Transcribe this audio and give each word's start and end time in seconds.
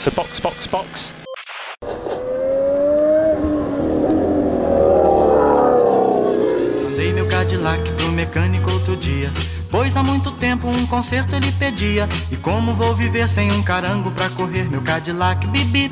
So 0.00 0.10
box, 0.10 0.40
box, 0.40 0.66
box. 0.66 1.14
Mandei 6.84 7.12
meu 7.12 7.26
Cadillac 7.28 7.92
pro 7.92 8.12
mecânico 8.12 8.70
outro 8.70 8.96
dia. 8.96 9.32
Pois 9.70 9.96
há 9.96 10.02
muito 10.02 10.30
tempo 10.32 10.68
um 10.68 10.86
conserto 10.86 11.34
ele 11.34 11.50
pedia. 11.52 12.08
E 12.30 12.36
como 12.36 12.74
vou 12.74 12.94
viver 12.94 13.28
sem 13.28 13.52
um 13.52 13.62
carango 13.62 14.10
pra 14.10 14.30
correr 14.30 14.64
meu 14.70 14.82
Cadillac 14.82 15.46
bip 15.48 15.90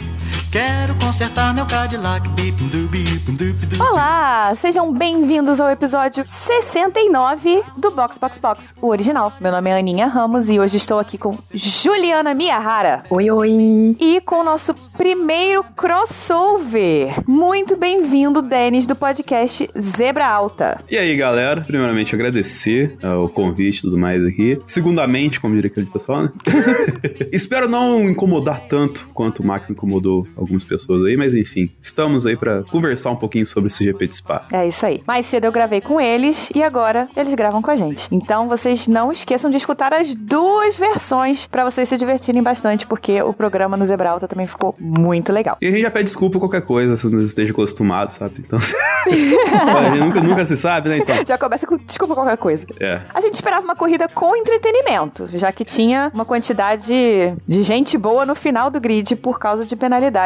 Quero 0.55 0.95
consertar 1.05 1.53
meu 1.53 1.67
Cadillac. 1.67 2.29
Olá, 3.81 4.55
sejam 4.55 4.93
bem-vindos 4.93 5.59
ao 5.59 5.69
episódio 5.69 6.23
69 6.25 7.61
do 7.77 7.91
Box 7.91 8.19
Box 8.19 8.39
Box, 8.39 8.75
o 8.81 8.87
original. 8.87 9.33
Meu 9.41 9.51
nome 9.51 9.71
é 9.71 9.77
Aninha 9.77 10.07
Ramos 10.07 10.49
e 10.49 10.61
hoje 10.61 10.77
estou 10.77 11.01
aqui 11.01 11.19
com 11.19 11.37
Juliana 11.53 12.35
Miyahara. 12.35 13.03
Oi, 13.11 13.29
oi. 13.31 13.97
E 13.99 14.21
com 14.21 14.37
o 14.37 14.45
nosso 14.45 14.75
primeiro 14.97 15.65
crossover. 15.77 17.15
Muito 17.27 17.77
bem-vindo, 17.77 18.41
Denis, 18.41 18.87
do 18.87 18.95
podcast 18.95 19.69
Zebra 19.77 20.27
Alta. 20.27 20.79
E 20.89 20.97
aí, 20.97 21.17
galera? 21.17 21.63
Primeiramente, 21.63 22.15
agradecer 22.15 22.97
uh, 23.03 23.25
o 23.25 23.29
convite 23.29 23.79
e 23.79 23.83
tudo 23.83 23.99
mais 23.99 24.25
aqui. 24.25 24.61
Segundamente, 24.69 25.41
como 25.41 25.55
diria 25.55 25.71
aquele 25.71 25.87
pessoal, 25.87 26.23
né? 26.23 26.33
Espero 27.33 27.69
não 27.69 28.09
incomodar 28.09 28.61
tanto 28.69 29.09
quanto 29.13 29.43
o 29.43 29.47
Max 29.47 29.69
incomodou 29.69 30.27
algumas 30.45 30.65
pessoas 30.65 31.05
aí, 31.05 31.17
mas 31.17 31.35
enfim, 31.35 31.71
estamos 31.81 32.27
aí 32.27 32.37
para 32.37 32.63
conversar 32.65 33.11
um 33.11 33.17
pouquinho 33.17 33.47
sobre 33.47 33.69
esse 33.69 33.85
GP 33.85 34.09
de 34.09 34.17
Spa. 34.17 34.47
É 34.53 34.67
isso 34.67 34.85
aí. 34.87 35.03
Mais 35.07 35.27
cedo 35.27 35.45
eu 35.47 35.53
gravei 35.53 35.81
com 35.81 36.01
eles 36.01 36.51
e 36.55 36.63
agora 36.63 37.09
eles 37.17 37.35
gravam 37.35 37.61
com 37.61 37.71
a 37.71 37.77
gente. 37.77 38.09
Então 38.11 38.49
vocês 38.49 38.87
não 38.87 39.11
esqueçam 39.11 39.51
de 39.51 39.57
escutar 39.57 39.93
as 39.93 40.15
duas 40.15 40.79
versões 40.79 41.47
para 41.47 41.65
vocês 41.65 41.89
se 41.89 41.97
divertirem 41.97 42.43
bastante, 42.43 42.87
porque 42.87 43.21
o 43.23 43.33
programa 43.33 43.77
no 43.77 43.85
Zebralta 43.85 44.29
também 44.29 44.47
ficou 44.47 44.75
muito 44.79 45.33
legal. 45.33 45.57
E 45.61 45.67
a 45.67 45.71
gente 45.71 45.83
já 45.83 45.91
pede 45.91 46.05
desculpa 46.05 46.39
qualquer 46.39 46.63
coisa, 46.63 46.97
se 46.97 47.07
não 47.07 47.21
esteja 47.21 47.53
acostumado, 47.53 48.11
sabe? 48.11 48.35
Então, 48.39 48.59
nunca, 49.99 50.21
nunca 50.21 50.45
se 50.45 50.57
sabe, 50.57 50.89
né? 50.89 50.99
Então. 50.99 51.17
Já 51.27 51.39
começa 51.39 51.67
com 51.67 51.77
desculpa 51.77 52.15
qualquer 52.15 52.37
coisa. 52.37 52.67
É. 52.81 53.01
A 53.13 53.21
gente 53.21 53.35
esperava 53.35 53.65
uma 53.65 53.77
corrida 53.77 54.09
com 54.09 54.37
entretenimento, 54.37 55.29
já 55.35 55.51
que 55.53 55.65
tinha 55.65 56.11
uma 56.15 56.25
quantidade 56.25 56.93
de 57.47 57.63
gente 57.63 57.97
boa 57.97 58.27
no 58.27 58.35
final 58.35 58.71
do 58.71 58.81
grid 58.81 59.17
por 59.17 59.39
causa 59.39 59.65
de 59.65 59.77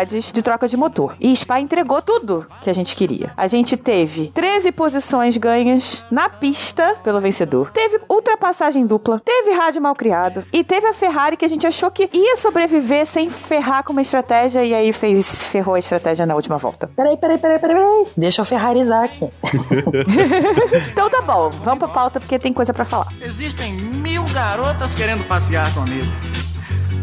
penalidades 0.09 0.33
de 0.33 0.43
troca 0.43 0.67
de 0.67 0.77
motor. 0.77 1.15
E 1.21 1.35
Spa 1.37 1.61
entregou 1.61 2.01
tudo 2.01 2.47
que 2.63 2.71
a 2.71 2.73
gente 2.73 2.97
queria. 2.97 3.33
A 3.37 3.47
gente 3.47 3.77
teve 3.77 4.29
13 4.35 4.73
posições 4.73 5.37
ganhas 5.37 6.05
na 6.11 6.29
pista 6.29 6.97
pelo 7.05 7.21
vencedor. 7.21 7.71
Teve 7.71 8.01
ultrapassagem 8.09 8.87
dupla, 8.87 9.21
teve 9.25 9.53
rádio 9.53 9.83
mal 9.83 9.95
criado 9.95 10.45
e 10.53 10.65
teve 10.65 10.87
a 10.87 10.95
Ferrari 10.95 11.37
que 11.37 11.45
a 11.45 11.49
gente 11.49 11.67
achou 11.67 11.91
que 11.91 12.09
ia 12.13 12.37
sobreviver 12.37 13.07
sem 13.07 13.31
ferrar 13.31 13.85
com 13.85 13.93
uma 13.93 14.03
estratégia 14.03 14.65
e 14.65 14.75
aí 14.75 14.93
fez 14.93 15.49
ferrou 15.49 15.75
a 15.75 15.79
estratégia 15.79 16.27
na 16.27 16.35
última 16.35 16.57
volta. 16.57 16.91
Peraí, 16.97 17.17
peraí, 17.17 17.39
peraí, 17.39 17.59
peraí, 17.59 17.77
peraí. 17.77 18.07
Deixa 18.17 18.41
eu 18.41 18.45
ferrarizar 18.45 19.05
aqui. 19.05 19.29
então 20.91 21.11
tá 21.11 21.21
bom, 21.23 21.51
vamos 21.51 21.79
pra 21.79 21.89
pauta 21.89 22.21
porque 22.21 22.39
tem 22.39 22.53
coisa 22.53 22.73
para 22.73 22.85
falar. 22.85 23.09
Existem 23.21 23.73
mil 23.75 24.25
garotas 24.25 24.95
querendo 24.95 25.27
passear 25.27 25.73
comigo. 25.75 26.07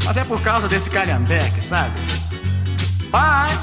Mas 0.05 0.17
é 0.17 0.23
por 0.23 0.39
causa 0.41 0.67
desse 0.67 0.89
calhambeque, 0.89 1.61
sabe? 1.63 1.91
Bye! 3.15 3.55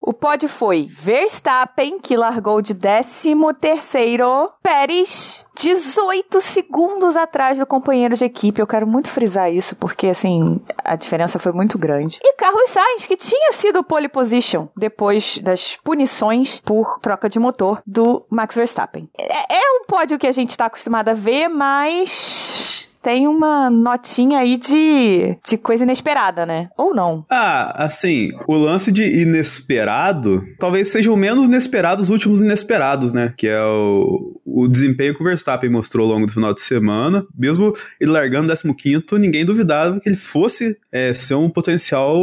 O 0.00 0.12
pódio 0.12 0.48
foi 0.48 0.88
Verstappen, 0.88 1.98
que 1.98 2.16
largou 2.16 2.62
de 2.62 2.72
13º, 2.72 4.52
Pérez, 4.62 5.44
18 5.56 6.40
segundos 6.40 7.16
atrás 7.16 7.58
do 7.58 7.66
companheiro 7.66 8.14
de 8.14 8.24
equipe. 8.24 8.62
Eu 8.62 8.66
quero 8.68 8.86
muito 8.86 9.08
frisar 9.08 9.52
isso, 9.52 9.74
porque, 9.74 10.06
assim, 10.06 10.60
a 10.84 10.94
diferença 10.94 11.40
foi 11.40 11.50
muito 11.50 11.76
grande. 11.76 12.20
E 12.22 12.34
Carlos 12.34 12.70
Sainz, 12.70 13.06
que 13.06 13.16
tinha 13.16 13.50
sido 13.52 13.82
pole 13.82 14.08
position 14.08 14.68
depois 14.76 15.38
das 15.38 15.76
punições 15.82 16.60
por 16.60 17.00
troca 17.00 17.28
de 17.28 17.40
motor 17.40 17.82
do 17.84 18.24
Max 18.30 18.54
Verstappen. 18.54 19.10
É, 19.18 19.56
é 19.56 19.80
um 19.80 19.84
pódio 19.88 20.16
que 20.16 20.28
a 20.28 20.32
gente 20.32 20.50
está 20.50 20.66
acostumado 20.66 21.08
a 21.08 21.14
ver, 21.14 21.48
mas 21.48 22.85
tem 23.06 23.28
uma 23.28 23.70
notinha 23.70 24.40
aí 24.40 24.58
de, 24.58 25.38
de 25.48 25.56
coisa 25.56 25.84
inesperada, 25.84 26.44
né? 26.44 26.70
Ou 26.76 26.92
não? 26.92 27.24
Ah, 27.30 27.84
assim, 27.84 28.32
o 28.48 28.56
lance 28.56 28.90
de 28.90 29.22
inesperado 29.22 30.42
talvez 30.58 30.88
seja 30.88 31.12
o 31.12 31.16
menos 31.16 31.46
inesperado 31.46 31.98
dos 31.98 32.10
últimos 32.10 32.42
inesperados, 32.42 33.12
né? 33.12 33.32
Que 33.36 33.46
é 33.46 33.62
o, 33.62 34.40
o 34.44 34.66
desempenho 34.66 35.14
que 35.14 35.22
o 35.22 35.24
Verstappen 35.24 35.70
mostrou 35.70 36.04
ao 36.04 36.14
longo 36.14 36.26
do 36.26 36.32
final 36.32 36.52
de 36.52 36.60
semana. 36.60 37.24
Mesmo 37.38 37.72
ele 38.00 38.10
largando 38.10 38.52
15, 38.52 39.04
ninguém 39.20 39.44
duvidava 39.44 40.00
que 40.00 40.08
ele 40.08 40.16
fosse 40.16 40.76
é, 40.90 41.14
ser 41.14 41.36
um 41.36 41.48
potencial 41.48 42.16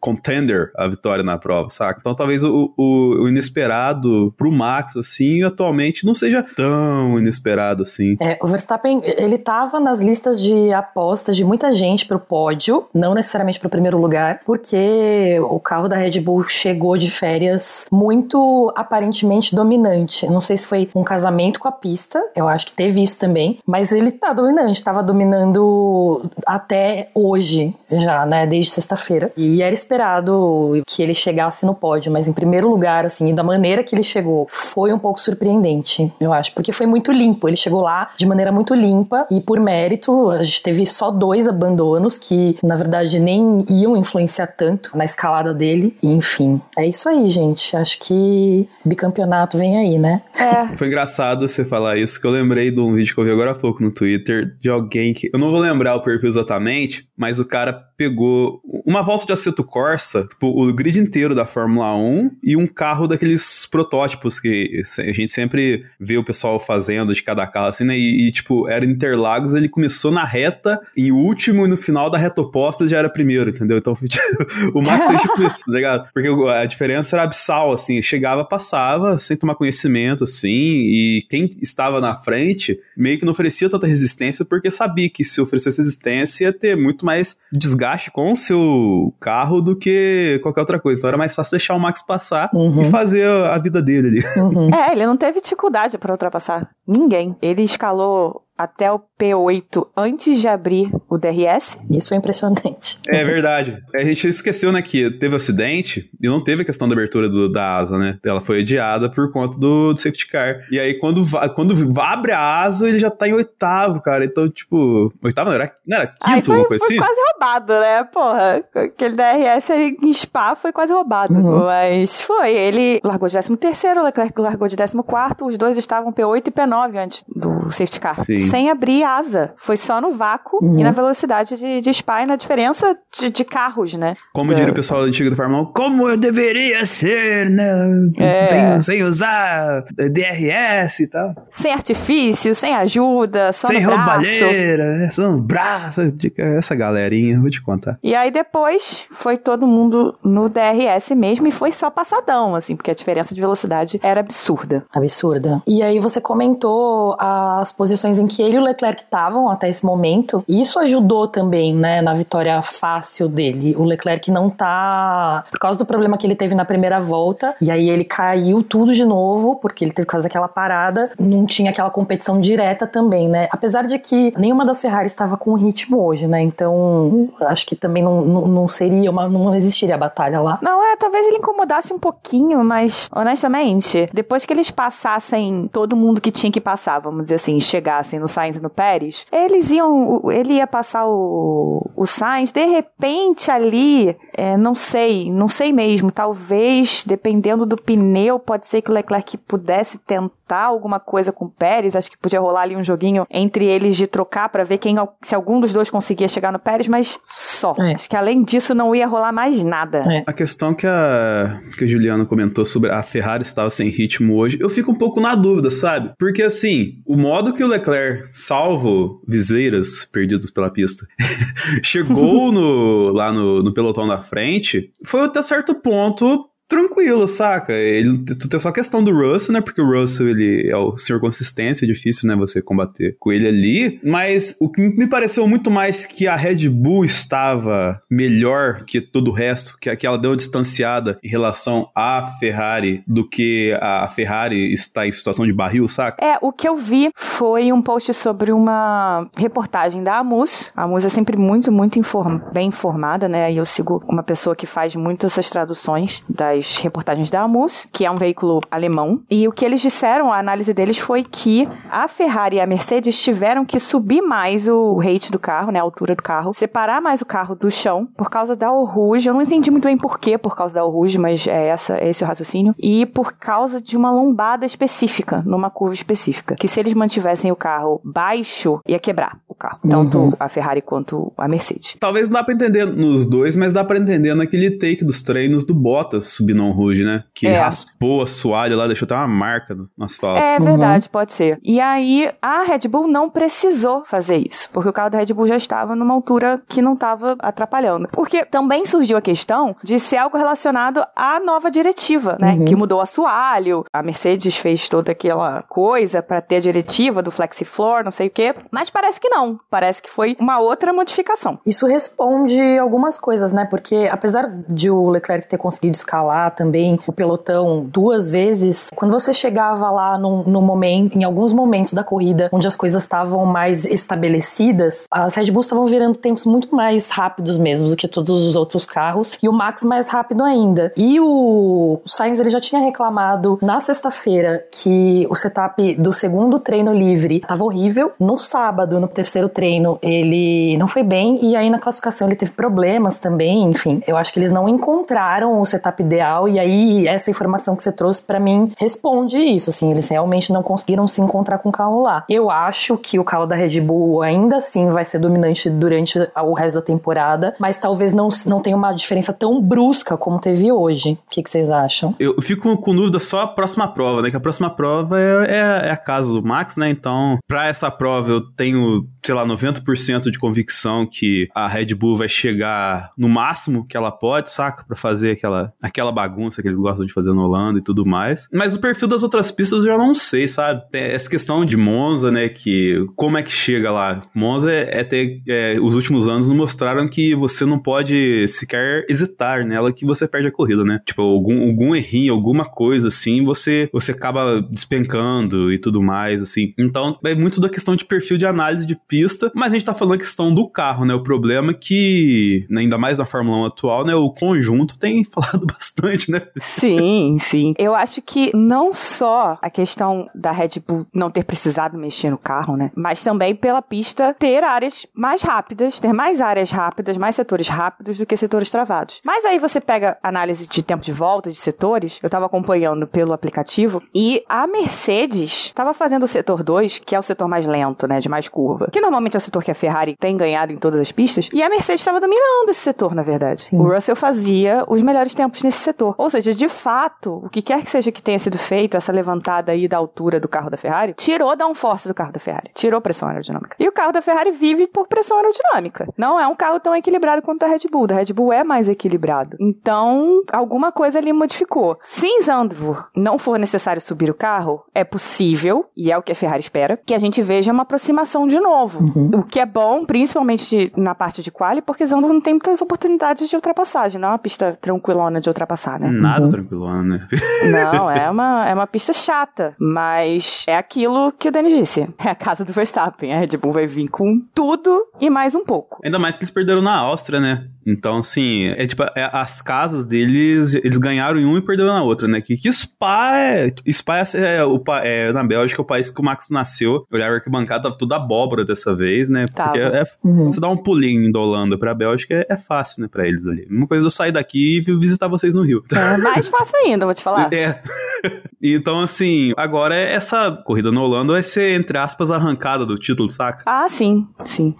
contender 0.00 0.72
à 0.74 0.88
vitória 0.88 1.22
na 1.22 1.38
prova, 1.38 1.70
saca? 1.70 2.00
Então 2.00 2.16
talvez 2.16 2.42
o, 2.42 2.74
o, 2.76 3.22
o 3.22 3.28
inesperado 3.28 4.34
pro 4.36 4.50
Max, 4.50 4.96
assim, 4.96 5.44
atualmente 5.44 6.04
não 6.04 6.16
seja 6.16 6.42
tão 6.42 7.16
inesperado 7.16 7.84
assim. 7.84 8.16
É, 8.20 8.36
o 8.42 8.48
Verstappen, 8.48 9.02
ele 9.04 9.38
tava 9.38 9.78
nas 9.78 10.00
listas 10.00 10.15
listas 10.16 10.40
de 10.40 10.72
apostas 10.72 11.36
de 11.36 11.44
muita 11.44 11.72
gente 11.72 12.06
para 12.06 12.16
o 12.16 12.20
pódio, 12.20 12.86
não 12.94 13.12
necessariamente 13.12 13.58
para 13.60 13.66
o 13.66 13.70
primeiro 13.70 13.98
lugar, 13.98 14.40
porque 14.46 15.38
o 15.50 15.60
carro 15.60 15.88
da 15.88 15.96
Red 15.96 16.18
Bull 16.20 16.48
chegou 16.48 16.96
de 16.96 17.10
férias 17.10 17.84
muito 17.92 18.72
aparentemente 18.74 19.54
dominante. 19.54 20.26
Não 20.26 20.40
sei 20.40 20.56
se 20.56 20.66
foi 20.66 20.88
um 20.94 21.04
casamento 21.04 21.60
com 21.60 21.68
a 21.68 21.72
pista, 21.72 22.22
eu 22.34 22.48
acho 22.48 22.66
que 22.66 22.72
teve 22.72 23.02
isso 23.02 23.18
também, 23.18 23.58
mas 23.66 23.92
ele 23.92 24.10
tá 24.10 24.32
dominante, 24.32 24.72
estava 24.72 25.02
dominando 25.02 26.24
até 26.46 27.10
hoje 27.14 27.74
já, 27.90 28.24
né, 28.24 28.46
desde 28.46 28.70
sexta-feira. 28.70 29.30
E 29.36 29.60
era 29.60 29.74
esperado 29.74 30.82
que 30.86 31.02
ele 31.02 31.14
chegasse 31.14 31.66
no 31.66 31.74
pódio, 31.74 32.10
mas 32.10 32.26
em 32.26 32.32
primeiro 32.32 32.70
lugar, 32.70 33.04
assim, 33.04 33.34
da 33.34 33.42
maneira 33.42 33.82
que 33.82 33.94
ele 33.94 34.02
chegou, 34.02 34.48
foi 34.50 34.94
um 34.94 34.98
pouco 34.98 35.20
surpreendente, 35.20 36.10
eu 36.18 36.32
acho, 36.32 36.54
porque 36.54 36.72
foi 36.72 36.86
muito 36.86 37.12
limpo. 37.12 37.48
Ele 37.48 37.56
chegou 37.56 37.82
lá 37.82 38.10
de 38.16 38.24
maneira 38.26 38.50
muito 38.50 38.74
limpa 38.74 39.26
e 39.30 39.40
por 39.40 39.60
mérito 39.60 39.95
a 40.30 40.42
gente 40.42 40.62
teve 40.62 40.86
só 40.86 41.10
dois 41.10 41.46
abandonos 41.46 42.18
que, 42.18 42.58
na 42.62 42.76
verdade, 42.76 43.18
nem 43.18 43.64
iam 43.68 43.96
influenciar 43.96 44.48
tanto 44.48 44.96
na 44.96 45.04
escalada 45.04 45.52
dele. 45.52 45.96
E, 46.02 46.08
enfim, 46.08 46.60
é 46.76 46.86
isso 46.86 47.08
aí, 47.08 47.28
gente. 47.28 47.76
Acho 47.76 47.98
que 47.98 48.68
bicampeonato 48.84 49.58
vem 49.58 49.76
aí, 49.76 49.98
né? 49.98 50.22
É. 50.34 50.66
Foi 50.76 50.86
engraçado 50.86 51.48
você 51.48 51.64
falar 51.64 51.96
isso, 51.96 52.20
que 52.20 52.26
eu 52.26 52.30
lembrei 52.30 52.70
de 52.70 52.80
um 52.80 52.94
vídeo 52.94 53.14
que 53.14 53.20
eu 53.20 53.24
vi 53.24 53.30
agora 53.30 53.52
há 53.52 53.54
pouco 53.54 53.82
no 53.82 53.90
Twitter 53.90 54.56
de 54.60 54.68
alguém 54.68 55.12
que. 55.14 55.30
Eu 55.32 55.38
não 55.38 55.50
vou 55.50 55.60
lembrar 55.60 55.94
o 55.94 56.02
perfil 56.02 56.28
exatamente, 56.28 57.06
mas 57.16 57.38
o 57.38 57.44
cara 57.44 57.72
pegou 57.96 58.60
uma 58.84 59.02
volta 59.02 59.26
de 59.26 59.32
aceto 59.32 59.64
Corsa, 59.64 60.24
tipo, 60.24 60.46
o 60.48 60.72
grid 60.72 60.98
inteiro 60.98 61.34
da 61.34 61.46
Fórmula 61.46 61.96
1 61.96 62.30
e 62.42 62.56
um 62.56 62.66
carro 62.66 63.06
daqueles 63.06 63.66
protótipos 63.66 64.38
que 64.38 64.82
a 64.98 65.12
gente 65.12 65.32
sempre 65.32 65.84
vê 65.98 66.16
o 66.16 66.24
pessoal 66.24 66.60
fazendo 66.60 67.14
de 67.14 67.22
cada 67.22 67.46
carro, 67.46 67.68
assim, 67.68 67.84
né? 67.84 67.96
E, 67.96 68.28
e 68.28 68.30
tipo, 68.30 68.68
era 68.68 68.84
Interlagos, 68.84 69.54
ele 69.54 69.68
começou 69.68 70.10
na 70.10 70.24
reta, 70.24 70.80
em 70.96 71.10
último, 71.10 71.64
e 71.64 71.68
no 71.68 71.76
final 71.76 72.10
da 72.10 72.18
reta 72.18 72.40
oposta 72.40 72.82
ele 72.82 72.90
já 72.90 72.98
era 72.98 73.08
primeiro, 73.08 73.50
entendeu? 73.50 73.78
Então, 73.78 73.94
o 74.74 74.82
Max 74.82 75.06
fez 75.06 75.20
tipo 75.22 75.42
isso, 75.42 75.60
tá 75.66 75.72
ligado? 75.72 76.08
Porque 76.12 76.28
a 76.28 76.66
diferença 76.66 77.16
era 77.16 77.22
abissal, 77.22 77.72
assim, 77.72 78.00
chegava, 78.02 78.44
passava, 78.44 79.18
sem 79.18 79.36
tomar 79.36 79.54
conhecimento, 79.54 80.24
assim, 80.24 80.48
e 80.48 81.26
quem 81.28 81.50
estava 81.60 82.00
na 82.00 82.16
frente 82.16 82.78
meio 82.96 83.18
que 83.18 83.24
não 83.24 83.32
oferecia 83.32 83.70
tanta 83.70 83.86
resistência, 83.86 84.44
porque 84.44 84.70
sabia 84.70 85.08
que 85.08 85.24
se 85.24 85.40
oferecesse 85.40 85.78
resistência 85.78 86.44
ia 86.44 86.52
ter 86.52 86.76
muito 86.76 87.04
mais 87.04 87.36
desgaste 87.52 87.85
com 88.12 88.32
o 88.32 88.36
seu 88.36 89.14
carro 89.20 89.60
do 89.60 89.76
que 89.76 90.40
qualquer 90.42 90.60
outra 90.60 90.80
coisa. 90.80 90.98
Então 90.98 91.08
era 91.08 91.18
mais 91.18 91.34
fácil 91.34 91.52
deixar 91.52 91.74
o 91.74 91.80
Max 91.80 92.02
passar 92.02 92.50
uhum. 92.52 92.80
e 92.80 92.84
fazer 92.84 93.26
a 93.26 93.58
vida 93.58 93.82
dele 93.82 94.08
ali. 94.08 94.40
Uhum. 94.40 94.70
É, 94.74 94.92
ele 94.92 95.06
não 95.06 95.16
teve 95.16 95.40
dificuldade 95.40 95.98
para 95.98 96.12
ultrapassar. 96.12 96.70
Ninguém. 96.86 97.36
Ele 97.42 97.62
escalou 97.62 98.45
até 98.56 98.90
o 98.90 99.00
P8 99.18 99.86
antes 99.96 100.40
de 100.40 100.48
abrir 100.48 100.90
o 101.08 101.18
DRS. 101.18 101.78
Isso 101.90 102.08
foi 102.08 102.16
impressionante. 102.16 102.98
É 103.08 103.24
verdade. 103.24 103.82
A 103.94 104.04
gente 104.04 104.28
esqueceu, 104.28 104.72
né, 104.72 104.82
que 104.82 105.10
teve 105.10 105.34
um 105.34 105.36
acidente 105.36 106.10
e 106.20 106.28
não 106.28 106.42
teve 106.42 106.62
a 106.62 106.64
questão 106.64 106.88
da 106.88 106.94
abertura 106.94 107.28
do, 107.28 107.50
da 107.50 107.76
asa, 107.76 107.98
né? 107.98 108.18
Ela 108.24 108.40
foi 108.40 108.60
adiada 108.60 109.10
por 109.10 109.30
conta 109.32 109.56
do, 109.58 109.92
do 109.92 110.00
safety 110.00 110.28
car. 110.28 110.66
E 110.70 110.78
aí, 110.78 110.94
quando, 110.94 111.22
quando 111.54 111.74
abre 112.00 112.32
a 112.32 112.62
asa, 112.62 112.88
ele 112.88 112.98
já 112.98 113.10
tá 113.10 113.28
em 113.28 113.32
oitavo, 113.32 114.00
cara. 114.00 114.24
Então, 114.24 114.48
tipo, 114.48 115.12
oitavo 115.22 115.50
não 115.50 115.56
era, 115.56 115.72
não 115.86 115.96
era 115.98 116.06
quinto, 116.06 116.18
aí 116.24 116.42
foi, 116.42 116.64
coisa 116.64 116.68
foi 116.68 116.76
assim? 116.76 116.96
quase 116.96 117.20
roubado, 117.32 117.72
né? 117.72 118.04
Porra, 118.04 118.64
aquele 118.74 119.16
DRS 119.16 119.70
em 119.70 120.12
Spa 120.12 120.54
foi 120.54 120.72
quase 120.72 120.92
roubado. 120.92 121.34
Uhum. 121.34 121.64
Mas 121.64 122.20
foi, 122.22 122.52
ele 122.52 123.00
largou 123.04 123.28
de 123.28 123.34
13 123.34 123.56
terceiro, 123.56 124.02
Leclerc 124.02 124.40
largou 124.40 124.68
de 124.68 124.76
14 124.76 124.96
os 125.42 125.58
dois 125.58 125.76
estavam 125.76 126.12
P8 126.12 126.46
e 126.46 126.50
P9 126.50 126.96
antes 126.96 127.24
do 127.28 127.70
safety 127.70 128.00
car. 128.00 128.14
Sim. 128.14 128.45
Sem 128.50 128.70
abrir 128.70 129.02
asa. 129.02 129.52
Foi 129.56 129.76
só 129.76 130.00
no 130.00 130.10
vácuo 130.10 130.58
uhum. 130.62 130.78
e 130.78 130.82
na 130.82 130.90
velocidade 130.90 131.56
de, 131.56 131.80
de 131.80 131.94
spa 131.94 132.22
e 132.22 132.26
na 132.26 132.36
diferença 132.36 132.96
de, 133.18 133.30
de 133.30 133.44
carros, 133.44 133.94
né? 133.94 134.14
Como 134.32 134.54
diria 134.54 134.72
o 134.72 134.74
pessoal 134.74 135.02
antigo 135.02 135.30
do 135.30 135.36
Fórmula 135.36 135.62
1, 135.62 135.72
como 135.72 136.08
eu 136.08 136.16
deveria 136.16 136.84
ser, 136.86 137.50
né? 137.50 137.88
É. 138.18 138.44
Sem, 138.44 138.80
sem 138.80 139.02
usar 139.02 139.84
DRS 139.92 141.00
e 141.00 141.08
tal. 141.08 141.34
Sem 141.50 141.72
artifício, 141.72 142.54
sem 142.54 142.74
ajuda, 142.74 143.52
só 143.52 143.68
sem 143.68 143.82
no 143.82 143.88
braço. 143.88 144.00
roubalheira, 144.00 144.98
né? 144.98 145.10
só 145.12 145.30
no 145.30 145.40
braço. 145.40 146.02
Essa 146.38 146.74
galerinha, 146.74 147.40
vou 147.40 147.50
te 147.50 147.62
contar. 147.62 147.98
E 148.02 148.14
aí 148.14 148.30
depois 148.30 149.06
foi 149.10 149.36
todo 149.36 149.66
mundo 149.66 150.14
no 150.24 150.48
DRS 150.48 151.10
mesmo 151.16 151.46
e 151.46 151.50
foi 151.50 151.72
só 151.72 151.90
passadão, 151.90 152.54
assim, 152.54 152.76
porque 152.76 152.90
a 152.90 152.94
diferença 152.94 153.34
de 153.34 153.40
velocidade 153.40 154.00
era 154.02 154.20
absurda. 154.20 154.84
Absurda. 154.92 155.62
E 155.66 155.82
aí 155.82 155.98
você 155.98 156.20
comentou 156.20 157.16
as 157.18 157.72
posições 157.72 158.18
em 158.18 158.26
que 158.26 158.35
ele 158.42 158.56
e 158.56 158.58
o 158.58 158.62
Leclerc 158.62 159.02
estavam 159.02 159.48
até 159.48 159.68
esse 159.68 159.84
momento. 159.84 160.44
E 160.48 160.60
isso 160.60 160.78
ajudou 160.78 161.28
também, 161.28 161.74
né, 161.74 162.00
na 162.00 162.14
vitória 162.14 162.60
fácil 162.62 163.28
dele. 163.28 163.74
O 163.76 163.84
Leclerc 163.84 164.30
não 164.30 164.50
tá. 164.50 165.44
Por 165.50 165.58
causa 165.58 165.78
do 165.78 165.86
problema 165.86 166.16
que 166.16 166.26
ele 166.26 166.34
teve 166.34 166.54
na 166.54 166.64
primeira 166.64 167.00
volta, 167.00 167.54
e 167.60 167.70
aí 167.70 167.88
ele 167.88 168.04
caiu 168.04 168.62
tudo 168.62 168.92
de 168.92 169.04
novo, 169.04 169.56
porque 169.56 169.84
ele 169.84 169.92
teve 169.92 170.06
que 170.06 170.12
fazer 170.12 170.28
aquela 170.28 170.48
parada, 170.48 171.10
não 171.18 171.46
tinha 171.46 171.70
aquela 171.70 171.90
competição 171.90 172.40
direta 172.40 172.86
também, 172.86 173.28
né? 173.28 173.48
Apesar 173.50 173.86
de 173.86 173.98
que 173.98 174.32
nenhuma 174.36 174.64
das 174.64 174.80
Ferraris 174.80 175.12
estava 175.12 175.36
com 175.36 175.54
ritmo 175.54 176.04
hoje, 176.04 176.26
né? 176.26 176.40
Então, 176.40 177.28
acho 177.42 177.66
que 177.66 177.76
também 177.76 178.02
não, 178.02 178.22
não, 178.22 178.48
não 178.48 178.68
seria 178.68 179.10
uma. 179.10 179.28
não 179.28 179.54
existiria 179.54 179.94
a 179.94 179.98
batalha 179.98 180.40
lá. 180.40 180.58
Não, 180.62 180.82
é, 180.82 180.96
talvez 180.96 181.26
ele 181.26 181.38
incomodasse 181.38 181.92
um 181.92 181.98
pouquinho, 181.98 182.64
mas 182.64 183.08
honestamente, 183.14 184.08
depois 184.12 184.44
que 184.44 184.52
eles 184.52 184.70
passassem 184.70 185.68
todo 185.72 185.96
mundo 185.96 186.20
que 186.20 186.30
tinha 186.30 186.50
que 186.50 186.60
passar, 186.60 186.98
vamos 186.98 187.22
dizer 187.22 187.36
assim, 187.36 187.58
chegassem 187.60 188.18
no 188.18 188.25
Sainz 188.28 188.56
e 188.56 188.62
no 188.62 188.70
Pérez, 188.70 189.26
eles 189.32 189.70
iam. 189.70 190.30
Ele 190.30 190.54
ia 190.54 190.66
passar 190.66 191.06
o, 191.06 191.90
o 191.96 192.06
Sainz, 192.06 192.52
de 192.52 192.64
repente 192.66 193.50
ali, 193.50 194.16
é, 194.34 194.56
não 194.56 194.74
sei, 194.74 195.30
não 195.30 195.48
sei 195.48 195.72
mesmo, 195.72 196.10
talvez, 196.10 197.04
dependendo 197.04 197.66
do 197.66 197.76
pneu, 197.76 198.38
pode 198.38 198.66
ser 198.66 198.82
que 198.82 198.90
o 198.90 198.94
Leclerc 198.94 199.36
pudesse 199.38 199.98
tentar 199.98 200.35
alguma 200.54 201.00
coisa 201.00 201.32
com 201.32 201.46
o 201.46 201.50
Pérez, 201.50 201.96
acho 201.96 202.10
que 202.10 202.18
podia 202.18 202.40
rolar 202.40 202.62
ali 202.62 202.76
um 202.76 202.84
joguinho 202.84 203.26
entre 203.30 203.64
eles 203.64 203.96
de 203.96 204.06
trocar 204.06 204.48
para 204.48 204.64
ver 204.64 204.78
quem 204.78 204.96
se 205.22 205.34
algum 205.34 205.60
dos 205.60 205.72
dois 205.72 205.90
conseguia 205.90 206.28
chegar 206.28 206.52
no 206.52 206.58
Pérez, 206.58 206.88
mas 206.88 207.18
só. 207.24 207.74
É. 207.78 207.92
Acho 207.92 208.08
que 208.08 208.16
além 208.16 208.42
disso 208.42 208.74
não 208.74 208.94
ia 208.94 209.06
rolar 209.06 209.32
mais 209.32 209.62
nada. 209.62 210.04
É. 210.10 210.24
A 210.26 210.32
questão 210.32 210.74
que 210.74 210.86
a 210.86 211.60
que 211.76 211.84
a 211.84 211.86
Juliana 211.86 212.24
comentou 212.24 212.64
sobre 212.64 212.90
a 212.90 213.02
Ferrari 213.02 213.42
estava 213.42 213.70
sem 213.70 213.88
ritmo 213.88 214.36
hoje, 214.36 214.58
eu 214.60 214.70
fico 214.70 214.90
um 214.90 214.94
pouco 214.94 215.20
na 215.20 215.34
dúvida, 215.34 215.70
sabe? 215.70 216.12
Porque 216.18 216.42
assim, 216.42 217.02
o 217.04 217.16
modo 217.16 217.52
que 217.52 217.64
o 217.64 217.66
Leclerc, 217.66 218.26
salvo 218.28 219.22
viseiras 219.26 220.04
perdidas 220.04 220.50
pela 220.50 220.70
pista, 220.70 221.06
chegou 221.82 222.52
no, 222.52 223.12
lá 223.12 223.32
no, 223.32 223.62
no 223.62 223.72
pelotão 223.72 224.06
da 224.06 224.18
frente, 224.18 224.90
foi 225.04 225.24
até 225.24 225.42
certo 225.42 225.74
ponto 225.74 226.48
tranquilo, 226.68 227.26
saca? 227.28 227.72
Ele, 227.72 228.24
tu 228.24 228.48
tem 228.48 228.60
só 228.60 228.68
a 228.68 228.72
questão 228.72 229.02
do 229.02 229.12
Russell, 229.12 229.52
né? 229.52 229.60
Porque 229.60 229.80
o 229.80 230.00
Russell, 230.00 230.28
ele 230.28 230.68
é 230.70 230.76
o 230.76 230.96
senhor 230.96 231.20
consistência, 231.20 231.84
é 231.84 231.88
difícil, 231.88 232.28
né? 232.28 232.36
Você 232.36 232.60
combater 232.60 233.16
com 233.18 233.32
ele 233.32 233.48
ali. 233.48 234.00
Mas 234.02 234.56
o 234.60 234.70
que 234.70 234.80
me 234.80 235.06
pareceu 235.06 235.46
muito 235.46 235.70
mais 235.70 236.04
que 236.04 236.26
a 236.26 236.36
Red 236.36 236.68
Bull 236.68 237.04
estava 237.04 238.00
melhor 238.10 238.84
que 238.84 239.00
todo 239.00 239.30
o 239.30 239.34
resto, 239.34 239.76
que, 239.80 239.94
que 239.96 240.06
ela 240.06 240.18
deu 240.18 240.30
uma 240.30 240.36
distanciada 240.36 241.18
em 241.22 241.28
relação 241.28 241.88
à 241.94 242.22
Ferrari 242.38 243.02
do 243.06 243.28
que 243.28 243.76
a 243.80 244.08
Ferrari 244.08 244.72
está 244.72 245.06
em 245.06 245.12
situação 245.12 245.46
de 245.46 245.52
barril, 245.52 245.88
saca? 245.88 246.24
É, 246.24 246.38
o 246.40 246.52
que 246.52 246.68
eu 246.68 246.76
vi 246.76 247.10
foi 247.14 247.72
um 247.72 247.82
post 247.82 248.12
sobre 248.14 248.52
uma 248.52 249.28
reportagem 249.36 250.02
da 250.02 250.18
Amus. 250.18 250.72
A 250.76 250.84
Amus 250.84 251.04
é 251.04 251.08
sempre 251.08 251.36
muito, 251.36 251.70
muito 251.70 251.98
inform 251.98 252.40
bem 252.52 252.68
informada, 252.68 253.28
né? 253.28 253.52
E 253.52 253.56
eu 253.56 253.64
sigo 253.64 254.02
uma 254.08 254.22
pessoa 254.22 254.56
que 254.56 254.66
faz 254.66 254.96
muito 254.96 255.26
essas 255.26 255.50
traduções 255.50 256.22
das 256.28 256.55
das 256.56 256.78
reportagens 256.78 257.30
da 257.30 257.42
Amus, 257.42 257.86
que 257.92 258.04
é 258.04 258.10
um 258.10 258.16
veículo 258.16 258.60
alemão, 258.70 259.20
e 259.30 259.46
o 259.46 259.52
que 259.52 259.64
eles 259.64 259.80
disseram, 259.80 260.32
a 260.32 260.38
análise 260.38 260.72
deles 260.72 260.98
foi 260.98 261.22
que 261.22 261.68
a 261.90 262.08
Ferrari 262.08 262.56
e 262.56 262.60
a 262.60 262.66
Mercedes 262.66 263.20
tiveram 263.20 263.64
que 263.64 263.78
subir 263.78 264.22
mais 264.22 264.66
o 264.66 264.96
rate 264.96 265.30
do 265.30 265.38
carro, 265.38 265.70
né, 265.70 265.78
a 265.78 265.82
altura 265.82 266.14
do 266.14 266.22
carro, 266.22 266.54
separar 266.54 267.00
mais 267.00 267.20
o 267.20 267.26
carro 267.26 267.54
do 267.54 267.70
chão 267.70 268.08
por 268.16 268.30
causa 268.30 268.56
da 268.56 268.68
Rouge. 268.68 269.28
Eu 269.28 269.34
não 269.34 269.42
entendi 269.42 269.70
muito 269.70 269.84
bem 269.84 269.96
por 269.96 270.18
que 270.18 270.38
por 270.38 270.56
causa 270.56 270.74
da 270.74 270.82
Rouge, 270.82 271.18
mas 271.18 271.46
é 271.46 271.68
essa, 271.68 272.02
esse 272.02 272.24
o 272.24 272.26
raciocínio. 272.26 272.74
E 272.78 273.06
por 273.06 273.32
causa 273.32 273.80
de 273.80 273.96
uma 273.96 274.10
lombada 274.10 274.64
específica, 274.64 275.42
numa 275.44 275.70
curva 275.70 275.94
específica, 275.94 276.54
que 276.54 276.68
se 276.68 276.80
eles 276.80 276.94
mantivessem 276.94 277.52
o 277.52 277.56
carro 277.56 278.00
baixo, 278.04 278.80
ia 278.86 278.98
quebrar 278.98 279.38
o 279.48 279.54
carro, 279.54 279.78
tanto 279.88 280.18
uhum. 280.18 280.32
a 280.38 280.48
Ferrari 280.48 280.82
quanto 280.82 281.32
a 281.36 281.48
Mercedes. 281.48 281.96
Talvez 282.00 282.28
não 282.28 282.34
dá 282.34 282.44
para 282.44 282.54
entender 282.54 282.86
nos 282.86 283.26
dois, 283.26 283.56
mas 283.56 283.72
dá 283.72 283.84
para 283.84 283.98
entender 283.98 284.34
naquele 284.34 284.70
take 284.72 285.04
dos 285.04 285.20
treinos 285.20 285.64
do 285.64 285.74
Bottas 285.74 286.38
Binon 286.46 286.70
Rouge, 286.70 287.04
né? 287.04 287.24
Que 287.34 287.46
é. 287.46 287.58
raspou 287.58 288.22
a 288.22 288.26
soalha 288.26 288.76
lá, 288.76 288.86
deixou 288.86 289.06
até 289.06 289.14
uma 289.14 289.28
marca 289.28 289.74
no, 289.74 289.88
asfalto. 290.00 290.40
É 290.40 290.58
verdade, 290.58 291.06
uhum. 291.06 291.12
pode 291.12 291.32
ser. 291.32 291.58
E 291.64 291.80
aí, 291.80 292.30
a 292.40 292.62
Red 292.62 292.88
Bull 292.88 293.08
não 293.08 293.28
precisou 293.28 294.04
fazer 294.06 294.36
isso, 294.36 294.68
porque 294.72 294.88
o 294.88 294.92
carro 294.92 295.10
da 295.10 295.18
Red 295.18 295.32
Bull 295.34 295.46
já 295.46 295.56
estava 295.56 295.94
numa 295.94 296.14
altura 296.14 296.62
que 296.68 296.80
não 296.80 296.94
estava 296.94 297.36
atrapalhando. 297.38 298.08
Porque 298.12 298.44
também 298.44 298.86
surgiu 298.86 299.16
a 299.16 299.22
questão 299.22 299.76
de 299.82 299.98
ser 299.98 300.16
algo 300.16 300.36
relacionado 300.36 301.04
à 301.14 301.40
nova 301.40 301.70
diretiva, 301.70 302.36
né? 302.40 302.52
Uhum. 302.52 302.64
Que 302.64 302.76
mudou 302.76 302.98
o 302.98 303.02
assoalho, 303.02 303.84
a 303.92 304.02
Mercedes 304.02 304.56
fez 304.56 304.88
toda 304.88 305.12
aquela 305.12 305.62
coisa 305.62 306.22
para 306.22 306.40
ter 306.40 306.56
a 306.56 306.60
diretiva 306.60 307.22
do 307.22 307.30
FlexiFloor, 307.30 308.04
não 308.04 308.10
sei 308.10 308.28
o 308.28 308.30
quê, 308.30 308.54
mas 308.70 308.90
parece 308.90 309.20
que 309.20 309.28
não. 309.28 309.58
Parece 309.70 310.02
que 310.02 310.10
foi 310.10 310.36
uma 310.38 310.58
outra 310.58 310.92
modificação. 310.92 311.58
Isso 311.66 311.86
responde 311.86 312.78
algumas 312.78 313.18
coisas, 313.18 313.52
né? 313.52 313.64
Porque 313.64 314.08
apesar 314.10 314.46
de 314.68 314.90
o 314.90 315.08
Leclerc 315.10 315.48
ter 315.48 315.58
conseguido 315.58 315.96
escalar 315.96 316.35
também 316.50 316.98
o 317.06 317.12
pelotão 317.12 317.86
duas 317.86 318.28
vezes, 318.28 318.88
quando 318.94 319.12
você 319.12 319.32
chegava 319.32 319.90
lá 319.90 320.18
no, 320.18 320.60
momento, 320.60 321.16
em 321.16 321.24
alguns 321.24 321.52
momentos 321.52 321.92
da 321.92 322.04
corrida 322.04 322.48
onde 322.52 322.66
as 322.66 322.76
coisas 322.76 323.02
estavam 323.02 323.44
mais 323.44 323.84
estabelecidas, 323.84 325.06
as 325.10 325.34
Red 325.34 325.50
Bulls 325.50 325.66
estavam 325.66 325.86
virando 325.86 326.18
tempos 326.18 326.44
muito 326.44 326.74
mais 326.74 327.10
rápidos 327.10 327.56
mesmo 327.56 327.88
do 327.88 327.96
que 327.96 328.08
todos 328.08 328.46
os 328.46 328.56
outros 328.56 328.84
carros 328.84 329.36
e 329.42 329.48
o 329.48 329.52
Max 329.52 329.82
mais 329.82 330.08
rápido 330.08 330.44
ainda. 330.44 330.92
E 330.96 331.20
o 331.20 332.00
Sainz 332.06 332.38
ele 332.38 332.50
já 332.50 332.60
tinha 332.60 332.80
reclamado 332.80 333.58
na 333.62 333.80
sexta-feira 333.80 334.64
que 334.70 335.26
o 335.30 335.34
setup 335.34 335.94
do 335.94 336.12
segundo 336.12 336.58
treino 336.58 336.92
livre 336.92 337.36
estava 337.36 337.64
horrível. 337.64 338.12
No 338.18 338.38
sábado, 338.38 339.00
no 339.00 339.08
terceiro 339.08 339.48
treino, 339.48 339.98
ele 340.02 340.76
não 340.76 340.88
foi 340.88 341.02
bem 341.02 341.38
e 341.44 341.56
aí 341.56 341.70
na 341.70 341.78
classificação 341.78 342.26
ele 342.26 342.36
teve 342.36 342.52
problemas 342.52 343.18
também. 343.18 343.64
Enfim, 343.64 344.02
eu 344.06 344.16
acho 344.16 344.32
que 344.32 344.38
eles 344.38 344.50
não 344.50 344.68
encontraram 344.68 345.60
o 345.60 345.66
setup 345.66 346.02
ideal 346.02 346.25
real. 346.26 346.48
E 346.48 346.58
aí, 346.58 347.06
essa 347.06 347.30
informação 347.30 347.76
que 347.76 347.82
você 347.82 347.92
trouxe 347.92 348.22
para 348.22 348.40
mim 348.40 348.72
responde 348.76 349.38
isso. 349.38 349.70
Assim, 349.70 349.90
eles 349.90 350.08
realmente 350.08 350.52
não 350.52 350.62
conseguiram 350.62 351.06
se 351.06 351.20
encontrar 351.20 351.58
com 351.58 351.68
o 351.68 351.72
carro 351.72 352.02
lá. 352.02 352.24
Eu 352.28 352.50
acho 352.50 352.96
que 352.98 353.18
o 353.18 353.24
carro 353.24 353.46
da 353.46 353.54
Red 353.54 353.80
Bull 353.80 354.22
ainda 354.22 354.56
assim 354.56 354.88
vai 354.90 355.04
ser 355.04 355.18
dominante 355.18 355.70
durante 355.70 356.18
o 356.18 356.54
resto 356.54 356.76
da 356.76 356.82
temporada, 356.82 357.54
mas 357.58 357.78
talvez 357.78 358.12
não, 358.12 358.28
não 358.46 358.60
tenha 358.60 358.76
uma 358.76 358.92
diferença 358.92 359.32
tão 359.32 359.60
brusca 359.60 360.16
como 360.16 360.40
teve 360.40 360.72
hoje. 360.72 361.18
O 361.26 361.30
que, 361.30 361.42
que 361.42 361.50
vocês 361.50 361.70
acham? 361.70 362.14
Eu 362.18 362.40
fico 362.42 362.76
com 362.78 362.94
dúvida 362.94 363.18
só 363.18 363.42
a 363.42 363.46
próxima 363.46 363.88
prova, 363.88 364.22
né? 364.22 364.30
Que 364.30 364.36
a 364.36 364.40
próxima 364.40 364.70
prova 364.70 365.20
é, 365.20 365.46
é, 365.48 365.88
é 365.88 365.90
a 365.90 365.96
casa 365.96 366.32
do 366.32 366.42
Max, 366.42 366.76
né? 366.76 366.90
Então, 366.90 367.38
pra 367.46 367.66
essa 367.66 367.90
prova 367.90 368.32
eu 368.32 368.40
tenho, 368.40 369.06
sei 369.24 369.34
lá, 369.34 369.46
90% 369.46 370.30
de 370.30 370.38
convicção 370.38 371.06
que 371.06 371.48
a 371.54 371.68
Red 371.68 371.94
Bull 371.94 372.16
vai 372.16 372.28
chegar 372.28 373.12
no 373.16 373.28
máximo 373.28 373.86
que 373.86 373.96
ela 373.96 374.10
pode, 374.10 374.50
saca? 374.50 374.84
Pra 374.84 374.96
fazer 374.96 375.32
aquela, 375.32 375.72
aquela 375.82 376.12
bagunça 376.16 376.62
que 376.62 376.68
eles 376.68 376.78
gostam 376.78 377.04
de 377.04 377.12
fazer 377.12 377.34
no 377.34 377.42
Holanda 377.42 377.78
e 377.78 377.82
tudo 377.82 378.06
mais. 378.06 378.48
Mas 378.50 378.74
o 378.74 378.80
perfil 378.80 379.06
das 379.06 379.22
outras 379.22 379.52
pistas 379.52 379.84
eu 379.84 379.92
já 379.92 379.98
não 379.98 380.14
sei, 380.14 380.48
sabe? 380.48 380.82
Tem 380.90 381.02
essa 381.02 381.28
questão 381.28 381.64
de 381.64 381.76
Monza, 381.76 382.30
né? 382.32 382.48
Que 382.48 383.06
como 383.14 383.36
é 383.36 383.42
que 383.42 383.52
chega 383.52 383.90
lá? 383.90 384.22
Monza 384.34 384.72
é, 384.72 385.00
é 385.00 385.04
ter. 385.04 385.42
É, 385.46 385.76
os 385.78 385.94
últimos 385.94 386.26
anos 386.26 386.48
mostraram 386.48 387.06
que 387.06 387.34
você 387.34 387.66
não 387.66 387.78
pode 387.78 388.48
sequer 388.48 389.02
hesitar 389.08 389.66
nela 389.66 389.92
que 389.92 390.06
você 390.06 390.26
perde 390.26 390.48
a 390.48 390.52
corrida, 390.52 390.84
né? 390.84 391.00
Tipo, 391.04 391.20
algum, 391.22 391.68
algum 391.68 391.94
errinho, 391.94 392.32
alguma 392.32 392.64
coisa 392.64 393.08
assim, 393.08 393.44
você, 393.44 393.90
você 393.92 394.12
acaba 394.12 394.62
despencando 394.70 395.72
e 395.72 395.78
tudo 395.78 396.02
mais, 396.02 396.40
assim. 396.40 396.72
Então, 396.78 397.18
é 397.24 397.34
muito 397.34 397.60
da 397.60 397.68
questão 397.68 397.94
de 397.94 398.04
perfil 398.04 398.38
de 398.38 398.46
análise 398.46 398.86
de 398.86 398.96
pista, 399.08 399.52
mas 399.54 399.72
a 399.72 399.76
gente 399.76 399.84
tá 399.84 399.94
falando 399.94 400.14
a 400.14 400.18
questão 400.18 400.54
do 400.54 400.68
carro, 400.68 401.04
né? 401.04 401.14
O 401.14 401.22
problema 401.22 401.72
é 401.72 401.74
que, 401.74 402.66
né, 402.70 402.80
ainda 402.80 402.96
mais 402.96 403.18
na 403.18 403.26
Fórmula 403.26 403.58
1 403.58 403.66
atual, 403.66 404.04
né, 404.04 404.14
o 404.14 404.30
conjunto 404.30 404.98
tem 404.98 405.24
falado 405.26 405.66
bastante, 405.66 406.05
né? 406.28 406.42
Sim, 406.60 407.38
sim. 407.40 407.74
Eu 407.78 407.94
acho 407.94 408.22
que 408.22 408.50
não 408.54 408.92
só 408.92 409.58
a 409.60 409.70
questão 409.70 410.28
da 410.34 410.50
Red 410.50 410.80
Bull 410.86 411.06
não 411.14 411.30
ter 411.30 411.44
precisado 411.44 411.98
mexer 411.98 412.30
no 412.30 412.38
carro, 412.38 412.76
né, 412.76 412.90
mas 412.94 413.22
também 413.22 413.54
pela 413.54 413.82
pista 413.82 414.34
ter 414.38 414.62
áreas 414.62 415.06
mais 415.14 415.42
rápidas, 415.42 416.00
ter 416.00 416.12
mais 416.12 416.40
áreas 416.40 416.70
rápidas, 416.70 417.16
mais 417.16 417.36
setores 417.36 417.68
rápidos 417.68 418.18
do 418.18 418.26
que 418.26 418.36
setores 418.36 418.70
travados. 418.70 419.20
Mas 419.24 419.44
aí 419.44 419.58
você 419.58 419.80
pega 419.80 420.18
análise 420.22 420.68
de 420.68 420.82
tempo 420.82 421.02
de 421.02 421.12
volta 421.12 421.50
de 421.50 421.58
setores, 421.58 422.18
eu 422.22 422.30
tava 422.30 422.46
acompanhando 422.46 423.06
pelo 423.06 423.32
aplicativo 423.32 424.02
e 424.14 424.42
a 424.48 424.66
Mercedes 424.66 425.66
estava 425.66 425.92
fazendo 425.92 426.24
o 426.24 426.28
setor 426.28 426.62
2, 426.62 426.98
que 427.00 427.14
é 427.14 427.18
o 427.18 427.22
setor 427.22 427.48
mais 427.48 427.66
lento, 427.66 428.06
né, 428.06 428.20
de 428.20 428.28
mais 428.28 428.48
curva, 428.48 428.88
que 428.90 429.00
normalmente 429.00 429.36
é 429.36 429.38
o 429.38 429.40
setor 429.40 429.62
que 429.62 429.70
a 429.70 429.74
Ferrari 429.74 430.16
tem 430.18 430.36
ganhado 430.36 430.72
em 430.72 430.76
todas 430.76 431.00
as 431.00 431.12
pistas, 431.12 431.48
e 431.52 431.62
a 431.62 431.68
Mercedes 431.68 432.00
estava 432.00 432.20
dominando 432.20 432.70
esse 432.70 432.80
setor, 432.80 433.14
na 433.14 433.22
verdade. 433.22 433.62
Sim. 433.62 433.78
O 433.78 433.92
Russell 433.92 434.16
fazia 434.16 434.84
os 434.86 435.00
melhores 435.00 435.34
tempos 435.34 435.62
nesse 435.62 435.78
setor. 435.78 435.95
Ou 436.16 436.30
seja, 436.30 436.54
de 436.54 436.68
fato, 436.68 437.40
o 437.44 437.48
que 437.48 437.62
quer 437.62 437.82
que 437.82 437.90
seja 437.90 438.12
que 438.12 438.22
tenha 438.22 438.38
sido 438.38 438.58
feito, 438.58 438.96
essa 438.96 439.12
levantada 439.12 439.72
aí 439.72 439.88
da 439.88 439.96
altura 439.96 440.40
do 440.40 440.48
carro 440.48 440.70
da 440.70 440.76
Ferrari, 440.76 441.14
tirou 441.14 441.54
downforce 441.56 442.08
do 442.08 442.14
carro 442.14 442.32
da 442.32 442.40
Ferrari, 442.40 442.70
tirou 442.74 443.00
pressão 443.00 443.28
aerodinâmica. 443.28 443.76
E 443.78 443.88
o 443.88 443.92
carro 443.92 444.12
da 444.12 444.22
Ferrari 444.22 444.50
vive 444.50 444.86
por 444.86 445.06
pressão 445.08 445.36
aerodinâmica. 445.36 446.08
Não 446.16 446.38
é 446.38 446.46
um 446.46 446.54
carro 446.54 446.80
tão 446.80 446.94
equilibrado 446.94 447.42
quanto 447.42 447.62
a 447.64 447.66
Red 447.66 447.88
Bull. 447.90 448.06
A 448.10 448.14
Red 448.14 448.32
Bull 448.32 448.52
é 448.52 448.64
mais 448.64 448.88
equilibrado. 448.88 449.56
Então, 449.60 450.42
alguma 450.52 450.92
coisa 450.92 451.18
ali 451.18 451.32
modificou. 451.32 451.98
Se 452.04 452.26
em 452.26 452.42
Zandvoort 452.42 453.08
não 453.14 453.38
for 453.38 453.58
necessário 453.58 454.00
subir 454.00 454.30
o 454.30 454.34
carro, 454.34 454.84
é 454.94 455.04
possível, 455.04 455.86
e 455.96 456.10
é 456.12 456.18
o 456.18 456.22
que 456.22 456.32
a 456.32 456.34
Ferrari 456.34 456.60
espera, 456.60 456.98
que 457.04 457.14
a 457.14 457.18
gente 457.18 457.42
veja 457.42 457.72
uma 457.72 457.82
aproximação 457.82 458.46
de 458.46 458.60
novo. 458.60 459.04
Uhum. 459.04 459.40
O 459.40 459.42
que 459.42 459.60
é 459.60 459.66
bom, 459.66 460.04
principalmente 460.04 460.66
de, 460.88 461.00
na 461.00 461.14
parte 461.14 461.42
de 461.42 461.50
quali, 461.50 461.80
porque 461.80 462.06
Zandvoort 462.06 462.34
não 462.34 462.40
tem 462.40 462.54
muitas 462.54 462.80
oportunidades 462.80 463.48
de 463.48 463.56
ultrapassagem. 463.56 464.20
Não 464.20 464.28
é 464.28 464.32
uma 464.32 464.38
pista 464.38 464.76
tranquilona 464.80 465.40
de 465.40 465.48
ultrapassar, 465.76 466.00
né? 466.00 466.10
Nada 466.10 466.46
uhum. 466.46 466.50
tranquilona, 466.50 467.02
né? 467.02 467.28
não, 467.70 468.10
é 468.10 468.30
uma, 468.30 468.68
é 468.68 468.74
uma 468.74 468.86
pista 468.86 469.12
chata, 469.12 469.74
mas 469.78 470.64
é 470.66 470.76
aquilo 470.76 471.30
que 471.32 471.48
o 471.48 471.52
Denis 471.52 471.78
disse. 471.78 472.08
É 472.18 472.30
a 472.30 472.34
casa 472.34 472.64
do 472.64 472.72
Verstappen. 472.72 473.32
A 473.32 473.38
Red 473.38 473.56
Bull 473.58 473.72
vai 473.72 473.86
vir 473.86 474.08
com 474.08 474.40
tudo 474.54 475.06
e 475.20 475.28
mais 475.28 475.54
um 475.54 475.64
pouco. 475.64 476.00
Ainda 476.04 476.18
mais 476.18 476.36
que 476.36 476.42
eles 476.42 476.50
perderam 476.50 476.82
na 476.82 476.96
Áustria, 476.96 477.38
né? 477.38 477.68
Então, 477.86 478.18
assim, 478.18 478.66
é 478.66 478.84
tipo, 478.84 479.04
é, 479.04 479.30
as 479.32 479.62
casas 479.62 480.06
deles, 480.06 480.74
eles 480.74 480.98
ganharam 480.98 481.38
em 481.38 481.44
um 481.44 481.56
e 481.56 481.62
perderam 481.62 481.92
na 481.92 482.02
outra, 482.02 482.26
né? 482.26 482.40
Que, 482.40 482.56
que 482.56 482.70
Spa 482.72 483.36
é. 483.36 483.72
Spa 483.92 484.18
é, 484.34 484.64
o, 484.64 484.82
é, 485.02 485.32
na 485.32 485.44
Bélgica, 485.44 485.80
é 485.80 485.84
o 485.84 485.86
país 485.86 486.10
que 486.10 486.20
o 486.20 486.24
Max 486.24 486.48
nasceu. 486.50 486.94
Eu 486.94 487.06
olhava 487.12 487.34
a 487.34 487.36
arquibancada, 487.36 487.84
tava 487.84 487.96
tudo 487.96 488.12
abóbora 488.12 488.64
dessa 488.64 488.94
vez, 488.94 489.28
né? 489.28 489.46
Porque 489.46 489.78
é, 489.78 490.02
uhum. 490.24 490.50
você 490.50 490.58
dá 490.58 490.68
um 490.68 490.76
pulinho 490.76 491.32
da 491.32 491.38
Holanda 491.38 491.78
pra 491.78 491.94
Bélgica 491.94 492.34
é, 492.34 492.46
é, 492.50 492.56
fácil, 492.56 493.02
né, 493.02 493.08
pra 493.08 493.26
eles 493.28 493.46
ali. 493.46 493.66
Uma 493.70 493.86
coisa 493.86 494.04
eu 494.04 494.10
sair 494.10 494.32
daqui 494.32 494.78
e 494.78 494.98
visitar 494.98 495.28
vocês 495.28 495.54
no 495.54 495.62
Rio. 495.62 495.84
É 495.92 496.16
mais 496.16 496.48
fácil 496.48 496.76
ainda, 496.84 497.04
vou 497.06 497.14
te 497.14 497.22
falar. 497.22 497.52
É. 497.52 497.80
então, 498.60 499.00
assim, 499.00 499.52
agora 499.56 499.94
essa 499.94 500.50
corrida 500.50 500.90
no 500.90 501.02
Holanda 501.02 501.34
vai 501.34 501.42
ser, 501.42 501.78
entre 501.78 501.96
aspas, 501.96 502.32
arrancada 502.32 502.84
do 502.84 502.96
título, 502.96 503.28
saca? 503.28 503.62
Ah, 503.64 503.88
sim, 503.88 504.26
sim. 504.44 504.74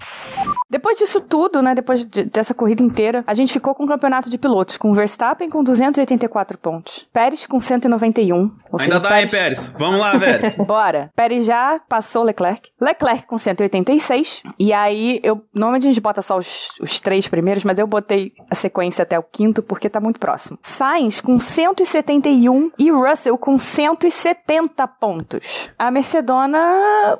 Depois 0.69 0.99
disso 0.99 1.21
tudo, 1.21 1.63
né, 1.63 1.75
depois 1.75 2.05
de, 2.05 2.25
dessa 2.25 2.53
corrida 2.53 2.83
inteira, 2.83 3.23
a 3.27 3.35
gente 3.35 3.53
ficou 3.53 3.75
com 3.75 3.85
o 3.85 3.87
campeonato 3.87 4.29
de 4.29 4.37
pilotos, 4.37 4.77
com 4.77 4.93
Verstappen 4.93 5.49
com 5.49 5.63
284 5.63 6.59
pontos, 6.59 7.07
Pérez 7.13 7.47
com 7.47 7.61
191. 7.61 8.37
Ainda 8.37 8.79
seja, 8.79 9.01
dá, 9.01 9.09
Pérez... 9.09 9.25
hein, 9.25 9.31
Pérez? 9.31 9.73
Vamos 9.79 10.01
lá, 10.01 10.19
Pérez. 10.19 10.55
Bora. 10.67 11.11
Pérez 11.15 11.45
já 11.45 11.81
passou 11.89 12.25
Leclerc. 12.25 12.71
Leclerc 12.81 13.27
com 13.27 13.39
186. 13.39 14.43
E 14.59 14.73
aí, 14.73 15.21
eu 15.23 15.43
normalmente 15.55 15.87
a 15.87 15.89
gente 15.89 16.01
bota 16.01 16.21
só 16.21 16.37
os, 16.37 16.71
os 16.81 16.99
três 16.99 17.29
primeiros, 17.29 17.63
mas 17.63 17.79
eu 17.79 17.87
botei 17.87 18.33
a 18.51 18.55
sequência 18.55 19.03
até 19.03 19.19
o 19.19 19.23
quinto 19.23 19.63
porque 19.63 19.89
tá 19.89 20.01
muito 20.01 20.19
próximo. 20.19 20.59
Sainz 20.63 21.21
com 21.21 21.39
171 21.39 22.73
e 22.79 22.91
Russell 22.91 23.39
com 23.39 23.57
170 23.57 24.87
pontos. 24.89 25.71
A 25.79 25.91
Mercedona 25.91 26.59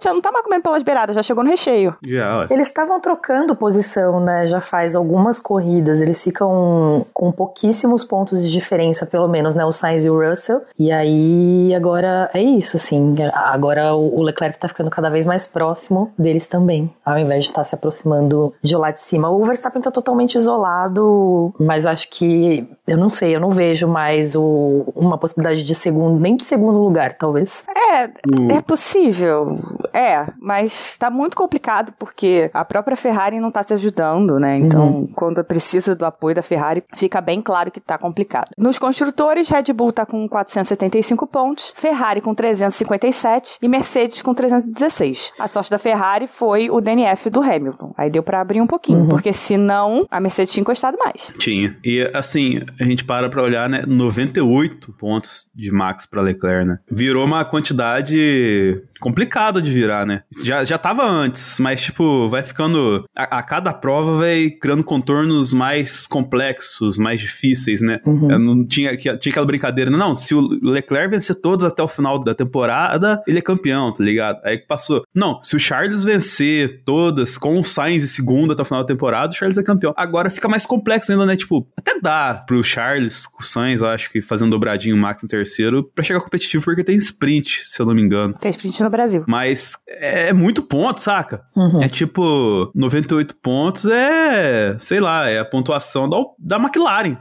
já 0.03 0.13
não 0.13 0.21
tá 0.21 0.33
mais 0.33 0.45
comendo 0.45 0.63
pelas 0.63 0.83
beiradas, 0.83 1.15
já 1.15 1.23
chegou 1.23 1.45
no 1.45 1.51
recheio. 1.51 1.97
Yeah. 2.05 2.49
Eles 2.51 2.67
estavam 2.67 3.01
trocando 3.01 3.36
posição, 3.55 4.21
né? 4.21 4.47
Já 4.47 4.61
faz 4.61 4.95
algumas 4.95 5.41
corridas. 5.41 6.01
Eles 6.01 6.23
ficam 6.23 7.05
com 7.13 7.31
pouquíssimos 7.33 8.05
pontos 8.05 8.43
de 8.43 8.51
diferença, 8.51 9.05
pelo 9.05 9.29
menos, 9.29 9.55
né? 9.55 9.65
O 9.65 9.73
Sainz 9.73 10.05
e 10.05 10.11
o 10.11 10.19
Russell. 10.19 10.63
E 10.79 10.91
aí, 10.93 11.75
agora 11.75 12.31
é 12.33 12.41
isso, 12.41 12.77
assim. 12.77 13.15
Agora 13.33 13.95
o 13.95 14.23
Leclerc 14.23 14.59
tá 14.59 14.69
ficando 14.69 14.91
cada 14.91 15.11
vez 15.11 15.27
mais 15.27 15.47
próximo 15.47 16.13
deles 16.19 16.47
também, 16.47 16.93
ao 17.05 17.19
invés 17.19 17.45
de 17.45 17.51
estar 17.51 17.63
tá 17.63 17.65
se 17.65 17.75
aproximando 17.75 18.55
de 18.63 18.77
lá 18.77 18.91
de 18.91 19.01
cima. 19.01 19.31
O 19.31 19.45
Verstappen 19.45 19.83
tá 19.83 19.91
totalmente 19.91 20.37
isolado, 20.37 21.53
mas 21.59 21.87
acho 21.87 22.09
que, 22.11 22.69
eu 22.87 22.97
não 22.97 23.11
sei, 23.11 23.35
eu 23.35 23.41
não 23.41 23.51
vejo 23.51 23.89
mais 23.89 24.35
o, 24.35 24.85
uma 24.95 25.19
possibilidade 25.19 25.65
de 25.65 25.75
segundo, 25.75 26.21
nem 26.21 26.37
de 26.37 26.45
segundo 26.45 26.79
lugar, 26.79 27.17
talvez. 27.17 27.65
É, 27.69 28.05
uh. 28.05 28.53
é 28.59 28.61
possível. 28.61 29.59
É, 29.93 30.27
mas 30.41 30.97
tá 30.99 31.11
muito 31.11 31.37
complicado 31.37 31.93
porque 31.99 32.51
a 32.55 32.65
própria 32.65 32.97
Ferrari 32.97 33.26
não 33.31 33.51
tá 33.51 33.63
se 33.63 33.75
ajudando, 33.75 34.39
né? 34.39 34.57
Então, 34.57 34.89
uhum. 34.89 35.07
quando 35.15 35.43
precisa 35.45 35.95
do 35.95 36.05
apoio 36.05 36.35
da 36.35 36.43
Ferrari, 36.43 36.83
fica 36.97 37.21
bem 37.21 37.41
claro 37.43 37.71
que 37.71 37.81
tá 37.81 37.99
complicado. 37.99 38.51
Nos 38.57 38.79
construtores, 38.79 39.49
Red 39.49 39.73
Bull 39.73 39.93
tá 39.93 40.07
com 40.07 40.29
475 40.29 41.27
pontos, 41.27 41.73
Ferrari 41.75 42.21
com 42.21 42.35
357 42.35 43.59
e 43.61 43.69
Mercedes 43.69 44.23
com 44.23 44.33
316. 44.35 45.33
A 45.39 45.49
sorte 45.49 45.71
da 45.71 45.79
Ferrari 45.79 46.27
foi 46.27 46.71
o 46.71 46.81
DNF 46.81 47.31
do 47.31 47.41
Hamilton. 47.41 47.93
Aí 47.97 48.11
deu 48.11 48.23
para 48.23 48.41
abrir 48.41 48.61
um 48.61 48.67
pouquinho, 48.67 49.01
uhum. 49.01 49.09
porque 49.09 49.33
senão 49.33 50.07
a 50.11 50.21
Mercedes 50.21 50.53
tinha 50.53 50.63
encostado 50.63 50.97
mais. 50.99 51.31
Tinha. 51.39 51.77
E 51.85 52.09
assim, 52.15 52.61
a 52.81 52.85
gente 52.85 53.05
para 53.05 53.29
pra 53.29 53.43
olhar, 53.43 53.69
né? 53.69 53.85
98 53.87 54.93
pontos 54.93 55.51
de 55.55 55.71
Max 55.71 56.07
para 56.07 56.23
Leclerc, 56.23 56.67
né? 56.67 56.79
Virou 56.91 57.25
uma 57.25 57.45
quantidade 57.45 58.83
complicado 59.01 59.61
de 59.61 59.71
virar, 59.73 60.07
né? 60.07 60.23
Já, 60.43 60.65
já 60.65 60.79
tava 60.79 61.05
antes, 61.05 61.59
mas, 61.61 61.81
tipo, 61.83 62.29
vai 62.29 62.43
ficando. 62.43 63.05
A, 63.17 63.39
a 63.39 63.43
cada 63.43 63.73
prova 63.73 64.19
vai 64.19 64.51
criando 64.51 64.85
contornos 64.85 65.53
mais 65.53 66.07
complexos, 66.07 66.99
mais 66.99 67.21
difíceis, 67.21 67.81
né? 67.81 68.01
Uhum. 68.05 68.39
Não 68.39 68.67
tinha, 68.67 68.97
tinha 68.97 69.15
aquela 69.15 69.47
brincadeira, 69.47 69.91
não, 69.91 70.15
se 70.15 70.35
o 70.35 70.41
Leclerc 70.41 71.11
vencer 71.11 71.37
todos 71.41 71.65
até 71.65 71.83
o 71.83 71.89
final 71.89 72.19
da 72.19 72.35
temporada, 72.35 73.23
ele 73.27 73.39
é 73.39 73.43
campeão, 73.43 73.93
tá 73.93 74.03
ligado? 74.03 74.41
Aí 74.45 74.59
passou. 74.59 75.05
Não, 75.15 75.41
se 75.43 75.57
o 75.57 75.59
Charles 75.59 76.05
vencer 76.05 76.83
todas 76.85 77.37
com 77.39 77.59
o 77.59 77.65
Sainz 77.65 78.03
em 78.03 78.07
segundo 78.07 78.53
até 78.53 78.63
o 78.63 78.65
final 78.65 78.83
da 78.83 78.87
temporada, 78.87 79.33
o 79.33 79.37
Charles 79.37 79.59
é 79.59 79.63
campeão. 79.63 79.95
Agora 79.97 80.31
fica 80.31 80.49
mais 80.49 80.67
complexo 80.67 81.13
ainda, 81.13 81.27
né? 81.27 81.37
Tipo, 81.37 81.67
até 81.77 81.99
dá 82.01 82.45
pro 82.47 82.63
Charles, 82.63 83.27
com 83.27 83.43
o 83.43 83.47
Sainz, 83.47 83.83
acho 83.83 84.11
que 84.11 84.23
fazendo 84.23 84.51
dobradinho 84.51 84.97
o 84.97 84.99
Max 84.99 85.23
no 85.23 85.29
terceiro, 85.29 85.85
pra 85.95 86.05
chegar 86.05 86.21
competitivo, 86.21 86.65
porque 86.65 86.85
tem 86.85 86.97
sprint, 86.97 87.63
se 87.65 87.81
eu 87.81 87.87
não 87.87 87.95
me 87.95 88.03
engano. 88.03 88.35
Tem 88.35 88.51
sprint 88.51 88.83
no 88.87 88.91
Brasil. 88.91 89.25
Mas 89.27 89.75
é 89.89 90.33
muito 90.33 90.63
ponto, 90.63 91.01
saca? 91.01 91.43
Uhum. 91.55 91.83
É 91.83 91.89
tipo, 91.89 92.71
98 92.75 93.37
pontos 93.37 93.87
é, 93.87 94.77
sei 94.79 95.01
lá, 95.01 95.29
é 95.29 95.39
a 95.39 95.45
pontuação 95.45 96.09
da, 96.09 96.17
da 96.39 96.57
McLaren. 96.57 97.17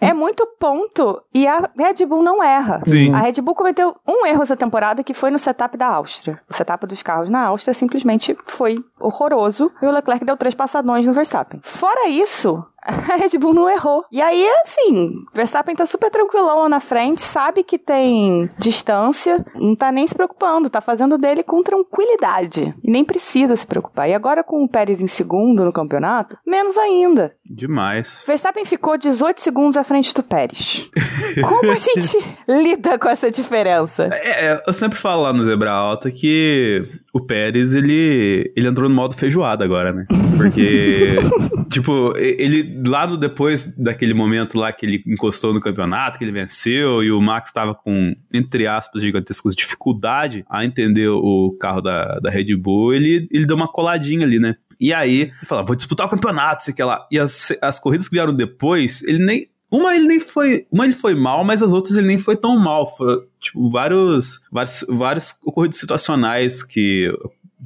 É. 0.00 0.08
é 0.08 0.14
muito 0.14 0.46
ponto 0.58 1.22
e 1.34 1.46
a 1.46 1.70
Red 1.76 2.04
Bull 2.06 2.22
não 2.22 2.42
erra. 2.42 2.82
Sim. 2.84 3.12
A 3.12 3.18
Red 3.18 3.40
Bull 3.40 3.54
cometeu 3.54 3.96
um 4.06 4.26
erro 4.26 4.42
essa 4.42 4.56
temporada 4.56 5.02
que 5.02 5.14
foi 5.14 5.30
no 5.30 5.38
setup 5.38 5.76
da 5.76 5.86
Áustria. 5.86 6.40
O 6.48 6.54
setup 6.54 6.86
dos 6.86 7.02
carros 7.02 7.30
na 7.30 7.46
Áustria 7.46 7.72
simplesmente 7.74 8.36
foi 8.46 8.76
horroroso 9.00 9.70
e 9.80 9.86
o 9.86 9.90
Leclerc 9.90 10.24
deu 10.24 10.36
três 10.36 10.54
passadões 10.54 11.06
no 11.06 11.12
Verstappen. 11.12 11.60
Fora 11.62 12.08
isso, 12.08 12.64
a 12.88 13.16
Red 13.16 13.38
Bull 13.38 13.52
não 13.52 13.68
errou. 13.68 14.04
E 14.10 14.22
aí, 14.22 14.48
assim, 14.62 15.12
Verstappen 15.34 15.76
tá 15.76 15.84
super 15.84 16.10
tranquilão 16.10 16.62
lá 16.62 16.68
na 16.68 16.80
frente, 16.80 17.20
sabe 17.20 17.62
que 17.62 17.78
tem 17.78 18.50
distância, 18.58 19.44
não 19.54 19.76
tá 19.76 19.92
nem 19.92 20.06
se 20.06 20.14
preocupando, 20.14 20.70
tá 20.70 20.80
fazendo 20.80 21.18
dele 21.18 21.42
com 21.42 21.62
tranquilidade. 21.62 22.74
E 22.82 22.90
nem 22.90 23.04
precisa 23.04 23.56
se 23.56 23.66
preocupar. 23.66 24.08
E 24.08 24.14
agora 24.14 24.42
com 24.42 24.64
o 24.64 24.68
Pérez 24.68 25.00
em 25.00 25.06
segundo 25.06 25.64
no 25.64 25.72
campeonato, 25.72 26.38
menos 26.46 26.78
ainda. 26.78 27.36
Demais. 27.50 28.24
Verstappen 28.26 28.64
ficou 28.64 28.98
18 28.98 29.40
segundos 29.40 29.76
à 29.76 29.84
frente 29.84 30.12
do 30.14 30.22
Pérez. 30.22 30.88
Como 31.42 31.70
a 31.70 31.76
gente 31.76 32.18
lida 32.46 32.98
com 32.98 33.08
essa 33.08 33.30
diferença? 33.30 34.10
É, 34.12 34.46
é, 34.46 34.62
eu 34.66 34.72
sempre 34.72 34.98
falo 34.98 35.22
lá 35.22 35.32
no 35.32 35.42
Zebra 35.42 35.70
Alta 35.70 36.10
que 36.10 36.86
o 37.12 37.20
Pérez, 37.20 37.74
ele, 37.74 38.52
ele 38.54 38.68
entrou 38.68 38.88
no 38.88 38.94
modo 38.94 39.14
feijoada 39.14 39.64
agora, 39.64 39.92
né? 39.92 40.06
Porque, 40.36 41.16
tipo, 41.70 42.12
ele 42.16 42.82
lá 42.86 43.06
depois 43.06 43.74
daquele 43.76 44.14
momento 44.14 44.58
lá 44.58 44.70
que 44.72 44.84
ele 44.84 45.02
encostou 45.06 45.54
no 45.54 45.60
campeonato, 45.60 46.18
que 46.18 46.24
ele 46.24 46.32
venceu 46.32 47.02
e 47.02 47.10
o 47.10 47.20
Max 47.20 47.50
estava 47.50 47.74
com, 47.74 48.14
entre 48.32 48.66
aspas, 48.66 49.02
gigantescas 49.02 49.54
dificuldade 49.54 50.44
a 50.48 50.64
entender 50.64 51.08
o 51.08 51.56
carro 51.58 51.80
da, 51.80 52.18
da 52.20 52.30
Red 52.30 52.54
Bull, 52.56 52.94
ele, 52.94 53.26
ele 53.30 53.46
deu 53.46 53.56
uma 53.56 53.68
coladinha 53.68 54.26
ali, 54.26 54.38
né? 54.38 54.56
E 54.80 54.92
aí, 54.92 55.32
falou, 55.44 55.64
vou 55.64 55.76
disputar 55.76 56.06
o 56.06 56.10
campeonato, 56.10 56.64
sei 56.64 56.74
que 56.74 56.82
lá. 56.82 57.06
E 57.10 57.18
as, 57.18 57.52
as 57.60 57.78
corridas 57.78 58.08
que 58.08 58.14
vieram 58.14 58.34
depois, 58.34 59.02
ele 59.02 59.24
nem. 59.24 59.48
Uma 59.70 59.94
ele 59.94 60.06
nem 60.06 60.20
foi. 60.20 60.66
Uma 60.70 60.84
ele 60.84 60.94
foi 60.94 61.14
mal, 61.14 61.44
mas 61.44 61.62
as 61.62 61.72
outras 61.72 61.96
ele 61.96 62.06
nem 62.06 62.18
foi 62.18 62.36
tão 62.36 62.56
mal. 62.58 62.86
Foi, 62.96 63.26
tipo, 63.40 63.68
vários. 63.70 64.40
Vários, 64.50 64.84
vários 64.88 65.34
ocorridos 65.44 65.78
situacionais 65.78 66.62
que 66.62 67.12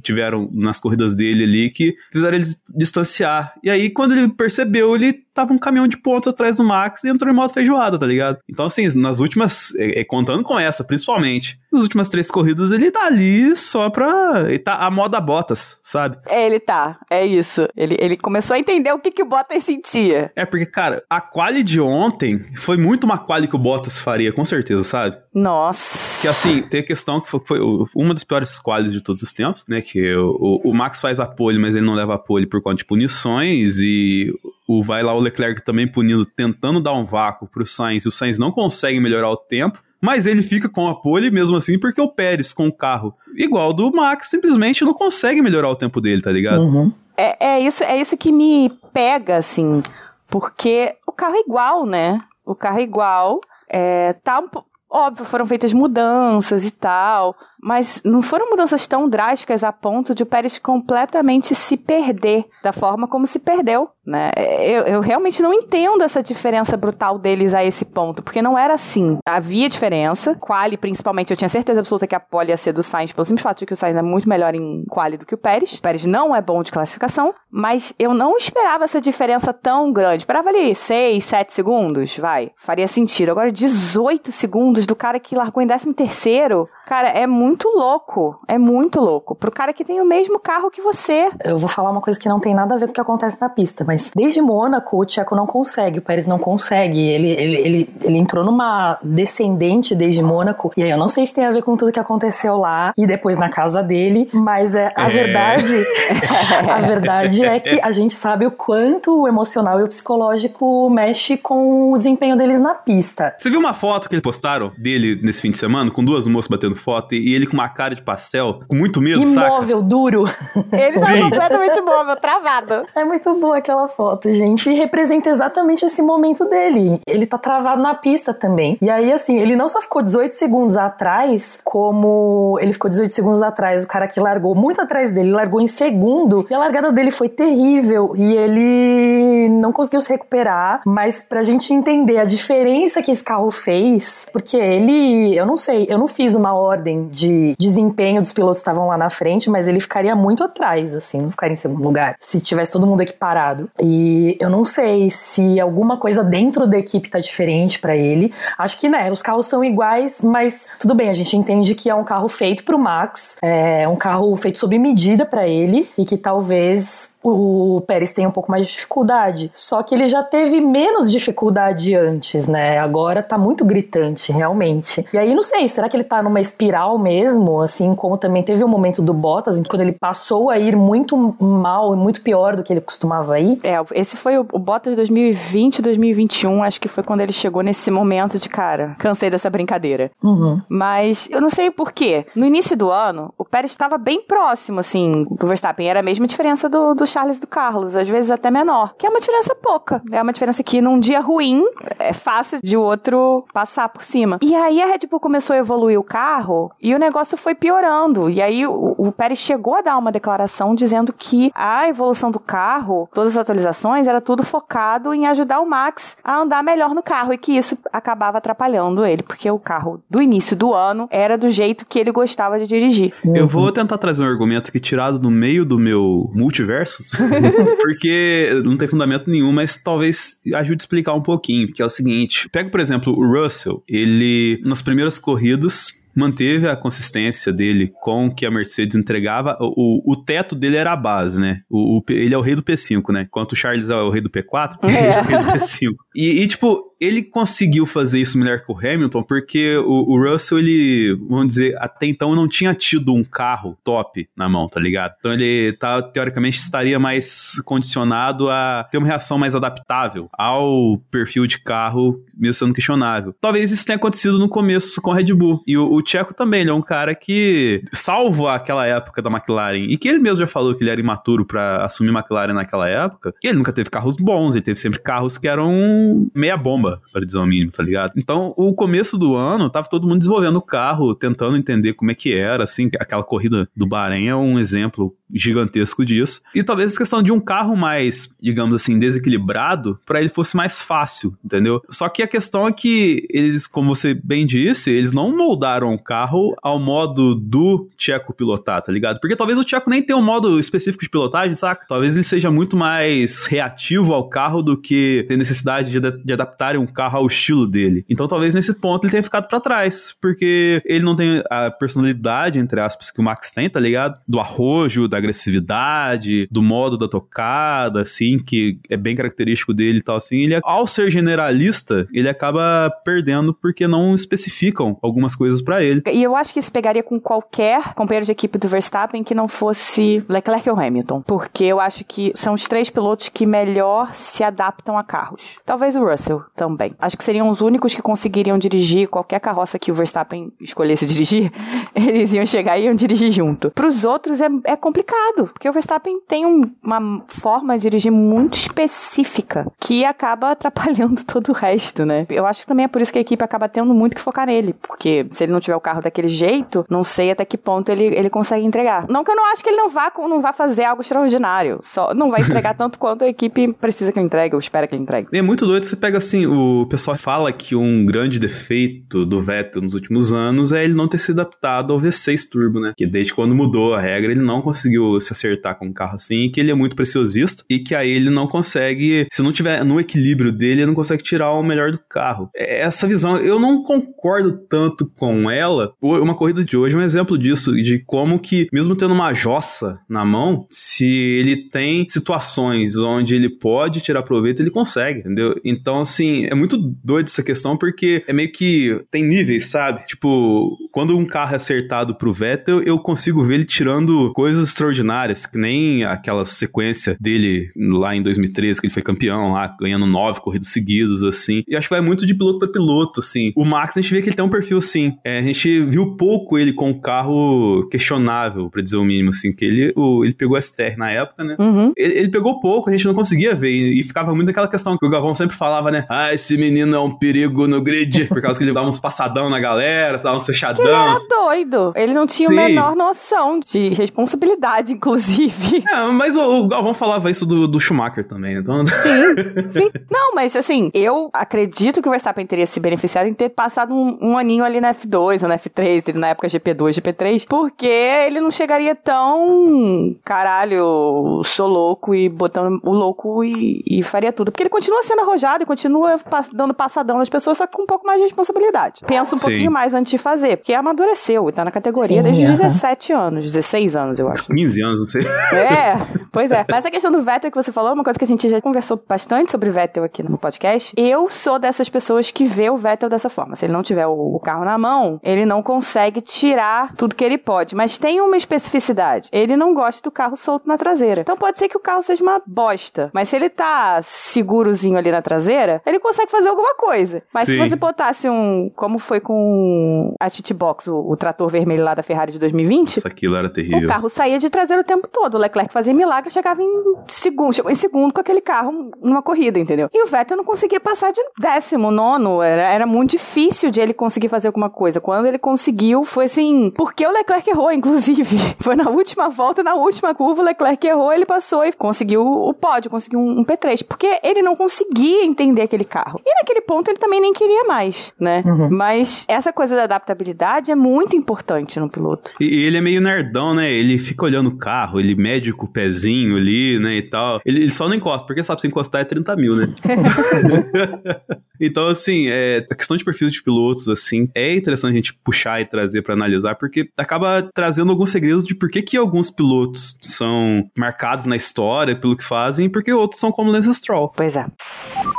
tiveram 0.01 0.49
nas 0.51 0.79
corridas 0.79 1.15
dele 1.15 1.43
ali 1.43 1.69
que 1.69 1.95
fizeram 2.11 2.37
ele 2.37 2.45
distanciar. 2.75 3.53
E 3.63 3.69
aí, 3.69 3.89
quando 3.89 4.13
ele 4.13 4.27
percebeu, 4.29 4.95
ele 4.95 5.13
tava 5.33 5.53
um 5.53 5.57
caminhão 5.57 5.87
de 5.87 5.97
pontos 5.97 6.31
atrás 6.31 6.57
do 6.57 6.63
Max 6.63 7.03
e 7.03 7.09
entrou 7.09 7.31
em 7.31 7.35
modo 7.35 7.53
feijoada, 7.53 7.97
tá 7.97 8.05
ligado? 8.05 8.39
Então, 8.49 8.65
assim, 8.65 8.87
nas 8.99 9.19
últimas, 9.19 9.73
é, 9.75 10.01
é, 10.01 10.03
contando 10.03 10.43
com 10.43 10.59
essa, 10.59 10.83
principalmente, 10.83 11.59
nas 11.71 11.81
últimas 11.81 12.09
três 12.09 12.29
corridas, 12.29 12.71
ele 12.71 12.91
tá 12.91 13.05
ali 13.05 13.55
só 13.55 13.89
pra. 13.89 14.45
Ele 14.47 14.59
tá 14.59 14.75
a 14.75 14.91
moda 14.91 15.19
Bottas, 15.19 15.79
sabe? 15.81 16.17
É, 16.27 16.45
ele 16.45 16.59
tá. 16.59 16.99
É 17.09 17.25
isso. 17.25 17.67
Ele, 17.75 17.97
ele 17.99 18.15
começou 18.15 18.55
a 18.55 18.59
entender 18.59 18.91
o 18.91 18.99
que, 18.99 19.11
que 19.11 19.23
o 19.23 19.27
Bottas 19.27 19.63
sentia. 19.63 20.31
É, 20.35 20.45
porque, 20.45 20.65
cara, 20.65 21.03
a 21.09 21.19
quali 21.19 21.63
de 21.63 21.81
ontem 21.81 22.45
foi 22.55 22.77
muito 22.77 23.05
uma 23.05 23.17
quali 23.17 23.47
que 23.47 23.55
o 23.55 23.59
Bottas 23.59 23.99
faria, 23.99 24.31
com 24.31 24.45
certeza, 24.45 24.83
sabe? 24.83 25.17
Nossa. 25.33 26.21
Que 26.21 26.27
assim, 26.27 26.61
tem 26.61 26.81
a 26.81 26.85
questão 26.85 27.19
que 27.19 27.29
foi, 27.29 27.39
foi 27.39 27.59
uma 27.95 28.13
das 28.13 28.23
piores 28.23 28.59
qualis 28.59 28.93
de 28.93 29.01
todos 29.01 29.23
os 29.23 29.33
tempos, 29.33 29.65
né? 29.67 29.81
Que 29.81 30.15
o, 30.15 30.61
o, 30.63 30.73
Max 30.73 31.01
faz 31.01 31.19
a 31.19 31.25
pole, 31.25 31.57
mas 31.57 31.75
ele 31.75 31.85
não 31.85 31.95
leva 31.95 32.15
a 32.15 32.19
pole 32.19 32.45
por 32.45 32.61
conta 32.61 32.77
de 32.77 32.85
punições, 32.85 33.79
e 33.79 34.33
o 34.67 34.81
vai 34.81 35.03
lá 35.03 35.13
o 35.13 35.19
Leclerc 35.19 35.63
também 35.63 35.87
punindo, 35.87 36.25
tentando 36.25 36.81
dar 36.81 36.93
um 36.93 37.03
vácuo 37.03 37.47
pro 37.47 37.65
Sainz, 37.65 38.05
e 38.05 38.07
o 38.07 38.11
Sainz 38.11 38.39
não 38.39 38.51
consegue 38.51 38.99
melhorar 38.99 39.29
o 39.29 39.37
tempo. 39.37 39.81
Mas 40.01 40.25
ele 40.25 40.41
fica 40.41 40.67
com 40.67 40.89
a 40.89 40.99
pole 40.99 41.31
mesmo 41.31 41.55
assim, 41.55 41.79
porque 41.79 42.01
o 42.01 42.09
Pérez 42.09 42.51
com 42.51 42.67
o 42.67 42.73
carro 42.73 43.15
igual 43.37 43.71
do 43.71 43.89
Max 43.89 44.29
simplesmente 44.29 44.83
não 44.83 44.93
consegue 44.93 45.41
melhorar 45.41 45.69
o 45.69 45.77
tempo 45.77 46.01
dele, 46.01 46.21
tá 46.21 46.29
ligado? 46.29 46.63
Uhum. 46.63 46.91
É, 47.15 47.53
é, 47.53 47.59
isso, 47.61 47.85
é 47.85 47.95
isso 47.95 48.17
que 48.17 48.29
me 48.29 48.69
pega, 48.91 49.37
assim, 49.37 49.81
porque 50.27 50.93
o 51.07 51.11
carro 51.13 51.35
é 51.35 51.39
igual, 51.39 51.85
né? 51.85 52.19
O 52.45 52.53
carro 52.53 52.79
é 52.79 52.83
igual, 52.83 53.39
é, 53.69 54.11
tá 54.11 54.41
um, 54.41 54.47
Óbvio, 54.95 55.25
foram 55.25 55.43
feitas 55.47 55.73
mudanças 55.73 56.63
e 56.63 56.69
tal, 56.69 57.35
mas 57.63 58.01
não 58.03 58.21
foram 58.21 58.49
mudanças 58.49 58.85
tão 58.85 59.07
drásticas 59.07 59.63
a 59.63 59.71
ponto 59.71 60.13
de 60.13 60.21
o 60.21 60.25
Pérez 60.25 60.57
completamente 60.57 61.55
se 61.55 61.77
perder 61.77 62.45
da 62.61 62.73
forma 62.73 63.07
como 63.07 63.25
se 63.25 63.39
perdeu, 63.39 63.89
né? 64.05 64.31
Eu, 64.67 64.83
eu 64.83 64.99
realmente 64.99 65.41
não 65.41 65.53
entendo 65.53 66.03
essa 66.03 66.21
diferença 66.21 66.75
brutal 66.75 67.17
deles 67.17 67.53
a 67.53 67.63
esse 67.63 67.85
ponto, 67.85 68.21
porque 68.21 68.41
não 68.41 68.57
era 68.57 68.73
assim. 68.73 69.17
Havia 69.25 69.69
diferença, 69.69 70.35
quali 70.35 70.75
principalmente, 70.75 71.31
eu 71.31 71.37
tinha 71.37 71.47
certeza 71.47 71.79
absoluta 71.79 72.05
que 72.05 72.15
a 72.15 72.19
pole 72.19 72.49
ia 72.49 72.57
ser 72.57 72.73
do 72.73 72.83
Sainz, 72.83 73.13
pelo 73.13 73.23
simples 73.23 73.43
fato 73.43 73.59
de 73.59 73.65
que 73.65 73.73
o 73.73 73.77
Sainz 73.77 73.95
é 73.95 74.01
muito 74.01 74.27
melhor 74.27 74.53
em 74.53 74.83
quali 74.89 75.17
do 75.17 75.25
que 75.25 75.35
o 75.35 75.37
Pérez. 75.37 75.75
O 75.75 75.81
Pérez 75.81 76.05
não 76.05 76.35
é 76.35 76.41
bom 76.41 76.61
de 76.63 76.71
classificação, 76.71 77.33
mas 77.49 77.93
eu 77.97 78.13
não 78.13 78.35
esperava 78.35 78.83
essa 78.83 78.99
diferença 78.99 79.53
tão 79.53 79.93
grande. 79.93 80.23
Esperava 80.23 80.49
ali 80.49 80.75
6, 80.75 81.23
7 81.23 81.53
segundos, 81.53 82.17
vai, 82.17 82.51
faria 82.57 82.89
sentido. 82.89 83.31
Agora 83.31 83.49
18 83.49 84.33
segundos 84.33 84.85
do 84.85 84.95
cara 84.95 85.17
que 85.19 85.35
largou 85.35 85.63
em 85.63 85.67
13 85.67 85.93
terceiro, 85.93 86.67
cara, 86.85 87.09
é 87.09 87.25
muito 87.27 87.67
louco. 87.69 88.39
É 88.47 88.57
muito 88.57 88.99
louco. 88.99 89.35
Pro 89.35 89.51
cara 89.51 89.73
que 89.73 89.83
tem 89.83 90.01
o 90.01 90.05
mesmo 90.05 90.39
carro 90.39 90.69
que 90.69 90.81
você. 90.81 91.29
Eu 91.43 91.57
vou 91.57 91.69
falar 91.69 91.89
uma 91.89 92.01
coisa 92.01 92.19
que 92.19 92.29
não 92.29 92.39
tem 92.39 92.53
nada 92.53 92.75
a 92.75 92.77
ver 92.77 92.85
com 92.85 92.91
o 92.91 92.93
que 92.93 93.01
acontece 93.01 93.37
na 93.39 93.49
pista, 93.49 93.83
mas 93.85 94.11
desde 94.15 94.41
Mônaco 94.41 94.99
o 94.99 95.05
Tcheco 95.05 95.35
não 95.35 95.45
consegue, 95.45 95.99
o 95.99 96.01
Pérez 96.01 96.27
não 96.27 96.39
consegue. 96.39 96.99
Ele, 96.99 97.29
ele, 97.29 97.55
ele, 97.55 97.95
ele 98.01 98.17
entrou 98.17 98.43
numa 98.43 98.97
descendente 99.03 99.95
desde 99.95 100.21
Mônaco. 100.21 100.71
E 100.77 100.83
aí 100.83 100.89
eu 100.89 100.97
não 100.97 101.07
sei 101.07 101.25
se 101.25 101.33
tem 101.33 101.45
a 101.45 101.51
ver 101.51 101.61
com 101.61 101.75
tudo 101.75 101.91
que 101.91 101.99
aconteceu 101.99 102.57
lá 102.57 102.93
e 102.97 103.07
depois 103.07 103.37
na 103.37 103.49
casa 103.49 103.81
dele, 103.81 104.29
mas 104.33 104.75
é, 104.75 104.91
a 104.95 105.07
é. 105.07 105.09
verdade. 105.09 105.83
a 106.69 106.81
verdade 106.81 107.43
é 107.43 107.59
que 107.59 107.79
a 107.81 107.91
gente 107.91 108.13
sabe 108.13 108.45
o 108.45 108.51
quanto 108.51 109.21
o 109.21 109.27
emocional 109.27 109.79
e 109.79 109.83
o 109.83 109.87
psicológico 109.87 110.89
mexe 110.89 111.37
com 111.37 111.93
o 111.93 111.97
desempenho 111.97 112.37
deles 112.37 112.61
na 112.61 112.73
pista. 112.73 113.33
Você 113.37 113.49
viu 113.49 113.59
uma 113.59 113.73
foto 113.73 114.07
que 114.07 114.15
eles 114.15 114.23
postaram 114.23 114.71
dele 114.77 115.19
nesse 115.21 115.41
fim 115.41 115.51
de 115.51 115.57
semana, 115.57 115.91
com 115.91 116.03
duas 116.03 116.27
moças 116.27 116.49
batendo 116.49 116.72
foto 116.75 117.13
e 117.13 117.35
ele 117.35 117.43
ele 117.43 117.47
com 117.47 117.53
uma 117.53 117.69
cara 117.69 117.93
de 117.93 118.01
pastel, 118.01 118.61
com 118.67 118.75
muito 118.75 119.01
medo, 119.01 119.21
Imóvel, 119.21 119.33
saca? 119.33 119.47
Imóvel, 119.47 119.81
duro. 119.81 120.23
Ele 120.71 120.99
tá 120.99 121.21
completamente 121.21 121.79
imóvel, 121.79 122.15
travado. 122.15 122.87
É 122.95 123.03
muito 123.03 123.33
boa 123.39 123.57
aquela 123.57 123.87
foto, 123.89 124.33
gente. 124.33 124.69
E 124.69 124.73
representa 124.73 125.29
exatamente 125.29 125.85
esse 125.85 126.01
momento 126.01 126.45
dele. 126.45 126.99
Ele 127.05 127.25
tá 127.25 127.37
travado 127.37 127.81
na 127.81 127.93
pista 127.93 128.33
também. 128.33 128.77
E 128.81 128.89
aí, 128.89 129.11
assim, 129.11 129.37
ele 129.37 129.55
não 129.55 129.67
só 129.67 129.81
ficou 129.81 130.01
18 130.01 130.33
segundos 130.33 130.77
atrás, 130.77 131.59
como 131.63 132.57
ele 132.61 132.73
ficou 132.73 132.89
18 132.89 133.13
segundos 133.13 133.41
atrás, 133.41 133.83
o 133.83 133.87
cara 133.87 134.07
que 134.07 134.19
largou 134.19 134.55
muito 134.55 134.81
atrás 134.81 135.13
dele, 135.13 135.31
largou 135.31 135.61
em 135.61 135.67
segundo, 135.67 136.45
e 136.49 136.53
a 136.53 136.57
largada 136.57 136.91
dele 136.91 137.11
foi 137.11 137.29
terrível. 137.29 138.13
E 138.15 138.33
ele 138.33 139.49
não 139.49 139.71
conseguiu 139.71 140.01
se 140.01 140.09
recuperar, 140.09 140.81
mas 140.85 141.21
pra 141.21 141.43
gente 141.43 141.73
entender 141.73 142.19
a 142.19 142.23
diferença 142.23 143.01
que 143.01 143.11
esse 143.11 143.23
carro 143.23 143.51
fez, 143.51 144.25
porque 144.31 144.57
ele, 144.57 145.35
eu 145.35 145.45
não 145.45 145.57
sei, 145.57 145.87
eu 145.89 145.97
não 145.97 146.07
fiz 146.07 146.35
uma 146.35 146.53
ordem 146.63 147.07
de 147.09 147.23
de 147.33 147.55
desempenho 147.57 148.21
dos 148.21 148.33
pilotos 148.33 148.57
que 148.57 148.61
estavam 148.61 148.87
lá 148.87 148.97
na 148.97 149.09
frente, 149.09 149.49
mas 149.49 149.67
ele 149.67 149.79
ficaria 149.79 150.15
muito 150.15 150.43
atrás, 150.43 150.95
assim, 150.95 151.21
não 151.21 151.31
ficaria 151.31 151.53
em 151.53 151.57
segundo 151.57 151.83
lugar, 151.83 152.15
se 152.19 152.39
tivesse 152.39 152.71
todo 152.71 152.85
mundo 152.85 153.01
equiparado. 153.01 153.69
E 153.81 154.37
eu 154.39 154.49
não 154.49 154.65
sei 154.65 155.09
se 155.09 155.59
alguma 155.59 155.97
coisa 155.97 156.23
dentro 156.23 156.67
da 156.67 156.77
equipe 156.77 157.09
tá 157.09 157.19
diferente 157.19 157.79
para 157.79 157.95
ele. 157.95 158.33
Acho 158.57 158.79
que, 158.79 158.89
né, 158.89 159.11
os 159.11 159.21
carros 159.21 159.47
são 159.47 159.63
iguais, 159.63 160.21
mas 160.21 160.65
tudo 160.79 160.93
bem, 160.93 161.09
a 161.09 161.13
gente 161.13 161.35
entende 161.37 161.75
que 161.75 161.89
é 161.89 161.95
um 161.95 162.03
carro 162.03 162.27
feito 162.27 162.63
pro 162.63 162.77
Max, 162.77 163.35
é 163.41 163.87
um 163.87 163.95
carro 163.95 164.35
feito 164.35 164.59
sob 164.59 164.77
medida 164.77 165.25
para 165.25 165.47
ele 165.47 165.89
e 165.97 166.05
que 166.05 166.17
talvez 166.17 167.12
o 167.23 167.81
Pérez 167.81 168.11
tem 168.11 168.27
um 168.27 168.31
pouco 168.31 168.51
mais 168.51 168.67
de 168.67 168.73
dificuldade. 168.73 169.51
Só 169.53 169.81
que 169.81 169.95
ele 169.95 170.05
já 170.05 170.23
teve 170.23 170.59
menos 170.59 171.11
dificuldade 171.11 171.95
antes, 171.95 172.47
né? 172.47 172.79
Agora 172.79 173.23
tá 173.23 173.37
muito 173.37 173.63
gritante, 173.63 174.31
realmente. 174.31 175.05
E 175.13 175.17
aí, 175.17 175.33
não 175.33 175.43
sei, 175.43 175.67
será 175.67 175.87
que 175.87 175.95
ele 175.95 176.03
tá 176.03 176.21
numa 176.21 176.41
espiral 176.41 176.97
mesmo? 176.97 177.61
Assim 177.61 177.95
como 177.95 178.17
também 178.17 178.43
teve 178.43 178.63
o 178.63 178.67
um 178.67 178.69
momento 178.69 179.01
do 179.01 179.13
Bottas, 179.13 179.61
quando 179.67 179.81
ele 179.81 179.93
passou 179.93 180.49
a 180.49 180.57
ir 180.57 180.75
muito 180.75 181.17
mal 181.39 181.93
e 181.93 181.97
muito 181.97 182.21
pior 182.21 182.55
do 182.55 182.63
que 182.63 182.73
ele 182.73 182.81
costumava 182.81 183.39
ir? 183.39 183.59
É, 183.63 183.75
esse 183.93 184.17
foi 184.17 184.37
o, 184.37 184.45
o 184.51 184.59
Bottas 184.59 184.95
2020, 184.95 185.81
2021, 185.81 186.63
acho 186.63 186.81
que 186.81 186.87
foi 186.87 187.03
quando 187.03 187.21
ele 187.21 187.33
chegou 187.33 187.61
nesse 187.61 187.89
momento 187.89 188.37
de, 188.37 188.49
cara, 188.49 188.95
cansei 188.99 189.29
dessa 189.29 189.49
brincadeira. 189.49 190.11
Uhum. 190.21 190.61
Mas 190.67 191.29
eu 191.31 191.39
não 191.39 191.49
sei 191.49 191.71
por 191.71 191.91
quê. 191.91 192.25
No 192.35 192.45
início 192.45 192.75
do 192.75 192.91
ano, 192.91 193.33
o 193.37 193.45
Pérez 193.45 193.71
estava 193.71 193.97
bem 193.97 194.21
próximo, 194.21 194.79
assim, 194.79 195.25
do 195.29 195.47
Verstappen. 195.47 195.87
Era 195.87 195.99
a 195.99 196.03
mesma 196.03 196.27
diferença 196.27 196.67
do, 196.69 196.93
do 196.93 197.05
Charles 197.13 197.39
do 197.39 197.45
Carlos, 197.45 197.95
às 197.95 198.09
vezes 198.09 198.31
até 198.31 198.49
menor, 198.49 198.95
que 198.97 199.05
é 199.05 199.09
uma 199.09 199.19
diferença 199.19 199.53
pouca. 199.53 200.01
É 200.11 200.21
uma 200.21 200.33
diferença 200.33 200.63
que 200.63 200.81
num 200.81 200.99
dia 200.99 201.19
ruim 201.19 201.63
é 201.99 202.11
fácil 202.11 202.59
de 202.63 202.75
outro 202.75 203.45
passar 203.53 203.87
por 203.89 204.03
cima. 204.03 204.39
E 204.41 204.55
aí 204.55 204.81
a 204.81 204.87
Red 204.87 205.07
Bull 205.09 205.19
começou 205.19 205.53
a 205.53 205.59
evoluir 205.59 205.99
o 205.99 206.03
carro 206.03 206.71
e 206.81 206.95
o 206.95 206.97
negócio 206.99 207.37
foi 207.37 207.53
piorando. 207.53 208.29
E 208.29 208.41
aí 208.41 208.65
o, 208.65 208.95
o 208.97 209.11
Pérez 209.11 209.37
chegou 209.37 209.75
a 209.75 209.81
dar 209.81 209.97
uma 209.97 210.11
declaração 210.11 210.73
dizendo 210.73 211.13
que 211.13 211.51
a 211.53 211.87
evolução 211.87 212.31
do 212.31 212.39
carro, 212.39 213.07
todas 213.13 213.37
as 213.37 213.41
atualizações, 213.41 214.07
era 214.07 214.19
tudo 214.19 214.43
focado 214.43 215.13
em 215.13 215.27
ajudar 215.27 215.59
o 215.59 215.69
Max 215.69 216.17
a 216.23 216.39
andar 216.39 216.63
melhor 216.63 216.95
no 216.95 217.03
carro 217.03 217.31
e 217.31 217.37
que 217.37 217.55
isso 217.55 217.77
acabava 217.91 218.39
atrapalhando 218.39 219.05
ele, 219.05 219.21
porque 219.21 219.49
o 219.49 219.59
carro 219.59 220.01
do 220.09 220.21
início 220.21 220.55
do 220.55 220.73
ano 220.73 221.07
era 221.11 221.37
do 221.37 221.49
jeito 221.49 221.85
que 221.85 221.99
ele 221.99 222.11
gostava 222.11 222.57
de 222.57 222.65
dirigir. 222.65 223.13
Eu 223.23 223.47
vou 223.47 223.71
tentar 223.71 223.97
trazer 223.97 224.23
um 224.23 224.27
argumento 224.27 224.71
que 224.71 224.79
tirado 224.79 225.19
do 225.19 225.29
meio 225.29 225.63
do 225.63 225.77
meu 225.77 226.31
multiverso, 226.33 227.02
porque 227.81 228.49
não 228.63 228.77
tem 228.77 228.87
fundamento 228.87 229.29
nenhum, 229.29 229.51
mas 229.51 229.77
talvez 229.77 230.37
ajude 230.53 230.81
a 230.81 230.83
explicar 230.83 231.13
um 231.13 231.21
pouquinho, 231.21 231.71
que 231.71 231.81
é 231.81 231.85
o 231.85 231.89
seguinte, 231.89 232.49
pega 232.49 232.69
por 232.69 232.79
exemplo 232.79 233.13
o 233.13 233.25
Russell, 233.25 233.83
ele 233.87 234.61
nas 234.63 234.81
primeiras 234.81 235.19
corridas 235.19 236.03
manteve 236.15 236.67
a 236.67 236.75
consistência 236.75 237.51
dele 237.51 237.91
com 238.01 238.27
o 238.27 238.33
que 238.33 238.45
a 238.45 238.51
Mercedes 238.51 238.95
entregava. 238.95 239.57
O, 239.59 240.13
o 240.13 240.15
teto 240.15 240.55
dele 240.55 240.77
era 240.77 240.93
a 240.93 240.95
base, 240.95 241.39
né? 241.39 241.61
O, 241.69 241.97
o, 241.97 242.03
ele 242.09 242.35
é 242.35 242.37
o 242.37 242.41
rei 242.41 242.55
do 242.55 242.63
P5, 242.63 243.11
né? 243.11 243.21
Enquanto 243.23 243.53
o 243.53 243.55
Charles 243.55 243.89
é 243.89 243.95
o 243.95 244.09
rei 244.09 244.21
do 244.21 244.29
P4, 244.29 244.77
é. 244.83 244.87
ele 244.87 244.97
é 244.97 245.19
o 245.19 245.23
rei 245.23 245.37
do 245.39 245.45
P5. 245.45 245.95
E, 246.15 246.41
e, 246.43 246.47
tipo, 246.47 246.92
ele 247.03 247.21
conseguiu 247.21 247.85
fazer 247.85 248.21
isso 248.21 248.37
melhor 248.37 248.61
que 248.61 248.71
o 248.71 248.77
Hamilton, 248.77 249.23
porque 249.23 249.77
o, 249.77 250.13
o, 250.13 250.23
Russell, 250.23 250.59
ele, 250.59 251.15
vamos 251.27 251.47
dizer, 251.47 251.75
até 251.79 252.05
então 252.05 252.33
não 252.33 252.47
tinha 252.47 252.73
tido 252.73 253.13
um 253.13 253.23
carro 253.23 253.77
top 253.83 254.27
na 254.35 254.47
mão, 254.47 254.69
tá 254.69 254.79
ligado? 254.79 255.15
Então 255.19 255.33
ele, 255.33 255.73
tá, 255.73 256.01
teoricamente, 256.01 256.57
estaria 256.57 256.97
mais 256.97 257.61
condicionado 257.65 258.49
a 258.49 258.87
ter 258.89 258.97
uma 258.97 259.07
reação 259.07 259.37
mais 259.37 259.53
adaptável 259.53 260.29
ao 260.31 260.97
perfil 261.11 261.45
de 261.45 261.59
carro, 261.59 262.23
mesmo 262.37 262.53
sendo 262.53 262.73
questionável. 262.73 263.35
Talvez 263.41 263.71
isso 263.71 263.85
tenha 263.85 263.97
acontecido 263.97 264.39
no 264.39 264.47
começo 264.47 265.01
com 265.01 265.11
a 265.11 265.15
Red 265.15 265.33
Bull. 265.33 265.61
E 265.67 265.77
o, 265.77 265.91
o 265.91 266.01
Checo 266.05 266.33
também, 266.33 266.61
ele 266.61 266.69
é 266.69 266.73
um 266.73 266.81
cara 266.81 267.13
que, 267.13 267.83
salvo 267.91 268.47
aquela 268.47 268.85
época 268.85 269.21
da 269.21 269.29
McLaren, 269.29 269.87
e 269.89 269.97
que 269.97 270.07
ele 270.07 270.19
mesmo 270.19 270.37
já 270.37 270.47
falou 270.47 270.73
que 270.73 270.83
ele 270.83 270.91
era 270.91 271.01
imaturo 271.01 271.45
para 271.45 271.83
assumir 271.83 272.11
McLaren 272.11 272.53
naquela 272.53 272.87
época, 272.87 273.33
ele 273.43 273.57
nunca 273.57 273.73
teve 273.73 273.89
carros 273.89 274.15
bons, 274.15 274.55
ele 274.55 274.63
teve 274.63 274.79
sempre 274.79 274.99
carros 274.99 275.37
que 275.37 275.47
eram 275.47 276.29
meia 276.33 276.55
bomba 276.55 276.92
para 277.11 277.25
dizer 277.25 277.37
o 277.37 277.45
mínimo, 277.45 277.71
tá 277.71 277.83
ligado? 277.83 278.13
Então, 278.17 278.53
o 278.57 278.73
começo 278.73 279.17
do 279.17 279.35
ano, 279.35 279.69
tava 279.69 279.89
todo 279.89 280.07
mundo 280.07 280.19
desenvolvendo 280.19 280.57
o 280.57 280.61
carro, 280.61 281.15
tentando 281.15 281.57
entender 281.57 281.93
como 281.93 282.11
é 282.11 282.15
que 282.15 282.33
era, 282.33 282.63
assim, 282.63 282.89
aquela 282.99 283.23
corrida 283.23 283.67
do 283.75 283.85
Bahrein 283.85 284.27
é 284.27 284.35
um 284.35 284.59
exemplo 284.59 285.15
gigantesco 285.33 286.05
disso. 286.05 286.41
E 286.53 286.63
talvez 286.63 286.93
a 286.93 286.97
questão 286.97 287.23
de 287.23 287.31
um 287.31 287.39
carro 287.39 287.75
mais, 287.75 288.33
digamos 288.41 288.75
assim, 288.75 288.99
desequilibrado, 288.99 289.99
para 290.05 290.19
ele 290.19 290.29
fosse 290.29 290.55
mais 290.55 290.81
fácil, 290.81 291.35
entendeu? 291.43 291.81
Só 291.89 292.07
que 292.09 292.21
a 292.21 292.27
questão 292.27 292.67
é 292.67 292.71
que 292.71 293.25
eles, 293.29 293.67
como 293.67 293.93
você 293.93 294.13
bem 294.13 294.45
disse, 294.45 294.91
eles 294.91 295.11
não 295.11 295.35
moldaram 295.35 295.93
o 295.93 296.01
carro 296.01 296.55
ao 296.61 296.79
modo 296.79 297.35
do 297.35 297.89
Tcheco 297.97 298.33
pilotar, 298.33 298.81
tá 298.81 298.91
ligado? 298.91 299.19
Porque 299.19 299.35
talvez 299.35 299.57
o 299.57 299.63
Tcheco 299.63 299.89
nem 299.89 300.01
tenha 300.01 300.17
um 300.17 300.21
modo 300.21 300.59
específico 300.59 301.03
de 301.03 301.09
pilotagem, 301.09 301.55
saca? 301.55 301.85
Talvez 301.87 302.15
ele 302.15 302.23
seja 302.23 302.51
muito 302.51 302.77
mais 302.77 303.45
reativo 303.45 304.13
ao 304.13 304.29
carro 304.29 304.61
do 304.61 304.77
que 304.77 305.25
ter 305.27 305.37
necessidade 305.37 305.91
de, 305.91 305.99
de 305.99 306.33
adaptarem 306.33 306.79
um 306.79 306.87
carro 306.87 307.19
ao 307.19 307.27
estilo 307.27 307.67
dele. 307.67 308.05
Então 308.09 308.27
talvez 308.27 308.53
nesse 308.53 308.73
ponto 308.73 309.05
ele 309.05 309.11
tenha 309.11 309.23
ficado 309.23 309.47
para 309.47 309.59
trás, 309.59 310.15
porque 310.21 310.81
ele 310.85 311.03
não 311.03 311.15
tem 311.15 311.43
a 311.49 311.71
personalidade, 311.71 312.59
entre 312.59 312.79
aspas, 312.79 313.09
que 313.11 313.19
o 313.19 313.23
Max 313.23 313.51
tem, 313.51 313.69
tá 313.69 313.79
ligado? 313.79 314.17
Do 314.27 314.39
arrojo, 314.39 315.07
da 315.07 315.19
agressividade, 315.23 316.47
do 316.51 316.61
modo 316.61 316.97
da 316.97 317.07
tocada, 317.07 318.01
assim, 318.01 318.39
que 318.39 318.77
é 318.89 318.97
bem 318.97 319.15
característico 319.15 319.73
dele 319.73 319.99
e 319.99 320.01
tal, 320.01 320.17
assim. 320.17 320.37
Ele, 320.37 320.59
ao 320.63 320.85
ser 320.85 321.09
generalista, 321.09 322.07
ele 322.11 322.29
acaba 322.29 322.91
perdendo 323.03 323.53
porque 323.53 323.87
não 323.87 324.13
especificam 324.13 324.97
algumas 325.01 325.35
coisas 325.35 325.61
para 325.61 325.83
ele. 325.83 326.01
E 326.11 326.21
eu 326.21 326.35
acho 326.35 326.53
que 326.53 326.59
isso 326.59 326.71
pegaria 326.71 327.03
com 327.03 327.19
qualquer 327.19 327.93
companheiro 327.93 328.25
de 328.25 328.31
equipe 328.31 328.57
do 328.57 328.67
Verstappen 328.67 329.23
que 329.23 329.33
não 329.33 329.47
fosse 329.47 330.23
Leclerc 330.27 330.69
ou 330.69 330.79
Hamilton, 330.79 331.21
porque 331.21 331.63
eu 331.63 331.79
acho 331.79 332.03
que 332.03 332.31
são 332.35 332.53
os 332.53 332.67
três 332.67 332.89
pilotos 332.89 333.29
que 333.29 333.45
melhor 333.45 334.13
se 334.13 334.43
adaptam 334.43 334.97
a 334.97 335.03
carros. 335.03 335.57
Talvez 335.65 335.95
o 335.95 336.03
Russell 336.03 336.43
também. 336.55 336.93
Acho 336.99 337.17
que 337.17 337.23
seriam 337.23 337.49
os 337.49 337.61
únicos 337.61 337.95
que 337.95 338.01
conseguiriam 338.01 338.57
dirigir 338.57 339.07
qualquer 339.07 339.39
carroça 339.39 339.79
que 339.79 339.91
o 339.91 339.95
Verstappen 339.95 340.51
escolhesse 340.59 341.05
dirigir, 341.05 341.51
eles 341.95 342.33
iam 342.33 342.45
chegar 342.45 342.77
e 342.77 342.85
iam 342.85 342.95
dirigir 342.95 343.31
junto. 343.31 343.71
Para 343.71 343.87
os 343.87 344.03
outros 344.03 344.41
é, 344.41 344.47
é 344.65 344.75
complicado, 344.75 345.12
porque 345.53 345.67
o 345.67 345.73
Verstappen 345.73 346.19
tem 346.27 346.45
um, 346.45 346.61
uma 346.83 347.23
forma 347.27 347.77
de 347.77 347.83
dirigir 347.83 348.11
muito 348.11 348.55
específica 348.55 349.65
que 349.79 350.05
acaba 350.05 350.51
atrapalhando 350.53 351.23
todo 351.23 351.49
o 351.49 351.53
resto, 351.53 352.05
né? 352.05 352.25
Eu 352.29 352.45
acho 352.45 352.61
que 352.61 352.67
também 352.67 352.85
é 352.85 352.87
por 352.87 353.01
isso 353.01 353.11
que 353.11 353.17
a 353.17 353.21
equipe 353.21 353.43
acaba 353.43 353.67
tendo 353.67 353.93
muito 353.93 354.15
que 354.15 354.21
focar 354.21 354.47
nele, 354.47 354.73
porque 354.73 355.25
se 355.31 355.43
ele 355.43 355.51
não 355.51 355.59
tiver 355.59 355.75
o 355.75 355.81
carro 355.81 356.01
daquele 356.01 356.27
jeito, 356.27 356.85
não 356.89 357.03
sei 357.03 357.31
até 357.31 357.45
que 357.45 357.57
ponto 357.57 357.91
ele, 357.91 358.05
ele 358.05 358.29
consegue 358.29 358.65
entregar. 358.65 359.05
Não 359.09 359.23
que 359.23 359.31
eu 359.31 359.35
não 359.35 359.51
acho 359.51 359.63
que 359.63 359.69
ele 359.69 359.77
não 359.77 359.89
vá, 359.89 360.11
não 360.17 360.41
vá 360.41 360.53
fazer 360.53 360.83
algo 360.83 361.01
extraordinário, 361.01 361.77
só 361.81 362.13
não 362.13 362.29
vai 362.29 362.41
entregar 362.41 362.73
tanto 362.77 362.99
quanto 362.99 363.23
a 363.23 363.27
equipe 363.27 363.73
precisa 363.73 364.11
que 364.11 364.19
ele 364.19 364.25
entregue 364.25 364.55
ou 364.55 364.59
espera 364.59 364.87
que 364.87 364.95
ele 364.95 365.03
entregue. 365.03 365.27
É 365.33 365.41
muito 365.41 365.65
doido, 365.65 365.83
você 365.83 365.95
pega 365.95 366.17
assim, 366.17 366.45
o 366.45 366.85
pessoal 366.87 367.15
fala 367.15 367.51
que 367.51 367.75
um 367.75 368.05
grande 368.05 368.39
defeito 368.39 369.25
do 369.25 369.41
Vettel 369.41 369.81
nos 369.81 369.93
últimos 369.93 370.33
anos 370.33 370.71
é 370.71 370.83
ele 370.83 370.93
não 370.93 371.07
ter 371.07 371.17
se 371.17 371.31
adaptado 371.31 371.93
ao 371.93 371.99
V6 371.99 372.49
Turbo, 372.49 372.79
né? 372.79 372.93
Que 372.95 373.05
desde 373.05 373.33
quando 373.33 373.55
mudou 373.55 373.93
a 373.93 373.99
regra, 373.99 374.31
ele 374.31 374.41
não 374.41 374.61
conseguiu 374.61 374.92
se 375.21 375.33
acertar 375.33 375.77
com 375.77 375.87
um 375.87 375.93
carro 375.93 376.15
assim, 376.15 376.49
que 376.49 376.59
ele 376.59 376.71
é 376.71 376.75
muito 376.75 376.95
preciosista 376.95 377.63
e 377.69 377.79
que 377.79 377.95
aí 377.95 378.09
ele 378.09 378.29
não 378.29 378.47
consegue, 378.47 379.27
se 379.31 379.41
não 379.41 379.51
tiver 379.51 379.83
no 379.83 379.99
equilíbrio 379.99 380.51
dele, 380.51 380.81
ele 380.81 380.87
não 380.87 380.93
consegue 380.93 381.23
tirar 381.23 381.51
o 381.51 381.63
melhor 381.63 381.91
do 381.91 381.99
carro. 382.09 382.49
É, 382.55 382.81
essa 382.81 383.07
visão, 383.07 383.37
eu 383.37 383.59
não 383.59 383.83
concordo 383.83 384.59
tanto 384.69 385.09
com 385.15 385.49
ela. 385.49 385.93
Uma 386.01 386.35
corrida 386.35 386.63
de 386.63 386.77
hoje 386.77 386.95
é 386.95 386.99
um 386.99 387.03
exemplo 387.03 387.37
disso, 387.37 387.73
de 387.73 387.99
como 387.99 388.39
que, 388.39 388.67
mesmo 388.71 388.95
tendo 388.95 389.13
uma 389.13 389.33
jossa 389.33 389.99
na 390.09 390.25
mão, 390.25 390.65
se 390.69 391.05
ele 391.05 391.69
tem 391.69 392.05
situações 392.07 392.95
onde 392.97 393.35
ele 393.35 393.49
pode 393.49 394.01
tirar 394.01 394.23
proveito, 394.23 394.61
ele 394.61 394.71
consegue, 394.71 395.19
entendeu? 395.19 395.59
Então, 395.63 396.01
assim, 396.01 396.45
é 396.45 396.55
muito 396.55 396.77
doido 397.03 397.27
essa 397.27 397.43
questão, 397.43 397.77
porque 397.77 398.23
é 398.27 398.33
meio 398.33 398.51
que 398.51 399.01
tem 399.09 399.23
níveis, 399.23 399.67
sabe? 399.67 400.05
Tipo, 400.05 400.77
quando 400.91 401.17
um 401.17 401.25
carro 401.25 401.53
é 401.53 401.55
acertado 401.55 402.15
pro 402.15 402.33
Vettel, 402.33 402.81
eu 402.83 402.99
consigo 402.99 403.43
ver 403.43 403.55
ele 403.55 403.65
tirando 403.65 404.31
coisas 404.33 404.73
extraordinárias, 404.83 405.45
que 405.45 405.57
nem 405.57 406.03
aquela 406.03 406.45
sequência 406.45 407.17
dele 407.19 407.69
lá 407.75 408.15
em 408.15 408.21
2013, 408.21 408.79
que 408.79 408.87
ele 408.87 408.93
foi 408.93 409.01
campeão 409.01 409.53
lá, 409.53 409.75
ganhando 409.79 410.05
nove 410.05 410.41
corridas 410.41 410.69
seguidas, 410.69 411.23
assim. 411.23 411.63
E 411.67 411.75
acho 411.75 411.87
que 411.87 411.93
vai 411.93 412.01
muito 412.01 412.25
de 412.25 412.33
piloto 412.33 412.59
para 412.59 412.67
piloto, 412.67 413.19
assim. 413.19 413.51
O 413.55 413.63
Max, 413.63 413.97
a 413.97 414.01
gente 414.01 414.13
vê 414.13 414.21
que 414.21 414.29
ele 414.29 414.35
tem 414.35 414.45
um 414.45 414.49
perfil, 414.49 414.77
assim. 414.77 415.13
É, 415.23 415.39
a 415.39 415.41
gente 415.41 415.81
viu 415.85 416.15
pouco 416.15 416.57
ele 416.57 416.73
com 416.73 416.89
um 416.89 416.99
carro 416.99 417.87
questionável, 417.89 418.69
pra 418.69 418.81
dizer 418.81 418.97
o 418.97 419.03
mínimo, 419.03 419.29
assim, 419.29 419.53
que 419.53 419.63
ele, 419.63 419.93
o, 419.95 420.23
ele 420.23 420.33
pegou 420.33 420.61
STR 420.61 420.97
na 420.97 421.11
época, 421.11 421.43
né? 421.43 421.55
Uhum. 421.59 421.93
Ele, 421.95 422.13
ele, 422.19 422.29
pegou 422.29 422.59
pouco, 422.59 422.89
a 422.89 422.91
gente 422.91 423.05
não 423.05 423.13
conseguia 423.13 423.55
ver, 423.55 423.71
e, 423.71 423.99
e 423.99 424.03
ficava 424.03 424.35
muito 424.35 424.49
aquela 424.49 424.67
questão 424.67 424.97
que 424.97 425.05
o 425.05 425.09
Galvão 425.09 425.35
sempre 425.35 425.55
falava, 425.55 425.91
né? 425.91 426.05
Ah, 426.09 426.33
esse 426.33 426.57
menino 426.57 426.95
é 426.95 426.99
um 426.99 427.11
perigo 427.11 427.67
no 427.67 427.81
grid, 427.81 428.25
por 428.27 428.41
causa 428.41 428.57
que 428.57 428.65
ele 428.65 428.73
dava 428.73 428.87
uns 428.87 428.99
passadão 428.99 429.49
na 429.49 429.59
galera, 429.59 430.17
dava 430.17 430.37
uns 430.37 430.45
fechadão. 430.45 430.83
Ele 430.83 430.93
era 430.93 431.19
doido. 431.29 431.93
Ele 431.95 432.13
não 432.13 432.27
tinha 432.27 432.49
Sim. 432.49 432.57
a 432.57 432.67
menor 432.67 432.95
noção 432.95 433.59
de 433.59 433.89
responsabilidade, 433.89 434.72
inclusive. 434.81 435.83
É, 435.93 436.07
mas 436.07 436.35
o, 436.35 436.63
o 436.63 436.67
Galvão 436.67 436.93
falava 436.93 437.29
isso 437.29 437.45
do, 437.45 437.67
do 437.67 437.79
Schumacher 437.79 438.25
também, 438.25 438.55
então... 438.55 438.83
Sim, 438.85 439.69
sim. 439.69 439.91
Não, 440.09 440.33
mas 440.33 440.55
assim, 440.55 440.89
eu 440.93 441.29
acredito 441.33 442.01
que 442.01 442.07
o 442.07 442.11
Verstappen 442.11 442.45
teria 442.45 442.65
se 442.65 442.79
beneficiado 442.79 443.27
em 443.27 443.33
ter 443.33 443.49
passado 443.49 443.93
um, 443.93 444.17
um 444.21 444.37
aninho 444.37 444.63
ali 444.63 444.81
na 444.81 444.93
F2 444.93 445.43
ou 445.43 445.49
na 445.49 445.57
F3, 445.57 446.15
na 446.15 446.29
época 446.29 446.47
GP2, 446.47 446.99
GP3, 446.99 447.45
porque 447.47 447.85
ele 447.85 448.39
não 448.39 448.49
chegaria 448.49 448.95
tão 448.95 450.15
caralho, 450.23 451.41
sou 451.43 451.67
louco 451.67 452.15
e 452.15 452.29
botando 452.29 452.79
o 452.83 452.91
louco 452.91 453.43
e, 453.43 453.83
e 453.85 454.03
faria 454.03 454.31
tudo. 454.31 454.51
Porque 454.51 454.63
ele 454.63 454.69
continua 454.69 455.03
sendo 455.03 455.21
arrojado 455.21 455.63
e 455.63 455.65
continua 455.65 456.17
pass 456.17 456.49
dando 456.53 456.73
passadão 456.73 457.17
nas 457.17 457.29
pessoas, 457.29 457.57
só 457.57 457.67
com 457.67 457.83
um 457.83 457.87
pouco 457.87 458.05
mais 458.05 458.19
de 458.19 458.25
responsabilidade. 458.25 459.01
Pensa 459.05 459.35
um 459.35 459.37
Sim. 459.37 459.45
pouquinho 459.45 459.71
mais 459.71 459.93
antes 459.93 460.11
de 460.11 460.17
fazer, 460.17 460.57
porque 460.57 460.73
amadureceu 460.73 461.49
e 461.49 461.51
tá 461.51 461.63
na 461.63 461.71
categoria 461.71 462.17
Sim, 462.17 462.23
desde 462.23 462.43
os 462.43 462.59
17 462.59 463.13
anos, 463.13 463.45
16 463.45 463.95
anos, 463.95 464.19
eu 464.19 464.29
acho. 464.29 464.45
15 464.63 464.81
anos, 464.81 464.99
não 465.01 465.07
sei. 465.07 465.21
É, 465.21 465.95
pois 466.31 466.51
é. 466.51 466.65
Mas 466.69 466.85
a 466.85 466.91
questão 466.91 467.11
do 467.11 467.21
Vettel 467.21 467.51
que 467.51 467.57
você 467.57 467.71
falou, 467.71 467.91
é 467.91 467.93
uma 467.93 468.03
coisa 468.03 468.17
que 468.17 468.23
a 468.23 468.27
gente 468.27 468.47
já 468.47 468.61
conversou 468.61 469.01
bastante 469.07 469.51
sobre 469.51 469.69
Vettel 469.69 470.03
aqui 470.03 470.23
no 470.23 470.37
podcast. 470.37 470.93
Eu 470.97 471.29
sou 471.29 471.59
dessas 471.59 471.89
pessoas 471.89 472.31
que 472.31 472.45
vê 472.45 472.69
o 472.69 472.77
Vettel 472.77 473.09
dessa 473.09 473.29
forma. 473.29 473.55
Se 473.55 473.65
ele 473.65 473.73
não 473.73 473.83
tiver 473.83 474.07
o, 474.07 474.39
carro 474.43 474.65
na 474.65 474.77
mão, 474.77 475.19
ele 475.23 475.45
não 475.45 475.61
consegue 475.61 476.21
tirar 476.21 476.93
tudo 476.95 477.15
que 477.15 477.23
ele 477.23 477.37
pode. 477.37 477.75
Mas 477.75 477.97
tem 477.97 478.21
uma 478.21 478.37
especificidade. 478.37 479.29
Ele 479.31 479.55
não 479.55 479.73
gosta 479.73 480.01
do 480.01 480.11
carro 480.11 480.35
solto 480.35 480.67
na 480.67 480.77
traseira. 480.77 481.21
Então 481.21 481.37
pode 481.37 481.57
ser 481.57 481.67
que 481.67 481.77
o 481.77 481.79
carro 481.79 482.03
seja 482.03 482.23
uma 482.23 482.41
bosta. 482.45 483.09
Mas 483.13 483.29
se 483.29 483.35
ele 483.35 483.49
tá 483.49 484.01
segurozinho 484.01 484.97
ali 484.97 485.11
na 485.11 485.21
traseira, 485.21 485.81
ele 485.85 485.99
consegue 485.99 486.31
fazer 486.31 486.49
alguma 486.49 486.75
coisa. 486.75 487.23
Mas 487.33 487.45
Sim. 487.45 487.53
se 487.53 487.59
você 487.59 487.75
botasse 487.75 488.29
um. 488.29 488.71
Como 488.75 488.99
foi 488.99 489.19
com 489.19 490.13
a 490.19 490.27
Box, 490.53 490.87
o, 490.87 491.11
o, 491.11 491.15
trator 491.15 491.49
vermelho 491.49 491.83
lá 491.83 491.93
da 491.93 492.03
Ferrari 492.03 492.31
de 492.31 492.39
2020. 492.39 492.97
Isso 492.97 493.07
aquilo 493.07 493.35
era 493.35 493.49
terrível. 493.49 493.83
O 493.83 493.87
carro 493.87 494.09
saía 494.09 494.37
de 494.39 494.49
traseira 494.53 494.81
o 494.81 494.85
tempo 494.85 495.07
todo. 495.07 495.35
O 495.35 495.37
Leclerc 495.39 495.73
fazia 495.73 495.93
milagre 495.93 496.29
chegava 496.29 496.61
em 496.61 496.95
segundo. 497.07 497.53
Chegou 497.53 497.71
em 497.71 497.75
segundo 497.75 498.13
com 498.13 498.21
aquele 498.21 498.39
carro 498.39 498.91
numa 499.01 499.21
corrida, 499.21 499.59
entendeu? 499.59 499.89
E 499.91 500.03
o 500.03 500.05
Vettel 500.05 500.37
não 500.37 500.43
conseguia 500.43 500.79
passar 500.79 501.11
de 501.11 501.19
décimo, 501.39 501.89
nono. 501.89 502.41
Era, 502.41 502.61
era 502.61 502.85
muito 502.85 503.11
difícil 503.11 503.71
de 503.71 503.81
ele 503.81 503.93
conseguir 503.93 504.27
fazer 504.27 504.47
alguma 504.47 504.69
coisa. 504.69 505.01
Quando 505.01 505.25
ele 505.25 505.39
conseguiu, 505.39 506.03
foi 506.03 506.25
assim. 506.25 506.71
Porque 506.75 507.05
o 507.05 507.11
Leclerc 507.11 507.49
errou, 507.49 507.71
inclusive. 507.71 508.37
Foi 508.59 508.75
na 508.75 508.89
última 508.89 509.27
volta, 509.29 509.63
na 509.63 509.73
última 509.73 510.13
curva, 510.13 510.41
o 510.41 510.45
Leclerc 510.45 510.85
errou, 510.85 511.11
ele 511.11 511.25
passou 511.25 511.65
e 511.65 511.73
conseguiu 511.73 512.25
o 512.25 512.53
pódio, 512.53 512.89
conseguiu 512.89 513.19
um 513.19 513.43
P3. 513.43 513.83
Porque 513.83 514.19
ele 514.23 514.41
não 514.41 514.55
conseguia 514.55 515.25
entender 515.25 515.63
aquele 515.63 515.83
carro. 515.83 516.21
E 516.25 516.33
naquele 516.35 516.61
ponto 516.61 516.89
ele 516.89 516.97
também 516.97 517.19
nem 517.19 517.33
queria 517.33 517.63
mais, 517.65 518.13
né? 518.19 518.43
Uhum. 518.45 518.69
Mas 518.69 519.25
essa 519.27 519.51
coisa 519.51 519.75
da 519.75 519.83
adaptabilidade 519.83 520.71
é 520.71 520.75
muito 520.75 521.15
importante 521.15 521.79
no 521.79 521.89
piloto. 521.89 522.31
E 522.39 522.63
ele 522.65 522.77
é 522.77 522.81
meio 522.81 523.01
nerdão, 523.01 523.53
né? 523.53 523.71
Ele 523.71 523.97
fica 523.97 524.25
olhando 524.25 524.42
o 524.47 524.57
carro, 524.57 524.99
ele 524.99 525.15
mede 525.15 525.53
com 525.53 525.65
o 525.65 525.71
pezinho 525.71 526.37
ali, 526.37 526.79
né? 526.79 526.95
E 526.95 527.01
tal. 527.01 527.41
Ele, 527.45 527.61
ele 527.61 527.71
só 527.71 527.87
não 527.87 527.95
encosta, 527.95 528.25
porque 528.25 528.43
sabe, 528.43 528.61
se 528.61 528.67
encostar 528.67 529.01
é 529.01 529.05
30 529.05 529.35
mil, 529.35 529.55
né? 529.55 529.73
então, 531.59 531.87
assim, 531.87 532.27
é, 532.27 532.65
a 532.69 532.75
questão 532.75 532.97
de 532.97 533.03
perfil 533.03 533.29
de 533.29 533.41
pilotos, 533.41 533.87
assim, 533.87 534.29
é 534.33 534.53
interessante 534.55 534.93
a 534.93 534.95
gente 534.95 535.13
puxar 535.13 535.61
e 535.61 535.65
trazer 535.65 536.01
para 536.01 536.13
analisar, 536.13 536.55
porque 536.55 536.89
acaba 536.97 537.49
trazendo 537.53 537.91
alguns 537.91 538.09
segredos 538.09 538.43
de 538.43 538.55
por 538.55 538.69
que, 538.69 538.81
que 538.81 538.97
alguns 538.97 539.29
pilotos 539.29 539.97
são 540.01 540.69
marcados 540.77 541.25
na 541.25 541.35
história 541.35 541.95
pelo 541.95 542.15
que 542.15 542.23
fazem 542.23 542.65
e 542.65 542.69
por 542.69 542.83
que 542.83 542.91
outros 542.91 543.19
são 543.19 543.31
como 543.31 543.51
Lance 543.51 543.73
Stroll. 543.73 544.11
Pois 544.15 544.35
é. 544.35 544.45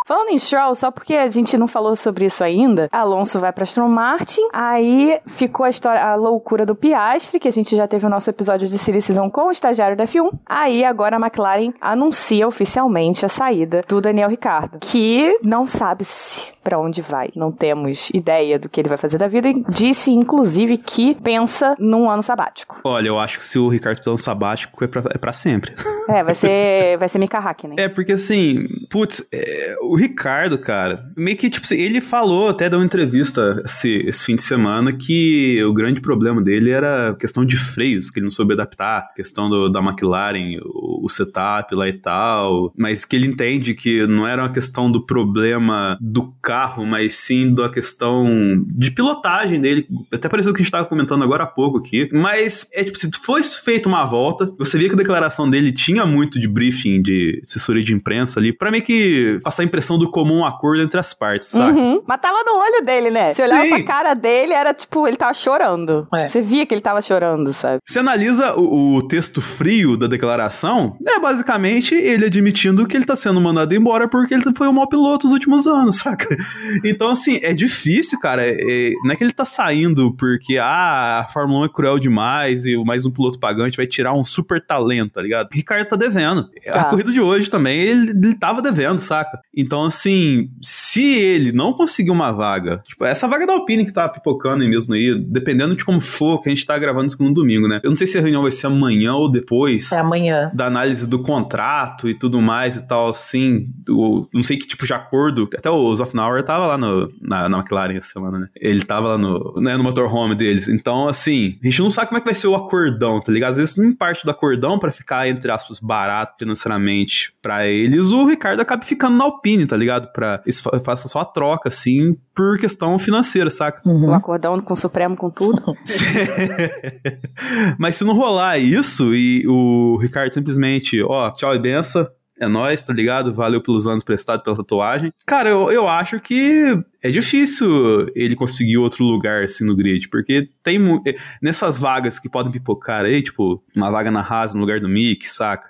Falando 0.07 0.31
em 0.31 0.39
Stroll, 0.39 0.75
só 0.75 0.91
porque 0.91 1.15
a 1.15 1.29
gente 1.29 1.57
não 1.57 1.69
falou 1.69 1.97
sobre 1.97 2.27
isso 2.27 2.43
ainda, 2.43 2.89
Alonso 2.93 3.41
vai 3.41 3.53
para 3.53 3.65
Aston 3.65 3.89
Martin, 3.89 4.43
aí 4.53 5.19
ficou 5.27 5.65
a 5.65 5.71
história, 5.71 6.03
a 6.03 6.15
loucura 6.15 6.67
do 6.67 6.75
Piastri, 6.75 7.41
que 7.41 7.49
a 7.49 7.53
gente 7.53 7.75
já 7.77 7.87
teve 7.87 8.07
o 8.07 8.09
nosso 8.09 8.31
episódio 8.31 8.69
de 8.69 8.79
Silly 8.79 9.01
Season 9.15 9.31
com 9.31 9.47
o 9.47 9.51
estagiário 9.51 9.97
da 9.97 10.07
F1. 10.07 10.33
Aí 10.45 10.85
agora 10.85 11.17
a 11.17 11.21
McLaren 11.21 11.73
anuncia 11.81 12.47
oficialmente 12.47 13.25
a 13.25 13.29
saída 13.29 13.83
do 13.87 14.01
Daniel 14.01 14.29
Ricardo, 14.29 14.79
que 14.81 15.39
não 15.43 15.67
sabe 15.67 16.05
se 16.05 16.54
para 16.65 16.79
onde 16.79 17.03
vai. 17.03 17.29
Não 17.37 17.53
temos 17.53 18.11
ideia 18.13 18.59
do 18.59 18.69
que 18.69 18.81
ele 18.81 18.89
vai 18.89 18.99
fazer 18.99 19.19
da 19.19 19.29
vida. 19.29 19.49
E 19.49 19.63
disse, 19.69 20.11
inclusive, 20.11 20.79
que 20.79 21.15
pensa 21.15 21.77
num 21.79 22.11
ano 22.11 22.23
sabático. 22.23 22.81
Olha, 22.83 23.09
eu 23.09 23.19
acho 23.19 23.39
que 23.39 23.45
se 23.45 23.59
o 23.59 23.69
Ricardo 23.69 23.99
fizer 23.99 24.11
um 24.11 24.17
sabático 24.17 24.83
é 24.83 24.89
pra, 24.89 25.03
é 25.11 25.19
pra 25.19 25.33
sempre. 25.33 25.75
É, 26.07 26.23
vai 26.23 26.35
ser, 26.35 26.99
vai 26.99 27.09
ser 27.09 27.19
Mika 27.19 27.39
Hakkinen. 27.39 27.81
É, 27.81 27.89
porque 27.89 28.13
assim, 28.13 28.67
putz, 28.91 29.27
é, 29.33 29.75
o 29.81 29.97
Ricardo, 29.97 30.59
cara, 30.59 31.11
meio 31.17 31.35
que, 31.35 31.49
tipo, 31.49 31.67
ele 31.73 31.99
falou, 31.99 32.51
até 32.51 32.69
deu 32.69 32.79
uma 32.79 32.85
entrevista 32.85 33.63
esse, 33.65 34.03
esse 34.07 34.27
fim 34.27 34.37
de 34.37 34.43
semana, 34.43 34.93
que 34.93 35.65
o 35.65 35.73
grande 35.73 36.03
problema 36.03 36.43
dele 36.43 36.71
era 36.71 37.17
questão 37.19 37.43
de 37.43 37.57
freios, 37.57 38.11
que 38.11 38.19
ele 38.19 38.25
não 38.25 38.31
soube 38.31 38.53
adaptar, 38.53 39.15
questão 39.15 39.49
do, 39.49 39.71
da 39.71 39.81
McLaren, 39.81 40.59
o, 40.63 41.07
o 41.07 41.09
setup 41.09 41.75
lá 41.75 41.89
e 41.89 41.95
tal, 41.95 42.71
mas 42.77 43.05
que 43.05 43.17
ele 43.17 43.27
entende 43.27 43.75
que 43.75 44.07
não 44.07 44.27
era 44.27 44.43
uma 44.43 44.53
questão 44.53 44.91
do 44.91 45.05
problema 45.05 45.97
do 46.01 46.35
carro, 46.43 46.54
mas 46.87 47.15
sim 47.17 47.53
da 47.53 47.69
questão 47.69 48.65
de 48.67 48.91
pilotagem 48.91 49.61
dele, 49.61 49.87
até 50.13 50.29
parecido 50.29 50.55
que 50.55 50.63
a 50.63 50.65
gente 50.65 50.73
tava 50.73 50.85
comentando 50.85 51.23
agora 51.23 51.45
há 51.45 51.47
pouco 51.47 51.79
aqui, 51.79 52.09
mas 52.13 52.69
é 52.73 52.85
tipo, 52.85 52.99
se 52.99 53.11
foi 53.23 53.43
feita 53.43 53.89
uma 53.89 54.05
volta, 54.05 54.53
você 54.59 54.79
via 54.79 54.89
que 54.89 54.95
a 54.95 54.99
declaração 54.99 55.49
dele 55.49 55.73
tinha 55.73 56.07
muito 56.07 56.39
de 56.39 56.49
briefing, 56.49 57.03
de 57.03 57.41
assessoria 57.43 57.83
de 57.83 57.95
imprensa 57.95 58.39
ali, 58.39 58.53
pra 58.53 58.71
meio 58.71 58.83
que 58.83 59.39
passar 59.43 59.63
a 59.63 59.65
impressão 59.65 59.99
do 59.99 60.11
comum 60.11 60.45
acordo 60.45 60.83
entre 60.83 60.99
as 60.99 61.13
partes, 61.13 61.49
sabe? 61.49 61.79
Uhum. 61.79 62.03
Mas 62.07 62.21
tava 62.21 62.43
no 62.45 62.59
olho 62.59 62.85
dele, 62.85 63.11
né? 63.11 63.35
Você 63.35 63.43
olhava 63.43 63.63
Sim. 63.63 63.71
pra 63.71 63.83
cara 63.83 64.15
dele, 64.15 64.53
era 64.53 64.73
tipo, 64.73 65.07
ele 65.07 65.17
tava 65.17 65.35
chorando. 65.35 66.07
É. 66.15 66.27
Você 66.29 66.41
via 66.41 66.67
que 66.67 66.75
ele 66.75 66.81
tava 66.81 67.01
chorando, 67.01 67.53
sabe? 67.53 67.81
Você 67.85 67.99
analisa 67.99 68.55
o, 68.55 68.97
o 68.97 69.03
texto 69.03 69.41
frio 69.41 69.97
da 69.97 70.07
declaração, 70.07 70.97
é 71.07 71.19
basicamente 71.19 71.95
ele 71.95 72.27
admitindo 72.27 72.87
que 72.87 72.97
ele 72.97 73.05
tá 73.05 73.17
sendo 73.17 73.41
mandado 73.41 73.75
embora 73.75 74.09
porque 74.09 74.35
ele 74.35 74.43
foi 74.55 74.69
um 74.69 74.73
mau 74.73 74.89
piloto 74.89 75.27
nos 75.27 75.33
últimos 75.33 75.67
anos, 75.67 75.99
saca? 76.05 76.37
Então, 76.85 77.11
assim, 77.11 77.39
é 77.43 77.53
difícil, 77.55 78.19
cara. 78.19 78.43
É- 78.45 78.57
é- 78.91 78.93
não 79.05 79.13
é 79.13 79.17
que 79.17 79.23
ele 79.25 79.33
tá 79.33 79.45
saindo 79.45 80.13
porque, 80.17 80.59
ah, 80.59 81.21
a 81.21 81.29
Fórmula 81.29 81.61
1 81.61 81.65
é 81.67 81.69
cruel 81.69 81.99
demais 81.99 82.65
e 82.67 82.77
mais 82.85 83.05
um 83.07 83.11
piloto 83.11 83.39
pagante 83.39 83.77
vai 83.77 83.87
tirar 83.87 84.13
um 84.15 84.25
super 84.25 84.61
talento, 84.65 85.13
tá 85.13 85.23
ligado? 85.23 85.49
Ricardo 85.53 85.87
tá 85.89 85.97
devendo. 85.97 86.49
Tá. 86.65 86.83
A 86.83 86.85
corrida 86.85 87.13
de 87.13 87.21
hoje 87.21 87.49
também, 87.51 87.79
ele, 87.81 88.11
ele 88.11 88.35
tava 88.35 88.61
devendo, 88.61 88.99
saca? 88.99 89.39
Então, 89.57 89.85
assim, 89.85 90.49
se 90.63 91.05
ele 91.15 91.53
não 91.53 91.73
conseguir 91.73 92.11
uma 92.11 92.33
vaga, 92.33 92.83
tipo, 92.89 93.05
essa 93.05 93.29
vaga 93.29 93.47
da 93.47 93.53
Alpine 93.53 93.85
que 93.87 93.93
tá 93.93 94.09
pipocando 94.09 94.63
aí 94.65 94.69
mesmo 94.69 94.95
aí, 94.95 95.15
dependendo 95.19 95.77
de 95.77 95.85
como 95.85 96.01
for, 96.01 96.41
que 96.41 96.49
a 96.49 96.55
gente 96.55 96.67
tá 96.67 96.77
gravando 96.79 97.07
isso 97.07 97.23
no 97.23 97.33
domingo, 97.33 97.69
né? 97.69 97.81
Eu 97.85 97.91
não 97.91 97.97
sei 97.97 98.07
se 98.07 98.19
a 98.19 98.21
reunião 98.21 98.43
vai 98.43 98.51
ser 98.51 98.67
amanhã 98.67 99.15
ou 99.15 99.31
depois 99.31 99.93
É 99.93 99.99
amanhã. 99.99 100.51
da 100.55 100.67
análise 100.67 101.09
do 101.09 101.19
contrato 101.21 102.09
e 102.09 102.15
tudo 102.15 102.41
mais 102.41 102.77
e 102.77 102.87
tal, 102.87 103.11
assim, 103.11 103.69
do, 103.85 104.29
não 104.33 104.43
sei 104.43 104.57
que 104.57 104.67
tipo 104.67 104.87
de 104.87 104.93
acordo, 104.93 105.49
até 105.57 105.71
o 105.71 105.95
Zofnauer 105.95 106.34
tava 106.43 106.67
lá 106.67 106.79
no, 106.79 107.13
na, 107.21 107.49
na 107.49 107.59
McLaren 107.59 107.97
essa 107.97 108.13
semana, 108.13 108.39
né? 108.39 108.49
Ele 108.57 108.83
tava 108.85 109.09
lá 109.09 109.19
no, 109.19 109.55
né, 109.61 109.77
no 109.77 109.85
motorhome 109.85 110.35
deles, 110.35 110.69
então, 110.69 111.09
assim, 111.09 111.59
a 111.63 111.67
gente 111.67 111.81
não 111.81 111.91
sabe 111.91 112.09
como 112.09 112.19
é 112.19 112.21
que 112.21 112.27
vai 112.27 112.35
ser 112.35 112.49
o 112.49 112.55
acordão, 112.55 113.21
tá 113.21 113.31
ligado? 113.31 113.51
Às 113.53 113.57
vezes, 113.59 113.79
em 113.79 113.93
parte 113.93 114.25
do 114.25 114.31
acordão, 114.31 114.79
pra 114.79 114.91
ficar, 114.91 115.29
entre 115.29 115.51
aspas, 115.51 115.79
barato 115.79 116.35
financeiramente 116.39 117.33
pra 117.41 117.67
eles, 117.67 118.11
o 118.11 118.25
Ricardo 118.27 118.61
acaba 118.61 118.83
ficando 118.83 119.17
na 119.17 119.25
Alpine, 119.25 119.67
tá 119.67 119.77
ligado? 119.77 120.13
Pra 120.13 120.41
eles 120.45 120.61
fa- 120.61 120.79
façam 120.81 121.09
só 121.11 121.21
a 121.21 121.25
troca, 121.25 121.69
assim, 121.69 122.17
por 122.35 122.59
questão 122.59 122.99
financeira, 122.99 123.51
saca? 123.51 123.81
Uhum. 123.89 124.09
O 124.09 124.15
acordão 124.15 124.61
com 124.61 124.75
o 124.75 124.77
Supremo 124.77 125.17
com 125.17 125.31
tudo. 125.31 125.63
Mas 127.79 127.97
se 127.97 128.05
não 128.05 128.15
rolar 128.15 128.59
isso 128.59 129.15
e 129.15 129.45
o 129.47 129.97
Ricardo 130.01 130.33
simplesmente, 130.33 131.03
ó, 131.03 131.31
tchau 131.31 131.55
e 131.55 131.59
benção, 131.59 132.07
é 132.45 132.49
nóis, 132.49 132.83
tá 132.83 132.93
ligado? 132.93 133.33
Valeu 133.35 133.61
pelos 133.61 133.87
anos 133.87 134.05
prestados 134.05 134.45
pela 134.45 134.57
tatuagem. 134.57 135.13
Cara, 135.27 135.49
eu, 135.51 135.71
eu 135.71 135.89
acho 135.89 136.21
que 136.21 136.79
é 137.03 137.11
difícil 137.11 137.69
ele 138.15 138.37
conseguir 138.37 138.77
outro 138.79 139.05
lugar 139.05 139.45
assim 139.45 139.65
no 139.65 139.77
grid, 139.77 140.09
porque 140.09 140.49
tem 140.63 140.79
eh, 141.07 141.17
nessas 141.43 141.79
vagas 141.79 142.19
que 142.19 142.29
podem 142.29 142.53
pipocar 142.53 143.05
aí, 143.05 143.23
tipo, 143.23 143.63
uma 143.75 143.91
vaga 143.91 144.11
na 144.11 144.21
Haas 144.21 144.55
no 144.55 144.61
lugar 144.61 144.81
do 144.81 144.89
Mick, 144.89 145.33
saca? 145.33 145.69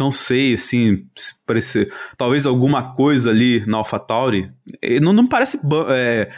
Não 0.00 0.12
sei, 0.12 0.54
assim, 0.54 1.06
se 1.16 1.34
parecer. 1.44 1.92
Talvez 2.16 2.46
alguma 2.46 2.94
coisa 2.94 3.30
ali 3.30 3.64
na 3.66 3.78
AlphaTauri. 3.78 4.48
eh, 4.80 5.00
Não, 5.00 5.12
não 5.12 5.26
parece 5.26 5.58
é, 5.88 6.30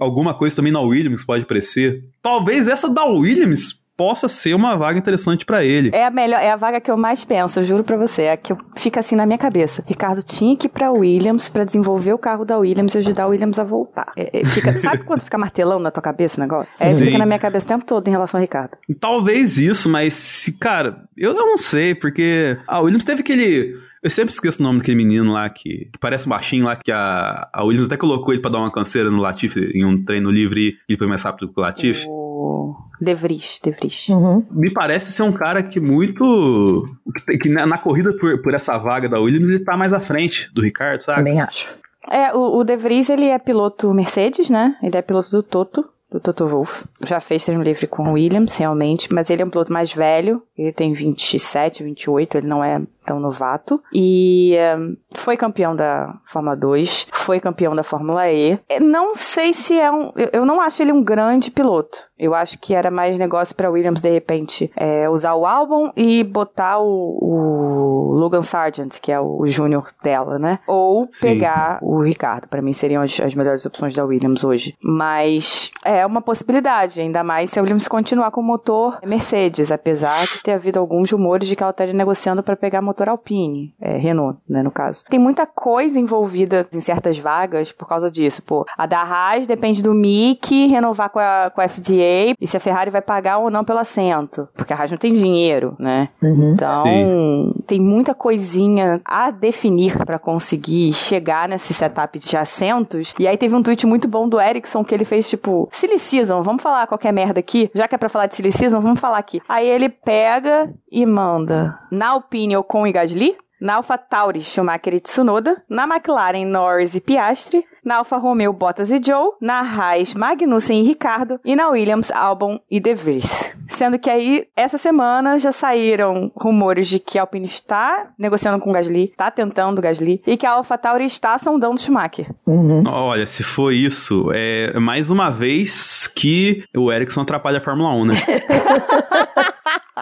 alguma 0.00 0.32
coisa 0.34 0.54
também 0.54 0.70
na 0.72 0.80
Williams 0.80 1.24
pode 1.24 1.42
aparecer. 1.42 2.04
Talvez 2.22 2.68
essa 2.68 2.88
da 2.88 3.04
Williams 3.04 3.81
possa 4.02 4.28
ser 4.28 4.52
uma 4.54 4.76
vaga 4.76 4.98
interessante 4.98 5.44
pra 5.46 5.64
ele. 5.64 5.90
É 5.94 6.06
a 6.06 6.10
melhor, 6.10 6.40
é 6.42 6.50
a 6.50 6.56
vaga 6.56 6.80
que 6.80 6.90
eu 6.90 6.96
mais 6.96 7.24
penso, 7.24 7.60
eu 7.60 7.64
juro 7.64 7.84
pra 7.84 7.96
você. 7.96 8.22
É 8.22 8.32
a 8.32 8.36
que 8.36 8.52
eu- 8.52 8.58
fica 8.76 8.98
assim 8.98 9.14
na 9.14 9.24
minha 9.24 9.38
cabeça. 9.38 9.84
Ricardo 9.86 10.24
tinha 10.24 10.56
que 10.56 10.66
ir 10.66 10.70
pra 10.70 10.90
Williams 10.90 11.48
pra 11.48 11.62
desenvolver 11.62 12.12
o 12.12 12.18
carro 12.18 12.44
da 12.44 12.58
Williams 12.58 12.94
e 12.96 12.98
ajudar 12.98 13.24
a 13.24 13.26
Williams 13.28 13.60
a 13.60 13.64
voltar. 13.64 14.06
É, 14.16 14.40
é, 14.40 14.44
fica- 14.44 14.72
sabe 14.76 15.04
quando 15.04 15.20
fica 15.22 15.38
martelando 15.38 15.84
na 15.84 15.90
tua 15.92 16.02
cabeça 16.02 16.40
o 16.40 16.42
negócio? 16.42 16.72
É, 16.80 16.92
Sim. 16.92 17.04
fica 17.06 17.18
na 17.18 17.26
minha 17.26 17.38
cabeça 17.38 17.64
o 17.66 17.68
tempo 17.68 17.84
todo 17.84 18.08
em 18.08 18.10
relação 18.10 18.38
ao 18.38 18.42
Ricardo. 18.42 18.76
Talvez 18.98 19.56
isso, 19.58 19.88
mas 19.88 20.52
cara, 20.60 21.04
eu 21.16 21.32
não 21.32 21.56
sei, 21.56 21.94
porque 21.94 22.58
a 22.66 22.80
Williams 22.80 23.04
teve 23.04 23.20
aquele. 23.20 23.76
Eu 24.02 24.10
sempre 24.10 24.34
esqueço 24.34 24.58
o 24.60 24.64
nome 24.64 24.80
daquele 24.80 24.96
menino 24.96 25.30
lá 25.32 25.48
que, 25.48 25.88
que 25.92 25.98
parece 26.00 26.26
um 26.26 26.30
baixinho 26.30 26.64
lá, 26.64 26.74
que 26.74 26.90
a, 26.90 27.48
a 27.52 27.62
Williams 27.64 27.86
até 27.86 27.96
colocou 27.96 28.34
ele 28.34 28.42
pra 28.42 28.50
dar 28.50 28.58
uma 28.58 28.72
canseira 28.72 29.08
no 29.12 29.18
Latifi 29.18 29.60
em 29.76 29.84
um 29.84 30.04
treino 30.04 30.28
livre 30.28 30.76
e 30.88 30.92
ele 30.92 30.98
foi 30.98 31.06
mais 31.06 31.22
rápido 31.22 31.52
que 31.52 31.54
o 31.56 31.62
Latifi. 31.62 32.04
O 32.08 32.74
De 33.02 33.14
Vries, 33.14 33.58
De 33.62 33.70
Vries. 33.72 34.08
Uhum. 34.08 34.46
Me 34.50 34.72
parece 34.72 35.10
ser 35.10 35.24
um 35.24 35.32
cara 35.32 35.62
que 35.62 35.80
muito. 35.80 36.86
que, 37.26 37.38
que 37.38 37.48
na, 37.48 37.66
na 37.66 37.76
corrida 37.76 38.12
por, 38.12 38.40
por 38.40 38.54
essa 38.54 38.78
vaga 38.78 39.08
da 39.08 39.18
Williams 39.18 39.50
ele 39.50 39.64
tá 39.64 39.76
mais 39.76 39.92
à 39.92 39.98
frente 39.98 40.48
do 40.54 40.62
Ricardo, 40.62 41.00
sabe? 41.00 41.18
Também 41.18 41.40
acho. 41.40 41.68
É, 42.08 42.32
o, 42.32 42.58
o 42.58 42.64
De 42.64 42.76
Vries, 42.76 43.10
ele 43.10 43.26
é 43.26 43.38
piloto 43.38 43.92
Mercedes, 43.92 44.48
né? 44.48 44.76
Ele 44.80 44.96
é 44.96 45.02
piloto 45.02 45.30
do 45.30 45.42
Toto, 45.42 45.84
do 46.10 46.20
Toto 46.20 46.46
Wolff. 46.46 46.84
Já 47.04 47.18
fez 47.20 47.44
treino 47.44 47.62
livre 47.62 47.88
com 47.88 48.04
o 48.04 48.12
Williams, 48.12 48.56
realmente, 48.56 49.12
mas 49.12 49.30
ele 49.30 49.42
é 49.42 49.44
um 49.44 49.50
piloto 49.50 49.72
mais 49.72 49.92
velho. 49.92 50.40
Ele 50.56 50.72
tem 50.72 50.92
27, 50.92 51.82
28, 51.82 52.38
ele 52.38 52.46
não 52.46 52.62
é 52.62 52.80
tão 53.04 53.20
novato. 53.20 53.82
E 53.92 54.54
ehm, 54.54 54.96
foi 55.14 55.36
campeão 55.36 55.74
da 55.74 56.14
Fórmula 56.24 56.56
2, 56.56 57.06
foi 57.12 57.40
campeão 57.40 57.74
da 57.74 57.82
Fórmula 57.82 58.30
E. 58.30 58.58
Eu 58.68 58.80
não 58.80 59.14
sei 59.14 59.52
se 59.52 59.78
é 59.78 59.90
um... 59.90 60.12
Eu, 60.32 60.44
não 60.44 60.60
acho 60.60 60.82
ele 60.82 60.92
um 60.92 61.02
grande 61.02 61.50
piloto. 61.50 61.98
Eu 62.18 62.34
acho 62.34 62.58
que 62.58 62.74
era 62.74 62.90
mais 62.90 63.18
negócio 63.18 63.54
pra 63.54 63.70
Williams, 63.70 64.00
de 64.00 64.10
repente, 64.10 64.70
é, 64.76 65.08
usar 65.08 65.34
o 65.34 65.44
álbum 65.44 65.90
e 65.96 66.22
botar 66.22 66.78
o, 66.78 67.18
o 67.20 68.12
Logan 68.14 68.42
Sargent, 68.42 69.00
que 69.00 69.10
é 69.10 69.20
o 69.20 69.44
júnior 69.46 69.88
dela, 70.02 70.38
né? 70.38 70.60
Ou 70.66 71.08
Sim. 71.12 71.28
pegar 71.28 71.78
o 71.82 72.00
Ricardo. 72.00 72.48
Pra 72.48 72.62
mim 72.62 72.72
seriam 72.72 73.02
as, 73.02 73.18
as 73.18 73.34
melhores 73.34 73.66
opções 73.66 73.94
da 73.94 74.04
Williams 74.04 74.44
hoje. 74.44 74.76
Mas 74.80 75.72
é 75.84 76.06
uma 76.06 76.22
possibilidade, 76.22 77.00
ainda 77.00 77.24
mais 77.24 77.50
se 77.50 77.58
a 77.58 77.62
Williams 77.62 77.88
continuar 77.88 78.30
com 78.30 78.40
o 78.40 78.44
motor 78.44 79.00
Mercedes, 79.04 79.72
apesar 79.72 80.24
de 80.26 80.42
ter 80.42 80.52
havido 80.52 80.78
alguns 80.78 81.10
rumores 81.10 81.48
de 81.48 81.56
que 81.56 81.62
ela 81.62 81.70
estaria 81.70 81.94
negociando 81.94 82.42
pra 82.42 82.56
pegar 82.56 82.80
motor 82.80 82.91
Alpine, 83.08 83.74
é, 83.80 83.96
Renault, 83.96 84.38
né, 84.48 84.62
no 84.62 84.70
caso. 84.70 85.04
Tem 85.08 85.18
muita 85.18 85.46
coisa 85.46 85.98
envolvida 85.98 86.66
em 86.72 86.80
certas 86.80 87.18
vagas 87.18 87.72
por 87.72 87.86
causa 87.86 88.10
disso. 88.10 88.42
Pô, 88.42 88.64
a 88.76 88.86
da 88.86 89.02
Haas 89.02 89.46
depende 89.46 89.82
do 89.82 89.94
Mick 89.94 90.66
renovar 90.66 91.10
com 91.10 91.18
a, 91.18 91.50
com 91.54 91.60
a 91.60 91.68
FDA 91.68 92.34
e 92.40 92.46
se 92.46 92.56
a 92.56 92.60
Ferrari 92.60 92.90
vai 92.90 93.02
pagar 93.02 93.38
ou 93.38 93.50
não 93.50 93.64
pelo 93.64 93.78
assento, 93.78 94.48
porque 94.56 94.72
a 94.72 94.76
Haas 94.76 94.90
não 94.90 94.98
tem 94.98 95.12
dinheiro, 95.12 95.74
né? 95.78 96.08
Uhum. 96.22 96.52
Então, 96.52 97.54
tem 97.66 97.80
muita 97.80 98.14
coisinha 98.14 99.00
a 99.04 99.30
definir 99.30 99.96
pra 100.04 100.18
conseguir 100.18 100.92
chegar 100.92 101.48
nesse 101.48 101.72
setup 101.74 102.18
de 102.18 102.36
assentos. 102.36 103.14
E 103.18 103.26
aí 103.26 103.36
teve 103.36 103.54
um 103.54 103.62
tweet 103.62 103.86
muito 103.86 104.08
bom 104.08 104.28
do 104.28 104.40
Ericsson 104.40 104.84
que 104.84 104.94
ele 104.94 105.04
fez 105.04 105.28
tipo, 105.28 105.68
Silly 105.72 105.98
Season, 105.98 106.42
vamos 106.42 106.62
falar 106.62 106.86
qualquer 106.86 107.12
merda 107.12 107.40
aqui? 107.40 107.70
Já 107.74 107.88
que 107.88 107.94
é 107.94 107.98
pra 107.98 108.08
falar 108.08 108.26
de 108.26 108.36
Silly 108.36 108.52
Season, 108.52 108.80
vamos 108.80 109.00
falar 109.00 109.18
aqui. 109.18 109.40
Aí 109.48 109.68
ele 109.68 109.88
pega 109.88 110.72
e 110.90 111.06
manda 111.06 111.78
na 111.90 112.08
Alpine 112.08 112.54
Ocon 112.82 112.86
e 112.86 112.92
Gasly, 112.92 113.36
na 113.60 113.74
AlphaTauri 113.74 114.40
Schumacher 114.40 114.94
e 114.94 115.00
Tsunoda, 115.00 115.62
na 115.70 115.84
McLaren 115.84 116.44
Norris 116.44 116.96
e 116.96 117.00
Piastri, 117.00 117.64
na 117.84 117.96
Alfa 117.96 118.16
Romeo 118.16 118.52
Bottas 118.52 118.90
e 118.90 119.00
Joe, 119.04 119.30
na 119.40 119.60
Haas 119.60 120.14
Magnussen 120.14 120.82
e 120.82 120.86
Ricardo 120.86 121.38
e 121.44 121.54
na 121.54 121.68
Williams 121.68 122.10
Albon 122.10 122.58
e 122.68 122.80
De 122.80 122.94
Vries. 122.94 123.54
Sendo 123.68 123.98
que 123.98 124.10
aí, 124.10 124.46
essa 124.56 124.78
semana, 124.78 125.38
já 125.38 125.52
saíram 125.52 126.30
rumores 126.36 126.88
de 126.88 126.98
que 126.98 127.18
a 127.18 127.22
Alpine 127.22 127.46
está 127.46 128.10
negociando 128.18 128.62
com 128.62 128.70
o 128.70 128.72
Gasly, 128.72 129.04
está 129.04 129.30
tentando 129.30 129.78
o 129.78 129.82
Gasly, 129.82 130.22
e 130.26 130.36
que 130.36 130.44
a 130.44 130.52
AlphaTauri 130.52 131.04
está 131.04 131.38
sondando 131.38 131.74
o 131.74 131.78
Schumacher. 131.78 132.26
Uhum. 132.46 132.82
Olha, 132.86 133.26
se 133.26 133.42
for 133.42 133.72
isso, 133.72 134.28
é 134.34 134.78
mais 134.78 135.08
uma 135.08 135.30
vez 135.30 136.06
que 136.08 136.64
o 136.76 136.92
Ericsson 136.92 137.22
atrapalha 137.22 137.58
a 137.58 137.60
Fórmula 137.60 137.94
1, 137.94 138.04
né? 138.04 138.14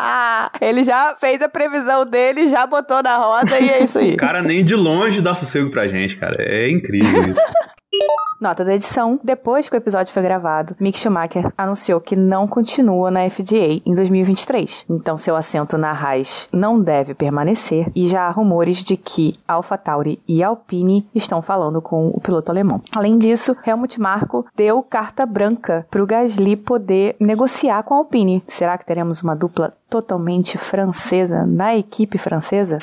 Ele 0.60 0.84
já 0.84 1.14
fez 1.14 1.40
a 1.42 1.48
previsão 1.48 2.04
dele, 2.04 2.48
já 2.48 2.66
botou 2.66 3.02
na 3.02 3.16
roda 3.16 3.58
e 3.58 3.70
é 3.70 3.82
isso 3.82 3.98
aí. 3.98 4.14
O 4.14 4.16
cara 4.16 4.42
nem 4.42 4.64
de 4.64 4.74
longe 4.74 5.20
dá 5.20 5.34
sossego 5.34 5.70
pra 5.70 5.88
gente, 5.88 6.16
cara. 6.16 6.36
É 6.38 6.70
incrível 6.70 7.28
isso. 7.28 7.42
Nota 8.40 8.64
da 8.64 8.74
edição: 8.74 9.20
depois 9.22 9.68
que 9.68 9.76
o 9.76 9.78
episódio 9.78 10.12
foi 10.12 10.22
gravado, 10.22 10.74
Mick 10.80 10.98
Schumacher 10.98 11.52
anunciou 11.58 12.00
que 12.00 12.16
não 12.16 12.48
continua 12.48 13.10
na 13.10 13.28
FDA 13.28 13.82
em 13.84 13.94
2023. 13.94 14.86
Então 14.88 15.16
seu 15.16 15.36
assento 15.36 15.76
na 15.76 15.90
Haas 15.90 16.48
não 16.50 16.80
deve 16.80 17.14
permanecer 17.14 17.90
e 17.94 18.08
já 18.08 18.22
há 18.22 18.30
rumores 18.30 18.78
de 18.78 18.96
que 18.96 19.38
AlphaTauri 19.46 20.22
e 20.26 20.42
Alpine 20.42 21.06
estão 21.14 21.42
falando 21.42 21.82
com 21.82 22.08
o 22.08 22.20
piloto 22.20 22.50
alemão. 22.50 22.80
Além 22.94 23.18
disso, 23.18 23.54
Helmut 23.66 24.00
Marko 24.00 24.46
deu 24.56 24.82
carta 24.82 25.26
branca 25.26 25.86
para 25.90 26.02
o 26.02 26.06
Gasly 26.06 26.56
poder 26.56 27.16
negociar 27.20 27.82
com 27.82 27.94
a 27.94 27.98
Alpine. 27.98 28.42
Será 28.48 28.78
que 28.78 28.86
teremos 28.86 29.22
uma 29.22 29.36
dupla 29.36 29.74
totalmente 29.90 30.56
francesa 30.56 31.44
na 31.44 31.76
equipe 31.76 32.16
francesa? 32.16 32.78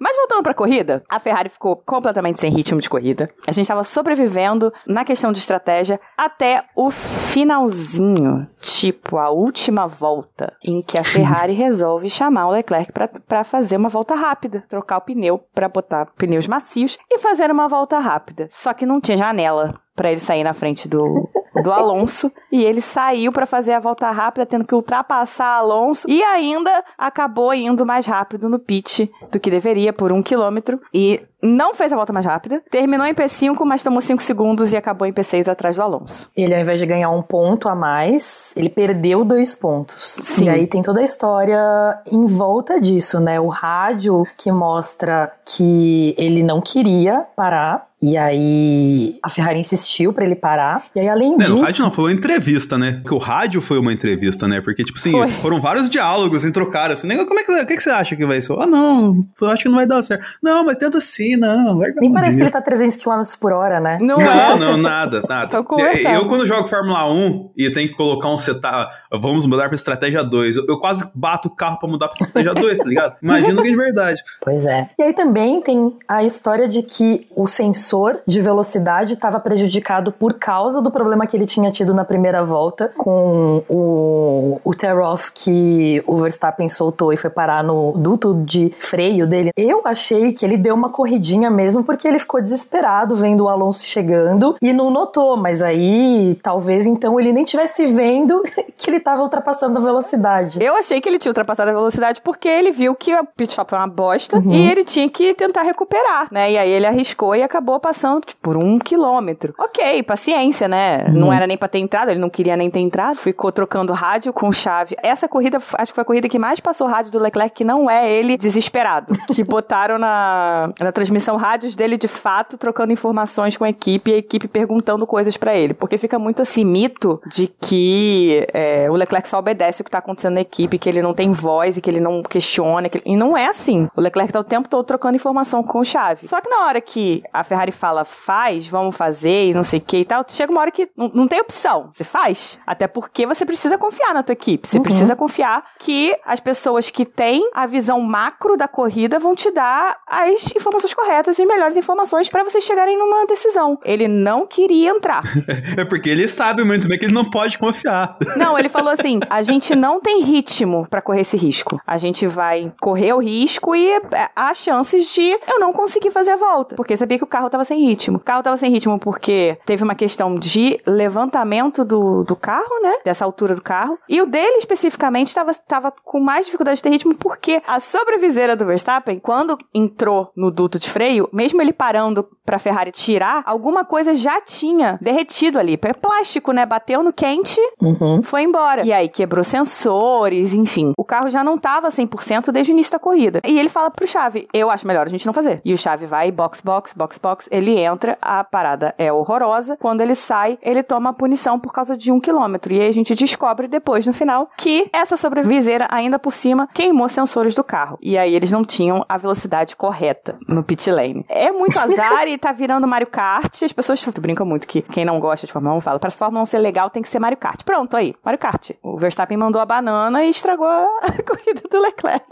Mas 0.00 0.16
voltando 0.16 0.42
pra 0.42 0.54
corrida, 0.54 1.02
a 1.10 1.20
Ferrari 1.20 1.50
ficou 1.50 1.76
completamente 1.76 2.40
sem 2.40 2.50
ritmo 2.50 2.80
de 2.80 2.88
corrida. 2.88 3.28
A 3.46 3.52
gente 3.52 3.64
estava 3.64 3.84
sobrevivendo 3.84 4.72
na 4.86 5.04
questão 5.04 5.30
de 5.30 5.38
estratégia 5.38 6.00
até 6.16 6.64
o 6.74 6.90
finalzinho, 6.90 8.48
tipo 8.58 9.18
a 9.18 9.28
última 9.28 9.86
volta, 9.86 10.54
em 10.64 10.80
que 10.80 10.96
a 10.96 11.04
Ferrari 11.04 11.52
resolve 11.54 12.08
chamar 12.08 12.46
o 12.46 12.52
Leclerc 12.52 12.90
para 13.28 13.44
fazer 13.44 13.76
uma 13.76 13.90
volta 13.90 14.14
rápida, 14.14 14.64
trocar 14.70 14.96
o 14.96 15.02
pneu 15.02 15.38
para 15.54 15.68
botar 15.68 16.06
pneus 16.16 16.46
macios 16.46 16.96
e 17.10 17.18
fazer 17.18 17.50
uma 17.50 17.68
volta 17.68 17.98
rápida. 17.98 18.48
Só 18.50 18.72
que 18.72 18.86
não 18.86 19.02
tinha 19.02 19.18
janela 19.18 19.68
para 19.94 20.10
ele 20.10 20.20
sair 20.20 20.42
na 20.42 20.54
frente 20.54 20.88
do, 20.88 21.28
do 21.62 21.72
Alonso 21.72 22.30
e 22.50 22.64
ele 22.64 22.80
saiu 22.80 23.32
para 23.32 23.46
fazer 23.46 23.72
a 23.72 23.80
volta 23.80 24.10
rápida, 24.10 24.46
tendo 24.46 24.64
que 24.64 24.74
ultrapassar 24.74 25.56
Alonso 25.56 26.06
e 26.08 26.22
ainda 26.22 26.84
acabou 26.96 27.52
indo 27.52 27.84
mais 27.84 28.06
rápido 28.06 28.48
no 28.48 28.58
pit 28.58 29.10
do 29.30 29.40
que 29.40 29.50
deveria 29.50 29.92
por 29.92 30.12
um 30.12 30.22
quilômetro 30.22 30.80
e 30.92 31.20
não 31.42 31.74
fez 31.74 31.92
a 31.92 31.96
volta 31.96 32.12
mais 32.12 32.26
rápida, 32.26 32.62
terminou 32.70 33.06
em 33.06 33.14
P5, 33.14 33.64
mas 33.64 33.82
tomou 33.82 34.00
5 34.00 34.22
segundos 34.22 34.72
e 34.72 34.76
acabou 34.76 35.08
em 35.08 35.12
P6 35.12 35.48
atrás 35.48 35.76
do 35.76 35.82
Alonso. 35.82 36.30
Ele, 36.36 36.54
ao 36.54 36.60
invés 36.60 36.78
de 36.78 36.86
ganhar 36.86 37.10
um 37.10 37.22
ponto 37.22 37.68
a 37.68 37.74
mais, 37.74 38.52
ele 38.54 38.68
perdeu 38.68 39.24
dois 39.24 39.54
pontos. 39.54 40.18
Sim. 40.20 40.44
E 40.44 40.48
aí 40.50 40.66
tem 40.66 40.82
toda 40.82 41.00
a 41.00 41.04
história 41.04 41.58
em 42.06 42.26
volta 42.26 42.80
disso, 42.80 43.18
né? 43.18 43.40
O 43.40 43.48
rádio 43.48 44.26
que 44.36 44.52
mostra 44.52 45.32
que 45.46 46.14
ele 46.18 46.42
não 46.42 46.60
queria 46.60 47.26
parar, 47.34 47.88
e 48.02 48.16
aí 48.16 49.18
a 49.22 49.28
Ferrari 49.28 49.60
insistiu 49.60 50.12
para 50.12 50.24
ele 50.24 50.34
parar. 50.34 50.84
E 50.94 51.00
aí, 51.00 51.08
além 51.08 51.36
disso. 51.36 51.56
o 51.56 51.60
rádio 51.60 51.84
não, 51.84 51.90
foi 51.90 52.04
uma 52.04 52.12
entrevista, 52.12 52.78
né? 52.78 52.92
Porque 53.02 53.14
o 53.14 53.18
rádio 53.18 53.60
foi 53.60 53.78
uma 53.78 53.92
entrevista, 53.92 54.48
né? 54.48 54.60
Porque, 54.60 54.82
tipo 54.82 54.98
assim, 54.98 55.10
foi. 55.10 55.28
foram 55.32 55.60
vários 55.60 55.90
diálogos 55.90 56.44
entre 56.44 56.62
o 56.62 56.70
cara. 56.70 56.94
Assim, 56.94 57.08
como 57.26 57.38
é 57.38 57.42
que, 57.42 57.52
o 57.52 57.66
que, 57.66 57.76
que 57.76 57.82
você 57.82 57.90
acha 57.90 58.16
que 58.16 58.24
vai 58.24 58.40
ser? 58.40 58.54
Ah, 58.58 58.66
não, 58.66 59.20
eu 59.40 59.50
acho 59.50 59.64
que 59.64 59.68
não 59.68 59.76
vai 59.76 59.86
dar 59.86 60.02
certo. 60.02 60.24
Não, 60.42 60.64
mas 60.64 60.78
tenta 60.78 60.98
sim, 61.00 61.36
não. 61.36 61.78
Nem 62.00 62.12
parece 62.12 62.36
que 62.36 62.42
ele 62.42 62.50
tá 62.50 62.62
300 62.62 62.96
km 62.96 63.22
por 63.38 63.52
hora, 63.52 63.78
né? 63.80 63.98
Não, 64.00 64.16
não, 64.16 64.58
não 64.58 64.76
nada, 64.78 65.22
nada. 65.28 65.56
eu, 65.56 66.26
quando 66.26 66.46
jogo 66.46 66.66
Fórmula 66.68 67.10
1 67.12 67.50
e 67.56 67.70
tenho 67.70 67.88
que 67.88 67.94
colocar 67.94 68.30
um 68.30 68.38
setup, 68.38 68.94
vamos 69.12 69.46
mudar 69.46 69.68
pra 69.68 69.74
estratégia 69.74 70.24
2, 70.24 70.56
eu, 70.56 70.66
eu 70.68 70.78
quase 70.78 71.10
bato 71.14 71.48
o 71.48 71.54
carro 71.54 71.78
pra 71.78 71.88
mudar 71.88 72.08
pra 72.08 72.14
estratégia 72.14 72.54
2, 72.54 72.78
tá 72.78 72.84
ligado? 72.84 73.16
Imagina 73.22 73.60
que 73.62 73.68
é 73.68 73.70
de 73.70 73.76
verdade. 73.76 74.22
Pois 74.40 74.64
é. 74.64 74.88
E 74.98 75.02
aí 75.02 75.12
também 75.12 75.60
tem 75.60 75.96
a 76.08 76.24
história 76.24 76.66
de 76.66 76.82
que 76.82 77.26
o 77.36 77.46
sensor 77.46 77.89
sensor 77.90 78.20
de 78.24 78.40
velocidade 78.40 79.14
estava 79.14 79.40
prejudicado 79.40 80.12
por 80.12 80.34
causa 80.34 80.80
do 80.80 80.90
problema 80.90 81.26
que 81.26 81.36
ele 81.36 81.46
tinha 81.46 81.72
tido 81.72 81.92
na 81.92 82.04
primeira 82.04 82.44
volta 82.44 82.92
com 82.96 83.62
o, 83.68 84.60
o 84.62 84.74
tear-off 84.74 85.32
que 85.32 86.02
o 86.06 86.18
Verstappen 86.18 86.68
soltou 86.68 87.12
e 87.12 87.16
foi 87.16 87.30
parar 87.30 87.64
no 87.64 87.92
duto 87.96 88.42
de 88.44 88.72
freio 88.78 89.26
dele. 89.26 89.50
Eu 89.56 89.82
achei 89.84 90.32
que 90.32 90.44
ele 90.44 90.56
deu 90.56 90.74
uma 90.74 90.90
corridinha 90.90 91.50
mesmo 91.50 91.82
porque 91.82 92.06
ele 92.06 92.18
ficou 92.18 92.40
desesperado 92.40 93.16
vendo 93.16 93.44
o 93.44 93.48
Alonso 93.48 93.84
chegando 93.84 94.56
e 94.62 94.72
não 94.72 94.90
notou, 94.90 95.36
mas 95.36 95.60
aí 95.60 96.38
talvez 96.42 96.86
então 96.86 97.18
ele 97.18 97.32
nem 97.32 97.44
tivesse 97.44 97.86
vendo 97.88 98.40
que 98.78 98.88
ele 98.88 98.98
estava 98.98 99.22
ultrapassando 99.22 99.78
a 99.78 99.82
velocidade. 99.82 100.62
Eu 100.62 100.76
achei 100.76 101.00
que 101.00 101.08
ele 101.08 101.18
tinha 101.18 101.30
ultrapassado 101.30 101.70
a 101.70 101.74
velocidade 101.74 102.20
porque 102.20 102.48
ele 102.48 102.70
viu 102.70 102.94
que 102.94 103.14
o 103.14 103.24
pit 103.36 103.50
stop 103.50 103.74
é 103.74 103.78
uma 103.78 103.88
bosta 103.88 104.38
uhum. 104.38 104.52
e 104.52 104.70
ele 104.70 104.84
tinha 104.84 105.08
que 105.08 105.34
tentar 105.34 105.62
recuperar, 105.62 106.28
né? 106.30 106.52
E 106.52 106.58
aí 106.58 106.70
ele 106.70 106.86
arriscou 106.86 107.34
e 107.34 107.42
acabou 107.42 107.79
passando 107.80 108.24
tipo, 108.24 108.40
por 108.40 108.56
um 108.56 108.78
quilômetro. 108.78 109.54
Ok, 109.58 110.02
paciência, 110.02 110.68
né? 110.68 111.06
Uhum. 111.08 111.14
Não 111.14 111.32
era 111.32 111.46
nem 111.46 111.56
pra 111.56 111.68
ter 111.68 111.78
entrado, 111.78 112.10
ele 112.10 112.20
não 112.20 112.30
queria 112.30 112.56
nem 112.56 112.70
ter 112.70 112.80
entrado. 112.80 113.16
Ficou 113.16 113.50
trocando 113.50 113.92
rádio 113.92 114.32
com 114.32 114.52
chave. 114.52 114.96
Essa 115.02 115.28
corrida, 115.28 115.58
acho 115.58 115.92
que 115.92 115.94
foi 115.94 116.02
a 116.02 116.04
corrida 116.04 116.28
que 116.28 116.38
mais 116.38 116.60
passou 116.60 116.86
rádio 116.86 117.10
do 117.12 117.18
Leclerc, 117.18 117.54
que 117.54 117.64
não 117.64 117.90
é 117.90 118.10
ele 118.10 118.36
desesperado. 118.36 119.14
que 119.34 119.42
botaram 119.42 119.98
na, 119.98 120.70
na 120.78 120.92
transmissão 120.92 121.36
rádios 121.36 121.74
dele 121.74 121.96
de 121.96 122.08
fato, 122.08 122.56
trocando 122.56 122.92
informações 122.92 123.56
com 123.56 123.64
a 123.64 123.68
equipe 123.68 124.10
e 124.10 124.14
a 124.14 124.18
equipe 124.18 124.46
perguntando 124.48 125.06
coisas 125.06 125.36
para 125.36 125.54
ele. 125.54 125.74
Porque 125.74 125.98
fica 125.98 126.18
muito 126.18 126.42
assim, 126.42 126.64
mito 126.64 127.20
de 127.26 127.46
que 127.60 128.46
é, 128.52 128.90
o 128.90 128.94
Leclerc 128.94 129.28
só 129.28 129.38
obedece 129.38 129.82
o 129.82 129.84
que 129.84 129.90
tá 129.90 129.98
acontecendo 129.98 130.34
na 130.34 130.40
equipe, 130.40 130.78
que 130.78 130.88
ele 130.88 131.02
não 131.02 131.14
tem 131.14 131.32
voz 131.32 131.76
e 131.76 131.80
que 131.80 131.90
ele 131.90 132.00
não 132.00 132.22
questiona. 132.22 132.88
Que 132.88 132.98
ele... 132.98 133.04
E 133.06 133.16
não 133.16 133.36
é 133.36 133.46
assim. 133.46 133.88
O 133.96 134.00
Leclerc 134.00 134.32
tá 134.32 134.40
o 134.40 134.44
tempo 134.44 134.68
todo 134.68 134.84
trocando 134.84 135.16
informação 135.16 135.62
com 135.62 135.80
o 135.80 135.84
chave. 135.84 136.26
Só 136.26 136.40
que 136.40 136.48
na 136.48 136.66
hora 136.66 136.80
que 136.80 137.22
a 137.32 137.44
Ferrari 137.44 137.69
Ferrari 137.70 137.72
fala 137.72 138.04
faz, 138.04 138.68
vamos 138.68 138.96
fazer 138.96 139.48
e 139.48 139.54
não 139.54 139.64
sei 139.64 139.78
o 139.78 139.82
que 139.82 139.98
e 139.98 140.04
tal, 140.04 140.24
chega 140.28 140.52
uma 140.52 140.60
hora 140.60 140.70
que 140.70 140.88
não, 140.96 141.10
não, 141.14 141.28
tem 141.28 141.40
opção. 141.40 141.86
Você 141.88 142.04
faz. 142.04 142.58
Até 142.66 142.86
porque 142.86 143.26
você 143.26 143.46
precisa 143.46 143.78
confiar 143.78 144.12
na 144.12 144.22
tua 144.22 144.32
equipe. 144.32 144.68
Você 144.68 144.76
uhum. 144.76 144.82
precisa 144.82 145.16
confiar 145.16 145.62
que 145.78 146.14
as 146.24 146.40
pessoas 146.40 146.90
que 146.90 147.04
têm 147.04 147.48
a 147.54 147.66
visão 147.66 148.00
macro 148.00 148.56
da 148.56 148.68
corrida 148.68 149.18
vão 149.18 149.34
te 149.34 149.50
dar 149.50 149.96
as 150.06 150.54
informações 150.54 150.92
corretas 150.94 151.38
e 151.38 151.42
as 151.42 151.48
melhores 151.48 151.76
informações 151.76 152.28
para 152.28 152.44
vocês 152.44 152.64
chegarem 152.64 152.98
numa 152.98 153.26
decisão. 153.26 153.78
Ele 153.84 154.06
não 154.06 154.46
queria 154.46 154.90
entrar. 154.90 155.22
é 155.76 155.84
porque 155.84 156.08
ele 156.08 156.28
sabe 156.28 156.64
muito 156.64 156.88
bem 156.88 156.98
que 156.98 157.06
ele 157.06 157.14
não 157.14 157.30
pode 157.30 157.58
confiar. 157.58 158.16
Não, 158.36 158.58
ele 158.58 158.68
falou 158.68 158.90
assim: 158.90 159.20
a 159.28 159.42
gente 159.42 159.74
não 159.74 160.00
tem 160.00 160.22
ritmo 160.22 160.86
para 160.88 161.00
correr 161.00 161.22
esse 161.22 161.36
risco. 161.36 161.80
A 161.86 161.98
gente 161.98 162.26
vai 162.26 162.72
correr 162.80 163.12
o 163.12 163.18
risco 163.18 163.74
e 163.74 163.90
é, 163.90 164.28
há 164.34 164.54
chances 164.54 165.12
de 165.12 165.38
eu 165.48 165.58
não 165.58 165.72
conseguir 165.72 166.10
fazer 166.10 166.32
a 166.32 166.36
volta. 166.36 166.76
Porque 166.76 166.96
sabia 166.96 167.18
que 167.18 167.24
o 167.24 167.26
carro 167.26 167.50
tava 167.50 167.59
tava 167.60 167.64
sem 167.64 167.80
ritmo. 167.80 168.16
O 168.16 168.20
carro 168.20 168.42
tava 168.42 168.56
sem 168.56 168.70
ritmo 168.70 168.98
porque 168.98 169.58
teve 169.64 169.84
uma 169.84 169.94
questão 169.94 170.34
de 170.34 170.78
levantamento 170.86 171.84
do, 171.84 172.24
do 172.24 172.34
carro, 172.34 172.80
né? 172.82 172.94
Dessa 173.04 173.24
altura 173.24 173.54
do 173.54 173.62
carro. 173.62 173.98
E 174.08 174.20
o 174.20 174.26
dele 174.26 174.56
especificamente 174.56 175.28
estava 175.28 175.52
tava 175.54 175.92
com 176.04 176.20
mais 176.20 176.46
dificuldade 176.46 176.76
de 176.76 176.82
ter 176.82 176.90
ritmo 176.90 177.14
porque 177.14 177.62
a 177.66 177.78
sobreviseira 177.80 178.56
do 178.56 178.64
Verstappen, 178.64 179.18
quando 179.18 179.58
entrou 179.74 180.30
no 180.36 180.50
duto 180.50 180.78
de 180.78 180.88
freio, 180.88 181.28
mesmo 181.32 181.60
ele 181.60 181.72
parando 181.72 182.26
pra 182.44 182.58
Ferrari 182.58 182.90
tirar, 182.90 183.42
alguma 183.46 183.84
coisa 183.84 184.14
já 184.14 184.40
tinha 184.40 184.98
derretido 185.00 185.58
ali. 185.58 185.78
É 185.80 185.92
plástico, 185.92 186.52
né? 186.52 186.66
Bateu 186.66 187.02
no 187.02 187.12
quente, 187.12 187.60
uhum. 187.80 188.22
foi 188.22 188.42
embora. 188.42 188.84
E 188.84 188.92
aí 188.92 189.08
quebrou 189.08 189.44
sensores, 189.44 190.52
enfim. 190.52 190.92
O 190.96 191.04
carro 191.04 191.30
já 191.30 191.44
não 191.44 191.58
tava 191.58 191.88
100% 191.88 192.50
desde 192.50 192.72
o 192.72 192.74
início 192.74 192.92
da 192.92 192.98
corrida. 192.98 193.40
E 193.46 193.58
ele 193.58 193.68
fala 193.68 193.90
pro 193.90 194.06
Chave: 194.06 194.48
Eu 194.52 194.70
acho 194.70 194.86
melhor 194.86 195.06
a 195.06 195.10
gente 195.10 195.26
não 195.26 195.32
fazer. 195.32 195.60
E 195.64 195.72
o 195.72 195.78
Chave 195.78 196.06
vai 196.06 196.30
box, 196.32 196.60
box, 196.60 196.94
box, 196.94 197.18
box 197.18 197.48
ele 197.50 197.78
entra, 197.78 198.16
a 198.20 198.42
parada 198.44 198.94
é 198.98 199.12
horrorosa. 199.12 199.76
Quando 199.76 200.00
ele 200.00 200.14
sai, 200.14 200.58
ele 200.62 200.82
toma 200.82 201.10
a 201.10 201.12
punição 201.12 201.58
por 201.58 201.72
causa 201.72 201.96
de 201.96 202.12
um 202.12 202.20
quilômetro. 202.20 202.72
E 202.72 202.80
aí 202.80 202.88
a 202.88 202.92
gente 202.92 203.14
descobre 203.14 203.68
depois, 203.68 204.06
no 204.06 204.12
final, 204.12 204.50
que 204.56 204.88
essa 204.92 205.16
sobreviseira, 205.16 205.86
ainda 205.90 206.18
por 206.18 206.32
cima, 206.32 206.68
queimou 206.72 207.08
sensores 207.08 207.54
do 207.54 207.64
carro. 207.64 207.98
E 208.00 208.16
aí 208.16 208.34
eles 208.34 208.50
não 208.50 208.64
tinham 208.64 209.04
a 209.08 209.16
velocidade 209.16 209.76
correta 209.76 210.38
no 210.48 210.62
pit 210.62 210.90
lane. 210.90 211.24
É 211.28 211.50
muito 211.50 211.78
azar 211.78 212.26
e 212.28 212.38
tá 212.38 212.52
virando 212.52 212.86
Mario 212.86 213.06
Kart. 213.06 213.62
As 213.62 213.72
pessoas 213.72 214.04
brincam 214.20 214.46
muito 214.46 214.66
que 214.66 214.82
quem 214.82 215.04
não 215.04 215.18
gosta 215.20 215.46
de 215.46 215.52
Fórmula 215.52 215.74
1 215.76 215.80
fala, 215.80 215.98
pra 215.98 216.10
Fórmula 216.10 216.42
1 216.42 216.46
ser 216.46 216.58
legal 216.58 216.90
tem 216.90 217.02
que 217.02 217.08
ser 217.08 217.18
Mario 217.18 217.38
Kart. 217.38 217.62
Pronto, 217.64 217.96
aí, 217.96 218.14
Mario 218.24 218.38
Kart. 218.38 218.70
O 218.82 218.96
Verstappen 218.96 219.36
mandou 219.36 219.60
a 219.60 219.66
banana 219.66 220.24
e 220.24 220.30
estragou 220.30 220.66
a 220.66 220.88
corrida 221.26 221.62
do 221.70 221.80
Leclerc. 221.80 222.24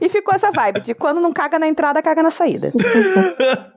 e 0.00 0.08
ficou 0.08 0.34
essa 0.34 0.50
vibe 0.50 0.80
de 0.80 0.94
quando 0.94 1.20
não 1.20 1.32
caga 1.32 1.58
na 1.58 1.66
entrada, 1.74 2.00
caga 2.00 2.22
na 2.22 2.30
saída. 2.30 2.72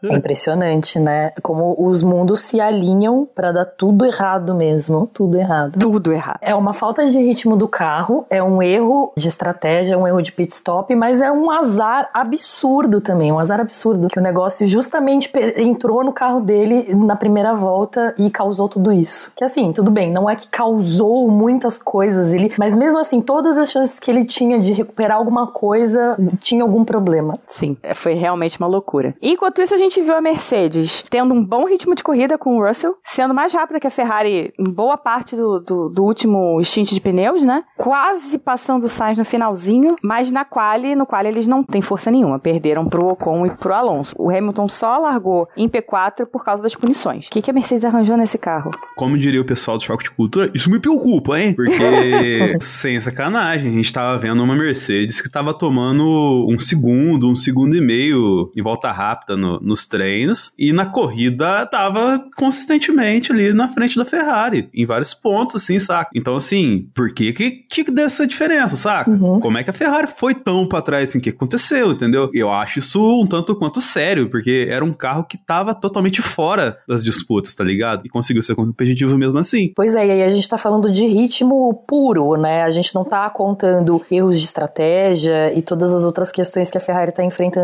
É 0.04 0.16
impressionante, 0.16 1.00
né? 1.00 1.32
Como 1.42 1.76
os 1.78 2.04
mundos 2.04 2.42
se 2.42 2.62
alinham 2.62 3.28
para 3.36 3.52
dar 3.52 3.66
tudo 3.66 4.06
errado 4.06 4.54
mesmo. 4.54 5.10
Tudo 5.14 5.38
errado. 5.38 5.80
Tudo 5.80 6.14
errado. 6.14 6.38
É 6.42 6.54
uma 6.54 6.74
falta 6.74 7.10
de 7.10 7.18
ritmo 7.18 7.58
do 7.58 7.68
carro, 7.68 8.26
é 8.30 8.42
um 8.42 8.62
erro 8.62 9.12
de 9.18 9.28
estratégia, 9.28 9.98
um 9.98 10.08
erro 10.08 10.22
de 10.22 10.32
pit 10.32 10.54
stop, 10.54 10.94
mas 10.96 11.20
é 11.20 11.32
um 11.32 11.50
azar 11.50 12.10
absurdo 12.14 13.02
também. 13.02 13.32
Um 13.32 13.40
azar 13.40 13.60
absurdo. 13.60 14.08
Que 14.08 14.20
o 14.20 14.24
negócio 14.24 14.68
justamente 14.68 15.32
entrou 15.58 16.04
no 16.04 16.14
carro 16.14 16.42
dele 16.42 16.94
na 16.96 17.16
primeira 17.16 17.54
volta 17.54 18.14
e 18.18 18.30
causou 18.30 18.70
tudo 18.70 18.92
isso. 18.92 19.32
Que 19.36 19.44
assim, 19.44 19.72
tudo 19.74 19.90
bem, 19.90 20.12
não 20.12 20.30
é 20.30 20.36
que 20.36 20.48
causou 20.48 21.28
muitas 21.30 21.80
coisas, 21.80 22.34
ele, 22.34 22.54
mas 22.58 22.76
mesmo 22.76 23.00
assim, 23.00 23.22
todas 23.22 23.58
as 23.58 23.72
chances 23.72 24.00
que 24.00 24.12
ele 24.12 24.26
tinha 24.26 24.60
de 24.60 24.74
recuperar 24.74 25.18
alguma 25.18 25.48
coisa 25.48 26.18
tinha 26.40 26.64
algum 26.64 26.84
problema. 26.84 27.40
Sim. 27.46 27.77
Assim, 27.78 27.80
é, 27.84 27.94
foi 27.94 28.14
realmente 28.14 28.58
uma 28.58 28.68
loucura. 28.68 29.16
Enquanto 29.22 29.62
isso, 29.62 29.74
a 29.74 29.78
gente 29.78 30.02
viu 30.02 30.16
a 30.16 30.22
Mercedes 30.22 31.04
tendo 31.10 31.34
um 31.34 31.44
bom 31.44 31.66
ritmo 31.66 31.96
de 31.96 32.04
corrida 32.04 32.38
com 32.38 32.58
o 32.58 32.66
Russell, 32.66 32.96
sendo 33.04 33.34
mais 33.34 33.54
rápida 33.54 33.80
que 33.80 33.88
a 33.88 33.92
Ferrari 33.92 34.52
em 34.60 34.70
boa 34.70 34.98
parte 34.98 35.36
do, 35.36 35.60
do, 35.60 35.90
do 35.90 36.04
último 36.04 36.62
stint 36.64 36.92
de 36.92 37.02
pneus, 37.02 37.44
né? 37.44 37.64
Quase 37.78 38.38
passando 38.38 38.86
o 38.86 38.90
Sainz 38.90 39.18
no 39.18 39.26
finalzinho, 39.26 39.96
mas 40.04 40.32
na 40.32 40.46
quali, 40.46 40.96
no 40.96 41.06
qual 41.06 41.26
eles 41.26 41.48
não 41.48 41.64
têm 41.64 41.82
força 41.82 42.12
nenhuma. 42.12 42.40
Perderam 42.40 42.86
pro 42.86 43.08
Ocon 43.08 43.46
e 43.46 43.52
pro 43.52 43.74
Alonso. 43.74 44.16
O 44.18 44.30
Hamilton 44.30 44.68
só 44.68 44.98
largou 44.98 45.48
em 45.56 45.68
P4 45.68 46.26
por 46.26 46.44
causa 46.44 46.62
das 46.62 46.76
punições. 46.76 47.28
O 47.28 47.32
que, 47.32 47.42
que 47.42 47.52
a 47.52 47.54
Mercedes 47.54 47.84
arranjou 47.84 48.18
nesse 48.18 48.38
carro? 48.38 48.72
Como 48.96 49.18
diria 49.18 49.42
o 49.42 49.46
pessoal 49.46 49.78
do 49.78 49.84
Choque 49.84 50.06
de 50.06 50.12
Cultura, 50.12 50.52
isso 50.54 50.70
me 50.70 50.80
preocupa, 50.80 51.40
hein? 51.40 51.54
Porque, 51.54 52.58
sem 52.62 53.00
sacanagem, 53.00 53.72
a 53.72 53.74
gente 53.74 53.92
tava 53.92 54.18
vendo 54.18 54.44
uma 54.44 54.56
Mercedes 54.56 55.22
que 55.22 55.30
tava 55.30 55.54
tomando 55.54 56.46
um 56.50 56.58
segundo, 56.58 57.30
um 57.30 57.36
segundo 57.36 57.67
e 57.76 57.82
meio 57.82 58.52
em 58.56 58.62
volta 58.62 58.92
rápida 58.92 59.36
no, 59.36 59.60
nos 59.60 59.86
treinos. 59.86 60.54
E 60.58 60.72
na 60.72 60.86
corrida 60.86 61.66
tava 61.66 62.24
consistentemente 62.36 63.32
ali 63.32 63.54
na 63.54 63.70
frente 63.70 63.98
da 63.98 64.06
Ferrari, 64.06 64.70
em 64.74 64.86
vários 64.86 65.14
pontos, 65.14 65.58
assim, 65.64 65.80
saca? 65.80 66.12
Então, 66.16 66.36
assim, 66.36 66.90
por 66.94 67.14
que 67.14 67.34
que, 67.34 67.52
que 67.52 67.92
deu 67.92 68.06
essa 68.06 68.26
diferença, 68.26 68.76
saca? 68.76 69.10
Uhum. 69.10 69.40
Como 69.40 69.58
é 69.58 69.64
que 69.64 69.70
a 69.70 69.74
Ferrari 69.74 70.08
foi 70.08 70.34
tão 70.34 70.68
pra 70.68 70.82
trás, 70.82 71.10
assim, 71.10 71.20
o 71.20 71.22
que 71.22 71.30
aconteceu, 71.30 71.92
entendeu? 71.92 72.30
Eu 72.34 72.52
acho 72.52 72.80
isso 72.80 73.22
um 73.22 73.26
tanto 73.26 73.56
quanto 73.56 73.82
sério, 73.82 74.30
porque 74.30 74.68
era 74.70 74.84
um 74.84 74.94
carro 74.94 75.24
que 75.24 75.38
tava 75.38 75.74
totalmente 75.74 76.22
fora 76.22 76.78
das 76.88 77.04
disputas, 77.04 77.54
tá 77.56 77.64
ligado? 77.64 78.06
E 78.06 78.10
conseguiu 78.10 78.42
ser 78.42 78.56
competitivo 78.56 79.18
mesmo 79.18 79.40
assim. 79.40 79.72
Pois 79.76 79.94
é, 79.96 80.06
e 80.06 80.12
aí 80.12 80.24
a 80.24 80.30
gente 80.30 80.48
tá 80.48 80.58
falando 80.58 80.92
de 80.92 81.06
ritmo 81.06 81.84
puro, 81.88 82.36
né? 82.36 82.64
A 82.64 82.72
gente 82.72 82.94
não 82.94 83.04
tá 83.04 83.30
contando 83.30 84.02
erros 84.12 84.40
de 84.40 84.46
estratégia 84.46 85.54
e 85.54 85.62
todas 85.62 85.92
as 85.94 86.04
outras 86.04 86.32
questões 86.32 86.70
que 86.70 86.78
a 86.78 86.82
Ferrari 86.82 87.12
tá 87.12 87.24
enfrentando 87.24 87.57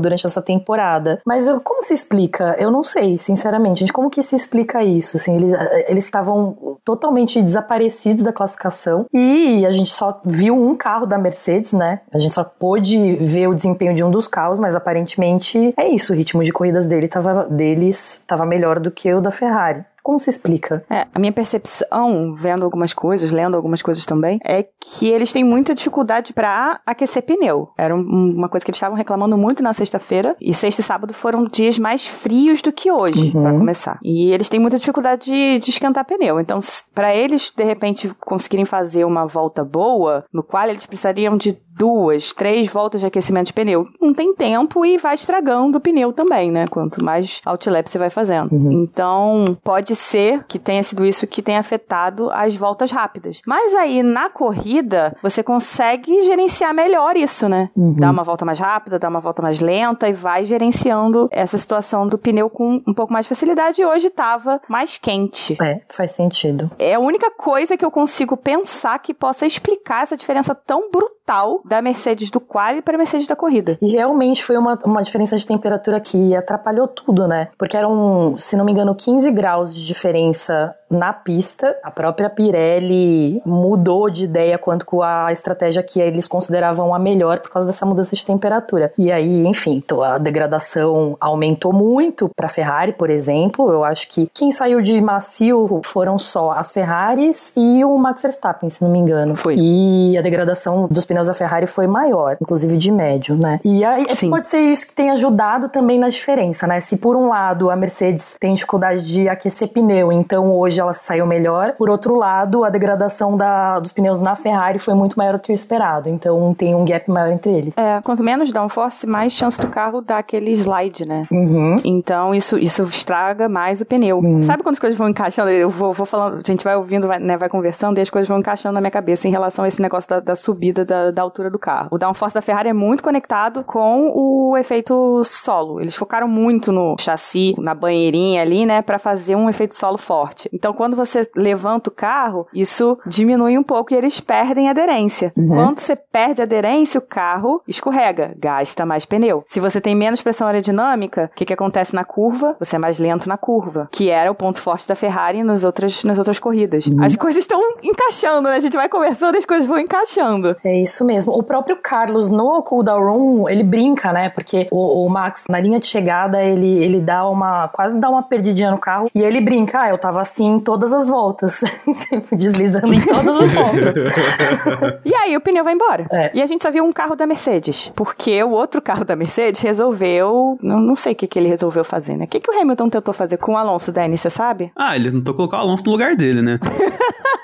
durante 0.00 0.26
essa 0.26 0.42
temporada. 0.42 1.20
Mas 1.26 1.44
como 1.62 1.82
se 1.82 1.94
explica? 1.94 2.56
Eu 2.58 2.70
não 2.70 2.84
sei, 2.84 3.18
sinceramente. 3.18 3.80
Gente, 3.80 3.92
como 3.92 4.10
que 4.10 4.22
se 4.22 4.36
explica 4.36 4.82
isso? 4.82 5.16
Assim, 5.16 5.36
eles 5.36 5.52
eles 5.86 6.04
estavam 6.04 6.78
totalmente 6.84 7.42
desaparecidos 7.42 8.22
da 8.22 8.32
classificação 8.32 9.06
e 9.12 9.64
a 9.66 9.70
gente 9.70 9.90
só 9.90 10.20
viu 10.24 10.54
um 10.54 10.76
carro 10.76 11.06
da 11.06 11.18
Mercedes, 11.18 11.72
né? 11.72 12.00
A 12.12 12.18
gente 12.18 12.34
só 12.34 12.44
pôde 12.44 13.16
ver 13.16 13.48
o 13.48 13.54
desempenho 13.54 13.94
de 13.94 14.04
um 14.04 14.10
dos 14.10 14.28
carros, 14.28 14.58
mas 14.58 14.74
aparentemente 14.74 15.74
é 15.76 15.88
isso. 15.88 16.12
O 16.12 16.16
ritmo 16.16 16.42
de 16.42 16.52
corridas 16.52 16.86
dele 16.86 17.08
tava, 17.08 17.44
deles 17.44 18.14
estava 18.14 18.44
melhor 18.44 18.78
do 18.78 18.90
que 18.90 19.12
o 19.12 19.20
da 19.20 19.30
Ferrari. 19.30 19.84
Como 20.06 20.20
se 20.20 20.30
explica? 20.30 20.84
É, 20.88 21.04
a 21.12 21.18
minha 21.18 21.32
percepção, 21.32 22.32
vendo 22.32 22.64
algumas 22.64 22.94
coisas, 22.94 23.32
lendo 23.32 23.56
algumas 23.56 23.82
coisas 23.82 24.06
também, 24.06 24.38
é 24.44 24.62
que 24.62 25.08
eles 25.08 25.32
têm 25.32 25.42
muita 25.42 25.74
dificuldade 25.74 26.32
para 26.32 26.80
aquecer 26.86 27.24
pneu. 27.24 27.70
Era 27.76 27.92
um, 27.92 27.98
uma 28.36 28.48
coisa 28.48 28.64
que 28.64 28.70
eles 28.70 28.76
estavam 28.76 28.96
reclamando 28.96 29.36
muito 29.36 29.64
na 29.64 29.72
sexta-feira, 29.72 30.36
e 30.40 30.54
sexta 30.54 30.80
e 30.80 30.84
sábado 30.84 31.12
foram 31.12 31.42
dias 31.42 31.76
mais 31.76 32.06
frios 32.06 32.62
do 32.62 32.70
que 32.70 32.88
hoje, 32.88 33.32
uhum. 33.34 33.42
para 33.42 33.58
começar. 33.58 33.98
E 34.00 34.30
eles 34.30 34.48
têm 34.48 34.60
muita 34.60 34.78
dificuldade 34.78 35.24
de, 35.24 35.58
de 35.58 35.70
esquentar 35.70 36.04
pneu. 36.04 36.38
Então, 36.38 36.60
para 36.94 37.12
eles, 37.12 37.50
de 37.50 37.64
repente, 37.64 38.08
conseguirem 38.20 38.64
fazer 38.64 39.04
uma 39.04 39.26
volta 39.26 39.64
boa, 39.64 40.24
no 40.32 40.44
qual 40.44 40.68
eles 40.68 40.86
precisariam 40.86 41.36
de 41.36 41.58
duas, 41.76 42.32
três 42.32 42.72
voltas 42.72 43.00
de 43.00 43.06
aquecimento 43.06 43.46
de 43.46 43.52
pneu. 43.52 43.86
Não 44.00 44.14
tem 44.14 44.34
tempo 44.34 44.84
e 44.84 44.96
vai 44.96 45.14
estragando 45.14 45.78
o 45.78 45.80
pneu 45.80 46.12
também, 46.12 46.50
né? 46.50 46.66
Quanto 46.68 47.04
mais 47.04 47.40
outlap 47.44 47.86
você 47.86 47.98
vai 47.98 48.10
fazendo. 48.10 48.52
Uhum. 48.52 48.72
Então, 48.72 49.56
pode 49.62 49.94
ser 49.94 50.44
que 50.44 50.58
tenha 50.58 50.82
sido 50.82 51.04
isso 51.04 51.26
que 51.26 51.42
tenha 51.42 51.60
afetado 51.60 52.30
as 52.30 52.56
voltas 52.56 52.90
rápidas. 52.90 53.40
Mas 53.46 53.74
aí, 53.74 54.02
na 54.02 54.30
corrida, 54.30 55.16
você 55.22 55.42
consegue 55.42 56.24
gerenciar 56.24 56.74
melhor 56.74 57.16
isso, 57.16 57.48
né? 57.48 57.70
Uhum. 57.76 57.94
Dar 57.94 58.10
uma 58.10 58.22
volta 58.22 58.44
mais 58.44 58.58
rápida, 58.58 58.98
dar 58.98 59.08
uma 59.08 59.20
volta 59.20 59.42
mais 59.42 59.60
lenta 59.60 60.08
e 60.08 60.12
vai 60.12 60.44
gerenciando 60.44 61.28
essa 61.30 61.58
situação 61.58 62.06
do 62.06 62.16
pneu 62.16 62.48
com 62.48 62.82
um 62.86 62.94
pouco 62.94 63.12
mais 63.12 63.26
de 63.26 63.30
facilidade. 63.30 63.82
E 63.82 63.84
hoje 63.84 64.08
tava 64.08 64.60
mais 64.68 64.96
quente. 64.96 65.56
É, 65.62 65.80
faz 65.90 66.12
sentido. 66.12 66.70
É 66.78 66.94
a 66.94 67.00
única 67.00 67.30
coisa 67.30 67.76
que 67.76 67.84
eu 67.84 67.90
consigo 67.90 68.36
pensar 68.36 68.98
que 68.98 69.12
possa 69.12 69.46
explicar 69.46 70.04
essa 70.04 70.16
diferença 70.16 70.54
tão 70.54 70.90
brutal 70.90 71.15
da 71.64 71.82
Mercedes 71.82 72.30
do 72.30 72.40
quali 72.40 72.80
para 72.80 72.94
a 72.94 72.98
Mercedes 72.98 73.26
da 73.26 73.34
corrida. 73.34 73.76
E 73.82 73.90
realmente 73.90 74.44
foi 74.44 74.56
uma, 74.56 74.78
uma 74.84 75.02
diferença 75.02 75.36
de 75.36 75.46
temperatura 75.46 76.00
que 76.00 76.34
atrapalhou 76.36 76.86
tudo, 76.86 77.26
né? 77.26 77.48
Porque 77.58 77.76
eram, 77.76 78.36
se 78.38 78.56
não 78.56 78.64
me 78.64 78.72
engano, 78.72 78.94
15 78.94 79.30
graus 79.32 79.74
de 79.74 79.84
diferença 79.84 80.74
na 80.90 81.12
pista. 81.12 81.76
A 81.82 81.90
própria 81.90 82.30
Pirelli 82.30 83.42
mudou 83.44 84.08
de 84.08 84.24
ideia 84.24 84.58
quanto 84.58 84.86
com 84.86 85.02
a 85.02 85.32
estratégia 85.32 85.82
que 85.82 86.00
eles 86.00 86.28
consideravam 86.28 86.94
a 86.94 86.98
melhor 86.98 87.40
por 87.40 87.50
causa 87.50 87.66
dessa 87.66 87.84
mudança 87.84 88.14
de 88.14 88.24
temperatura. 88.24 88.92
E 88.98 89.10
aí, 89.10 89.46
enfim, 89.46 89.82
a 90.04 90.18
degradação 90.18 91.16
aumentou 91.20 91.72
muito 91.72 92.28
para 92.34 92.46
a 92.46 92.48
Ferrari, 92.48 92.92
por 92.92 93.10
exemplo. 93.10 93.70
Eu 93.70 93.84
acho 93.84 94.08
que 94.08 94.28
quem 94.32 94.50
saiu 94.50 94.80
de 94.80 95.00
macio 95.00 95.80
foram 95.84 96.18
só 96.18 96.52
as 96.52 96.72
Ferraris 96.72 97.52
e 97.56 97.84
o 97.84 97.96
Max 97.98 98.22
Verstappen, 98.22 98.70
se 98.70 98.82
não 98.82 98.90
me 98.90 98.98
engano. 98.98 99.34
Foi. 99.34 99.56
E 99.58 100.16
a 100.16 100.22
degradação 100.22 100.86
dos 100.90 101.04
pneus 101.04 101.26
da 101.26 101.34
Ferrari 101.34 101.66
foi 101.66 101.86
maior, 101.86 102.36
inclusive 102.40 102.76
de 102.76 102.90
médio, 102.90 103.36
né? 103.36 103.60
E 103.64 103.84
aí 103.84 104.04
Sim. 104.12 104.30
pode 104.30 104.46
ser 104.46 104.60
isso 104.60 104.86
que 104.86 104.92
tem 104.92 105.10
ajudado 105.10 105.68
também 105.68 105.98
na 105.98 106.08
diferença, 106.08 106.66
né? 106.66 106.80
Se 106.80 106.96
por 106.96 107.16
um 107.16 107.28
lado 107.28 107.70
a 107.70 107.76
Mercedes 107.76 108.36
tem 108.38 108.54
dificuldade 108.54 109.04
de 109.04 109.28
aquecer 109.28 109.68
pneu, 109.68 110.12
então 110.12 110.52
hoje 110.52 110.75
ela 110.80 110.92
saiu 110.92 111.26
melhor, 111.26 111.74
por 111.76 111.88
outro 111.88 112.14
lado 112.14 112.64
a 112.64 112.70
degradação 112.70 113.36
da, 113.36 113.78
dos 113.78 113.92
pneus 113.92 114.20
na 114.20 114.36
Ferrari 114.36 114.78
foi 114.78 114.94
muito 114.94 115.16
maior 115.16 115.34
do 115.34 115.38
que 115.38 115.52
o 115.52 115.54
esperado, 115.54 116.08
então 116.08 116.54
tem 116.54 116.74
um 116.74 116.84
gap 116.84 117.10
maior 117.10 117.32
entre 117.32 117.50
eles. 117.50 117.74
É, 117.76 118.00
quanto 118.02 118.22
menos 118.22 118.52
downforce, 118.52 119.06
mais 119.06 119.32
chance 119.32 119.60
do 119.60 119.68
carro 119.68 120.00
dar 120.00 120.18
aquele 120.18 120.50
slide, 120.52 121.06
né? 121.06 121.26
Uhum. 121.30 121.80
Então 121.84 122.34
isso, 122.34 122.56
isso 122.58 122.82
estraga 122.82 123.48
mais 123.48 123.80
o 123.80 123.86
pneu. 123.86 124.18
Uhum. 124.18 124.42
Sabe 124.42 124.62
quando 124.62 124.74
as 124.74 124.78
coisas 124.80 124.98
vão 124.98 125.08
encaixando? 125.08 125.50
Eu 125.50 125.70
vou, 125.70 125.92
vou 125.92 126.06
falando, 126.06 126.40
a 126.44 126.46
gente 126.46 126.64
vai 126.64 126.76
ouvindo, 126.76 127.06
vai, 127.06 127.18
né, 127.18 127.36
vai 127.36 127.48
conversando 127.48 127.98
e 127.98 128.00
as 128.00 128.10
coisas 128.10 128.28
vão 128.28 128.38
encaixando 128.38 128.74
na 128.74 128.80
minha 128.80 128.90
cabeça 128.90 129.26
em 129.28 129.30
relação 129.30 129.64
a 129.64 129.68
esse 129.68 129.80
negócio 129.80 130.08
da, 130.08 130.20
da 130.20 130.36
subida 130.36 130.84
da, 130.84 131.10
da 131.10 131.22
altura 131.22 131.50
do 131.50 131.58
carro. 131.58 131.88
O 131.90 131.98
downforce 131.98 132.34
da 132.34 132.42
Ferrari 132.42 132.68
é 132.68 132.72
muito 132.72 133.02
conectado 133.02 133.64
com 133.64 134.12
o 134.14 134.56
efeito 134.56 135.22
solo. 135.24 135.80
Eles 135.80 135.96
focaram 135.96 136.28
muito 136.28 136.72
no 136.72 136.96
chassi, 136.98 137.54
na 137.58 137.74
banheirinha 137.74 138.42
ali, 138.42 138.66
né, 138.66 138.82
para 138.82 138.98
fazer 138.98 139.36
um 139.36 139.48
efeito 139.48 139.74
solo 139.74 139.98
forte. 139.98 140.48
Então, 140.52 140.65
quando 140.74 140.96
você 140.96 141.22
levanta 141.34 141.90
o 141.90 141.92
carro, 141.92 142.46
isso 142.52 142.98
diminui 143.06 143.58
um 143.58 143.62
pouco 143.62 143.92
e 143.92 143.96
eles 143.96 144.20
perdem 144.20 144.68
aderência. 144.68 145.32
Uhum. 145.36 145.48
Quando 145.48 145.80
você 145.80 145.96
perde 145.96 146.42
aderência, 146.42 146.98
o 146.98 147.02
carro 147.02 147.62
escorrega, 147.66 148.34
gasta 148.38 148.86
mais 148.86 149.04
pneu. 149.04 149.44
Se 149.46 149.60
você 149.60 149.80
tem 149.80 149.94
menos 149.94 150.20
pressão 150.20 150.46
aerodinâmica, 150.46 151.30
o 151.32 151.36
que, 151.36 151.44
que 151.44 151.52
acontece 151.52 151.94
na 151.94 152.04
curva? 152.04 152.56
Você 152.58 152.76
é 152.76 152.78
mais 152.78 152.98
lento 152.98 153.28
na 153.28 153.36
curva, 153.36 153.88
que 153.90 154.10
era 154.10 154.30
o 154.30 154.34
ponto 154.34 154.60
forte 154.60 154.88
da 154.88 154.94
Ferrari 154.94 155.42
nas 155.42 155.64
outras, 155.64 156.04
nas 156.04 156.18
outras 156.18 156.38
corridas. 156.38 156.86
Uhum. 156.86 157.02
As 157.02 157.16
coisas 157.16 157.40
estão 157.40 157.60
encaixando, 157.82 158.48
né? 158.48 158.56
A 158.56 158.60
gente 158.60 158.76
vai 158.76 158.88
conversando 158.88 159.34
e 159.34 159.38
as 159.38 159.46
coisas 159.46 159.66
vão 159.66 159.78
encaixando. 159.78 160.56
É 160.64 160.80
isso 160.80 161.04
mesmo. 161.04 161.32
O 161.32 161.42
próprio 161.42 161.76
Carlos 161.76 162.30
no 162.30 162.62
cooldown 162.62 163.00
room, 163.00 163.48
ele 163.48 163.62
brinca, 163.62 164.12
né? 164.12 164.28
Porque 164.28 164.68
o, 164.70 165.04
o, 165.04 165.08
Max, 165.08 165.44
na 165.48 165.60
linha 165.60 165.78
de 165.78 165.86
chegada, 165.86 166.42
ele, 166.42 166.82
ele 166.82 167.00
dá 167.00 167.28
uma. 167.28 167.68
quase 167.68 167.98
dá 167.98 168.08
uma 168.08 168.22
perdidinha 168.22 168.70
no 168.70 168.78
carro. 168.78 169.10
E 169.14 169.22
ele 169.22 169.40
brinca, 169.40 169.82
ah, 169.82 169.88
eu 169.90 169.98
tava 169.98 170.20
assim 170.20 170.55
em 170.56 170.60
todas 170.60 170.92
as 170.92 171.06
voltas. 171.06 171.60
Deslizando 172.32 172.92
em 172.92 173.00
todas 173.00 173.44
as 173.44 173.52
voltas. 173.52 173.94
e 175.04 175.14
aí 175.14 175.36
o 175.36 175.40
pneu 175.40 175.62
vai 175.62 175.74
embora. 175.74 176.06
É. 176.10 176.30
E 176.34 176.42
a 176.42 176.46
gente 176.46 176.62
só 176.62 176.70
viu 176.70 176.84
um 176.84 176.92
carro 176.92 177.14
da 177.14 177.26
Mercedes. 177.26 177.92
Porque 177.94 178.42
o 178.42 178.50
outro 178.50 178.80
carro 178.80 179.04
da 179.04 179.14
Mercedes 179.14 179.60
resolveu. 179.60 180.58
Não, 180.62 180.80
não 180.80 180.96
sei 180.96 181.12
o 181.12 181.16
que, 181.16 181.26
que 181.26 181.38
ele 181.38 181.48
resolveu 181.48 181.84
fazer, 181.84 182.16
né? 182.16 182.24
O 182.24 182.28
que, 182.28 182.40
que 182.40 182.50
o 182.50 182.60
Hamilton 182.60 182.88
tentou 182.88 183.14
fazer 183.14 183.36
com 183.36 183.52
o 183.52 183.56
Alonso, 183.56 183.92
Dani, 183.92 184.16
você 184.16 184.30
sabe? 184.30 184.72
Ah, 184.76 184.96
ele 184.96 185.10
tentou 185.10 185.34
colocar 185.34 185.58
o 185.58 185.60
Alonso 185.60 185.84
no 185.86 185.92
lugar 185.92 186.16
dele, 186.16 186.42
né? 186.42 186.58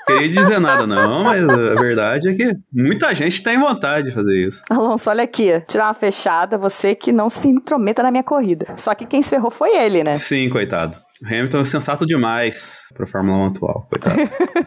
queria 0.05 0.29
dizer 0.29 0.59
nada, 0.59 0.85
não, 0.85 1.23
mas 1.23 1.47
a 1.47 1.75
verdade 1.75 2.29
é 2.29 2.33
que 2.33 2.57
muita 2.71 3.13
gente 3.15 3.41
tem 3.41 3.57
vontade 3.57 4.09
de 4.09 4.13
fazer 4.13 4.47
isso. 4.47 4.63
Alonso, 4.69 5.09
olha 5.09 5.23
aqui, 5.23 5.59
tirar 5.67 5.87
uma 5.87 5.93
fechada, 5.93 6.57
você 6.57 6.93
que 6.93 7.11
não 7.11 7.29
se 7.29 7.47
intrometa 7.47 8.03
na 8.03 8.11
minha 8.11 8.23
corrida. 8.23 8.67
Só 8.77 8.93
que 8.93 9.05
quem 9.05 9.21
se 9.21 9.29
ferrou 9.29 9.51
foi 9.51 9.75
ele, 9.75 10.03
né? 10.03 10.15
Sim, 10.15 10.49
coitado. 10.49 10.97
O 11.23 11.25
Hamilton 11.25 11.61
é 11.61 11.65
sensato 11.65 12.05
demais 12.05 12.81
pra 12.93 13.07
Fórmula 13.07 13.45
1 13.45 13.47
atual, 13.47 13.87
coitado. 13.89 14.17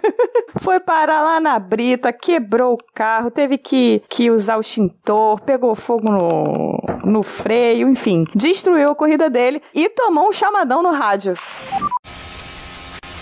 Foi 0.59 0.81
parar 0.81 1.21
lá 1.21 1.39
na 1.39 1.59
brita, 1.59 2.11
quebrou 2.15 2.75
o 2.75 2.95
carro, 2.95 3.31
teve 3.31 3.59
que, 3.59 4.03
que 4.09 4.31
usar 4.31 4.57
o 4.57 4.63
extintor, 4.63 5.39
pegou 5.43 5.75
fogo 5.75 6.11
no, 6.11 6.81
no 7.05 7.23
freio, 7.23 7.87
enfim. 7.91 8.25
Destruiu 8.35 8.91
a 8.91 8.95
corrida 8.95 9.29
dele 9.29 9.61
e 9.75 9.91
tomou 9.91 10.31
um 10.31 10.33
chamadão 10.33 10.83
no 10.83 10.93
rádio. 10.93 11.37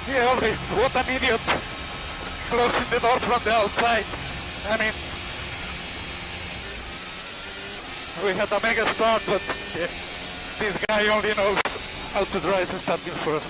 Yeah, 0.06 0.32
what 0.76 0.96
an 0.96 1.12
idiot 1.12 1.40
closing 2.50 2.88
the 2.88 3.00
door 3.00 3.18
from 3.18 3.42
the 3.42 3.50
outside. 3.50 4.04
I 4.70 4.78
mean, 4.78 4.92
we 8.22 8.32
had 8.38 8.52
a 8.52 8.60
mega 8.60 8.86
start, 8.94 9.22
but 9.26 9.42
yeah, 9.76 9.88
this 10.60 10.76
guy 10.86 11.08
only 11.08 11.34
knows 11.34 11.58
how 12.14 12.24
to 12.24 12.38
drive 12.40 12.70
and 12.72 12.78
starting 12.78 13.12
first. 13.24 13.48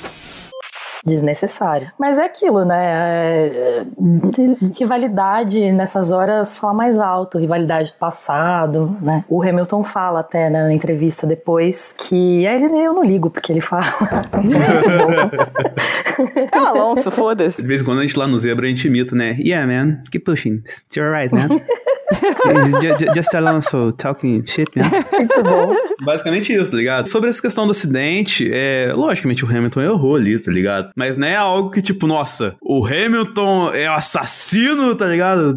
Desnecessário. 1.07 1.93
Mas 2.01 2.17
é 2.17 2.25
aquilo, 2.25 2.65
né? 2.65 3.49
É, 3.49 3.85
rivalidade 4.75 5.71
nessas 5.71 6.11
horas 6.11 6.57
fala 6.57 6.73
mais 6.73 6.99
alto, 6.99 7.39
rivalidade 7.39 7.93
do 7.93 7.99
passado, 7.99 8.97
né? 9.03 9.23
O 9.29 9.43
Hamilton 9.43 9.85
fala 9.85 10.21
até 10.21 10.49
né, 10.49 10.63
na 10.63 10.73
entrevista 10.73 11.27
depois 11.27 11.93
que 11.99 12.47
é, 12.47 12.55
ele 12.55 12.65
eu 12.79 12.95
não 12.95 13.05
ligo 13.05 13.29
porque 13.29 13.53
ele 13.53 13.61
fala. 13.61 13.85
é 16.51 16.59
o 16.59 16.65
Alonso, 16.65 17.11
foda-se. 17.11 17.61
De 17.61 17.69
vez 17.69 17.83
em 17.83 17.85
quando 17.85 17.99
a 17.99 18.03
gente 18.03 18.19
lá 18.19 18.27
no 18.27 18.39
Zebra 18.39 18.65
a 18.65 18.69
gente 18.71 18.89
imita, 18.89 19.15
né? 19.15 19.37
Yeah, 19.39 19.67
man, 19.67 20.05
keep 20.11 20.25
pushing. 20.25 20.63
It's 20.65 20.97
your 20.97 21.13
right, 21.13 21.35
man. 21.35 21.61
just 23.15 23.35
Alonso 23.35 23.93
talking 23.93 24.45
shit, 24.47 24.71
man. 24.77 24.91
Muito 25.13 25.43
bom. 25.43 25.75
Basicamente 26.05 26.53
isso, 26.53 26.73
tá 26.73 26.77
ligado? 26.77 27.09
Sobre 27.09 27.31
essa 27.31 27.41
questão 27.41 27.67
do 27.67 27.71
acidente, 27.71 28.49
é, 28.53 28.93
logicamente 28.95 29.45
o 29.45 29.49
Hamilton 29.49 29.83
errou 29.83 30.17
ali, 30.17 30.39
tá 30.39 30.51
ligado? 30.51 30.91
Mas 30.97 31.17
não 31.17 31.27
é 31.27 31.37
algo 31.37 31.71
que, 31.71 31.83
tipo, 31.83 32.07
nossa, 32.07 32.57
o 32.61 32.85
Hamilton 32.85 33.73
é 33.73 33.87
assassino, 33.87 34.95
tá 34.95 35.07
ligado? 35.07 35.57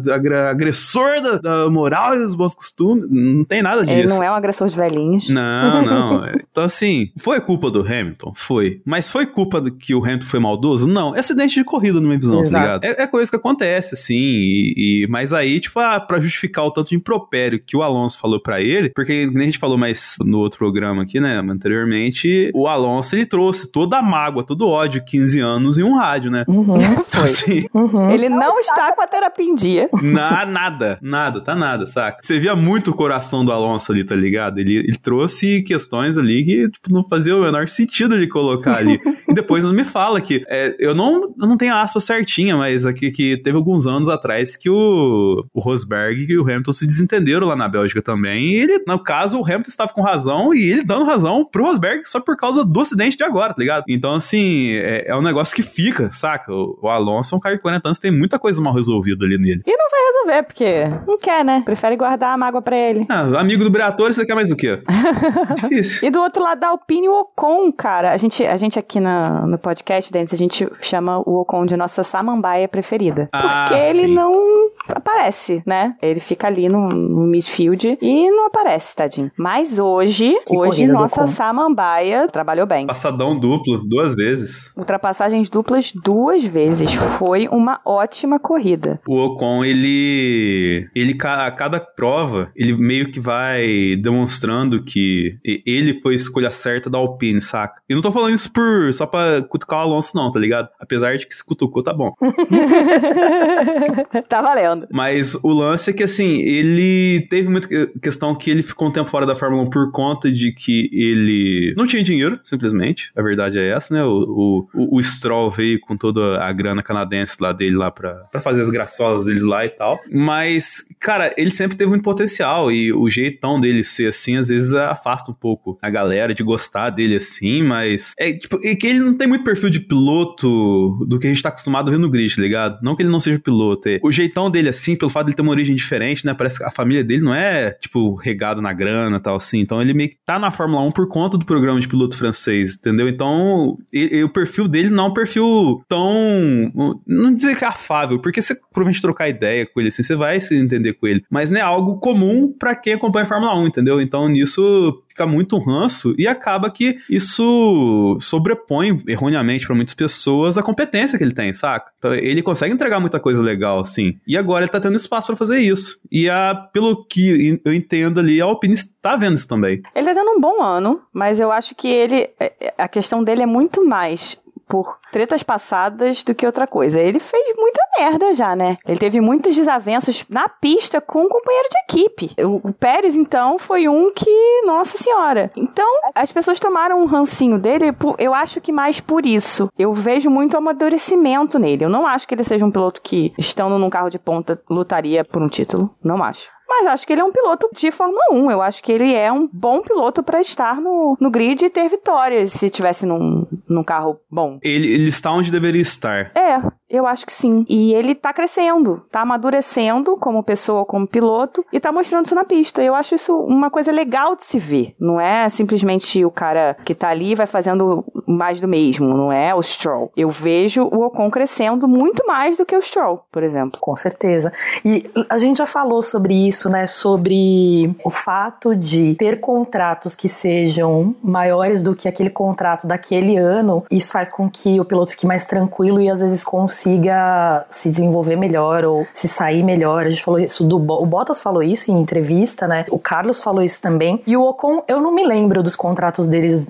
Agressor 0.50 1.20
da, 1.20 1.38
da 1.38 1.70
moral 1.70 2.14
e 2.14 2.18
dos 2.18 2.34
bons 2.34 2.54
costumes. 2.54 3.06
Não 3.10 3.44
tem 3.44 3.62
nada 3.62 3.84
disso. 3.84 3.98
Ele 3.98 4.08
não 4.08 4.22
é 4.22 4.30
um 4.30 4.34
agressor 4.34 4.68
de 4.68 4.76
velhinhos. 4.76 5.28
Não, 5.28 5.82
não. 5.82 6.26
então, 6.50 6.64
assim, 6.64 7.10
foi 7.18 7.40
culpa 7.40 7.70
do 7.70 7.80
Hamilton? 7.80 8.32
Foi. 8.34 8.80
Mas 8.84 9.10
foi 9.10 9.26
culpa 9.26 9.60
do 9.60 9.70
que 9.70 9.94
o 9.94 10.02
Hamilton 10.02 10.26
foi 10.26 10.40
maldoso? 10.40 10.88
Não. 10.88 11.14
É 11.14 11.20
acidente 11.20 11.54
de 11.54 11.64
corrida, 11.64 12.00
na 12.00 12.06
minha 12.06 12.18
visão, 12.18 12.36
tá 12.36 12.42
Exato. 12.42 12.52
tá 12.52 12.60
ligado? 12.60 12.84
É, 12.84 13.02
é, 13.02 13.06
coisa 13.06 13.30
que 13.30 13.36
acontece, 13.36 13.94
assim. 13.94 14.16
E, 14.16 14.74
e, 14.76 15.06
mas 15.08 15.32
aí, 15.32 15.60
tipo, 15.60 15.78
ah, 15.78 16.00
pra 16.00 16.20
justificar 16.20 16.47
o 16.56 16.70
tanto 16.70 16.88
de 16.88 16.96
impropério 16.96 17.60
que 17.64 17.76
o 17.76 17.82
Alonso 17.82 18.18
falou 18.18 18.40
para 18.40 18.60
ele, 18.60 18.90
porque 18.90 19.26
nem 19.26 19.42
a 19.42 19.44
gente 19.46 19.58
falou 19.58 19.78
mais 19.78 20.16
no 20.24 20.38
outro 20.38 20.58
programa 20.58 21.02
aqui, 21.02 21.20
né, 21.20 21.38
anteriormente, 21.38 22.50
o 22.54 22.66
Alonso 22.66 23.14
ele 23.14 23.26
trouxe 23.26 23.70
toda 23.70 23.98
a 23.98 24.02
mágoa, 24.02 24.44
todo 24.44 24.62
o 24.62 24.68
ódio, 24.68 25.04
15 25.04 25.40
anos 25.40 25.78
em 25.78 25.82
um 25.82 25.94
rádio, 25.94 26.30
né? 26.30 26.44
Uhum, 26.48 26.74
então, 27.06 27.24
assim, 27.24 27.66
uhum. 27.74 28.10
Ele 28.10 28.28
não 28.28 28.58
está 28.58 28.94
com 28.94 29.02
a 29.02 29.06
terapia 29.06 29.44
em 29.44 29.54
dia. 29.54 29.88
Na, 30.02 30.44
nada, 30.46 30.98
nada, 31.02 31.40
tá 31.40 31.54
nada, 31.54 31.86
saca? 31.86 32.18
Você 32.22 32.38
via 32.38 32.54
muito 32.54 32.90
o 32.90 32.94
coração 32.94 33.44
do 33.44 33.52
Alonso 33.52 33.92
ali, 33.92 34.04
tá 34.04 34.14
ligado? 34.14 34.58
Ele, 34.58 34.76
ele 34.76 34.98
trouxe 34.98 35.62
questões 35.62 36.16
ali 36.16 36.44
que 36.44 36.70
tipo, 36.70 36.92
não 36.92 37.06
fazia 37.08 37.36
o 37.36 37.42
menor 37.42 37.68
sentido 37.68 38.14
ele 38.14 38.26
colocar 38.26 38.76
ali. 38.76 39.00
e 39.28 39.34
depois 39.34 39.62
não 39.64 39.72
me 39.72 39.84
fala 39.84 40.20
que 40.20 40.44
é, 40.48 40.74
eu 40.78 40.94
não, 40.94 41.34
eu 41.38 41.46
não 41.46 41.56
tenho 41.56 41.74
a 41.74 41.82
aspa 41.82 42.00
certinha, 42.00 42.56
mas 42.56 42.86
aqui 42.86 43.10
que 43.10 43.36
teve 43.38 43.56
alguns 43.56 43.86
anos 43.86 44.08
atrás 44.08 44.56
que 44.56 44.70
o, 44.70 45.44
o 45.52 45.60
Rosberg 45.60 46.26
e 46.32 46.38
o 46.38 46.42
Hamilton 46.42 46.72
se 46.72 46.86
desentenderam 46.86 47.46
lá 47.46 47.56
na 47.56 47.68
Bélgica 47.68 48.02
também. 48.02 48.44
E 48.44 48.54
ele, 48.54 48.84
no 48.86 48.98
caso, 48.98 49.38
o 49.38 49.44
Hamilton 49.44 49.68
estava 49.68 49.92
com 49.92 50.02
razão 50.02 50.54
e 50.54 50.62
ele 50.70 50.84
dando 50.84 51.04
razão 51.04 51.44
pro 51.44 51.64
Rosberg 51.64 52.08
só 52.08 52.20
por 52.20 52.36
causa 52.36 52.64
do 52.64 52.80
acidente 52.80 53.16
de 53.16 53.24
agora, 53.24 53.54
tá 53.54 53.60
ligado? 53.60 53.84
Então, 53.88 54.14
assim, 54.14 54.72
é, 54.72 55.04
é 55.08 55.16
um 55.16 55.22
negócio 55.22 55.54
que 55.54 55.62
fica, 55.62 56.10
saca? 56.12 56.52
O, 56.52 56.78
o, 56.82 56.88
Alonso 56.88 57.34
é 57.34 57.38
um 57.38 57.40
cara 57.40 57.56
de 57.56 57.62
40 57.62 57.88
anos, 57.88 57.98
tem 57.98 58.10
muita 58.10 58.38
coisa 58.38 58.60
mal 58.60 58.74
resolvida 58.74 59.24
ali 59.24 59.38
nele. 59.38 59.62
E 59.66 59.76
não 59.76 59.88
vai 59.90 60.00
resolver, 60.00 60.42
porque 60.44 60.84
não 61.06 61.18
quer, 61.18 61.44
né? 61.44 61.62
Prefere 61.64 61.96
guardar 61.96 62.34
a 62.34 62.36
mágoa 62.36 62.62
pra 62.62 62.76
ele. 62.76 63.06
Ah, 63.08 63.40
amigo 63.40 63.64
do 63.64 63.70
Briatore, 63.70 64.14
você 64.14 64.24
quer 64.24 64.34
mais 64.34 64.50
o 64.50 64.56
quê? 64.56 64.80
Difícil. 65.56 66.08
E 66.08 66.10
do 66.10 66.20
outro 66.20 66.42
lado 66.42 66.60
da 66.60 66.68
Alpine, 66.68 67.08
o 67.08 67.20
Ocon, 67.20 67.72
cara. 67.72 68.12
A 68.12 68.16
gente, 68.16 68.44
a 68.44 68.56
gente 68.56 68.78
aqui 68.78 69.00
na, 69.00 69.46
no 69.46 69.58
podcast, 69.58 70.12
Dentes, 70.12 70.34
a 70.34 70.36
gente 70.36 70.68
chama 70.80 71.18
o 71.18 71.40
Ocon 71.40 71.66
de 71.66 71.76
nossa 71.76 72.04
samambaia 72.04 72.68
preferida. 72.68 73.28
Ah, 73.32 73.66
porque 73.68 73.80
ele 73.80 74.06
não 74.06 74.70
aparece, 74.88 75.62
né? 75.66 75.94
Ele 76.02 76.17
fica 76.20 76.46
ali 76.46 76.68
no, 76.68 76.88
no 76.88 77.26
midfield 77.26 77.98
e 78.00 78.30
não 78.30 78.46
aparece, 78.46 78.94
tadinho. 78.94 79.30
Mas 79.36 79.78
hoje, 79.78 80.38
que 80.46 80.56
hoje 80.56 80.86
nossa 80.86 81.26
samambaia 81.26 82.28
trabalhou 82.28 82.66
bem. 82.66 82.86
Passadão 82.86 83.38
duplo, 83.38 83.78
duas 83.86 84.14
vezes. 84.14 84.70
Ultrapassagens 84.76 85.48
duplas 85.48 85.92
duas 85.92 86.44
vezes. 86.44 86.92
Foi 87.18 87.48
uma 87.48 87.80
ótima 87.84 88.38
corrida. 88.38 89.00
O 89.06 89.16
Ocon, 89.16 89.64
ele. 89.64 90.88
Ele, 90.94 91.16
a 91.22 91.50
cada 91.50 91.80
prova, 91.80 92.50
ele 92.54 92.76
meio 92.76 93.10
que 93.10 93.20
vai 93.20 93.96
demonstrando 93.96 94.82
que 94.82 95.38
ele 95.44 96.00
foi 96.00 96.14
a 96.14 96.16
escolha 96.16 96.50
certa 96.50 96.90
da 96.90 96.98
Alpine, 96.98 97.40
saca? 97.40 97.80
E 97.88 97.94
não 97.94 98.02
tô 98.02 98.10
falando 98.10 98.34
isso 98.34 98.52
por 98.52 98.92
só 98.92 99.06
pra 99.06 99.42
cutucar 99.42 99.80
o 99.80 99.82
Alonso, 99.82 100.16
não, 100.16 100.30
tá 100.30 100.38
ligado? 100.38 100.68
Apesar 100.78 101.16
de 101.16 101.26
que 101.26 101.34
se 101.34 101.44
cutucou, 101.44 101.82
tá 101.82 101.92
bom. 101.92 102.12
tá 104.28 104.42
valendo. 104.42 104.86
Mas 104.90 105.34
o 105.42 105.48
lance 105.48 105.90
é 105.90 105.92
que, 105.92 106.07
assim, 106.08 106.40
ele 106.42 107.26
teve 107.28 107.48
muita 107.48 107.68
questão 108.00 108.34
que 108.34 108.50
ele 108.50 108.62
ficou 108.62 108.88
um 108.88 108.92
tempo 108.92 109.10
fora 109.10 109.26
da 109.26 109.36
Fórmula 109.36 109.62
1 109.64 109.70
por 109.70 109.90
conta 109.92 110.30
de 110.30 110.52
que 110.52 110.90
ele 110.92 111.74
não 111.76 111.86
tinha 111.86 112.02
dinheiro, 112.02 112.38
simplesmente. 112.44 113.10
A 113.16 113.22
verdade 113.22 113.58
é 113.58 113.68
essa, 113.68 113.94
né? 113.94 114.04
O, 114.04 114.68
o, 114.74 114.96
o 114.96 115.02
Stroll 115.02 115.50
veio 115.50 115.80
com 115.80 115.96
toda 115.96 116.42
a 116.42 116.52
grana 116.52 116.82
canadense 116.82 117.36
lá 117.40 117.52
dele 117.52 117.76
lá 117.76 117.90
pra, 117.90 118.14
pra 118.30 118.40
fazer 118.40 118.62
as 118.62 118.70
graçolas 118.70 119.24
deles 119.24 119.42
lá 119.42 119.64
e 119.64 119.68
tal. 119.68 120.00
Mas, 120.10 120.84
cara, 120.98 121.32
ele 121.36 121.50
sempre 121.50 121.76
teve 121.76 121.88
muito 121.88 122.02
potencial 122.02 122.70
e 122.70 122.92
o 122.92 123.08
jeitão 123.10 123.60
dele 123.60 123.84
ser 123.84 124.08
assim, 124.08 124.36
às 124.36 124.48
vezes 124.48 124.72
afasta 124.72 125.30
um 125.30 125.34
pouco 125.34 125.78
a 125.82 125.90
galera 125.90 126.34
de 126.34 126.42
gostar 126.42 126.90
dele 126.90 127.16
assim, 127.16 127.62
mas 127.62 128.14
é 128.18 128.32
tipo, 128.32 128.58
é 128.62 128.74
que 128.74 128.86
ele 128.86 129.00
não 129.00 129.14
tem 129.14 129.26
muito 129.26 129.44
perfil 129.44 129.70
de 129.70 129.80
piloto 129.80 131.04
do 131.06 131.18
que 131.18 131.26
a 131.26 131.30
gente 131.30 131.42
tá 131.42 131.48
acostumado 131.48 131.88
a 131.88 131.90
ver 131.90 131.98
no 131.98 132.10
grid, 132.10 132.34
tá 132.34 132.42
ligado? 132.42 132.78
Não 132.82 132.96
que 132.96 133.02
ele 133.02 133.10
não 133.10 133.20
seja 133.20 133.38
piloto, 133.38 133.88
é 133.88 134.00
o 134.02 134.10
jeitão 134.10 134.50
dele 134.50 134.68
assim, 134.68 134.96
pelo 134.96 135.10
fato 135.10 135.26
de 135.26 135.30
ele 135.30 135.36
ter 135.36 135.42
uma 135.42 135.50
origem 135.50 135.74
diferente, 135.74 135.97
né? 136.24 136.34
Parece 136.34 136.58
que 136.58 136.64
a 136.64 136.70
família 136.70 137.04
dele 137.04 137.22
não 137.22 137.34
é, 137.34 137.72
tipo, 137.72 138.14
regado 138.14 138.60
na 138.60 138.72
grana 138.72 139.20
tal, 139.20 139.36
assim. 139.36 139.60
Então 139.60 139.80
ele 139.80 139.94
meio 139.94 140.10
que 140.10 140.16
tá 140.24 140.38
na 140.38 140.50
Fórmula 140.50 140.82
1 140.82 140.92
por 140.92 141.08
conta 141.08 141.36
do 141.36 141.44
programa 141.44 141.80
de 141.80 141.88
piloto 141.88 142.16
francês, 142.16 142.76
entendeu? 142.76 143.08
Então 143.08 143.76
o 144.24 144.28
perfil 144.28 144.68
dele 144.68 144.90
não 144.90 145.06
é 145.06 145.08
um 145.08 145.14
perfil 145.14 145.82
tão. 145.88 146.72
Não 147.06 147.34
dizer 147.34 147.56
que 147.56 147.64
é 147.64 147.68
afável, 147.68 148.20
porque 148.20 148.40
você 148.40 148.54
provavelmente 148.54 149.02
trocar 149.02 149.28
ideia 149.28 149.66
com 149.66 149.80
ele 149.80 149.88
assim, 149.88 150.02
você 150.02 150.16
vai 150.16 150.40
se 150.40 150.56
entender 150.56 150.94
com 150.94 151.06
ele. 151.06 151.24
Mas 151.30 151.50
não 151.50 151.58
é 151.58 151.62
algo 151.62 151.98
comum 151.98 152.52
para 152.58 152.74
quem 152.74 152.94
acompanha 152.94 153.24
a 153.24 153.28
Fórmula 153.28 153.58
1, 153.58 153.66
entendeu? 153.66 154.00
Então 154.00 154.28
nisso 154.28 155.02
fica 155.18 155.26
muito 155.26 155.58
ranço 155.58 156.14
e 156.16 156.28
acaba 156.28 156.70
que 156.70 156.98
isso 157.10 158.16
sobrepõe 158.20 159.02
erroneamente 159.08 159.66
para 159.66 159.74
muitas 159.74 159.94
pessoas 159.94 160.56
a 160.56 160.62
competência 160.62 161.18
que 161.18 161.24
ele 161.24 161.34
tem, 161.34 161.52
saca? 161.52 161.90
Então, 161.98 162.14
ele 162.14 162.40
consegue 162.40 162.72
entregar 162.72 163.00
muita 163.00 163.18
coisa 163.18 163.42
legal, 163.42 163.80
assim. 163.80 164.16
E 164.26 164.38
agora 164.38 164.64
ele 164.64 164.70
tá 164.70 164.80
tendo 164.80 164.96
espaço 164.96 165.26
para 165.26 165.36
fazer 165.36 165.58
isso. 165.58 165.98
E 166.10 166.30
a, 166.30 166.54
pelo 166.72 167.04
que 167.04 167.60
eu 167.64 167.74
entendo 167.74 168.20
ali, 168.20 168.40
a 168.40 168.44
Alpine 168.44 168.74
está 168.74 169.16
vendo 169.16 169.34
isso 169.34 169.48
também. 169.48 169.82
Ele 169.94 170.06
tá 170.06 170.14
tendo 170.14 170.30
um 170.30 170.40
bom 170.40 170.62
ano, 170.62 171.00
mas 171.12 171.40
eu 171.40 171.50
acho 171.50 171.74
que 171.74 171.88
ele. 171.88 172.30
É, 172.38 172.74
a 172.78 172.86
questão 172.86 173.24
dele 173.24 173.42
é 173.42 173.46
muito 173.46 173.84
mais 173.84 174.38
por 174.68 174.98
tretas 175.10 175.42
passadas 175.42 176.22
do 176.22 176.34
que 176.34 176.46
outra 176.46 176.66
coisa. 176.66 176.98
Ele 176.98 177.18
fez 177.18 177.56
muita 177.56 177.80
merda 177.98 178.34
já, 178.34 178.54
né? 178.54 178.76
Ele 178.86 178.98
teve 178.98 179.20
muitas 179.20 179.56
desavenças 179.56 180.24
na 180.28 180.48
pista 180.48 181.00
com 181.00 181.24
um 181.24 181.28
companheiro 181.28 181.68
de 181.70 181.78
equipe. 181.78 182.44
O, 182.44 182.68
o 182.68 182.72
Pérez, 182.72 183.16
então, 183.16 183.58
foi 183.58 183.88
um 183.88 184.12
que, 184.12 184.62
nossa 184.66 184.96
senhora. 184.96 185.50
Então, 185.56 185.88
as 186.14 186.30
pessoas 186.30 186.60
tomaram 186.60 187.00
um 187.00 187.06
rancinho 187.06 187.58
dele, 187.58 187.92
por, 187.92 188.14
eu 188.18 188.34
acho 188.34 188.60
que 188.60 188.70
mais 188.70 189.00
por 189.00 189.24
isso. 189.24 189.68
Eu 189.78 189.92
vejo 189.92 190.30
muito 190.30 190.56
amadurecimento 190.56 191.58
nele. 191.58 191.84
Eu 191.84 191.90
não 191.90 192.06
acho 192.06 192.28
que 192.28 192.34
ele 192.34 192.44
seja 192.44 192.64
um 192.64 192.70
piloto 192.70 193.00
que, 193.02 193.32
estando 193.38 193.78
num 193.78 193.90
carro 193.90 194.10
de 194.10 194.18
ponta, 194.18 194.60
lutaria 194.68 195.24
por 195.24 195.42
um 195.42 195.48
título. 195.48 195.94
Não 196.04 196.22
acho. 196.22 196.57
Mas 196.68 196.86
acho 196.86 197.06
que 197.06 197.12
ele 197.12 197.22
é 197.22 197.24
um 197.24 197.32
piloto 197.32 197.68
de 197.74 197.90
Fórmula 197.90 198.20
1. 198.30 198.50
Eu 198.50 198.60
acho 198.60 198.82
que 198.82 198.92
ele 198.92 199.14
é 199.14 199.32
um 199.32 199.48
bom 199.50 199.80
piloto 199.80 200.22
para 200.22 200.40
estar 200.40 200.80
no, 200.80 201.16
no 201.18 201.30
grid 201.30 201.64
e 201.64 201.70
ter 201.70 201.88
vitórias 201.88 202.52
se 202.52 202.68
tivesse 202.68 203.06
num, 203.06 203.46
num 203.68 203.82
carro 203.82 204.20
bom. 204.30 204.58
Ele, 204.62 204.86
ele 204.86 205.08
está 205.08 205.32
onde 205.32 205.50
deveria 205.50 205.80
estar. 205.80 206.30
É, 206.36 206.60
eu 206.90 207.06
acho 207.06 207.26
que 207.26 207.32
sim. 207.32 207.64
E 207.68 207.92
ele 207.92 208.14
tá 208.14 208.32
crescendo, 208.32 209.02
tá 209.10 209.20
amadurecendo 209.20 210.16
como 210.16 210.42
pessoa, 210.42 210.84
como 210.84 211.06
piloto, 211.06 211.64
e 211.72 211.78
tá 211.78 211.92
mostrando 211.92 212.26
isso 212.26 212.34
na 212.34 212.44
pista. 212.44 212.82
Eu 212.82 212.94
acho 212.94 213.14
isso 213.14 213.36
uma 213.36 213.70
coisa 213.70 213.92
legal 213.92 214.34
de 214.34 214.44
se 214.44 214.58
ver. 214.58 214.94
Não 214.98 215.20
é 215.20 215.48
simplesmente 215.48 216.24
o 216.24 216.30
cara 216.30 216.76
que 216.84 216.94
tá 216.94 217.08
ali 217.08 217.34
vai 217.34 217.46
fazendo 217.46 218.04
mais 218.26 218.60
do 218.60 218.68
mesmo, 218.68 219.08
não 219.08 219.30
é 219.30 219.54
o 219.54 219.62
Stroll. 219.62 220.10
Eu 220.16 220.28
vejo 220.28 220.84
o 220.84 221.04
Ocon 221.04 221.30
crescendo 221.30 221.86
muito 221.86 222.26
mais 222.26 222.56
do 222.56 222.64
que 222.64 222.76
o 222.76 222.82
Stroll, 222.82 223.24
por 223.30 223.42
exemplo. 223.42 223.78
Com 223.80 223.94
certeza. 223.96 224.52
E 224.84 225.10
a 225.28 225.36
gente 225.36 225.58
já 225.58 225.66
falou 225.66 226.02
sobre 226.02 226.34
isso, 226.46 226.68
né? 226.68 226.86
Sobre 226.86 227.94
o 228.04 228.10
fato 228.10 228.74
de 228.74 229.14
ter 229.16 229.40
contratos 229.40 230.14
que 230.14 230.28
sejam 230.28 231.14
maiores 231.22 231.82
do 231.82 231.94
que 231.94 232.08
aquele 232.08 232.30
contrato 232.30 232.86
daquele 232.86 233.36
ano. 233.36 233.84
Isso 233.90 234.12
faz 234.12 234.30
com 234.30 234.48
que 234.50 234.80
o 234.80 234.84
piloto 234.84 235.10
fique 235.10 235.26
mais 235.26 235.44
tranquilo 235.44 236.00
e 236.00 236.10
às 236.10 236.20
vezes 236.20 236.42
consiga 236.42 236.77
consiga 236.78 237.66
se 237.70 237.90
desenvolver 237.90 238.36
melhor 238.36 238.84
ou 238.84 239.06
se 239.12 239.26
sair 239.26 239.62
melhor. 239.62 240.06
A 240.06 240.08
gente 240.08 240.22
falou 240.22 240.38
isso 240.38 240.64
do 240.64 240.76
o 240.76 241.06
Bottas 241.06 241.42
falou 241.42 241.62
isso 241.62 241.90
em 241.90 242.00
entrevista, 242.00 242.66
né? 242.68 242.86
O 242.90 242.98
Carlos 242.98 243.40
falou 243.40 243.62
isso 243.62 243.80
também. 243.80 244.22
E 244.26 244.36
o 244.36 244.42
Ocon, 244.42 244.82
eu 244.86 245.00
não 245.00 245.12
me 245.12 245.26
lembro 245.26 245.62
dos 245.62 245.74
contratos 245.74 246.28
deles 246.28 246.64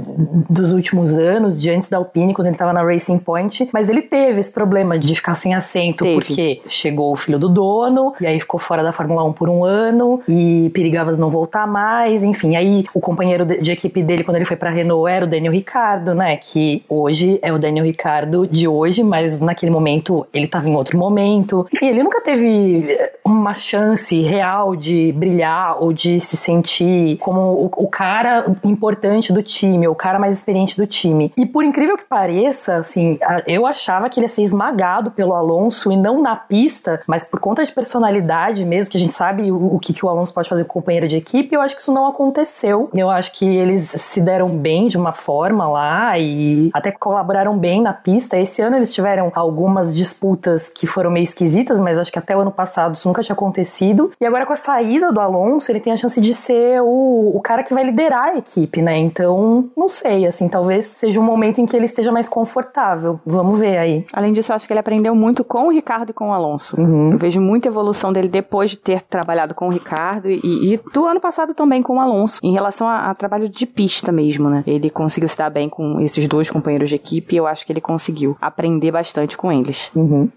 dos 0.49 0.73
últimos 0.73 1.13
anos, 1.13 1.61
de 1.61 1.71
antes 1.71 1.89
da 1.89 1.99
Alpine, 1.99 2.33
quando 2.33 2.49
ele 2.49 2.57
tava 2.57 2.73
na 2.73 2.83
Racing 2.83 3.19
Point, 3.19 3.69
mas 3.73 3.89
ele 3.91 4.03
teve 4.03 4.41
esse 4.41 4.51
problema 4.51 4.99
de 4.99 5.15
ficar 5.15 5.35
sem 5.35 5.55
assento 5.55 6.05
teve. 6.05 6.15
porque 6.15 6.63
chegou 6.69 7.13
o 7.13 7.17
filho 7.17 7.39
do 7.39 7.49
dono 7.49 8.15
e 8.21 8.27
aí 8.27 8.41
ficou 8.41 8.59
fora 8.59 8.83
da 8.83 8.93
Fórmula 8.93 9.23
1 9.25 9.33
por 9.35 9.49
um 9.49 9.65
ano 9.65 10.23
e 10.27 10.71
perigava 10.73 11.13
não 11.13 11.31
voltar 11.31 11.67
mais, 11.67 12.23
enfim. 12.23 12.57
Aí 12.57 12.87
o 12.95 13.01
companheiro 13.01 13.45
de 13.45 13.73
equipe 13.73 14.03
dele 14.03 14.25
quando 14.25 14.37
ele 14.37 14.45
foi 14.45 14.57
para 14.57 14.71
Renault 14.71 15.11
era 15.11 15.25
o 15.25 15.29
Daniel 15.29 15.53
Ricardo, 15.53 16.15
né? 16.15 16.37
Que 16.37 16.83
hoje 16.89 17.39
é 17.43 17.53
o 17.53 17.59
Daniel 17.59 17.85
Ricardo 17.85 18.47
de 18.47 18.67
hoje, 18.67 19.03
mas 19.03 19.41
naquele 19.41 19.71
momento 19.71 19.98
ele 20.33 20.47
estava 20.47 20.69
em 20.69 20.75
outro 20.75 20.99
momento. 20.99 21.67
Enfim, 21.73 21.89
ele 21.89 22.03
nunca 22.03 22.21
teve 22.21 22.91
eh, 22.91 23.13
uma 23.25 23.55
chance 23.55 24.21
real 24.23 24.75
de 24.77 25.13
brilhar 25.13 25.83
ou 25.83 25.93
de 25.93 26.21
se 26.21 26.37
sentir 26.37 27.19
como 27.19 27.41
o, 27.41 27.71
o 27.77 27.89
cara 27.89 28.47
importante 28.65 29.33
do 29.33 29.43
time, 29.43 29.89
o 29.89 29.95
cara 29.95 30.19
mais 30.19 30.35
experiente 30.35 30.77
do 30.77 30.87
time. 30.87 31.33
E 31.37 31.47
por 31.47 31.65
incrível 31.65 31.97
que 31.97 32.05
pareça, 32.05 32.77
assim, 32.77 33.19
eu 33.47 33.67
achava 33.67 34.09
que 34.09 34.19
ele 34.19 34.25
ia 34.25 34.29
ser 34.29 34.43
esmagado 34.43 35.11
pelo 35.11 35.35
Alonso 35.35 35.91
e 35.93 35.97
não 35.97 36.21
na 36.21 36.37
pista, 36.37 37.01
mas 37.07 37.25
por 37.25 37.41
conta 37.41 37.65
de 37.65 37.73
personalidade 37.73 38.65
mesmo, 38.65 38.91
que 38.91 38.97
a 38.97 39.01
gente 39.01 39.15
sabe 39.15 39.51
o, 39.51 39.75
o 39.75 39.79
que, 39.79 39.93
que 39.93 40.05
o 40.05 40.09
Alonso 40.09 40.33
pode 40.33 40.49
fazer 40.49 40.65
com 40.65 40.79
o 40.79 40.83
companheiro 40.83 41.09
de 41.09 41.17
equipe, 41.17 41.55
eu 41.55 41.61
acho 41.61 41.75
que 41.75 41.83
isso 41.83 41.93
não 41.93 42.07
aconteceu. 42.07 42.91
Eu 42.95 43.11
acho 43.11 43.33
que 43.33 43.45
eles 43.45 43.83
se 43.83 44.21
deram 44.21 44.57
bem 44.57 44.87
de 44.87 44.97
uma 44.97 45.13
forma 45.13 45.69
lá 45.69 46.19
e 46.19 46.71
até 46.73 46.91
colaboraram 46.91 47.59
bem 47.59 47.83
na 47.83 47.93
pista. 47.93 48.39
Esse 48.39 48.63
ano 48.63 48.77
eles 48.77 48.95
tiveram 48.95 49.31
algumas 49.35 49.88
disputas 49.95 50.69
que 50.69 50.87
foram 50.87 51.11
meio 51.11 51.25
esquisitas, 51.25 51.81
mas 51.81 51.99
acho 51.99 52.13
que 52.13 52.19
até 52.19 52.37
o 52.37 52.41
ano 52.41 52.51
passado 52.51 52.95
isso 52.95 53.07
nunca 53.07 53.23
tinha 53.23 53.35
acontecido. 53.35 54.11
E 54.21 54.27
agora 54.27 54.47
com 54.47 54.53
a 54.53 54.57
saída 54.57 55.13
do 55.13 55.21
Alonso, 55.21 55.71
ele 55.71 55.81
tem 55.81 55.93
a 55.93 55.97
chance 55.97 56.21
de 56.21 56.35
ser 56.35 56.81
o, 56.83 57.33
o 57.35 57.41
cara 57.41 57.63
que 57.63 57.75
vai 57.75 57.85
liderar 57.85 58.31
a 58.35 58.39
equipe, 58.39 58.83
né? 58.83 58.97
Então, 58.99 59.71
não 59.77 59.89
sei, 59.89 60.27
assim, 60.27 60.49
talvez 60.49 60.93
seja 60.97 61.21
um 61.21 61.23
momento 61.23 61.61
em 61.61 61.67
que 61.67 61.77
ele 61.77 61.87
esteja 61.87 62.13
mais 62.13 62.29
confortável. 62.29 63.21
Vamos 63.25 63.59
ver 63.59 63.79
aí. 63.79 64.05
Além 64.13 64.33
disso, 64.33 64.53
eu 64.53 64.57
acho 64.57 64.67
que 64.67 64.73
ele 64.73 64.81
aprendeu 64.81 65.15
muito 65.15 65.45
com 65.45 65.67
o 65.67 65.71
Ricardo 65.71 66.11
e 66.11 66.13
com 66.13 66.31
o 66.31 66.33
Alonso. 66.33 66.81
Uhum. 66.81 67.13
Eu 67.13 67.19
vejo 67.19 67.41
muita 67.41 67.69
evolução 67.69 68.13
dele 68.13 68.29
depois 68.29 68.71
de 68.71 68.79
ter 68.79 69.03
trabalhado 69.03 69.55
com 69.55 69.69
o 69.69 69.71
Ricardo 69.71 70.31
e, 70.31 70.75
e 70.75 70.81
do 70.93 71.05
ano 71.05 71.21
passado 71.21 71.55
também 71.55 71.83
com 71.83 71.97
o 71.97 72.01
Alonso, 72.01 72.41
em 72.43 72.53
relação 72.53 72.87
a, 72.87 73.11
a, 73.11 73.15
trabalho 73.15 73.49
de 73.49 73.67
pista 73.67 74.13
mesmo, 74.13 74.49
né? 74.49 74.63
Ele 74.67 74.91
conseguiu 74.91 75.29
se 75.29 75.39
dar 75.39 75.51
bem 75.51 75.69
com 75.69 76.01
esses 76.01 76.27
dois 76.27 76.51
companheiros 76.51 76.89
de 76.89 76.97
equipe 76.97 77.35
e 77.35 77.39
eu 77.39 77.47
acho 77.47 77.65
que 77.65 77.73
ele 77.73 77.81
conseguiu 77.81 78.37
aprender 78.41 78.91
bastante 78.91 79.37
com 79.37 79.51
eles. 79.51 79.78
Uhum. 79.95 80.33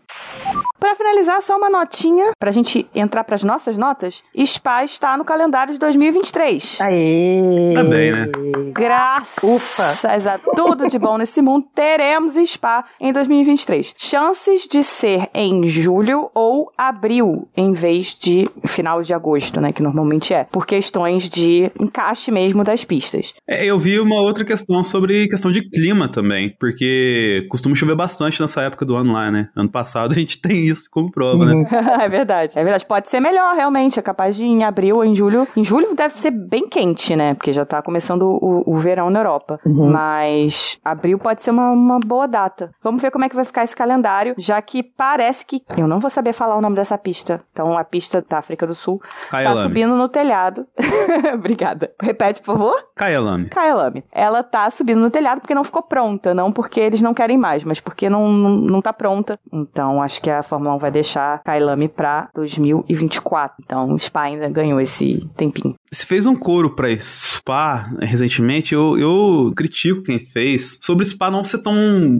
Para 0.80 0.96
finalizar, 0.96 1.42
só 1.42 1.58
uma 1.58 1.70
notinha 1.70 2.32
pra 2.40 2.52
gente 2.52 2.88
entrar 2.94 3.24
pras 3.24 3.44
nossas 3.44 3.78
notas. 3.78 4.24
Spa 4.46 4.84
está 4.84 5.16
no 5.16 5.24
calendário 5.24 5.74
de 5.74 5.80
2023. 5.80 6.80
Aê! 6.82 7.74
Tá 7.76 7.84
bem, 7.84 8.12
né? 8.12 8.28
Graças 8.74 9.44
Ufa. 9.44 10.08
a 10.08 10.38
tudo 10.56 10.88
de 10.88 10.98
bom 10.98 11.18
nesse 11.18 11.42
mundo, 11.42 11.68
teremos 11.74 12.34
Spa 12.50 12.86
em 13.00 13.14
2023. 13.14 13.94
Chances 13.98 14.68
de 14.68 14.84
ser 14.84 15.30
em 15.34 15.68
julho 15.68 16.30
ou 16.34 16.72
abril, 16.78 17.48
em 17.56 17.74
vez 17.74 18.16
de 18.20 18.46
final 18.66 19.02
de 19.02 19.14
agosto, 19.14 19.62
né? 19.62 19.72
Que 19.72 19.84
normalmente 19.84 20.34
é. 20.34 20.46
Por 20.46 20.66
questões 20.66 21.30
de 21.30 21.72
encaixe 21.80 22.32
mesmo 22.32 22.64
das 22.64 22.84
pistas. 22.84 23.34
É, 23.48 23.64
eu 23.66 23.78
vi 23.78 24.00
uma 24.00 24.20
outra 24.22 24.44
questão 24.44 24.84
sobre 24.84 25.28
questão 25.28 25.52
de 25.52 25.62
clima 25.70 26.08
também, 26.08 26.56
porque 26.60 27.46
costuma 27.50 27.76
chover 27.76 27.96
bastante 27.96 28.42
nessa 28.42 28.62
época 28.64 28.86
do 28.86 28.96
ano 28.96 29.14
lá, 29.14 29.32
né? 29.32 29.50
Ano 29.56 29.70
passado 29.70 30.12
a 30.12 30.16
gente 30.16 30.41
tem 30.42 30.68
isso 30.68 30.90
como 30.90 31.12
prova, 31.12 31.46
né? 31.46 31.66
é 32.02 32.10
verdade. 32.10 32.58
É 32.58 32.64
verdade. 32.64 32.86
Pode 32.86 33.08
ser 33.08 33.20
melhor, 33.20 33.56
realmente. 33.56 34.00
É 34.00 34.02
capaz 34.02 34.36
de 34.36 34.46
em 34.46 34.64
abril 34.64 34.98
ou 34.98 35.06
em 35.06 35.14
julho. 35.14 35.48
Em 35.56 35.64
julho 35.64 35.96
deve 35.96 36.14
ser 36.14 36.32
bem 36.32 36.68
quente, 36.68 37.16
né? 37.16 37.34
Porque 37.34 37.54
já 37.54 37.66
tá 37.66 37.82
começando 37.82 38.24
o, 38.24 38.64
o 38.66 38.78
verão 38.78 39.10
na 39.10 39.20
Europa. 39.20 39.60
Uhum. 39.66 39.92
Mas 39.92 40.80
abril 40.84 41.20
pode 41.20 41.42
ser 41.42 41.52
uma, 41.52 41.72
uma 41.72 42.00
boa 42.00 42.28
data. 42.28 42.72
Vamos 42.84 43.02
ver 43.02 43.12
como 43.12 43.26
é 43.26 43.30
que 43.30 43.36
vai 43.36 43.46
ficar 43.46 43.64
esse 43.64 43.76
calendário, 43.76 44.34
já 44.38 44.62
que 44.62 44.82
parece 44.82 45.46
que. 45.46 45.62
Eu 45.78 45.88
não 45.88 46.00
vou 46.00 46.10
saber 46.10 46.34
falar 46.34 46.56
o 46.56 46.62
nome 46.62 46.76
dessa 46.76 46.98
pista. 46.98 47.40
Então, 47.52 47.78
a 47.78 47.84
pista 47.84 48.24
da 48.28 48.40
África 48.40 48.66
do 48.66 48.74
Sul 48.74 49.02
Kyalami. 49.30 49.56
tá 49.56 49.62
subindo 49.62 49.96
no 49.96 50.10
telhado. 50.10 50.66
Obrigada. 51.34 51.92
Repete, 52.02 52.42
por 52.42 52.58
favor. 52.58 52.76
Kyalami. 52.98 53.50
Kyalami. 53.50 54.04
Ela 54.12 54.42
tá 54.42 54.70
subindo 54.70 55.00
no 55.00 55.12
telhado 55.12 55.42
porque 55.42 55.54
não 55.54 55.64
ficou 55.64 55.84
pronta. 55.84 56.34
Não 56.34 56.52
porque 56.52 56.80
eles 56.80 57.02
não 57.02 57.14
querem 57.14 57.38
mais, 57.38 57.64
mas 57.64 57.80
porque 57.80 58.10
não, 58.10 58.32
não, 58.32 58.50
não 58.50 58.82
tá 58.82 58.92
pronta. 58.92 59.38
Então, 59.52 60.02
acho 60.02 60.22
que 60.22 60.31
a 60.32 60.44
Fórmula 60.44 60.76
1 60.76 60.80
vai 60.80 60.92
deixar 60.92 61.42
Kailami 61.44 61.88
pra 61.88 62.30
2024. 62.34 63.56
Então, 63.64 63.94
o 63.94 64.00
Spa 64.00 64.22
ainda 64.24 64.50
ganhou 64.50 64.80
esse 64.80 65.20
tempinho. 65.36 65.76
Se 65.94 66.06
fez 66.06 66.26
um 66.26 66.34
coro 66.34 66.74
pra 66.74 66.88
Spa 66.98 67.90
recentemente, 68.00 68.74
eu, 68.74 68.98
eu 68.98 69.54
critico 69.54 70.04
quem 70.04 70.24
fez 70.24 70.80
sobre 70.82 71.04
Spa 71.04 71.30
não 71.30 71.44
ser 71.44 71.58
tão 71.62 71.76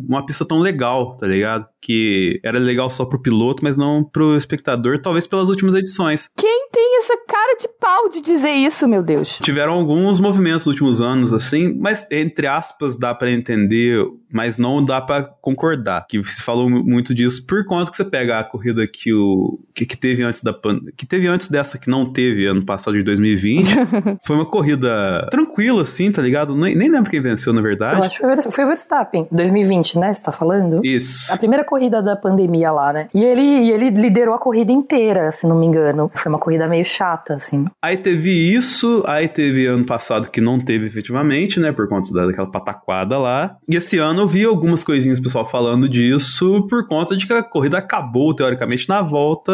uma 0.10 0.26
pista 0.26 0.46
tão 0.46 0.60
legal, 0.60 1.16
tá 1.16 1.26
ligado? 1.26 1.66
Que 1.80 2.42
era 2.44 2.60
legal 2.60 2.90
só 2.90 3.06
pro 3.06 3.22
piloto, 3.22 3.64
mas 3.64 3.78
não 3.78 4.04
pro 4.04 4.36
espectador, 4.36 5.02
talvez 5.02 5.26
pelas 5.26 5.48
últimas 5.48 5.74
edições. 5.74 6.30
Quem 6.36 6.68
tem 6.70 7.00
essa 7.00 7.18
cara 7.26 7.58
de 7.58 7.68
pau 7.80 8.10
de 8.10 8.22
dizer 8.22 8.52
isso, 8.52 8.88
meu 8.90 9.02
Deus? 9.02 9.40
Tiveram 9.42 9.74
alguns 9.74 10.20
movimentos 10.20 10.66
nos 10.66 10.74
últimos 10.74 11.02
anos, 11.02 11.32
assim, 11.32 11.74
mas 11.80 12.06
entre 12.12 12.48
aspas 12.48 12.98
dá 12.98 13.16
para 13.16 13.32
entender, 13.32 14.06
mas 14.32 14.58
não 14.58 14.84
dá 14.84 15.00
para 15.00 15.24
concordar. 15.24 16.06
Que 16.08 16.22
se 16.26 16.44
falou 16.44 16.70
muito 16.70 17.16
disso 17.16 17.46
por 17.48 17.66
conta 17.66 17.90
que 17.90 17.96
você 17.96 18.04
pega 18.04 18.40
a 18.40 18.44
corrida 18.44 18.86
que 18.86 19.14
o 19.14 19.60
que, 19.74 19.86
que 19.86 19.96
teve 19.96 20.24
antes 20.24 20.44
da 20.44 20.54
que 20.98 21.06
teve 21.06 21.28
antes 21.28 21.50
dessa 21.50 21.78
que 21.78 21.90
não 21.90 22.12
teve 22.12 22.46
ano 22.46 22.66
passado 22.66 22.98
de 22.98 23.04
2020. 23.04 23.61
foi 24.26 24.36
uma 24.36 24.46
corrida 24.46 25.28
tranquila, 25.32 25.82
assim, 25.84 26.12
tá 26.12 26.22
ligado? 26.22 26.56
Nem, 26.56 26.76
nem 26.76 26.90
lembro 26.90 27.10
quem 27.10 27.22
venceu, 27.22 27.54
na 27.54 27.62
verdade. 27.62 27.98
Eu 28.22 28.30
acho 28.30 28.48
que 28.48 28.52
foi 28.52 28.64
o 28.64 28.68
Verstappen, 28.68 29.28
2020, 29.32 30.00
né? 30.00 30.14
Você 30.14 30.22
tá 30.22 30.32
falando? 30.32 30.82
Isso. 30.84 31.32
A 31.34 31.38
primeira 31.38 31.64
corrida 31.64 32.02
da 32.02 32.16
pandemia 32.16 32.72
lá, 32.72 32.94
né? 32.94 33.08
E 33.14 33.24
ele, 33.24 33.42
e 33.42 33.72
ele 33.72 33.90
liderou 33.90 34.36
a 34.36 34.40
corrida 34.40 34.72
inteira, 34.72 35.32
se 35.32 35.48
não 35.48 35.60
me 35.60 35.66
engano. 35.66 36.12
Foi 36.16 36.30
uma 36.30 36.40
corrida 36.40 36.68
meio 36.68 36.86
chata, 36.86 37.36
assim. 37.36 37.66
Aí 37.82 37.98
teve 37.98 38.30
isso, 38.30 39.04
aí 39.08 39.28
teve 39.28 39.66
ano 39.66 39.86
passado 39.86 40.30
que 40.30 40.42
não 40.42 40.60
teve 40.60 40.88
efetivamente, 40.88 41.60
né? 41.60 41.72
Por 41.72 41.88
conta 41.88 42.14
daquela 42.14 42.50
pataquada 42.50 43.18
lá. 43.18 43.58
E 43.68 43.76
esse 43.76 43.98
ano 43.98 44.22
eu 44.22 44.28
vi 44.28 44.46
algumas 44.46 44.84
coisinhas 44.84 45.20
pessoal 45.20 45.46
falando 45.46 45.88
disso 45.88 46.66
por 46.70 46.88
conta 46.88 47.16
de 47.16 47.26
que 47.26 47.34
a 47.34 47.44
corrida 47.44 47.78
acabou, 47.78 48.34
teoricamente, 48.34 48.88
na 48.88 49.02
volta 49.02 49.52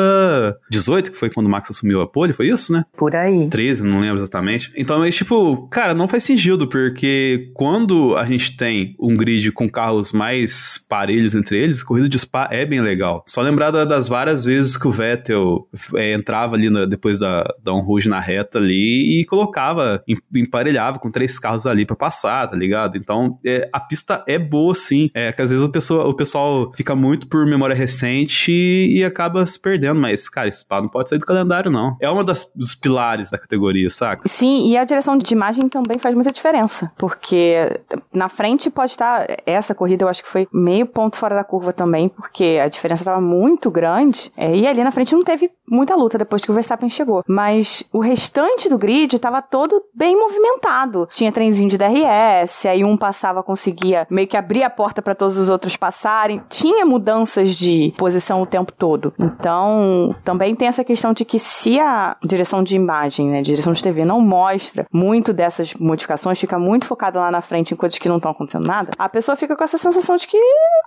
18, 0.70 1.12
que 1.12 1.18
foi 1.18 1.30
quando 1.30 1.48
o 1.48 1.50
Max 1.50 1.70
assumiu 1.70 2.02
a 2.02 2.08
pole, 2.08 2.34
foi 2.34 2.48
isso, 2.48 2.72
né? 2.72 2.84
Por 2.96 3.16
aí. 3.16 3.48
13, 3.50 3.84
não 3.84 3.97
lembro 4.00 4.20
exatamente. 4.20 4.72
Então, 4.76 5.04
é 5.04 5.10
tipo, 5.10 5.68
cara, 5.70 5.94
não 5.94 6.08
faz 6.08 6.24
sentido, 6.24 6.68
porque 6.68 7.52
quando 7.54 8.16
a 8.18 8.26
gente 8.26 8.56
tem 8.56 8.96
um 9.00 9.16
grid 9.16 9.52
com 9.52 9.70
carros 9.70 10.12
mais 10.12 10.78
parelhos 10.90 11.36
entre 11.36 11.58
eles, 11.58 11.84
corrida 11.84 12.10
de 12.10 12.20
Spa 12.20 12.48
é 12.52 12.66
bem 12.66 12.82
legal. 12.82 13.24
Só 13.28 13.42
lembrar 13.42 13.72
das 13.72 14.08
várias 14.08 14.46
vezes 14.46 14.78
que 14.78 14.88
o 14.88 14.92
Vettel 14.92 15.68
é, 15.96 16.14
entrava 16.14 16.56
ali 16.56 16.70
na, 16.70 16.86
depois 16.86 17.20
da, 17.20 17.44
da 17.64 17.74
On 17.74 17.82
Rouge 17.82 18.10
na 18.10 18.20
reta 18.20 18.58
ali 18.58 19.20
e 19.20 19.26
colocava, 19.26 20.04
emparelhava 20.34 21.00
com 21.00 21.12
três 21.12 21.38
carros 21.40 21.66
ali 21.66 21.86
para 21.86 21.96
passar, 21.96 22.48
tá 22.48 22.56
ligado? 22.56 22.98
Então, 22.98 23.40
é, 23.46 23.70
a 23.72 23.80
pista 23.80 24.24
é 24.28 24.38
boa 24.38 24.74
sim. 24.76 25.10
É 25.14 25.32
que 25.32 25.42
às 25.42 25.52
vezes 25.52 25.66
o 25.66 25.70
pessoal, 25.70 26.10
o 26.10 26.14
pessoal 26.14 26.72
fica 26.76 26.96
muito 26.96 27.28
por 27.28 27.46
memória 27.46 27.76
recente 27.76 28.52
e, 28.52 29.00
e 29.00 29.04
acaba 29.04 29.46
se 29.46 29.60
perdendo, 29.60 30.00
mas, 30.00 30.30
cara, 30.30 30.52
Spa 30.52 30.82
não 30.82 30.90
pode 30.90 31.10
sair 31.10 31.20
do 31.20 31.26
calendário, 31.26 31.72
não. 31.72 31.98
É 32.02 32.10
uma 32.10 32.24
das, 32.24 32.50
dos 32.56 32.76
pilares 32.76 33.32
da 33.32 33.38
categoria, 33.38 33.87
saca? 33.90 34.28
Sim, 34.28 34.70
e 34.70 34.78
a 34.78 34.84
direção 34.84 35.18
de 35.18 35.34
imagem 35.34 35.68
também 35.70 35.98
faz 36.00 36.14
muita 36.16 36.32
diferença, 36.32 36.92
porque 36.98 37.80
na 38.14 38.30
frente 38.30 38.70
pode 38.70 38.92
estar, 38.92 39.26
essa 39.46 39.74
corrida 39.74 40.04
eu 40.04 40.10
acho 40.10 40.24
que 40.24 40.30
foi 40.30 40.48
meio 40.54 40.86
ponto 40.86 41.18
fora 41.18 41.36
da 41.36 41.44
curva 41.44 41.72
também, 41.72 42.10
porque 42.10 42.60
a 42.64 42.68
diferença 42.68 43.02
estava 43.02 43.22
muito 43.22 43.70
grande, 43.70 44.32
é, 44.38 44.56
e 44.56 44.68
ali 44.68 44.84
na 44.84 44.92
frente 44.92 45.14
não 45.14 45.24
teve 45.24 45.52
muita 45.70 45.96
luta 45.96 46.18
depois 46.18 46.42
que 46.42 46.52
o 46.52 46.54
Verstappen 46.54 46.90
chegou, 46.90 47.24
mas 47.28 47.84
o 47.92 48.00
restante 48.00 48.70
do 48.70 48.78
grid 48.78 49.16
estava 49.16 49.42
todo 49.42 49.84
bem 49.94 50.16
movimentado. 50.16 51.08
Tinha 51.12 51.32
trenzinho 51.32 51.70
de 51.70 51.78
DRS, 51.78 52.66
aí 52.66 52.84
um 52.84 52.96
passava, 52.96 53.44
conseguia 53.44 54.08
meio 54.10 54.28
que 54.28 54.38
abrir 54.38 54.64
a 54.64 54.70
porta 54.70 55.02
para 55.02 55.16
todos 55.16 55.38
os 55.38 55.50
outros 55.50 55.76
passarem, 55.76 56.42
tinha 56.50 56.86
mudanças 56.86 57.56
de 57.56 57.94
posição 57.98 58.42
o 58.42 58.46
tempo 58.46 58.72
todo. 58.72 59.14
Então, 59.20 60.16
também 60.24 60.56
tem 60.56 60.68
essa 60.68 60.84
questão 60.84 61.14
de 61.14 61.26
que 61.26 61.40
se 61.40 61.80
a 61.80 62.16
direção 62.24 62.64
de 62.64 62.76
imagem, 62.76 63.30
né, 63.30 63.42
direção 63.42 63.74
de 63.78 63.84
TV 63.84 64.06
não 64.06 64.20
mostra 64.20 64.86
muito 64.92 65.34
dessas 65.34 65.74
modificações, 65.74 66.40
fica 66.40 66.60
muito 66.60 66.86
focada 66.86 67.20
lá 67.20 67.32
na 67.32 67.42
frente 67.42 67.74
em 67.74 67.78
coisas 67.78 67.98
que 67.98 68.10
não 68.10 68.18
estão 68.18 68.32
acontecendo 68.32 68.68
nada, 68.68 68.92
a 68.98 69.10
pessoa 69.10 69.36
fica 69.36 69.56
com 69.56 69.64
essa 69.64 69.78
sensação 69.78 70.16
de 70.16 70.28
que 70.28 70.38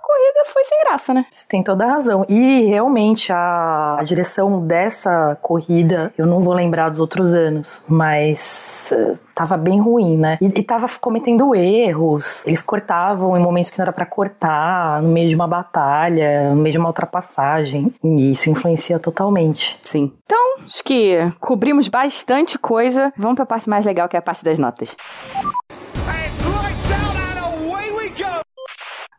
corrida 0.01 0.45
foi 0.45 0.63
sem 0.63 0.79
graça, 0.81 1.13
né? 1.13 1.25
Você 1.31 1.47
tem 1.47 1.63
toda 1.63 1.85
a 1.85 1.91
razão. 1.91 2.25
E 2.27 2.65
realmente 2.65 3.31
a, 3.31 3.97
a 3.99 4.03
direção 4.03 4.65
dessa 4.65 5.37
corrida, 5.41 6.13
eu 6.17 6.25
não 6.25 6.41
vou 6.41 6.53
lembrar 6.53 6.89
dos 6.89 6.99
outros 6.99 7.33
anos, 7.33 7.81
mas 7.87 8.89
uh, 8.91 9.17
tava 9.41 9.57
bem 9.57 9.81
ruim, 9.81 10.17
né? 10.17 10.37
E, 10.39 10.45
e 10.45 10.63
tava 10.63 10.87
cometendo 10.99 11.55
erros. 11.55 12.45
Eles 12.45 12.61
cortavam 12.61 13.35
em 13.35 13.41
momentos 13.41 13.71
que 13.71 13.79
não 13.79 13.83
era 13.83 13.93
para 13.93 14.05
cortar, 14.05 15.01
no 15.01 15.09
meio 15.09 15.29
de 15.29 15.35
uma 15.35 15.47
batalha, 15.47 16.51
no 16.51 16.61
meio 16.61 16.73
de 16.73 16.77
uma 16.77 16.89
ultrapassagem. 16.89 17.91
E 18.03 18.31
isso 18.31 18.49
influencia 18.49 18.99
totalmente. 18.99 19.77
Sim. 19.81 20.11
Então, 20.25 20.59
acho 20.63 20.83
que 20.83 21.17
cobrimos 21.39 21.87
bastante 21.87 22.59
coisa. 22.59 23.11
Vamos 23.17 23.35
pra 23.35 23.45
parte 23.45 23.69
mais 23.69 23.85
legal, 23.85 24.07
que 24.07 24.15
é 24.15 24.19
a 24.19 24.21
parte 24.21 24.43
das 24.43 24.59
notas. 24.59 24.95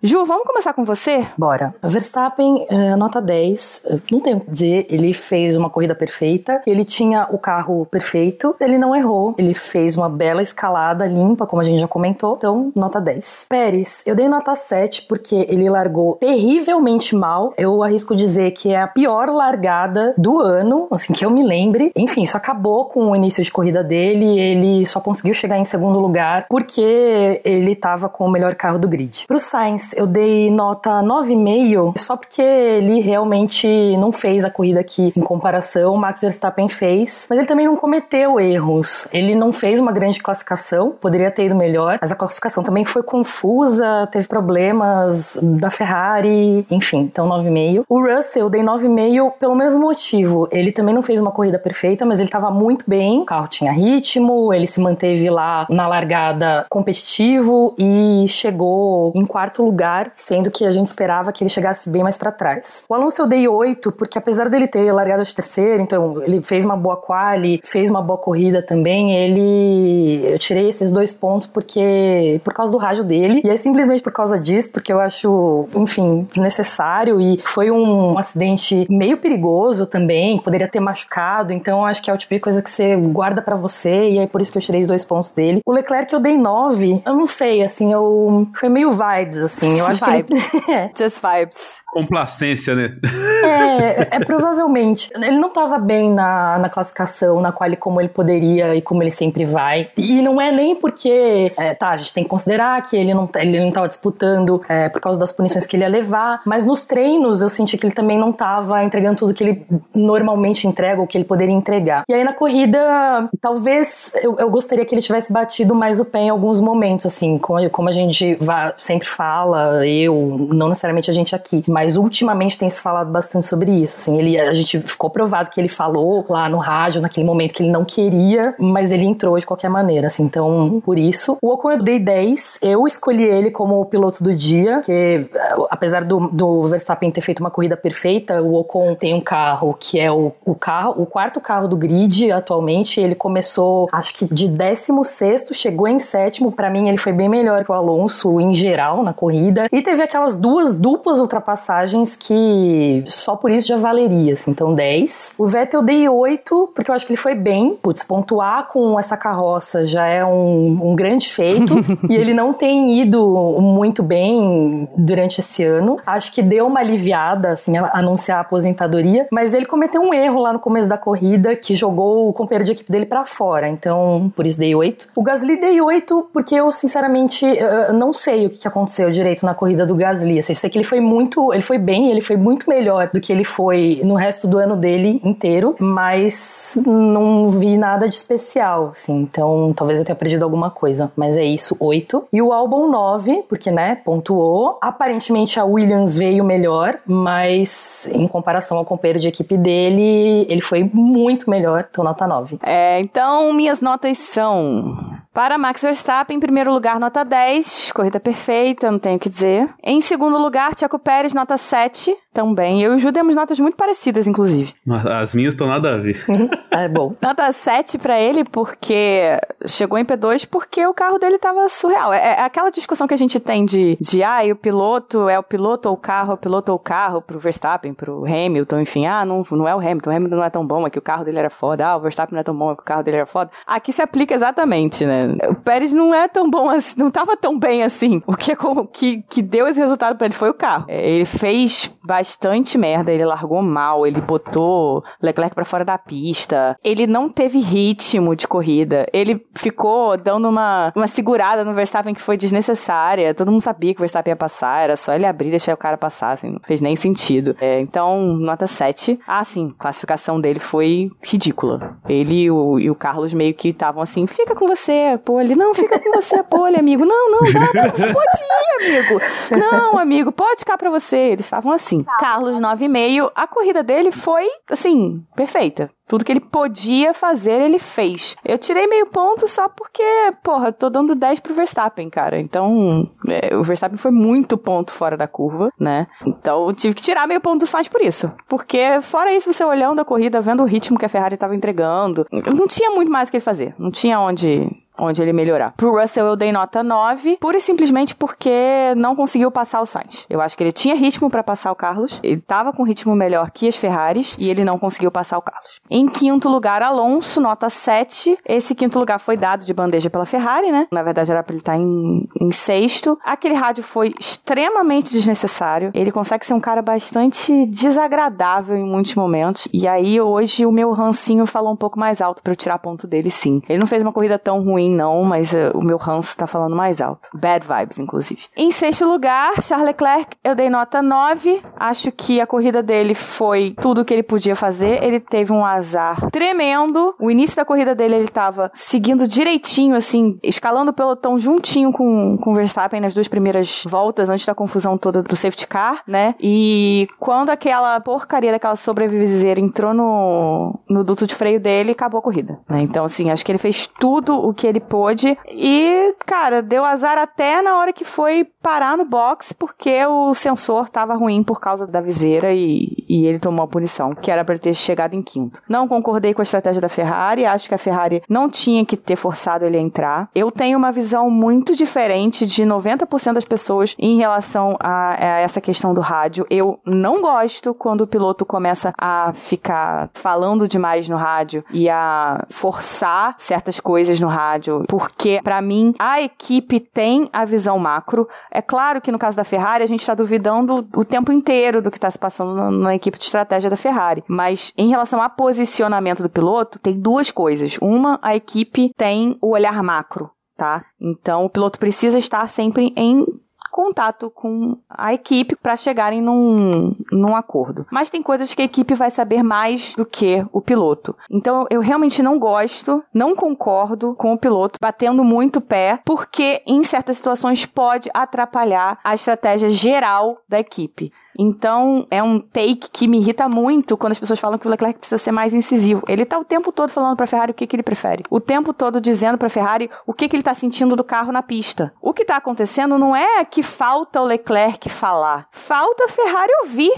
Ju, 0.05 0.24
vamos 0.24 0.42
começar 0.48 0.72
com 0.72 0.84
você? 0.84 1.28
Bora. 1.38 1.76
Verstappen, 1.80 2.66
uh, 2.68 2.96
nota 2.96 3.22
10. 3.22 3.82
Não 4.11 4.18
tenho 4.18 4.38
o 4.38 4.40
que 4.40 4.50
dizer, 4.50 4.86
ele 4.90 5.14
fez 5.14 5.57
uma 5.57 5.70
corrida 5.70 5.94
perfeita. 5.94 6.61
Ele 6.66 6.84
tinha 6.84 7.28
o 7.30 7.38
carro 7.38 7.86
perfeito, 7.86 8.53
ele 8.61 8.78
não 8.78 8.96
errou. 8.96 9.32
Ele 9.38 9.55
fez 9.55 9.96
uma 9.96 10.09
bela 10.09 10.42
escalada 10.42 11.07
limpa, 11.07 11.46
como 11.46 11.62
a 11.62 11.64
gente 11.64 11.78
já 11.78 11.86
comentou. 11.86 12.34
Então, 12.36 12.72
nota 12.74 13.00
10. 13.00 13.46
Pérez, 13.48 14.03
eu 14.05 14.16
dei 14.16 14.28
nota 14.28 14.57
7 14.57 15.03
porque 15.03 15.36
ele 15.48 15.70
largou 15.70 16.16
terrivelmente 16.16 17.14
mal. 17.14 17.55
Eu 17.57 17.80
arrisco 17.84 18.16
dizer 18.16 18.50
que 18.55 18.70
é 18.72 18.82
a 18.82 18.88
pior 18.88 19.28
largada 19.28 20.14
do 20.18 20.40
ano, 20.40 20.88
assim 20.90 21.12
que 21.12 21.24
eu 21.24 21.30
me 21.30 21.44
lembre. 21.44 21.92
Enfim, 21.94 22.24
isso 22.24 22.36
acabou 22.36 22.86
com 22.86 23.12
o 23.12 23.14
início 23.14 23.44
de 23.44 23.53
corrida 23.53 23.84
dele. 23.84 24.36
Ele 24.36 24.84
só 24.84 24.98
conseguiu 24.98 25.32
chegar 25.32 25.59
em 25.59 25.64
segundo 25.64 26.00
lugar 26.00 26.46
porque 26.48 27.40
ele 27.44 27.76
tava 27.76 28.09
com 28.09 28.26
o 28.26 28.30
melhor 28.32 28.57
carro 28.57 28.80
do 28.80 28.88
grid. 28.88 29.26
Pro 29.28 29.38
Sainz, 29.38 29.91
eu 29.97 30.07
dei 30.07 30.51
nota 30.51 31.03
9,5 31.03 31.99
só 31.99 32.16
porque 32.16 32.43
ele 32.43 33.01
realmente 33.01 33.66
não 33.97 34.12
fez 34.12 34.45
a 34.45 34.51
corrida 34.51 34.82
que, 34.82 35.12
em 35.16 35.20
comparação, 35.20 35.95
o 35.95 35.99
Max 35.99 36.20
Verstappen 36.20 36.68
fez. 36.68 37.26
Mas 37.28 37.38
ele 37.38 37.47
também 37.47 37.66
não 37.66 37.76
cometeu 37.76 38.40
erros. 38.40 39.07
Ele 39.12 39.34
não 39.34 39.53
fez 39.53 39.80
uma 39.80 39.93
grande 39.93 40.22
classificação, 40.22 40.90
poderia 41.01 41.30
ter 41.30 41.47
ido 41.47 41.55
melhor, 41.55 41.99
mas 42.01 42.11
a 42.11 42.16
classificação 42.16 42.62
também 42.62 42.84
foi 42.84 43.03
confusa, 43.03 44.09
teve 44.11 44.26
problemas 44.26 45.38
da 45.43 45.70
Ferrari, 45.70 46.66
enfim, 46.70 47.01
então 47.01 47.28
9,5. 47.28 47.84
O 47.88 48.01
Russell 48.01 48.43
eu 48.43 48.51
dei 48.51 48.62
9,5 48.62 49.32
pelo 49.38 49.55
mesmo 49.55 49.80
motivo. 49.80 50.49
Ele 50.51 50.72
também 50.72 50.95
não 50.95 51.03
fez 51.03 51.20
uma 51.20 51.30
corrida 51.30 51.59
perfeita, 51.59 52.05
mas 52.05 52.18
ele 52.18 52.28
estava 52.28 52.51
muito 52.51 52.84
bem, 52.88 53.20
o 53.20 53.24
carro 53.24 53.49
tinha 53.49 53.72
ritmo, 53.72 54.53
ele 54.53 54.66
se 54.66 54.80
manteve 54.80 55.28
lá 55.30 55.66
na 55.68 55.86
largada 55.86 56.66
competitivo 56.68 57.74
e 57.78 58.26
chegou 58.28 59.12
em 59.14 59.24
quarto 59.24 59.62
lugar 59.62 59.82
lugar, 59.83 60.12
sendo 60.14 60.51
que 60.51 60.64
a 60.64 60.70
gente 60.70 60.87
esperava 60.87 61.33
que 61.33 61.43
ele 61.43 61.51
chegasse 61.51 61.91
bem 61.91 62.03
mais 62.03 62.16
para 62.16 62.30
trás. 62.30 62.85
O 62.89 62.95
Alonso 62.95 63.22
eu 63.22 63.26
dei 63.26 63.49
8, 63.49 63.91
porque 63.93 64.16
apesar 64.16 64.49
dele 64.49 64.68
ter 64.68 64.93
largado 64.93 65.22
de 65.24 65.35
terceiro, 65.35 65.83
então 65.83 66.22
ele 66.22 66.41
fez 66.43 66.64
uma 66.64 66.76
boa 66.76 66.97
quali, 66.97 67.61
fez 67.64 67.91
uma 67.91 68.01
boa 68.01 68.18
corrida 68.18 68.62
também, 68.62 69.12
ele 69.12 70.22
eu 70.24 70.39
tirei 70.39 70.68
esses 70.68 70.91
dois 70.91 71.12
pontos 71.12 71.47
porque 71.47 72.41
por 72.45 72.55
causa 72.55 72.70
do 72.70 72.78
rádio 72.78 73.03
dele, 73.03 73.41
e 73.45 73.51
é 73.51 73.57
simplesmente 73.57 74.03
por 74.03 74.12
causa 74.12 74.39
disso, 74.39 74.70
porque 74.70 74.93
eu 74.93 75.01
acho, 75.01 75.66
enfim, 75.74 76.28
desnecessário 76.30 77.20
e 77.20 77.41
foi 77.45 77.70
um 77.70 78.18
acidente 78.18 78.87
meio 78.89 79.16
perigoso 79.16 79.87
também, 79.87 80.39
poderia 80.39 80.68
ter 80.68 80.80
machucado, 80.80 81.53
então 81.53 81.85
acho 81.85 82.01
que 82.01 82.11
é 82.11 82.14
o 82.14 82.18
tipo 82.18 82.35
de 82.35 82.41
coisa 82.41 82.62
que 82.62 82.70
você 82.70 82.97
guarda 82.97 83.43
para 83.43 83.57
você 83.57 84.11
e 84.11 84.18
é 84.18 84.26
por 84.26 84.41
isso 84.41 84.53
que 84.53 84.59
eu 84.59 84.62
tirei 84.62 84.83
os 84.83 84.87
dois 84.87 85.05
pontos 85.05 85.33
dele. 85.33 85.61
O 85.66 85.72
Leclerc 85.72 86.12
eu 86.12 86.20
dei 86.20 86.37
9, 86.37 87.03
eu 87.05 87.16
não 87.16 87.26
sei, 87.26 87.62
assim, 87.62 87.93
eu 87.93 88.47
foi 88.59 88.68
meio 88.68 88.93
vibes 88.93 89.39
assim, 89.39 89.72
eu 89.79 89.87
acho 89.87 90.05
vibes. 90.05 90.27
que 90.27 90.57
ele... 90.57 90.62
É. 90.73 90.91
Just 90.97 91.20
vibes. 91.20 91.81
Complacência, 91.93 92.75
né? 92.75 92.97
é, 93.45 94.16
é 94.16 94.25
provavelmente. 94.25 95.11
Ele 95.14 95.39
não 95.39 95.49
estava 95.49 95.79
bem 95.79 96.11
na, 96.11 96.59
na 96.59 96.68
classificação, 96.70 97.41
na 97.41 97.53
qual 97.53 97.73
como 97.77 98.01
ele 98.01 98.09
poderia 98.09 98.75
e 98.75 98.83
como 98.83 99.03
ele 99.03 99.11
sempre 99.11 99.45
vai. 99.45 99.89
E 99.97 100.20
não 100.23 100.41
é 100.41 100.51
nem 100.51 100.75
porque, 100.75 101.53
é, 101.57 101.75
tá, 101.75 101.91
a 101.91 101.97
gente 101.97 102.12
tem 102.12 102.25
que 102.25 102.31
considerar 102.31 102.83
que 102.83 102.97
ele 102.97 103.14
não, 103.14 103.29
ele 103.37 103.61
não 103.61 103.70
tava 103.70 103.89
disputando 103.89 104.62
é, 104.68 104.89
por 104.89 105.01
causa 105.01 105.18
das 105.18 105.33
punições 105.33 105.66
que 105.66 105.77
ele 105.77 105.85
ia 105.85 105.89
levar, 105.89 106.43
mas 106.45 106.64
nos 106.64 106.85
treinos 106.85 107.41
eu 107.41 107.49
senti 107.49 107.77
que 107.77 107.87
ele 107.87 107.95
também 107.95 108.18
não 108.18 108.31
estava 108.31 108.83
entregando 108.85 109.16
tudo 109.16 109.35
que 109.35 109.45
ele 109.45 109.66
normalmente 109.95 110.66
entrega 110.66 111.01
ou 111.01 111.07
que 111.07 111.16
ele 111.16 111.25
poderia 111.25 111.55
entregar. 111.55 112.05
E 112.09 112.14
aí 112.14 112.25
na 112.25 112.33
corrida, 112.33 113.29
talvez 113.41 114.12
eu, 114.23 114.39
eu 114.39 114.51
gostaria 114.51 114.85
que 114.85 114.95
ele 114.95 115.03
tivesse 115.03 115.33
batido 115.33 115.75
mais 115.75 116.01
o 116.01 116.05
pé 116.05 116.20
em 116.20 116.31
alguns 116.31 116.61
momentos, 116.61 117.07
assim, 117.07 117.39
como, 117.39 117.68
como 117.70 117.89
a 117.89 117.93
gente 117.93 118.39
sempre 118.77 119.09
fala, 119.09 119.62
eu, 119.85 120.49
não 120.53 120.69
necessariamente 120.69 121.11
a 121.11 121.15
gente 121.15 121.35
aqui, 121.35 121.65
mas 121.69 121.97
ultimamente 121.97 122.59
tem 122.59 122.69
se 122.71 122.81
falado 122.81 123.11
bastante 123.11 123.47
sobre 123.47 123.71
isso. 123.71 124.01
Assim, 124.01 124.19
ele, 124.19 124.39
a 124.39 124.53
gente 124.53 124.81
ficou 124.81 125.11
provado 125.11 125.51
que 125.51 125.61
ele 125.61 125.69
falou 125.69 126.25
lá 126.29 126.49
no 126.49 126.59
rádio, 126.59 127.01
naquele 127.01 127.27
momento 127.27 127.55
que 127.55 127.63
ele 127.63 127.71
não 127.71 127.85
queria, 127.85 128.55
mas 128.59 128.91
ele 128.91 129.05
entrou 129.05 129.39
de 129.39 129.47
qualquer 129.47 129.69
maneira, 129.69 130.09
assim, 130.09 130.25
então 130.25 130.81
por 130.85 130.99
isso. 130.99 131.37
O 131.43 131.53
Ocon 131.53 131.73
eu 131.73 131.83
dei 131.83 131.99
10, 131.99 132.59
eu 132.63 132.87
escolhi 132.87 133.25
ele 133.25 133.51
como 133.51 133.81
o 133.81 133.85
piloto 133.85 134.23
do 134.23 134.35
dia, 134.35 134.81
que 134.81 135.27
apesar 135.71 136.05
do, 136.05 136.29
do 136.29 136.69
Verstappen 136.69 137.11
ter 137.11 137.21
feito 137.21 137.41
uma 137.41 137.51
corrida 137.51 137.77
perfeita, 137.77 138.43
o 138.43 138.55
Ocon 138.55 138.95
tem 138.95 139.15
um 139.15 139.21
carro 139.21 139.77
que 139.79 139.99
é 139.99 140.11
o, 140.11 140.33
o 140.45 140.55
carro, 140.55 140.95
o 140.97 141.07
quarto 141.07 141.41
carro 141.41 141.69
do 141.69 141.77
grid 141.77 142.31
atualmente, 142.31 143.01
ele 143.01 143.15
começou 143.15 143.89
acho 143.93 144.15
que 144.15 144.33
de 144.33 144.49
16 144.49 145.47
chegou 145.53 145.89
em 145.89 145.99
sétimo, 145.99 146.53
para 146.53 146.71
mim 146.71 146.89
ele 146.89 146.99
foi 146.99 147.13
bem 147.13 147.29
melhor 147.29 147.65
que 147.65 147.71
o 147.71 147.75
Alonso 147.75 148.41
em 148.41 148.55
geral 148.55 149.03
na 149.03 149.13
corrida 149.13 149.41
corrida. 149.43 149.66
E 149.72 149.82
teve 149.82 150.03
aquelas 150.03 150.36
duas 150.36 150.74
duplas 150.74 151.18
ultrapassagens 151.18 152.16
que 152.16 153.03
só 153.07 153.36
por 153.36 153.51
isso 153.51 153.66
já 153.66 153.76
valeria, 153.76 154.34
assim, 154.34 154.51
então 154.51 154.74
10. 154.74 155.34
O 155.36 155.47
Vettel 155.47 155.80
eu 155.80 155.84
dei 155.84 156.09
8, 156.09 156.72
porque 156.74 156.90
eu 156.90 156.95
acho 156.95 157.07
que 157.07 157.12
ele 157.12 157.20
foi 157.20 157.34
bem. 157.34 157.78
Putz, 157.82 158.05
pontuar 158.05 158.68
com 158.68 158.99
essa 159.01 159.16
carroça 159.16 159.84
já 159.84 160.07
é 160.07 160.24
um, 160.24 160.90
um 160.90 160.95
grande 160.95 161.28
feito. 161.28 161.74
e 162.09 162.14
ele 162.14 162.34
não 162.34 162.53
tem 162.53 163.01
ido 163.01 163.59
muito 163.61 164.03
bem 164.03 164.88
durante 164.97 165.40
esse 165.40 165.64
ano. 165.64 165.99
Acho 166.07 166.32
que 166.32 166.43
deu 166.43 166.66
uma 166.66 166.80
aliviada, 166.80 167.53
assim, 167.53 167.76
a 167.76 167.90
anunciar 167.95 168.38
a 168.38 168.40
aposentadoria. 168.43 169.26
Mas 169.32 169.55
ele 169.55 169.66
cometeu 169.66 170.03
um 170.03 170.12
erro 170.12 170.40
lá 170.40 170.53
no 170.53 170.59
começo 170.59 170.88
da 170.88 170.99
corrida 170.99 171.57
que 171.57 171.74
jogou 171.74 172.28
o 172.28 172.32
companheiro 172.32 172.64
de 172.64 172.72
equipe 172.72 172.93
dele 172.93 173.07
para 173.07 173.24
fora. 173.24 173.68
Então, 173.68 174.30
por 174.36 174.47
isso 174.47 174.59
dei 174.59 174.74
8. 174.74 175.09
O 175.16 175.22
Gasly 175.22 175.59
dei 175.59 175.80
8 175.80 176.28
porque 176.32 176.55
eu, 176.55 176.70
sinceramente, 176.70 177.47
eu 177.47 177.95
não 177.95 178.12
sei 178.12 178.47
o 178.47 178.51
que 178.51 178.68
aconteceu 178.68 179.11
direito 179.11 179.32
na 179.41 179.55
corrida 179.55 179.87
do 179.87 179.95
Gasly. 179.95 180.39
Assim, 180.39 180.53
eu 180.53 180.57
sei 180.57 180.68
que 180.68 180.78
ele 180.78 180.85
foi 180.85 181.01
muito, 181.01 181.53
ele 181.53 181.62
foi 181.62 181.78
bem, 181.78 182.11
ele 182.11 182.20
foi 182.20 182.37
muito 182.37 182.68
melhor 182.68 183.11
do 183.12 183.20
que 183.20 183.33
ele 183.33 183.45
foi 183.45 184.01
no 184.05 184.14
resto 184.14 184.47
do 184.47 184.59
ano 184.59 184.76
dele 184.76 185.20
inteiro, 185.24 185.74
mas 185.78 186.74
não 186.87 187.51
vi 187.51 187.78
nada 187.78 188.09
de 188.09 188.14
especial, 188.14 188.91
assim. 188.93 189.22
Então, 189.22 189.72
talvez 189.76 189.99
eu 189.99 190.05
tenha 190.05 190.16
perdido 190.16 190.43
alguma 190.43 190.70
coisa, 190.70 191.11
mas 191.16 191.37
é 191.37 191.45
isso, 191.45 191.76
8. 191.78 192.28
E 192.33 192.43
o 192.43 192.53
álbum 192.53 192.91
9, 192.91 193.45
porque 193.49 193.70
né, 193.70 193.97
pontuou. 194.05 194.78
Aparentemente 194.80 195.59
a 195.59 195.64
Williams 195.64 196.16
veio 196.16 196.45
melhor, 196.45 196.99
mas 197.07 198.09
em 198.12 198.26
comparação 198.28 198.78
ao 198.78 198.85
companheiro 198.85 199.18
de 199.18 199.28
equipe 199.28 199.57
dele, 199.57 200.47
ele 200.49 200.61
foi 200.61 200.85
muito 200.93 201.49
melhor, 201.49 201.87
então 201.91 202.05
nota 202.05 202.26
9. 202.26 202.59
É, 202.62 203.01
então 203.01 203.53
minhas 203.53 203.80
notas 203.80 204.18
são 204.18 204.95
para 205.33 205.57
Max 205.57 205.80
Verstappen, 205.80 206.37
em 206.37 206.41
primeiro 206.41 206.72
lugar, 206.72 207.01
nota 207.01 207.24
10, 207.24 207.93
corrida 207.93 208.20
perfeita, 208.20 208.91
não 208.91 208.99
o 208.99 209.18
que 209.23 209.31
dizer. 209.31 209.68
Em 209.83 210.01
segundo 210.01 210.37
lugar, 210.37 210.75
Tiago 210.75 210.99
Pérez, 210.99 211.33
nota 211.33 211.57
7, 211.57 212.16
também. 212.33 212.83
Eu 212.83 212.93
e 212.93 212.97
o 212.97 212.99
Ju 212.99 213.12
demos 213.12 213.37
notas 213.37 213.61
muito 213.61 213.77
parecidas, 213.77 214.27
inclusive. 214.27 214.75
As 215.11 215.35
minhas 215.35 215.55
estão 215.55 215.66
nada 215.66 215.95
a 215.95 215.99
ver. 215.99 216.25
é 216.70 216.89
bom. 216.89 217.14
Nota 217.20 217.53
7 217.53 217.99
para 217.99 218.18
ele, 218.18 218.45
porque 218.45 219.39
chegou 219.66 219.99
em 219.99 220.05
P2 220.05 220.47
porque 220.51 220.87
o 220.87 220.95
carro 220.95 221.18
dele 221.18 221.39
tava 221.39 221.68
surreal. 221.68 222.12
É, 222.12 222.18
é, 222.18 222.41
aquela 222.41 222.70
discussão 222.70 223.07
que 223.07 223.14
a 223.14 223.18
gente 223.18 223.39
tem 223.39 223.64
de, 223.64 223.97
de 224.01 224.23
ah, 224.23 224.45
e 224.45 224.51
o 224.51 224.57
piloto 224.57 225.29
é 225.29 225.39
o 225.39 225.43
piloto 225.43 225.89
ou 225.89 225.95
o 225.95 225.99
carro, 225.99 226.33
é 226.33 226.35
o 226.35 226.39
piloto 226.39 226.73
ou 226.73 226.77
o 226.77 226.81
carro 226.81 227.20
pro 227.20 227.39
Verstappen, 227.39 227.93
pro 227.93 228.25
Hamilton, 228.25 228.81
enfim. 228.81 229.07
Ah, 229.07 229.25
não, 229.25 229.45
não 229.51 229.68
é 229.68 229.75
o 229.75 229.79
Hamilton, 229.79 230.11
o 230.11 230.16
Hamilton 230.16 230.37
não 230.37 230.45
é 230.45 230.51
tão 230.51 230.66
bom, 230.66 230.87
é 230.87 230.91
que 230.91 230.99
o 230.99 231.03
carro 231.03 231.25
dele 231.25 231.39
era 231.39 231.51
foda. 231.51 231.87
Ah, 231.87 231.97
o 231.97 232.01
Verstappen 232.01 232.35
não 232.35 232.41
é 232.41 232.45
tão 232.45 232.57
bom, 232.57 232.73
é 232.73 232.75
que 232.75 232.83
o 232.83 232.85
carro 232.85 233.03
dele 233.03 233.18
era 233.18 233.27
foda. 233.27 233.51
Aqui 233.66 233.93
se 233.93 234.01
aplica 234.01 234.35
exatamente, 234.35 235.05
né? 235.05 235.37
O 235.51 235.55
Pérez 235.55 235.93
não 235.93 236.14
é 236.14 236.27
tão 236.29 236.49
bom 236.49 236.70
assim, 236.70 236.95
não 236.97 237.11
tava 237.11 237.37
tão 237.37 237.59
bem 237.59 237.83
assim. 237.83 238.23
O 238.27 238.37
que, 238.37 238.57
que, 238.93 239.12
que 239.21 239.43
deu 239.43 239.67
esse 239.67 239.81
resultado 239.81 240.17
para 240.17 240.27
ele 240.27 240.35
foi 240.35 240.51
o 240.51 240.55
carro. 240.55 240.87
É, 240.89 241.09
ele 241.09 241.25
fez 241.25 241.93
bastante 242.07 242.77
merda, 242.79 243.13
ele 243.13 243.25
largou 243.25 243.63
mal, 243.63 244.07
ele 244.07 244.21
botou 244.21 245.05
Leclerc 245.21 245.55
para 245.55 245.65
fora 245.65 245.85
da 245.85 245.99
pista. 245.99 246.77
Ele 246.83 247.07
não 247.07 247.29
teve 247.29 247.59
ritmo 247.59 248.35
de 248.35 248.47
corrida. 248.49 249.07
Ele 249.13 249.45
ficou 249.55 250.17
dando 250.17 250.49
uma, 250.49 250.93
uma 250.97 251.07
segurada 251.07 251.65
no 251.65 251.75
Verstappen 251.75 252.15
que 252.15 252.21
foi 252.21 252.37
desnecessária. 252.37 253.35
Todo 253.35 253.51
mundo 253.51 253.63
sabia 253.63 253.95
que 253.95 254.01
o 254.01 254.03
Verstappen 254.03 254.33
ia 254.33 254.37
passar, 254.37 254.83
era 254.83 254.97
só 254.97 255.15
ele 255.15 255.27
abrir 255.27 255.49
e 255.49 255.51
deixar 255.51 255.75
o 255.75 255.77
cara 255.77 255.97
passar, 255.97 256.33
assim, 256.33 256.51
não 256.51 256.61
fez 256.63 256.81
nem 256.81 256.97
sentido. 256.97 257.57
É, 257.61 257.81
então, 257.81 258.35
nota 258.35 258.67
7. 258.67 259.19
Ah, 259.27 259.45
sim, 259.45 259.75
classificação 259.79 260.41
dele 260.41 260.61
foi 260.61 261.11
ridícula. 261.23 261.97
Ele 262.09 262.43
e 262.43 262.51
o, 262.51 262.79
e 262.79 262.91
o 262.91 262.95
Carlos 262.95 263.35
meio 263.35 263.55
que 263.55 263.69
estavam 263.69 264.03
assim, 264.03 264.27
fica 264.27 264.55
com 264.55 264.67
você, 264.67 265.19
Pole. 265.25 265.55
Não, 265.55 265.75
fica 265.75 265.99
com 265.99 266.13
você, 266.13 266.43
Pole, 266.43 266.77
amigo. 266.77 267.05
Não, 267.05 267.31
não, 267.31 267.41
dá, 267.41 267.83
pode 267.93 268.03
ir, 268.03 268.87
amigo. 268.87 269.01
Não, 269.70 269.98
amigo, 269.98 270.32
pode 270.32 270.61
ficar 270.61 270.78
pra 270.78 270.90
você. 270.90 271.16
Eles 271.16 271.46
estavam 271.46 271.72
assim. 271.72 272.05
Carlos 272.18 272.61
9,5. 272.61 273.30
A 273.34 273.46
corrida 273.46 273.82
dele 273.82 274.12
foi, 274.12 274.48
assim, 274.70 275.24
perfeita. 275.34 275.90
Tudo 276.07 276.24
que 276.24 276.32
ele 276.32 276.40
podia 276.40 277.14
fazer, 277.14 277.61
ele 277.61 277.78
fez. 277.78 278.36
Eu 278.44 278.59
tirei 278.59 278.86
meio 278.86 279.07
ponto 279.07 279.48
só 279.48 279.68
porque, 279.68 280.03
porra, 280.42 280.70
tô 280.70 280.90
dando 280.90 281.14
10 281.14 281.40
pro 281.40 281.55
Verstappen, 281.55 282.11
cara. 282.11 282.38
Então, 282.38 283.09
é, 283.26 283.57
o 283.57 283.62
Verstappen 283.62 283.96
foi 283.96 284.11
muito 284.11 284.59
ponto 284.59 284.92
fora 284.92 285.16
da 285.16 285.26
curva, 285.26 285.70
né? 285.80 286.07
Então, 286.26 286.68
eu 286.68 286.74
tive 286.74 286.94
que 286.94 287.03
tirar 287.03 287.26
meio 287.26 287.40
ponto 287.40 287.61
do 287.61 287.66
Sainz 287.66 287.88
por 287.88 288.03
isso. 288.03 288.30
Porque, 288.46 289.00
fora 289.00 289.32
isso, 289.32 289.53
você 289.53 289.64
olhando 289.64 290.00
a 290.00 290.05
corrida, 290.05 290.40
vendo 290.40 290.62
o 290.62 290.66
ritmo 290.66 290.98
que 290.98 291.07
a 291.07 291.09
Ferrari 291.09 291.36
tava 291.36 291.57
entregando, 291.57 292.26
não 292.30 292.66
tinha 292.66 292.90
muito 292.90 293.11
mais 293.11 293.28
o 293.28 293.30
que 293.30 293.38
ele 293.38 293.44
fazer. 293.44 293.74
Não 293.78 293.90
tinha 293.90 294.20
onde 294.20 294.68
onde 294.99 295.22
ele 295.22 295.32
melhorar. 295.32 295.72
Pro 295.76 295.99
Russell 295.99 296.26
eu 296.26 296.36
dei 296.36 296.53
nota 296.53 296.82
9, 296.82 297.38
pura 297.38 297.57
e 297.57 297.61
simplesmente 297.61 298.14
porque 298.14 298.95
não 298.97 299.16
conseguiu 299.16 299.51
passar 299.51 299.80
o 299.80 299.86
Sainz. 299.86 300.26
Eu 300.28 300.40
acho 300.40 300.57
que 300.57 300.62
ele 300.62 300.72
tinha 300.72 300.95
ritmo 300.95 301.30
para 301.30 301.43
passar 301.43 301.72
o 301.72 301.74
Carlos, 301.74 302.20
ele 302.22 302.40
tava 302.40 302.72
com 302.72 302.82
ritmo 302.82 303.14
melhor 303.14 303.51
que 303.51 303.68
as 303.68 303.76
Ferraris 303.76 304.36
e 304.38 304.49
ele 304.49 304.64
não 304.64 304.78
conseguiu 304.78 305.11
passar 305.11 305.38
o 305.38 305.43
Carlos. 305.43 305.80
Em 305.90 306.09
quinto 306.09 306.49
lugar, 306.49 306.82
Alonso, 306.82 307.40
nota 307.40 307.70
7. 307.70 308.38
Esse 308.47 308.74
quinto 308.74 308.99
lugar 308.99 309.18
foi 309.18 309.36
dado 309.36 309.64
de 309.64 309.72
bandeja 309.72 310.11
pela 310.11 310.24
Ferrari, 310.24 310.70
né? 310.70 310.86
Na 310.93 311.03
verdade 311.03 311.30
era 311.30 311.43
pra 311.43 311.55
ele 311.55 311.61
estar 311.61 311.72
tá 311.72 311.78
em, 311.78 312.28
em 312.40 312.53
sexto. 312.53 313.18
Aquele 313.24 313.55
rádio 313.55 313.82
foi 313.82 314.12
extremamente 314.20 315.12
desnecessário. 315.12 315.90
Ele 315.95 316.11
consegue 316.11 316.47
ser 316.47 316.55
um 316.55 316.61
cara 316.61 316.82
bastante 316.82 317.66
desagradável 317.66 318.76
em 318.76 318.84
muitos 318.84 319.14
momentos. 319.14 319.68
E 319.72 319.86
aí 319.88 320.20
hoje 320.20 320.66
o 320.66 320.72
meu 320.72 320.93
rancinho 320.93 321.47
falou 321.47 321.72
um 321.72 321.76
pouco 321.76 321.99
mais 321.99 322.20
alto 322.20 322.43
para 322.43 322.53
eu 322.53 322.57
tirar 322.57 322.78
ponto 322.78 323.07
dele, 323.07 323.30
sim. 323.30 323.62
Ele 323.68 323.78
não 323.78 323.86
fez 323.86 324.03
uma 324.03 324.12
corrida 324.12 324.38
tão 324.38 324.62
ruim 324.62 324.82
ruim, 324.83 324.95
não, 324.95 325.22
mas 325.24 325.53
uh, 325.53 325.70
o 325.74 325.85
meu 325.85 325.97
ranço 325.97 326.37
tá 326.37 326.47
falando 326.47 326.74
mais 326.74 327.01
alto. 327.01 327.28
Bad 327.35 327.66
vibes, 327.66 327.99
inclusive. 327.99 328.43
Em 328.57 328.70
sexto 328.70 329.05
lugar, 329.05 329.62
Charles 329.62 329.87
Leclerc, 329.87 330.37
eu 330.43 330.55
dei 330.55 330.68
nota 330.68 331.01
9. 331.01 331.62
Acho 331.76 332.11
que 332.11 332.41
a 332.41 332.47
corrida 332.47 332.83
dele 332.83 333.14
foi 333.14 333.74
tudo 333.80 334.01
o 334.01 334.05
que 334.05 334.12
ele 334.12 334.22
podia 334.22 334.57
fazer. 334.57 335.03
Ele 335.03 335.20
teve 335.20 335.53
um 335.53 335.64
azar 335.64 336.30
tremendo. 336.30 337.14
O 337.20 337.30
início 337.30 337.57
da 337.57 337.64
corrida 337.64 337.95
dele, 337.95 338.16
ele 338.16 338.28
tava 338.28 338.70
seguindo 338.74 339.26
direitinho, 339.28 339.97
assim, 339.97 340.39
escalando 340.43 340.91
o 340.91 340.95
pelotão 340.95 341.39
juntinho 341.39 341.93
com, 341.93 342.37
com 342.39 342.53
o 342.53 342.55
Verstappen 342.55 343.01
nas 343.01 343.14
duas 343.14 343.28
primeiras 343.28 343.85
voltas, 343.87 344.28
antes 344.28 344.47
da 344.47 344.55
confusão 344.55 344.99
toda 344.99 345.22
do 345.22 345.37
safety 345.37 345.66
car, 345.66 346.03
né? 346.07 346.35
E 346.41 347.07
quando 347.18 347.51
aquela 347.51 348.01
porcaria 348.01 348.53
daquela 348.53 348.76
sobrevivezeira 348.76 349.61
entrou 349.61 349.95
no, 349.95 350.78
no 350.89 351.05
duto 351.05 351.26
de 351.26 351.35
freio 351.35 351.61
dele, 351.61 351.93
acabou 351.93 352.18
a 352.18 352.22
corrida, 352.22 352.59
né? 352.68 352.83
Então, 352.83 353.05
assim, 353.05 353.30
acho 353.30 353.45
que 353.45 353.53
ele 353.53 353.59
fez 353.59 353.87
tudo 353.87 354.35
o 354.35 354.53
que 354.53 354.66
ele 354.73 354.81
pôde. 354.81 355.39
E, 355.49 356.14
cara, 356.27 356.62
deu 356.62 356.85
azar 356.85 357.18
até 357.18 357.62
na 357.62 357.79
hora 357.79 357.93
que 357.93 358.05
foi 358.05 358.45
parar 358.63 358.97
no 358.97 359.05
box, 359.05 359.53
porque 359.53 360.05
o 360.07 360.33
sensor 360.35 360.89
tava 360.89 361.15
ruim 361.15 361.43
por 361.43 361.61
causa 361.61 361.87
da 361.87 362.01
viseira 362.01 362.53
e, 362.53 363.05
e 363.09 363.27
ele 363.27 363.39
tomou 363.39 363.65
a 363.65 363.69
punição, 363.69 364.11
que 364.11 364.31
era 364.31 364.45
para 364.45 364.59
ter 364.59 364.73
chegado 364.73 365.15
em 365.15 365.23
quinto. 365.23 365.61
Não 365.69 365.89
concordei 365.89 366.33
com 366.33 366.41
a 366.41 366.45
estratégia 366.45 366.81
da 366.81 366.89
Ferrari, 366.89 367.45
acho 367.45 367.69
que 367.69 367.75
a 367.75 367.79
Ferrari 367.79 368.23
não 368.29 368.49
tinha 368.49 368.85
que 368.85 368.97
ter 368.97 369.17
forçado 369.17 369.67
ele 369.67 369.77
a 369.77 369.81
entrar. 369.81 370.31
Eu 370.35 370.51
tenho 370.51 370.79
uma 370.79 370.93
visão 370.93 371.29
muito 371.29 371.75
diferente 371.75 372.47
de 372.47 372.65
90% 372.65 373.35
das 373.35 373.45
pessoas 373.45 373.95
em 373.99 374.17
relação 374.17 374.77
a, 374.79 375.15
a 375.15 375.39
essa 375.41 375.61
questão 375.61 375.93
do 375.93 376.01
rádio. 376.01 376.47
Eu 376.49 376.79
não 376.87 377.21
gosto 377.21 377.75
quando 377.75 378.03
o 378.03 378.07
piloto 378.07 378.47
começa 378.47 378.93
a 378.99 379.33
ficar 379.35 380.11
falando 380.15 380.69
demais 380.69 381.09
no 381.09 381.17
rádio 381.17 381.65
e 381.71 381.89
a 381.89 382.45
forçar 382.51 383.35
certas 383.39 383.81
coisas 383.81 384.21
no 384.21 384.29
rádio, 384.29 384.85
porque 384.89 385.41
para 385.43 385.61
mim 385.61 385.95
a 385.99 386.21
equipe 386.21 386.79
tem 386.79 387.29
a 387.33 387.45
visão 387.45 387.79
macro. 387.79 388.29
É 388.55 388.61
claro 388.61 389.00
que 389.00 389.11
no 389.11 389.18
caso 389.18 389.36
da 389.36 389.44
Ferrari 389.44 389.82
a 389.82 389.86
gente 389.86 390.00
está 390.00 390.14
duvidando 390.14 390.86
o 390.94 391.05
tempo 391.05 391.32
inteiro 391.32 391.80
do 391.80 391.90
que 391.90 391.96
está 391.96 392.11
se 392.11 392.18
passando 392.18 392.55
na, 392.55 392.70
na, 392.70 392.94
equipe 392.94 393.18
de 393.18 393.24
estratégia 393.24 393.70
da 393.70 393.76
Ferrari, 393.76 394.22
mas 394.28 394.74
em 394.76 394.90
relação 394.90 395.22
a 395.22 395.28
posicionamento 395.28 396.22
do 396.22 396.28
piloto, 396.28 396.78
tem 396.78 396.94
duas 396.94 397.30
coisas. 397.30 397.78
Uma, 397.80 398.18
a 398.20 398.36
equipe 398.36 398.92
tem 398.94 399.38
o 399.40 399.53
olhar 399.53 399.82
macro, 399.82 400.30
tá? 400.55 400.84
Então 401.00 401.46
o 401.46 401.50
piloto 401.50 401.78
precisa 401.78 402.18
estar 402.18 402.48
sempre 402.50 402.92
em 402.94 403.24
contato 403.73 404.31
com 404.31 404.77
a 404.89 405.14
equipe 405.14 405.57
para 405.57 405.75
chegarem 405.75 406.20
num, 406.20 406.95
num 407.11 407.35
acordo. 407.35 407.87
Mas 407.91 408.11
tem 408.11 408.23
coisas 408.23 408.55
que 408.55 408.61
a 408.61 408.66
equipe 408.66 408.95
vai 408.95 409.11
saber 409.11 409.43
mais 409.43 409.95
do 409.95 410.05
que 410.05 410.47
o 410.53 410.61
piloto. 410.61 411.16
Então 411.31 411.66
eu 411.70 411.81
realmente 411.81 412.23
não 412.23 412.39
gosto, 412.39 413.03
não 413.14 413.35
concordo 413.35 414.14
com 414.14 414.35
o 414.35 414.39
piloto 414.39 414.79
batendo 414.81 415.25
muito 415.25 415.61
pé, 415.61 416.01
porque 416.05 416.62
em 416.66 416.85
certas 416.85 417.16
situações 417.16 417.64
pode 417.64 418.11
atrapalhar 418.12 418.99
a 419.03 419.14
estratégia 419.14 419.70
geral 419.70 420.39
da 420.47 420.61
equipe. 420.61 421.11
Então, 421.39 422.07
é 422.11 422.22
um 422.22 422.39
take 422.39 422.91
que 422.93 423.09
me 423.09 423.18
irrita 423.18 423.49
muito 423.49 423.97
quando 423.97 424.12
as 424.12 424.18
pessoas 424.18 424.39
falam 424.39 424.59
que 424.59 424.66
o 424.66 424.70
Leclerc 424.70 424.99
precisa 424.99 425.18
ser 425.18 425.33
mais 425.33 425.53
incisivo. 425.53 426.03
Ele 426.09 426.24
tá 426.24 426.39
o 426.39 426.45
tempo 426.45 426.70
todo 426.70 426.91
falando 426.91 427.16
pra 427.16 427.26
Ferrari 427.26 427.53
o 427.53 427.55
que, 427.55 427.66
que 427.66 427.76
ele 427.76 427.83
prefere. 427.83 428.22
O 428.30 428.41
tempo 428.41 428.72
todo 428.72 429.01
dizendo 429.01 429.39
pra 429.39 429.49
Ferrari 429.49 429.91
o 430.07 430.12
que, 430.12 430.28
que 430.28 430.37
ele 430.37 430.43
tá 430.43 430.55
sentindo 430.55 430.95
do 430.95 431.05
carro 431.05 431.33
na 431.33 431.43
pista. 431.43 431.93
O 432.01 432.12
que 432.12 432.24
tá 432.24 432.37
acontecendo 432.37 432.99
não 432.99 433.16
é 433.16 433.45
que 433.45 433.62
falta 433.62 434.20
o 434.20 434.24
Leclerc 434.24 434.89
falar. 434.89 435.49
Falta 435.51 436.05
a 436.05 436.09
Ferrari 436.09 436.53
ouvir. 436.62 436.93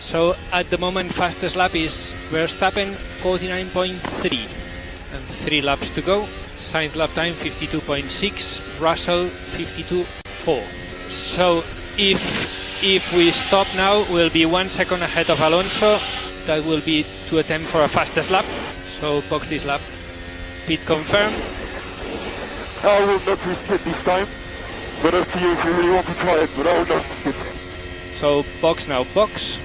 So, 0.00 0.34
at 0.52 0.66
the 0.68 0.76
moment, 0.76 1.12
fastest 1.12 1.56
lap 1.56 1.74
is 1.76 2.12
Verstappen 2.30 2.92
49.3 3.22 4.46
and 5.14 5.44
3 5.44 5.60
laps 5.62 5.88
to 5.90 6.02
go. 6.02 6.26
Sainz 6.58 6.94
lap 6.94 7.10
time 7.14 7.34
52.6, 7.34 8.80
Russell 8.80 9.28
52.4. 9.56 10.62
So, 11.08 11.64
if 11.96 12.61
If 12.84 13.12
we 13.12 13.30
stop 13.30 13.68
now, 13.76 14.04
we'll 14.10 14.28
be 14.28 14.44
one 14.44 14.68
second 14.68 15.02
ahead 15.02 15.30
of 15.30 15.38
Alonso. 15.40 16.00
That 16.46 16.64
will 16.64 16.80
be 16.80 17.06
to 17.28 17.38
attempt 17.38 17.68
for 17.68 17.84
a 17.84 17.88
fastest 17.88 18.28
lap. 18.28 18.44
So 18.98 19.22
box 19.30 19.46
this 19.46 19.64
lap. 19.64 19.80
Pit 20.66 20.80
confirmed. 20.84 21.36
I 22.82 23.04
will 23.06 23.20
not 23.20 23.46
risk 23.46 23.70
it 23.70 23.84
this 23.84 24.02
time. 24.02 24.26
But 25.00 25.14
up 25.14 25.28
to 25.30 25.40
you 25.40 25.52
if 25.52 25.64
you 25.64 25.70
really 25.74 25.90
want 25.90 26.06
to 26.08 26.14
try 26.14 26.38
it, 26.40 26.50
but 26.56 26.66
I 26.66 26.78
will 26.78 26.86
not 26.86 27.06
risk 27.06 27.26
it. 27.26 27.36
So 28.18 28.44
box 28.60 28.88
now, 28.88 29.04
box. 29.14 29.60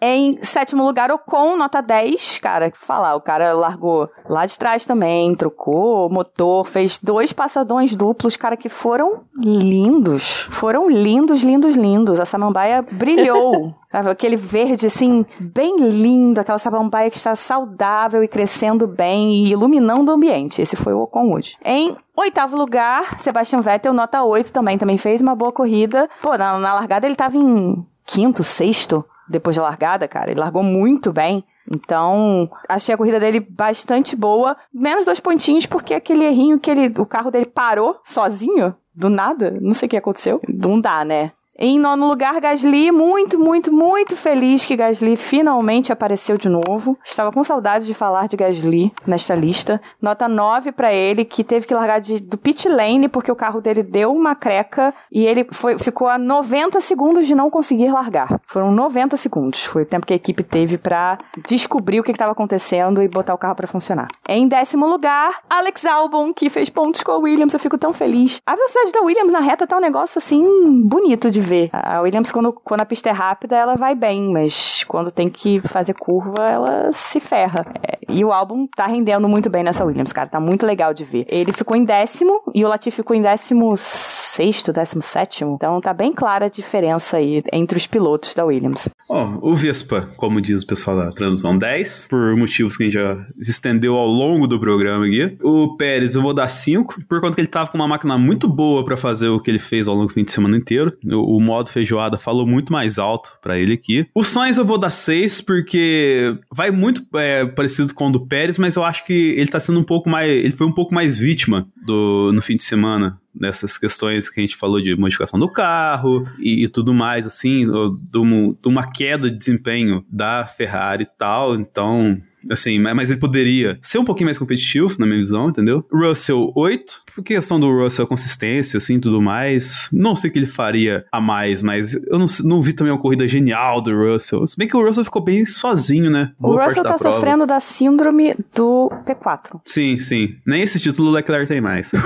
Em 0.00 0.42
sétimo 0.42 0.84
lugar, 0.84 1.10
Ocon, 1.10 1.56
nota 1.56 1.80
10. 1.80 2.38
Cara, 2.38 2.70
que 2.70 2.78
falar, 2.78 3.14
o 3.14 3.20
cara 3.20 3.54
largou 3.54 4.08
lá 4.28 4.44
de 4.44 4.58
trás 4.58 4.84
também, 4.84 5.34
trocou 5.34 6.10
motor, 6.10 6.66
fez 6.66 6.98
dois 6.98 7.32
passadões 7.32 7.94
duplos, 7.94 8.36
cara, 8.36 8.56
que 8.56 8.68
foram 8.68 9.22
lindos. 9.34 10.46
Foram 10.50 10.88
lindos, 10.90 11.42
lindos, 11.42 11.76
lindos. 11.76 12.20
A 12.20 12.26
samambaia 12.26 12.84
brilhou. 12.90 13.74
Aquele 13.90 14.36
verde, 14.36 14.86
assim, 14.86 15.24
bem 15.40 15.76
lindo, 15.78 16.38
aquela 16.38 16.58
samambaia 16.58 17.08
que 17.08 17.16
está 17.16 17.34
saudável 17.34 18.22
e 18.22 18.28
crescendo 18.28 18.86
bem 18.86 19.30
e 19.30 19.52
iluminando 19.52 20.10
o 20.10 20.14
ambiente. 20.14 20.60
Esse 20.60 20.76
foi 20.76 20.92
o 20.92 21.00
Ocon 21.00 21.32
hoje. 21.32 21.56
Em 21.64 21.96
oitavo 22.14 22.58
lugar, 22.58 23.18
Sebastian 23.18 23.62
Vettel, 23.62 23.94
nota 23.94 24.22
8 24.22 24.52
também, 24.52 24.76
também 24.76 24.98
fez 24.98 25.22
uma 25.22 25.34
boa 25.34 25.50
corrida. 25.50 26.10
Pô, 26.20 26.36
na, 26.36 26.58
na 26.58 26.74
largada 26.74 27.06
ele 27.06 27.14
estava 27.14 27.38
em 27.38 27.86
quinto, 28.04 28.44
sexto 28.44 29.02
depois 29.28 29.56
da 29.56 29.62
largada, 29.62 30.06
cara. 30.08 30.30
Ele 30.30 30.40
largou 30.40 30.62
muito 30.62 31.12
bem. 31.12 31.44
Então, 31.74 32.48
achei 32.68 32.94
a 32.94 32.98
corrida 32.98 33.18
dele 33.18 33.40
bastante 33.40 34.14
boa. 34.14 34.56
Menos 34.72 35.04
dois 35.04 35.20
pontinhos, 35.20 35.66
porque 35.66 35.94
aquele 35.94 36.24
errinho 36.24 36.60
que 36.60 36.70
ele, 36.70 36.92
o 36.98 37.06
carro 37.06 37.30
dele 37.30 37.46
parou 37.46 38.00
sozinho, 38.04 38.74
do 38.94 39.10
nada. 39.10 39.56
Não 39.60 39.74
sei 39.74 39.86
o 39.86 39.90
que 39.90 39.96
aconteceu. 39.96 40.40
Não 40.48 40.80
dá, 40.80 41.04
né? 41.04 41.32
Em 41.58 41.78
nono 41.78 42.06
lugar, 42.06 42.38
Gasly, 42.38 42.92
muito, 42.92 43.38
muito, 43.38 43.72
muito 43.72 44.14
feliz 44.14 44.66
que 44.66 44.76
Gasly 44.76 45.16
finalmente 45.16 45.90
apareceu 45.90 46.36
de 46.36 46.50
novo. 46.50 46.98
Estava 47.02 47.32
com 47.32 47.42
saudade 47.42 47.86
de 47.86 47.94
falar 47.94 48.28
de 48.28 48.36
Gasly 48.36 48.92
nesta 49.06 49.34
lista. 49.34 49.80
Nota 50.00 50.28
9 50.28 50.72
para 50.72 50.92
ele, 50.92 51.24
que 51.24 51.42
teve 51.42 51.66
que 51.66 51.72
largar 51.72 51.98
de, 51.98 52.20
do 52.20 52.36
pit 52.36 52.68
lane 52.68 53.08
porque 53.08 53.32
o 53.32 53.36
carro 53.36 53.62
dele 53.62 53.82
deu 53.82 54.12
uma 54.12 54.34
creca 54.34 54.92
e 55.10 55.24
ele 55.24 55.46
foi, 55.50 55.78
ficou 55.78 56.08
a 56.08 56.18
90 56.18 56.78
segundos 56.82 57.26
de 57.26 57.34
não 57.34 57.48
conseguir 57.48 57.90
largar. 57.90 58.38
Foram 58.46 58.70
90 58.70 59.16
segundos. 59.16 59.64
Foi 59.64 59.84
o 59.84 59.86
tempo 59.86 60.04
que 60.04 60.12
a 60.12 60.16
equipe 60.16 60.42
teve 60.42 60.76
para 60.76 61.16
descobrir 61.48 62.00
o 62.00 62.02
que 62.02 62.12
estava 62.12 62.32
acontecendo 62.32 63.02
e 63.02 63.08
botar 63.08 63.32
o 63.32 63.38
carro 63.38 63.54
para 63.54 63.66
funcionar. 63.66 64.08
Em 64.28 64.46
décimo 64.46 64.86
lugar, 64.86 65.40
Alex 65.48 65.86
Albon, 65.86 66.34
que 66.34 66.50
fez 66.50 66.68
pontos 66.68 67.02
com 67.02 67.12
a 67.12 67.16
Williams. 67.16 67.54
Eu 67.54 67.60
fico 67.60 67.78
tão 67.78 67.94
feliz. 67.94 68.42
A 68.44 68.54
velocidade 68.54 68.92
da 68.92 69.00
Williams 69.00 69.32
na 69.32 69.40
reta 69.40 69.66
tá 69.66 69.78
um 69.78 69.80
negócio 69.80 70.18
assim 70.18 70.82
bonito 70.82 71.30
de 71.30 71.45
ver. 71.46 71.70
A 71.72 72.00
Williams, 72.00 72.30
quando, 72.30 72.52
quando 72.52 72.80
a 72.80 72.86
pista 72.86 73.08
é 73.08 73.12
rápida, 73.12 73.56
ela 73.56 73.76
vai 73.76 73.94
bem, 73.94 74.32
mas 74.32 74.84
quando 74.84 75.10
tem 75.10 75.28
que 75.28 75.60
fazer 75.60 75.94
curva, 75.94 76.48
ela 76.48 76.92
se 76.92 77.20
ferra. 77.20 77.64
É, 77.82 77.98
e 78.08 78.24
o 78.24 78.32
álbum 78.32 78.66
tá 78.66 78.86
rendendo 78.86 79.28
muito 79.28 79.48
bem 79.50 79.62
nessa 79.62 79.84
Williams, 79.84 80.12
cara. 80.12 80.28
Tá 80.28 80.40
muito 80.40 80.66
legal 80.66 80.92
de 80.92 81.04
ver. 81.04 81.26
Ele 81.28 81.52
ficou 81.52 81.76
em 81.76 81.84
décimo 81.84 82.42
e 82.54 82.64
o 82.64 82.68
Latifi 82.68 82.96
ficou 82.96 83.14
em 83.14 83.22
décimo 83.22 83.76
sexto, 83.76 84.72
décimo 84.72 85.02
sétimo. 85.02 85.54
Então 85.54 85.80
tá 85.80 85.92
bem 85.92 86.12
clara 86.12 86.46
a 86.46 86.48
diferença 86.48 87.16
aí 87.16 87.42
entre 87.52 87.78
os 87.78 87.86
pilotos 87.86 88.34
da 88.34 88.44
Williams. 88.44 88.88
Ó, 89.08 89.38
o 89.40 89.54
Vespa, 89.54 90.10
como 90.16 90.40
diz 90.40 90.62
o 90.62 90.66
pessoal 90.66 90.96
da 90.96 91.10
tradução 91.10 91.56
10, 91.56 92.08
por 92.08 92.36
motivos 92.36 92.76
que 92.76 92.82
a 92.82 92.86
gente 92.86 92.94
já 92.94 93.16
se 93.40 93.50
estendeu 93.50 93.94
ao 93.94 94.06
longo 94.06 94.46
do 94.46 94.58
programa 94.58 95.06
aqui. 95.06 95.36
O 95.42 95.76
Pérez 95.76 96.14
eu 96.14 96.22
vou 96.22 96.34
dar 96.34 96.48
5, 96.48 97.06
por 97.08 97.20
conta 97.20 97.34
que 97.34 97.40
ele 97.40 97.48
tava 97.48 97.70
com 97.70 97.78
uma 97.78 97.88
máquina 97.88 98.18
muito 98.18 98.48
boa 98.48 98.84
para 98.84 98.96
fazer 98.96 99.28
o 99.28 99.40
que 99.40 99.50
ele 99.50 99.58
fez 99.58 99.88
ao 99.88 99.94
longo 99.94 100.08
do 100.08 100.12
fim 100.12 100.24
de 100.24 100.32
semana 100.32 100.56
inteiro. 100.56 100.92
O, 101.04 101.35
o 101.36 101.40
modo 101.40 101.68
feijoada 101.68 102.16
falou 102.16 102.46
muito 102.46 102.72
mais 102.72 102.98
alto 102.98 103.32
para 103.42 103.58
ele 103.58 103.74
aqui. 103.74 104.06
O 104.14 104.22
Sainz 104.22 104.56
eu 104.56 104.64
vou 104.64 104.78
dar 104.78 104.90
6, 104.90 105.42
porque 105.42 106.36
vai 106.50 106.70
muito 106.70 107.02
é, 107.14 107.44
parecido 107.44 107.92
com 107.94 108.08
o 108.08 108.12
do 108.12 108.26
Pérez, 108.26 108.58
mas 108.58 108.76
eu 108.76 108.84
acho 108.84 109.04
que 109.04 109.12
ele 109.12 109.48
tá 109.48 109.60
sendo 109.60 109.80
um 109.80 109.84
pouco 109.84 110.08
mais. 110.08 110.30
Ele 110.30 110.52
foi 110.52 110.66
um 110.66 110.72
pouco 110.72 110.94
mais 110.94 111.18
vítima 111.18 111.68
do, 111.84 112.32
no 112.32 112.40
fim 112.40 112.56
de 112.56 112.64
semana 112.64 113.20
nessas 113.38 113.76
questões 113.76 114.30
que 114.30 114.40
a 114.40 114.42
gente 114.42 114.56
falou 114.56 114.80
de 114.80 114.96
modificação 114.96 115.38
do 115.38 115.50
carro 115.50 116.26
e, 116.38 116.64
e 116.64 116.68
tudo 116.68 116.94
mais, 116.94 117.26
assim, 117.26 117.66
de 117.66 118.68
uma 118.68 118.90
queda 118.90 119.30
de 119.30 119.36
desempenho 119.36 120.04
da 120.10 120.46
Ferrari 120.46 121.02
e 121.02 121.18
tal. 121.18 121.54
Então, 121.54 122.18
assim, 122.50 122.78
mas 122.78 123.10
ele 123.10 123.20
poderia 123.20 123.78
ser 123.82 123.98
um 123.98 124.04
pouquinho 124.04 124.26
mais 124.26 124.38
competitivo, 124.38 124.96
na 124.98 125.06
minha 125.06 125.20
visão, 125.20 125.50
entendeu? 125.50 125.84
Russell 125.92 126.52
8, 126.54 127.02
por 127.04 127.05
questão 127.22 127.58
do 127.58 127.70
Russell, 127.70 128.04
a 128.04 128.08
consistência, 128.08 128.78
assim, 128.78 129.00
tudo 129.00 129.20
mais. 129.20 129.88
Não 129.92 130.16
sei 130.16 130.30
o 130.30 130.32
que 130.32 130.38
ele 130.38 130.46
faria 130.46 131.04
a 131.10 131.20
mais, 131.20 131.62
mas 131.62 131.94
eu 131.94 132.18
não, 132.18 132.26
não 132.44 132.62
vi 132.62 132.72
também 132.72 132.92
uma 132.92 133.00
corrida 133.00 133.26
genial 133.26 133.80
do 133.80 133.94
Russell. 133.94 134.46
Se 134.46 134.56
bem 134.56 134.68
que 134.68 134.76
o 134.76 134.84
Russell 134.84 135.04
ficou 135.04 135.22
bem 135.22 135.44
sozinho, 135.44 136.10
né? 136.10 136.32
Boa 136.38 136.56
o 136.56 136.64
Russell 136.64 136.82
tá 136.82 136.90
da 136.90 136.98
sofrendo 136.98 137.46
da 137.46 137.60
síndrome 137.60 138.34
do 138.54 138.90
P4. 139.06 139.60
Sim, 139.64 139.98
sim. 140.00 140.36
Nem 140.46 140.62
esse 140.62 140.80
título 140.80 141.10
o 141.10 141.12
Leclerc 141.12 141.46
tem 141.46 141.60
mais. 141.60 141.92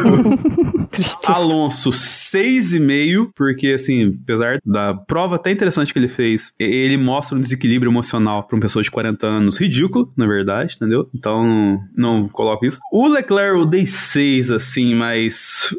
Alonso, 1.27 1.91
6,5, 1.91 3.31
porque, 3.35 3.69
assim, 3.69 4.19
apesar 4.23 4.59
da 4.65 4.95
prova 4.95 5.37
até 5.37 5.51
interessante 5.51 5.93
que 5.93 5.99
ele 5.99 6.09
fez, 6.09 6.53
ele 6.59 6.97
mostra 6.97 7.37
um 7.37 7.41
desequilíbrio 7.41 7.91
emocional 7.91 8.43
para 8.43 8.57
uma 8.57 8.63
pessoa 8.63 8.83
de 8.83 8.91
40 8.91 9.27
anos 9.27 9.57
ridículo, 9.57 10.13
na 10.17 10.27
verdade, 10.27 10.77
entendeu? 10.77 11.09
Então, 11.15 11.81
não 11.97 12.29
coloco 12.29 12.67
isso. 12.67 12.81
O 12.93 13.09
Leclerc 13.09 13.59
eu 13.59 13.67
dei 13.67 13.87
6, 13.87 14.51
assim, 14.51 14.95
mas 15.01 15.75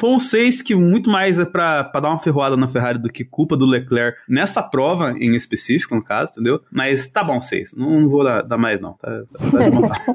um 0.00 0.20
6 0.20 0.62
que 0.62 0.76
muito 0.76 1.10
mais 1.10 1.40
é 1.40 1.44
pra, 1.44 1.82
pra 1.82 2.00
dar 2.00 2.10
uma 2.10 2.20
ferroada 2.20 2.56
na 2.56 2.68
Ferrari 2.68 3.00
do 3.00 3.10
que 3.10 3.24
culpa 3.24 3.56
do 3.56 3.66
Leclerc 3.66 4.20
nessa 4.28 4.62
prova 4.62 5.12
em 5.18 5.34
específico, 5.34 5.96
no 5.96 6.04
caso, 6.04 6.32
entendeu? 6.32 6.60
Mas 6.70 7.08
tá 7.08 7.24
bom 7.24 7.42
6, 7.42 7.74
não, 7.76 8.00
não 8.02 8.08
vou 8.08 8.22
dar, 8.22 8.42
dar, 8.42 8.56
mais 8.56 8.80
não, 8.80 8.92
tá, 8.92 9.22
tá, 9.32 10.14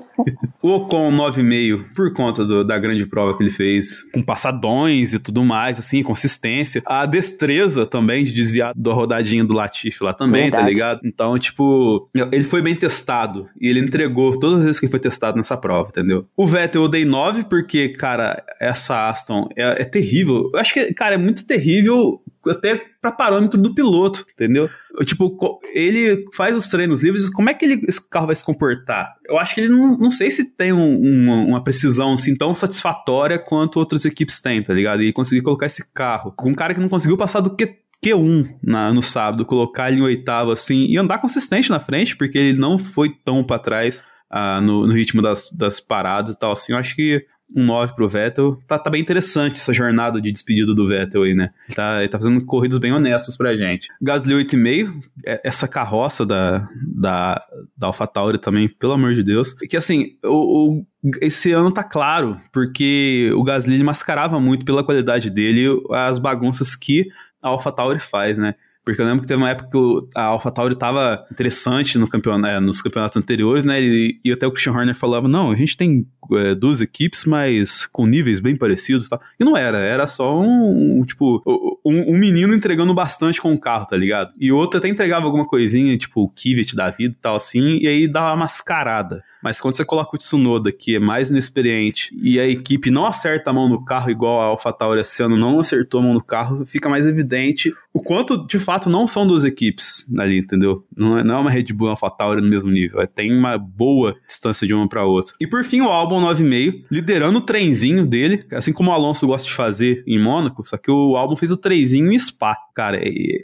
o 0.63 0.69
Ocon 0.69 1.11
9,5 1.11 1.93
por 1.93 2.13
conta 2.13 2.45
do, 2.45 2.63
da 2.63 2.79
grande 2.79 3.05
prova 3.05 3.35
que 3.35 3.43
ele 3.43 3.49
fez, 3.49 4.03
com 4.13 4.21
passadões 4.21 5.13
e 5.13 5.19
tudo 5.19 5.43
mais, 5.43 5.77
assim, 5.77 6.01
consistência. 6.01 6.81
A 6.85 7.05
destreza 7.05 7.85
também 7.85 8.23
de 8.23 8.31
desviar 8.31 8.73
da 8.73 8.93
rodadinha 8.93 9.43
do 9.43 9.53
Latifi 9.53 10.01
lá 10.01 10.13
também, 10.13 10.49
tá 10.49 10.57
Verdade. 10.59 10.63
tá 10.63 10.69
ligado? 10.69 11.01
Então, 11.03 11.37
tipo, 11.37 12.09
ele 12.31 12.45
foi 12.45 12.61
bem 12.61 12.75
testado 12.75 13.49
e 13.59 13.67
ele 13.67 13.81
entregou 13.81 14.39
todas 14.39 14.59
as 14.59 14.65
vezes 14.65 14.79
que 14.79 14.87
foi 14.87 14.99
testado 14.99 15.37
nessa 15.37 15.57
prova, 15.57 15.89
entendeu? 15.89 16.25
O 16.37 16.47
Vettel 16.47 16.83
eu 16.83 16.87
dei 16.87 17.03
9 17.03 17.43
porque, 17.45 17.89
cara, 17.89 18.44
essa 18.59 19.09
Aston 19.09 19.47
é, 19.55 19.81
é 19.81 19.85
terrível. 19.85 20.49
Eu 20.53 20.59
acho 20.59 20.73
que, 20.73 20.93
cara, 20.93 21.15
é 21.15 21.17
muito 21.17 21.45
terrível 21.45 22.21
até 22.47 22.79
para 23.01 23.11
parâmetro 23.11 23.59
do 23.59 23.73
piloto, 23.73 24.25
entendeu? 24.31 24.69
Tipo, 25.03 25.59
ele 25.73 26.25
faz 26.33 26.55
os 26.55 26.67
treinos 26.67 27.01
livres, 27.01 27.29
como 27.29 27.49
é 27.49 27.53
que 27.53 27.65
ele, 27.65 27.85
esse 27.87 28.07
carro 28.09 28.27
vai 28.27 28.35
se 28.35 28.45
comportar? 28.45 29.15
Eu 29.27 29.37
acho 29.37 29.55
que 29.55 29.61
ele 29.61 29.69
não, 29.69 29.97
não 29.97 30.11
sei 30.11 30.29
se 30.29 30.55
tem 30.55 30.71
um, 30.71 30.99
uma, 30.99 31.35
uma, 31.35 31.63
precisão 31.63 32.13
assim 32.13 32.35
tão 32.35 32.53
satisfatória 32.53 33.39
quanto 33.39 33.79
outras 33.79 34.05
equipes 34.05 34.39
têm, 34.41 34.61
tá 34.61 34.73
ligado? 34.73 35.01
E 35.01 35.11
conseguir 35.11 35.41
colocar 35.41 35.65
esse 35.65 35.91
carro 35.91 36.31
com 36.31 36.49
um 36.49 36.55
cara 36.55 36.73
que 36.73 36.79
não 36.79 36.89
conseguiu 36.89 37.17
passar 37.17 37.41
do 37.41 37.55
que 37.55 37.79
Q1 38.03 38.57
na, 38.63 38.93
no 38.93 39.01
sábado, 39.01 39.45
colocar 39.45 39.91
ele 39.91 39.99
em 39.99 40.03
oitavo 40.03 40.51
assim 40.51 40.85
e 40.85 40.97
andar 40.97 41.17
consistente 41.17 41.69
na 41.69 41.79
frente, 41.79 42.15
porque 42.15 42.37
ele 42.37 42.59
não 42.59 42.77
foi 42.77 43.09
tão 43.23 43.43
para 43.43 43.59
trás 43.59 44.03
uh, 44.31 44.61
no, 44.61 44.85
no, 44.85 44.93
ritmo 44.93 45.21
das, 45.21 45.49
das 45.51 45.79
paradas 45.79 46.35
e 46.35 46.39
tal 46.39 46.51
assim. 46.51 46.73
Eu 46.73 46.77
acho 46.77 46.95
que 46.95 47.25
um 47.55 47.63
9 47.63 47.95
pro 47.95 48.09
Vettel. 48.09 48.59
Tá, 48.67 48.79
tá 48.79 48.89
bem 48.89 49.01
interessante 49.01 49.55
essa 49.55 49.73
jornada 49.73 50.21
de 50.21 50.31
despedida 50.31 50.73
do 50.73 50.87
Vettel 50.87 51.23
aí, 51.23 51.33
né? 51.33 51.51
Tá, 51.75 51.99
ele 51.99 52.09
tá 52.09 52.17
fazendo 52.17 52.43
corridas 52.45 52.79
bem 52.79 52.91
honestas 52.91 53.37
pra 53.37 53.55
gente. 53.55 53.87
Gasly 54.01 54.33
8,5, 54.33 55.03
é, 55.25 55.41
essa 55.43 55.67
carroça 55.67 56.25
da, 56.25 56.67
da, 56.95 57.45
da 57.77 57.87
AlphaTauri 57.87 58.39
também, 58.39 58.67
pelo 58.67 58.93
amor 58.93 59.13
de 59.13 59.23
Deus. 59.23 59.53
Que 59.53 59.77
assim, 59.77 60.17
o, 60.23 60.79
o 60.79 60.85
esse 61.21 61.51
ano 61.51 61.71
tá 61.71 61.83
claro, 61.83 62.41
porque 62.51 63.31
o 63.35 63.43
Gasly 63.43 63.83
mascarava 63.83 64.39
muito 64.39 64.65
pela 64.65 64.83
qualidade 64.83 65.29
dele 65.29 65.67
as 65.91 66.17
bagunças 66.17 66.75
que 66.75 67.07
a 67.41 67.49
AlphaTauri 67.49 67.99
faz, 67.99 68.39
né? 68.39 68.55
Porque 68.85 69.01
eu 69.01 69.05
lembro 69.05 69.21
que 69.21 69.27
teve 69.27 69.41
uma 69.41 69.49
época 69.49 69.69
que 69.71 70.07
a 70.15 70.25
AlphaTauri 70.25 70.75
tava 70.75 71.25
interessante 71.31 71.97
no 71.97 72.07
campeonato, 72.07 72.53
é, 72.53 72.59
nos 72.59 72.83
campeonatos 72.83 73.17
anteriores, 73.17 73.65
né? 73.65 73.81
E, 73.81 74.19
e, 74.23 74.31
até 74.31 74.45
o 74.45 74.51
Christian 74.51 74.73
Horner 74.73 74.93
falava: 74.93 75.27
não, 75.27 75.49
a 75.49 75.55
gente 75.55 75.75
tem 75.75 76.05
é, 76.33 76.53
duas 76.53 76.81
equipes, 76.81 77.25
mas 77.25 77.87
com 77.87 78.05
níveis 78.05 78.39
bem 78.39 78.55
parecidos 78.55 79.07
e 79.07 79.09
tal. 79.09 79.19
E 79.39 79.43
não 79.43 79.57
era, 79.57 79.79
era 79.79 80.05
só 80.05 80.39
um, 80.39 80.99
um 80.99 81.03
tipo, 81.03 81.41
um, 81.83 82.13
um, 82.13 82.17
menino 82.17 82.53
entregando 82.53 82.93
bastante 82.93 83.41
com 83.41 83.51
o 83.51 83.59
carro, 83.59 83.87
tá 83.87 83.97
ligado? 83.97 84.31
E 84.39 84.51
outro 84.51 84.77
até 84.77 84.87
entregava 84.87 85.25
alguma 85.25 85.47
coisinha, 85.47 85.97
tipo 85.97 86.21
o 86.21 86.29
Kivet 86.29 86.75
da 86.75 86.91
vida 86.91 87.15
e 87.17 87.21
tal, 87.21 87.37
assim, 87.37 87.79
e 87.81 87.87
aí 87.87 88.07
dava 88.07 88.27
uma 88.27 88.45
mascarada. 88.45 89.23
Mas 89.45 89.61
quando 89.61 89.77
você 89.77 89.85
coloca 89.85 90.15
o 90.15 90.17
Tsunoda, 90.17 90.71
que 90.71 90.95
é 90.95 90.99
mais 90.99 91.29
inexperiente, 91.29 92.09
e 92.19 92.39
a 92.39 92.47
equipe 92.47 92.89
não 92.89 93.05
acerta 93.05 93.51
a 93.51 93.53
mão 93.53 93.69
no 93.69 93.85
carro 93.85 94.09
igual 94.09 94.41
a 94.41 94.45
AlphaTauri 94.45 95.01
esse 95.01 95.21
ano 95.21 95.37
não 95.37 95.59
acertou 95.59 95.99
a 95.99 96.03
mão 96.03 96.15
no 96.15 96.23
carro, 96.23 96.65
fica 96.65 96.89
mais 96.89 97.05
evidente 97.05 97.71
o 97.95 98.01
quanto, 98.01 98.45
de 98.45 98.59
fato, 98.59 98.89
não 98.89 99.07
são 99.07 99.25
duas 99.25 99.45
equipes 99.45 100.05
ali, 100.17 100.39
entendeu? 100.39 100.83
Não 100.93 101.17
é, 101.17 101.23
não 101.23 101.35
é 101.35 101.39
uma 101.39 101.49
Red 101.49 101.71
Bull 101.71 101.87
e 101.87 101.91
AlphaTauri 101.91 102.41
no 102.41 102.49
mesmo 102.49 102.69
nível. 102.69 102.99
É, 102.99 103.07
tem 103.07 103.31
uma 103.31 103.57
boa 103.57 104.17
distância 104.27 104.67
de 104.67 104.73
uma 104.73 104.85
para 104.89 105.05
outra. 105.05 105.33
E 105.39 105.47
por 105.47 105.63
fim, 105.63 105.79
o 105.79 105.87
Albon 105.87 106.21
9,5, 106.21 106.83
liderando 106.91 107.39
o 107.39 107.41
trenzinho 107.41 108.05
dele, 108.05 108.45
assim 108.51 108.73
como 108.73 108.91
o 108.91 108.93
Alonso 108.93 109.25
gosta 109.25 109.47
de 109.47 109.53
fazer 109.53 110.03
em 110.05 110.21
Mônaco, 110.21 110.67
só 110.67 110.75
que 110.75 110.91
o 110.91 111.15
Albon 111.15 111.37
fez 111.37 111.53
o 111.53 111.57
trenzinho 111.57 112.11
em 112.11 112.19
Spa. 112.19 112.57
Cara, 112.75 112.99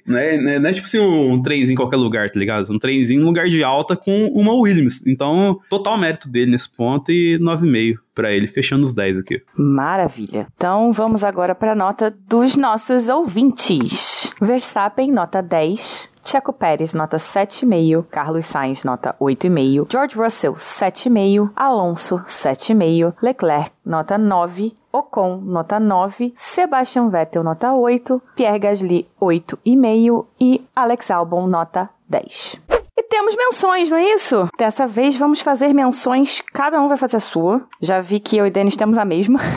não, 0.06 0.18
é, 0.18 0.38
não, 0.38 0.50
é, 0.50 0.60
não 0.60 0.70
é 0.70 0.74
tipo 0.74 0.86
assim 0.86 1.00
um 1.00 1.42
trenzinho 1.42 1.72
em 1.72 1.78
qualquer 1.78 1.96
lugar, 1.96 2.30
tá 2.30 2.38
ligado? 2.38 2.74
Um 2.74 2.78
trenzinho 2.78 3.22
em 3.22 3.24
lugar 3.24 3.48
de 3.48 3.64
alta 3.64 3.96
com 3.96 4.28
uma 4.28 4.54
Williams. 4.54 5.02
Então, 5.08 5.62
total 5.70 5.91
total 5.92 5.98
mérito 5.98 6.30
dele 6.30 6.52
nesse 6.52 6.70
ponto 6.70 7.12
e 7.12 7.38
9,5 7.40 7.98
para 8.14 8.32
ele, 8.32 8.48
fechando 8.48 8.86
os 8.86 8.94
10 8.94 9.20
aqui. 9.20 9.42
Maravilha. 9.56 10.48
Então 10.56 10.92
vamos 10.92 11.24
agora 11.24 11.56
para 11.56 11.74
a 11.74 11.76
nota 11.76 12.16
dos 12.28 12.56
nossos 12.56 13.10
ouvintes. 13.10 14.34
Verstappen, 14.42 15.12
nota 15.12 15.42
10. 15.42 16.10
Checo 16.24 16.54
Pérez, 16.54 16.94
nota 16.94 17.18
7,5. 17.18 18.06
Carlos 18.10 18.46
Sainz, 18.46 18.84
nota 18.84 19.16
8,5. 19.20 19.88
George 19.92 20.16
Russell, 20.18 20.54
7,5. 20.54 21.52
Alonso, 21.56 22.20
7,5. 22.26 23.14
Leclerc, 23.22 23.72
nota 23.84 24.18
9. 24.18 24.72
Ocon, 24.92 25.42
nota 25.42 25.80
9. 25.80 26.34
Sebastian 26.36 27.10
Vettel, 27.10 27.44
nota 27.44 27.74
8. 27.74 28.22
Pierre 28.36 28.60
Gasly, 28.60 29.08
8,5. 29.20 30.26
E 30.40 30.62
Alex 30.76 31.10
Albon, 31.10 31.48
nota 31.48 31.90
10. 32.08 32.81
E 33.02 33.04
temos 33.06 33.36
menções, 33.36 33.90
não 33.90 33.98
é 33.98 34.14
isso? 34.14 34.48
Dessa 34.56 34.86
vez 34.86 35.18
vamos 35.18 35.42
fazer 35.42 35.74
menções, 35.74 36.40
cada 36.54 36.80
um 36.80 36.88
vai 36.88 36.96
fazer 36.98 37.18
a 37.18 37.20
sua. 37.20 37.66
Já 37.82 38.00
vi 38.00 38.20
que 38.20 38.38
eu 38.38 38.46
e 38.46 38.52
Denis 38.52 38.76
temos 38.76 38.96
a 38.96 39.04
mesma. 39.04 39.40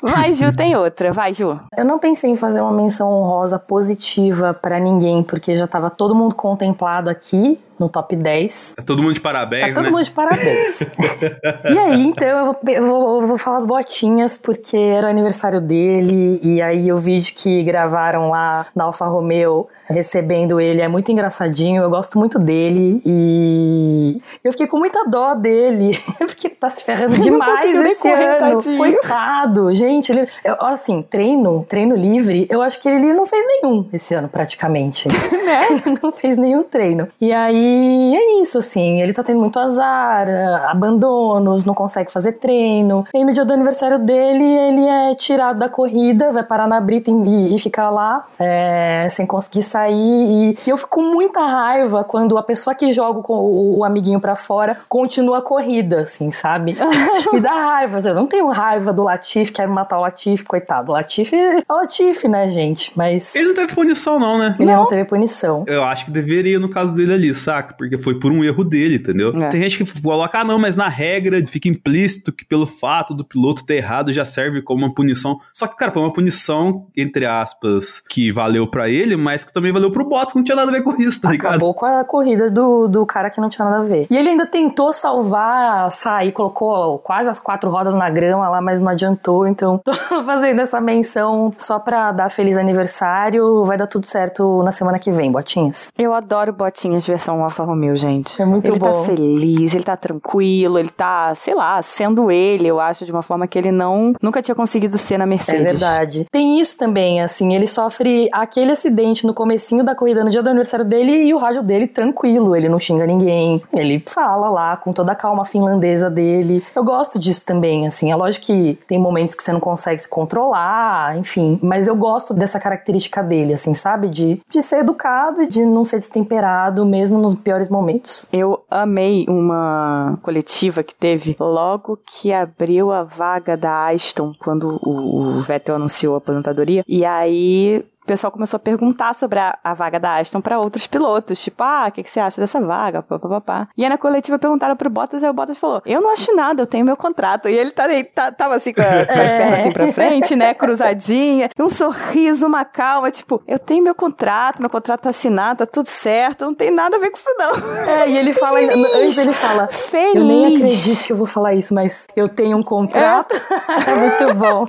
Vai, 0.00 0.34
Ju, 0.34 0.52
tem 0.52 0.76
outra. 0.76 1.12
Vai, 1.12 1.32
Ju. 1.32 1.58
Eu 1.74 1.84
não 1.84 1.98
pensei 1.98 2.30
em 2.30 2.36
fazer 2.36 2.60
uma 2.60 2.70
menção 2.70 3.08
honrosa 3.10 3.58
positiva 3.58 4.52
para 4.52 4.78
ninguém, 4.78 5.22
porque 5.22 5.56
já 5.56 5.66
tava 5.66 5.88
todo 5.88 6.14
mundo 6.14 6.34
contemplado 6.34 7.08
aqui 7.08 7.58
no 7.78 7.88
top 7.88 8.16
10. 8.16 8.74
Tá 8.76 8.82
todo 8.82 9.02
mundo 9.02 9.14
de 9.14 9.20
parabéns, 9.20 9.68
tá 9.68 9.74
todo 9.74 9.84
né? 9.84 9.90
mundo 9.90 10.04
de 10.04 10.10
parabéns. 10.10 10.80
e 11.64 11.78
aí, 11.78 12.02
então, 12.06 12.28
eu 12.28 12.44
vou, 12.46 12.56
eu, 12.66 12.86
vou, 12.86 13.20
eu 13.22 13.28
vou, 13.28 13.38
falar 13.38 13.58
as 13.58 13.66
botinhas, 13.66 14.36
porque 14.36 14.76
era 14.76 15.06
o 15.06 15.10
aniversário 15.10 15.60
dele, 15.60 16.40
e 16.42 16.62
aí 16.62 16.92
o 16.92 16.98
vídeo 16.98 17.34
que 17.36 17.62
gravaram 17.62 18.30
lá 18.30 18.66
na 18.74 18.84
Alfa 18.84 19.06
Romeo, 19.06 19.68
recebendo 19.88 20.60
ele, 20.60 20.80
é 20.80 20.88
muito 20.88 21.12
engraçadinho, 21.12 21.82
eu 21.82 21.90
gosto 21.90 22.18
muito 22.18 22.38
dele, 22.38 23.02
e 23.04 24.20
eu 24.42 24.52
fiquei 24.52 24.66
com 24.66 24.78
muita 24.78 25.04
dó 25.04 25.34
dele, 25.34 25.98
porque 26.18 26.48
tá 26.48 26.70
se 26.70 26.82
ferrando 26.82 27.18
demais 27.18 27.64
esse 27.64 27.96
correr, 27.96 28.28
ano. 28.28 28.38
Tadinho. 28.38 28.78
Coitado, 28.78 29.74
gente, 29.74 30.12
ele, 30.12 30.28
eu, 30.44 30.56
assim, 30.60 31.02
treino, 31.02 31.64
treino 31.68 31.94
livre, 31.94 32.46
eu 32.50 32.62
acho 32.62 32.80
que 32.80 32.88
ele 32.88 33.12
não 33.12 33.26
fez 33.26 33.44
nenhum 33.46 33.86
esse 33.92 34.14
ano, 34.14 34.28
praticamente. 34.28 35.08
né? 35.44 35.66
não 36.02 36.12
fez 36.12 36.38
nenhum 36.38 36.62
treino. 36.62 37.08
E 37.20 37.32
aí, 37.32 37.63
aí 37.64 38.16
é 38.16 38.42
isso, 38.42 38.58
assim. 38.58 39.00
Ele 39.00 39.12
tá 39.12 39.22
tendo 39.22 39.40
muito 39.40 39.58
azar, 39.58 40.28
abandonos, 40.68 41.64
não 41.64 41.74
consegue 41.74 42.12
fazer 42.12 42.32
treino. 42.32 43.04
E 43.14 43.24
no 43.24 43.32
dia 43.32 43.44
do 43.44 43.52
aniversário 43.52 43.98
dele, 43.98 44.44
ele 44.44 44.86
é 44.86 45.14
tirado 45.14 45.58
da 45.58 45.68
corrida, 45.68 46.32
vai 46.32 46.42
parar 46.42 46.66
na 46.66 46.80
brita 46.80 47.10
e, 47.10 47.56
e 47.56 47.58
ficar 47.58 47.90
lá 47.90 48.22
é, 48.38 49.08
sem 49.14 49.26
conseguir 49.26 49.62
sair. 49.62 49.94
E, 49.94 50.58
e, 50.66 50.70
eu 50.70 50.76
fico 50.76 50.90
com 50.90 51.02
muita 51.02 51.40
raiva 51.40 52.04
quando 52.04 52.36
a 52.38 52.42
pessoa 52.42 52.74
que 52.74 52.92
joga 52.92 53.22
com 53.22 53.34
o, 53.34 53.78
o 53.78 53.84
amiguinho 53.84 54.20
para 54.20 54.36
fora 54.36 54.78
continua 54.88 55.38
a 55.38 55.42
corrida, 55.42 56.02
assim, 56.02 56.30
sabe? 56.30 56.76
Me 57.32 57.40
dá 57.40 57.52
raiva. 57.52 57.98
Eu 58.04 58.14
não 58.14 58.26
tenho 58.26 58.48
raiva 58.48 58.92
do 58.92 59.02
Latif, 59.02 59.50
quero 59.52 59.72
matar 59.72 59.98
o 59.98 60.02
Latif, 60.02 60.44
coitado. 60.44 60.90
O 60.90 60.94
Latif 60.94 61.32
é 61.32 61.62
o 61.68 61.74
Latif, 61.76 62.24
né, 62.28 62.48
gente? 62.48 62.92
Mas. 62.96 63.34
Ele 63.34 63.48
não 63.48 63.54
teve 63.54 63.74
punição, 63.74 64.18
não, 64.18 64.38
né? 64.38 64.56
Ele 64.58 64.70
não, 64.70 64.82
não 64.82 64.88
teve 64.88 65.04
punição. 65.04 65.64
Eu 65.66 65.82
acho 65.82 66.04
que 66.06 66.10
deveria 66.10 66.58
no 66.58 66.68
caso 66.68 66.94
dele 66.94 67.14
ali, 67.14 67.34
saca? 67.54 67.74
Porque 67.74 67.96
foi 67.96 68.18
por 68.18 68.32
um 68.32 68.42
erro 68.42 68.64
dele, 68.64 68.96
entendeu? 68.96 69.30
É. 69.36 69.48
Tem 69.48 69.62
gente 69.62 69.82
que 69.82 70.02
coloca, 70.02 70.40
ah, 70.40 70.44
não, 70.44 70.58
mas 70.58 70.76
na 70.76 70.88
regra 70.88 71.44
fica 71.46 71.68
implícito 71.68 72.32
que 72.32 72.44
pelo 72.44 72.66
fato 72.66 73.14
do 73.14 73.24
piloto 73.24 73.64
ter 73.64 73.76
errado 73.76 74.12
já 74.12 74.24
serve 74.24 74.62
como 74.62 74.84
uma 74.84 74.94
punição. 74.94 75.38
Só 75.52 75.66
que, 75.66 75.76
cara, 75.76 75.92
foi 75.92 76.02
uma 76.02 76.12
punição, 76.12 76.86
entre 76.96 77.26
aspas, 77.26 78.00
que 78.00 78.32
valeu 78.32 78.66
para 78.66 78.88
ele, 78.88 79.16
mas 79.16 79.44
que 79.44 79.52
também 79.52 79.72
valeu 79.72 79.90
pro 79.90 80.04
Bottas, 80.04 80.32
que 80.32 80.38
não 80.38 80.44
tinha 80.44 80.56
nada 80.56 80.70
a 80.70 80.74
ver 80.74 80.82
com 80.82 81.00
isso, 81.00 81.20
tá 81.20 81.30
ligado? 81.30 81.52
Acabou 81.52 81.74
com 81.74 81.86
a 81.86 82.04
corrida 82.04 82.50
do, 82.50 82.88
do 82.88 83.06
cara 83.06 83.30
que 83.30 83.40
não 83.40 83.48
tinha 83.48 83.64
nada 83.64 83.82
a 83.82 83.86
ver. 83.86 84.06
E 84.10 84.16
ele 84.16 84.30
ainda 84.30 84.46
tentou 84.46 84.92
salvar, 84.92 85.90
sair, 85.92 86.32
colocou 86.32 86.98
quase 86.98 87.28
as 87.28 87.38
quatro 87.38 87.70
rodas 87.70 87.94
na 87.94 88.10
grama 88.10 88.48
lá, 88.48 88.60
mas 88.60 88.80
não 88.80 88.88
adiantou. 88.88 89.46
Então, 89.46 89.78
tô 89.84 89.92
fazendo 90.24 90.60
essa 90.60 90.80
menção 90.80 91.52
só 91.58 91.78
pra 91.78 92.12
dar 92.12 92.30
feliz 92.30 92.56
aniversário. 92.56 93.64
Vai 93.64 93.78
dar 93.78 93.86
tudo 93.86 94.06
certo 94.06 94.62
na 94.62 94.72
semana 94.72 94.98
que 94.98 95.10
vem, 95.10 95.30
Botinhas. 95.30 95.88
Eu 95.96 96.12
adoro 96.12 96.52
Botinhas 96.52 97.06
versão 97.06 97.43
Alfa 97.44 97.64
Romeo, 97.64 97.94
gente. 97.96 98.40
É 98.40 98.44
muito 98.44 98.66
ele 98.66 98.78
bom. 98.78 98.88
Ele 98.88 98.98
tá 98.98 99.04
feliz, 99.04 99.74
ele 99.74 99.84
tá 99.84 99.96
tranquilo, 99.96 100.78
ele 100.78 100.90
tá, 100.90 101.34
sei 101.34 101.54
lá, 101.54 101.80
sendo 101.82 102.30
ele, 102.30 102.66
eu 102.66 102.80
acho, 102.80 103.04
de 103.04 103.12
uma 103.12 103.22
forma 103.22 103.46
que 103.46 103.58
ele 103.58 103.70
não 103.70 104.14
nunca 104.20 104.42
tinha 104.42 104.54
conseguido 104.54 104.98
ser 104.98 105.18
na 105.18 105.26
Mercedes. 105.26 105.66
É 105.66 105.68
verdade. 105.68 106.26
Tem 106.30 106.60
isso 106.60 106.76
também, 106.76 107.20
assim, 107.20 107.54
ele 107.54 107.66
sofre 107.66 108.28
aquele 108.32 108.72
acidente 108.72 109.26
no 109.26 109.34
comecinho 109.34 109.84
da 109.84 109.94
corrida, 109.94 110.24
no 110.24 110.30
dia 110.30 110.42
do 110.42 110.48
aniversário 110.48 110.84
dele, 110.84 111.24
e 111.24 111.34
o 111.34 111.38
rádio 111.38 111.62
dele 111.62 111.86
tranquilo, 111.86 112.56
ele 112.56 112.68
não 112.68 112.78
xinga 112.78 113.06
ninguém, 113.06 113.62
ele 113.72 114.02
fala 114.06 114.48
lá 114.48 114.76
com 114.76 114.92
toda 114.92 115.12
a 115.12 115.14
calma 115.14 115.44
finlandesa 115.44 116.10
dele. 116.10 116.64
Eu 116.74 116.84
gosto 116.84 117.18
disso 117.18 117.44
também, 117.44 117.86
assim, 117.86 118.10
é 118.10 118.16
lógico 118.16 118.46
que 118.46 118.78
tem 118.86 118.98
momentos 118.98 119.34
que 119.34 119.42
você 119.42 119.52
não 119.52 119.60
consegue 119.60 120.00
se 120.00 120.08
controlar, 120.08 121.16
enfim, 121.16 121.58
mas 121.62 121.86
eu 121.86 121.96
gosto 121.96 122.34
dessa 122.34 122.58
característica 122.58 123.22
dele, 123.22 123.54
assim, 123.54 123.74
sabe? 123.74 124.08
De, 124.08 124.40
de 124.50 124.62
ser 124.62 124.80
educado 124.80 125.42
e 125.42 125.46
de 125.46 125.64
não 125.64 125.84
ser 125.84 125.98
destemperado, 125.98 126.84
mesmo 126.84 127.18
nos 127.18 127.33
piores 127.34 127.68
momentos. 127.68 128.24
Eu 128.32 128.64
amei 128.70 129.26
uma 129.28 130.18
coletiva 130.22 130.82
que 130.82 130.94
teve 130.94 131.36
logo 131.38 131.98
que 132.04 132.32
abriu 132.32 132.92
a 132.92 133.02
vaga 133.02 133.56
da 133.56 133.88
Aston, 133.88 134.32
quando 134.38 134.78
o, 134.82 135.18
o 135.18 135.40
Vettel 135.40 135.76
anunciou 135.76 136.14
a 136.14 136.18
aposentadoria. 136.18 136.84
E 136.86 137.04
aí 137.04 137.84
o 138.04 138.06
pessoal 138.06 138.30
começou 138.30 138.58
a 138.58 138.60
perguntar 138.60 139.14
sobre 139.14 139.38
a, 139.38 139.58
a 139.64 139.72
vaga 139.72 139.98
da 139.98 140.16
Aston 140.16 140.42
para 140.42 140.58
outros 140.58 140.86
pilotos. 140.86 141.42
Tipo, 141.42 141.64
ah, 141.64 141.86
o 141.88 141.92
que, 141.92 142.02
que, 142.02 142.10
você 142.10 142.20
acha 142.20 142.38
dessa 142.38 142.60
vaga? 142.60 143.02
Pá, 143.02 143.18
pá, 143.18 143.40
pá, 143.40 143.68
E 143.78 143.82
aí 143.82 143.88
na 143.88 143.96
coletiva 143.96 144.38
perguntaram 144.38 144.76
pro 144.76 144.90
Bottas, 144.90 145.22
e 145.22 145.26
o 145.26 145.32
Bottas 145.32 145.56
falou: 145.56 145.80
Eu 145.86 146.02
não 146.02 146.12
acho 146.12 146.36
nada, 146.36 146.60
eu 146.60 146.66
tenho 146.66 146.84
meu 146.84 146.98
contrato. 146.98 147.48
E 147.48 147.56
ele 147.56 147.70
tá, 147.70 147.84
tá, 148.14 148.30
tava 148.30 148.56
assim 148.56 148.74
com, 148.74 148.82
a, 148.82 149.06
com 149.06 149.12
as 149.12 149.32
é. 149.32 149.38
pernas 149.38 149.58
assim 149.60 149.72
pra 149.72 149.90
frente, 149.90 150.36
né? 150.36 150.52
Cruzadinha, 150.52 151.48
um 151.58 151.70
sorriso, 151.70 152.46
uma 152.46 152.62
calma, 152.62 153.10
tipo, 153.10 153.42
eu 153.48 153.58
tenho 153.58 153.82
meu 153.82 153.94
contrato, 153.94 154.60
meu 154.60 154.68
contrato 154.68 155.00
tá 155.00 155.10
assinado, 155.10 155.60
tá 155.60 155.66
tudo 155.66 155.88
certo, 155.88 156.44
não 156.44 156.54
tem 156.54 156.70
nada 156.70 156.96
a 156.96 157.00
ver 157.00 157.10
com 157.10 157.16
isso, 157.16 157.34
não. 157.38 157.88
É, 157.88 158.10
e 158.10 158.18
ele 158.18 158.34
fala, 158.34 158.58
antes 158.58 159.16
ele 159.16 159.32
fala, 159.32 159.66
Feliz. 159.68 160.14
eu 160.14 160.24
nem 160.24 160.56
acredito 160.56 161.04
que 161.06 161.12
eu 161.12 161.16
vou 161.16 161.26
falar 161.26 161.54
isso, 161.54 161.72
mas 161.72 162.06
eu 162.14 162.28
tenho 162.28 162.58
um 162.58 162.62
contrato. 162.62 163.34
É, 163.34 163.90
é 163.90 163.96
muito 163.96 164.34
bom. 164.34 164.66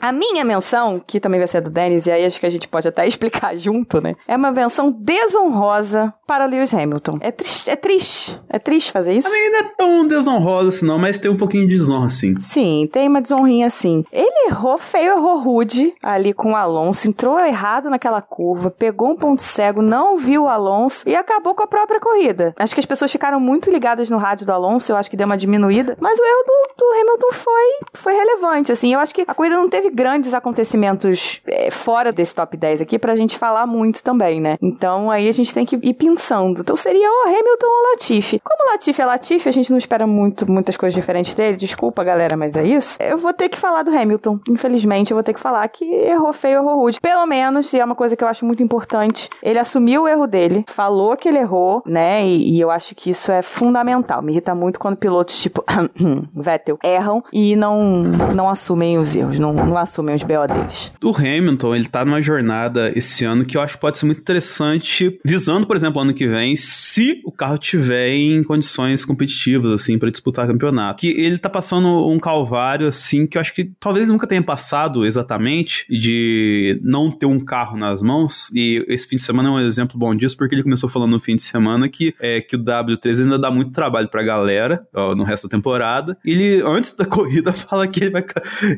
A 0.00 0.10
minha 0.10 0.44
menção, 0.44 1.00
que 1.04 1.20
também 1.20 1.38
vai 1.38 1.46
ser 1.46 1.60
do 1.60 1.70
Dennis, 1.70 2.06
e 2.06 2.10
aí 2.10 2.24
acho 2.24 2.40
que 2.40 2.47
a 2.48 2.50
gente 2.50 2.68
pode 2.68 2.88
até 2.88 3.06
explicar 3.08 3.56
junto, 3.56 4.00
né? 4.00 4.14
É 4.26 4.36
uma 4.36 4.50
menção 4.50 4.90
desonrosa 4.90 6.12
para 6.26 6.44
Lewis 6.44 6.74
Hamilton. 6.74 7.18
É 7.20 7.30
triste, 7.30 7.70
é 7.70 7.76
triste. 7.76 8.40
É 8.48 8.58
triste 8.58 8.92
fazer 8.92 9.12
isso. 9.12 9.28
Também 9.28 9.50
não 9.50 9.58
é 9.58 9.62
tão 9.76 10.06
desonrosa 10.06 10.68
assim, 10.68 10.86
não, 10.86 10.98
mas 10.98 11.18
tem 11.18 11.30
um 11.30 11.36
pouquinho 11.36 11.66
de 11.66 11.74
desonra, 11.74 12.10
sim. 12.10 12.36
Sim, 12.36 12.88
tem 12.92 13.08
uma 13.08 13.20
desonrinha 13.20 13.66
assim. 13.66 14.04
Ele 14.12 14.48
errou 14.48 14.76
feio, 14.78 15.12
errou 15.12 15.38
rude 15.38 15.94
ali 16.02 16.32
com 16.32 16.52
o 16.52 16.56
Alonso, 16.56 17.08
entrou 17.08 17.38
errado 17.38 17.88
naquela 17.88 18.20
curva, 18.20 18.70
pegou 18.70 19.10
um 19.10 19.16
ponto 19.16 19.42
cego, 19.42 19.80
não 19.82 20.18
viu 20.18 20.44
o 20.44 20.48
Alonso 20.48 21.08
e 21.08 21.14
acabou 21.14 21.54
com 21.54 21.62
a 21.62 21.66
própria 21.66 22.00
corrida. 22.00 22.54
Acho 22.58 22.74
que 22.74 22.80
as 22.80 22.86
pessoas 22.86 23.10
ficaram 23.10 23.40
muito 23.40 23.70
ligadas 23.70 24.10
no 24.10 24.18
rádio 24.18 24.46
do 24.46 24.52
Alonso, 24.52 24.92
eu 24.92 24.96
acho 24.96 25.10
que 25.10 25.16
deu 25.16 25.26
uma 25.26 25.36
diminuída, 25.36 25.96
mas 26.00 26.18
o 26.18 26.22
erro 26.22 26.44
do, 26.46 26.84
do 26.84 27.00
Hamilton 27.00 27.32
foi, 27.32 27.86
foi 27.94 28.12
relevante, 28.14 28.72
assim. 28.72 28.92
Eu 28.92 29.00
acho 29.00 29.14
que 29.14 29.24
a 29.26 29.34
corrida 29.34 29.56
não 29.56 29.68
teve 29.68 29.90
grandes 29.90 30.34
acontecimentos 30.34 31.40
é, 31.46 31.70
fora 31.70 32.12
desse 32.12 32.34
top 32.38 32.56
10 32.56 32.80
aqui 32.80 32.98
pra 33.00 33.16
gente 33.16 33.36
falar 33.36 33.66
muito 33.66 34.00
também, 34.00 34.40
né? 34.40 34.56
Então 34.62 35.10
aí 35.10 35.28
a 35.28 35.32
gente 35.32 35.52
tem 35.52 35.66
que 35.66 35.76
ir 35.82 35.94
pensando. 35.94 36.60
Então 36.60 36.76
seria 36.76 37.08
o 37.08 37.28
Hamilton 37.28 37.66
ou 37.66 37.90
Latifi. 37.90 38.40
Como 38.44 38.70
Latifi 38.70 39.02
é 39.02 39.04
Latifi, 39.04 39.48
a 39.48 39.52
gente 39.52 39.70
não 39.70 39.78
espera 39.78 40.06
muito, 40.06 40.50
muitas 40.50 40.76
coisas 40.76 40.94
diferentes 40.94 41.34
dele. 41.34 41.56
Desculpa, 41.56 42.04
galera, 42.04 42.36
mas 42.36 42.54
é 42.54 42.64
isso. 42.64 42.96
Eu 43.00 43.18
vou 43.18 43.32
ter 43.32 43.48
que 43.48 43.58
falar 43.58 43.82
do 43.82 43.90
Hamilton. 43.90 44.38
Infelizmente, 44.48 45.10
eu 45.10 45.16
vou 45.16 45.24
ter 45.24 45.34
que 45.34 45.40
falar 45.40 45.66
que 45.68 45.84
errou 45.84 46.32
feio, 46.32 46.60
errou 46.60 46.76
rude. 46.76 47.00
Pelo 47.00 47.26
menos, 47.26 47.72
e 47.72 47.80
é 47.80 47.84
uma 47.84 47.96
coisa 47.96 48.16
que 48.16 48.22
eu 48.22 48.28
acho 48.28 48.44
muito 48.44 48.62
importante, 48.62 49.28
ele 49.42 49.58
assumiu 49.58 50.04
o 50.04 50.08
erro 50.08 50.26
dele, 50.28 50.64
falou 50.68 51.16
que 51.16 51.28
ele 51.28 51.38
errou, 51.38 51.82
né? 51.84 52.24
E, 52.24 52.56
e 52.56 52.60
eu 52.60 52.70
acho 52.70 52.94
que 52.94 53.10
isso 53.10 53.32
é 53.32 53.42
fundamental. 53.42 54.22
Me 54.22 54.32
irrita 54.32 54.54
muito 54.54 54.78
quando 54.78 54.96
pilotos 54.96 55.40
tipo 55.42 55.64
Vettel 56.36 56.78
erram 56.84 57.24
e 57.32 57.56
não, 57.56 58.02
não 58.34 58.48
assumem 58.48 58.96
os 58.96 59.16
erros, 59.16 59.38
não, 59.38 59.52
não 59.52 59.76
assumem 59.76 60.14
os 60.14 60.22
BO 60.22 60.46
deles. 60.46 60.92
O 61.02 61.10
Hamilton, 61.10 61.74
ele 61.74 61.88
tá 61.88 62.04
numa 62.04 62.20
jornada 62.28 62.92
esse 62.94 63.24
ano 63.24 63.44
que 63.44 63.56
eu 63.56 63.60
acho 63.60 63.74
que 63.74 63.80
pode 63.80 63.96
ser 63.96 64.06
muito 64.06 64.20
interessante, 64.20 65.18
visando, 65.24 65.66
por 65.66 65.76
exemplo, 65.76 66.00
ano 66.00 66.14
que 66.14 66.26
vem, 66.26 66.56
se 66.56 67.20
o 67.24 67.32
carro 67.32 67.58
tiver 67.58 68.10
em 68.10 68.42
condições 68.42 69.04
competitivas, 69.04 69.72
assim, 69.72 69.98
para 69.98 70.10
disputar 70.10 70.46
campeonato. 70.46 71.00
Que 71.00 71.08
ele 71.08 71.38
tá 71.38 71.48
passando 71.48 72.08
um 72.08 72.18
calvário, 72.18 72.86
assim, 72.86 73.26
que 73.26 73.38
eu 73.38 73.40
acho 73.40 73.54
que 73.54 73.70
talvez 73.80 74.06
nunca 74.06 74.26
tenha 74.26 74.42
passado 74.42 75.06
exatamente, 75.06 75.86
de 75.88 76.80
não 76.82 77.10
ter 77.10 77.26
um 77.26 77.40
carro 77.40 77.76
nas 77.76 78.02
mãos. 78.02 78.50
E 78.54 78.84
esse 78.88 79.06
fim 79.06 79.16
de 79.16 79.22
semana 79.22 79.48
é 79.48 79.52
um 79.52 79.60
exemplo 79.60 79.98
bom 79.98 80.14
disso, 80.14 80.36
porque 80.36 80.54
ele 80.54 80.62
começou 80.62 80.88
falando 80.88 81.12
no 81.12 81.18
fim 81.18 81.36
de 81.36 81.42
semana 81.42 81.88
que, 81.88 82.14
é, 82.20 82.40
que 82.40 82.56
o 82.56 82.58
W13 82.58 83.22
ainda 83.22 83.38
dá 83.38 83.50
muito 83.50 83.72
trabalho 83.72 84.08
pra 84.08 84.22
galera 84.22 84.86
ó, 84.94 85.14
no 85.14 85.24
resto 85.24 85.48
da 85.48 85.56
temporada. 85.56 86.16
Ele, 86.24 86.62
antes 86.64 86.94
da 86.94 87.04
corrida, 87.06 87.52
fala 87.52 87.86
que 87.86 88.04
ele 88.04 88.10
vai. 88.10 88.24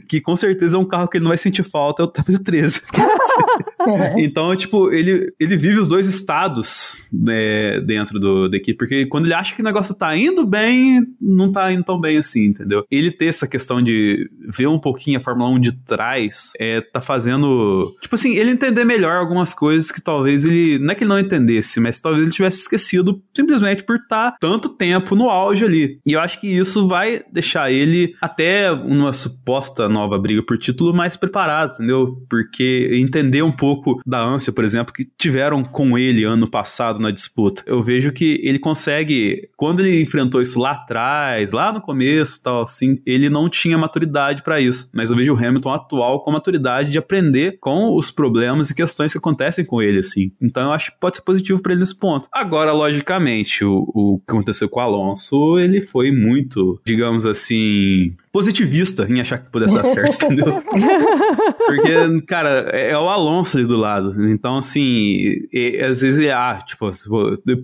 que 0.09 0.21
com 0.21 0.37
certeza 0.37 0.77
é 0.77 0.81
um 0.81 0.85
carro 0.85 1.09
que 1.09 1.17
ele 1.17 1.25
não 1.25 1.31
vai 1.31 1.39
sentir 1.39 1.63
falta 1.63 2.03
é 2.03 2.05
o 2.05 2.13
W13. 2.13 2.83
então, 4.19 4.55
tipo, 4.57 4.91
ele, 4.91 5.33
ele 5.39 5.57
vive 5.57 5.79
os 5.79 5.89
dois 5.89 6.07
estados 6.07 7.07
né, 7.13 7.81
dentro 7.81 8.19
do, 8.19 8.49
da 8.49 8.57
equipe, 8.57 8.79
porque 8.79 9.07
quando 9.07 9.27
ele 9.27 9.35
acha 9.35 9.55
que 9.55 9.61
o 9.61 9.65
negócio 9.65 9.95
tá 9.95 10.17
indo 10.17 10.47
bem, 10.47 11.01
não 11.21 11.53
tá 11.53 11.73
indo 11.73 11.85
tão 11.85 12.01
bem 12.01 12.19
assim, 12.19 12.47
entendeu? 12.47 12.85
Ele 12.91 13.11
ter 13.11 13.27
essa 13.27 13.47
questão 13.47 13.83
de 13.83 14.29
ver 14.49 14.67
um 14.67 14.79
pouquinho 14.79 15.19
a 15.19 15.21
Fórmula 15.21 15.51
1 15.51 15.61
de 15.61 15.73
trás, 15.73 16.53
é, 16.59 16.81
tá 16.81 17.01
fazendo. 17.01 17.95
Tipo 18.01 18.15
assim, 18.15 18.37
ele 18.37 18.51
entender 18.51 18.85
melhor 18.85 19.17
algumas 19.17 19.55
coisas 19.55 19.91
que 19.91 20.01
talvez 20.01 20.45
ele. 20.45 20.79
Não 20.79 20.93
é 20.93 20.95
que 20.95 21.05
ele 21.05 21.11
não 21.11 21.19
entendesse, 21.19 21.81
mas 21.81 22.01
talvez 22.01 22.23
ele 22.23 22.33
tivesse 22.33 22.59
esquecido 22.59 23.23
simplesmente 23.35 23.85
por 23.85 23.97
estar 23.97 24.33
tá 24.33 24.37
tanto 24.41 24.71
tempo 24.71 25.15
no 25.15 25.29
auge 25.29 25.65
ali. 25.65 26.01
E 26.05 26.13
eu 26.13 26.21
acho 26.21 26.41
que 26.41 26.49
isso 26.49 26.89
vai 26.89 27.23
deixar 27.33 27.71
ele 27.71 28.15
até 28.21 28.71
uma 28.73 29.13
suposta 29.13 29.89
nova 29.89 30.19
briga 30.19 30.43
por 30.43 30.59
título 30.59 30.81
título 30.81 30.95
mais 30.95 31.17
preparado, 31.17 31.75
entendeu? 31.75 32.17
Porque 32.29 32.89
entender 32.93 33.30
um 33.43 33.53
pouco 33.53 34.01
da 34.07 34.21
ânsia, 34.21 34.53
por 34.53 34.65
exemplo, 34.65 34.93
que 34.93 35.09
tiveram 35.17 35.63
com 35.63 35.97
ele 35.97 36.25
ano 36.25 36.51
passado 36.51 37.01
na 37.01 37.11
disputa. 37.11 37.63
Eu 37.67 37.83
vejo 37.83 38.13
que 38.13 38.41
ele 38.43 38.59
consegue, 38.59 39.49
quando 39.57 39.81
ele 39.81 40.03
enfrentou 40.03 40.43
isso 40.43 40.59
lá 40.59 40.73
atrás, 40.73 41.53
lá 41.53 41.73
no 41.73 41.81
começo, 41.81 42.43
tal 42.43 42.63
assim, 42.63 43.01
ele 43.07 43.31
não 43.31 43.49
tinha 43.49 43.79
maturidade 43.79 44.43
para 44.43 44.61
isso. 44.61 44.91
Mas 44.93 45.11
eu 45.11 45.17
vejo 45.17 45.35
o 45.35 45.37
Hamilton 45.37 45.73
atual 45.73 46.25
com 46.25 46.31
maturidade 46.31 46.91
de 46.91 46.99
aprender 46.99 47.59
com 47.61 47.97
os 47.97 48.11
problemas 48.11 48.71
e 48.71 48.75
questões 48.75 49.13
que 49.13 49.19
acontecem 49.19 49.65
com 49.65 49.81
ele, 49.81 49.99
assim. 49.99 50.33
Então 50.41 50.65
eu 50.65 50.73
acho 50.73 50.93
que 50.93 51.01
pode 51.01 51.17
ser 51.17 51.23
positivo 51.23 51.61
para 51.61 51.73
ele 51.73 51.81
nesse 51.81 51.99
ponto. 51.99 52.29
Agora, 52.33 52.73
logicamente, 52.73 53.65
o, 53.65 53.85
o 53.95 54.19
que 54.19 54.33
aconteceu 54.33 54.69
com 54.69 54.81
o 54.81 54.83
Alonso, 54.83 55.59
ele 55.59 55.81
foi 55.81 56.11
muito, 56.11 56.81
digamos 56.85 57.27
assim, 57.27 58.13
positivista 58.33 59.07
em 59.09 59.21
achar 59.21 59.39
que 59.39 59.51
pudesse 59.51 59.75
dar 59.75 59.85
certo, 59.85 60.25
entendeu? 60.27 60.63
Porque, 61.67 62.23
cara, 62.27 62.71
é, 62.73 62.91
é 62.91 62.99
o 62.99 63.09
Alonso 63.09 63.57
ali 63.57 63.67
do 63.67 63.77
lado. 63.77 64.29
Então, 64.31 64.59
assim, 64.59 65.47
é, 65.53 65.85
às 65.85 66.01
vezes 66.01 66.25
é, 66.25 66.33
ah, 66.33 66.61
tipo, 66.65 66.89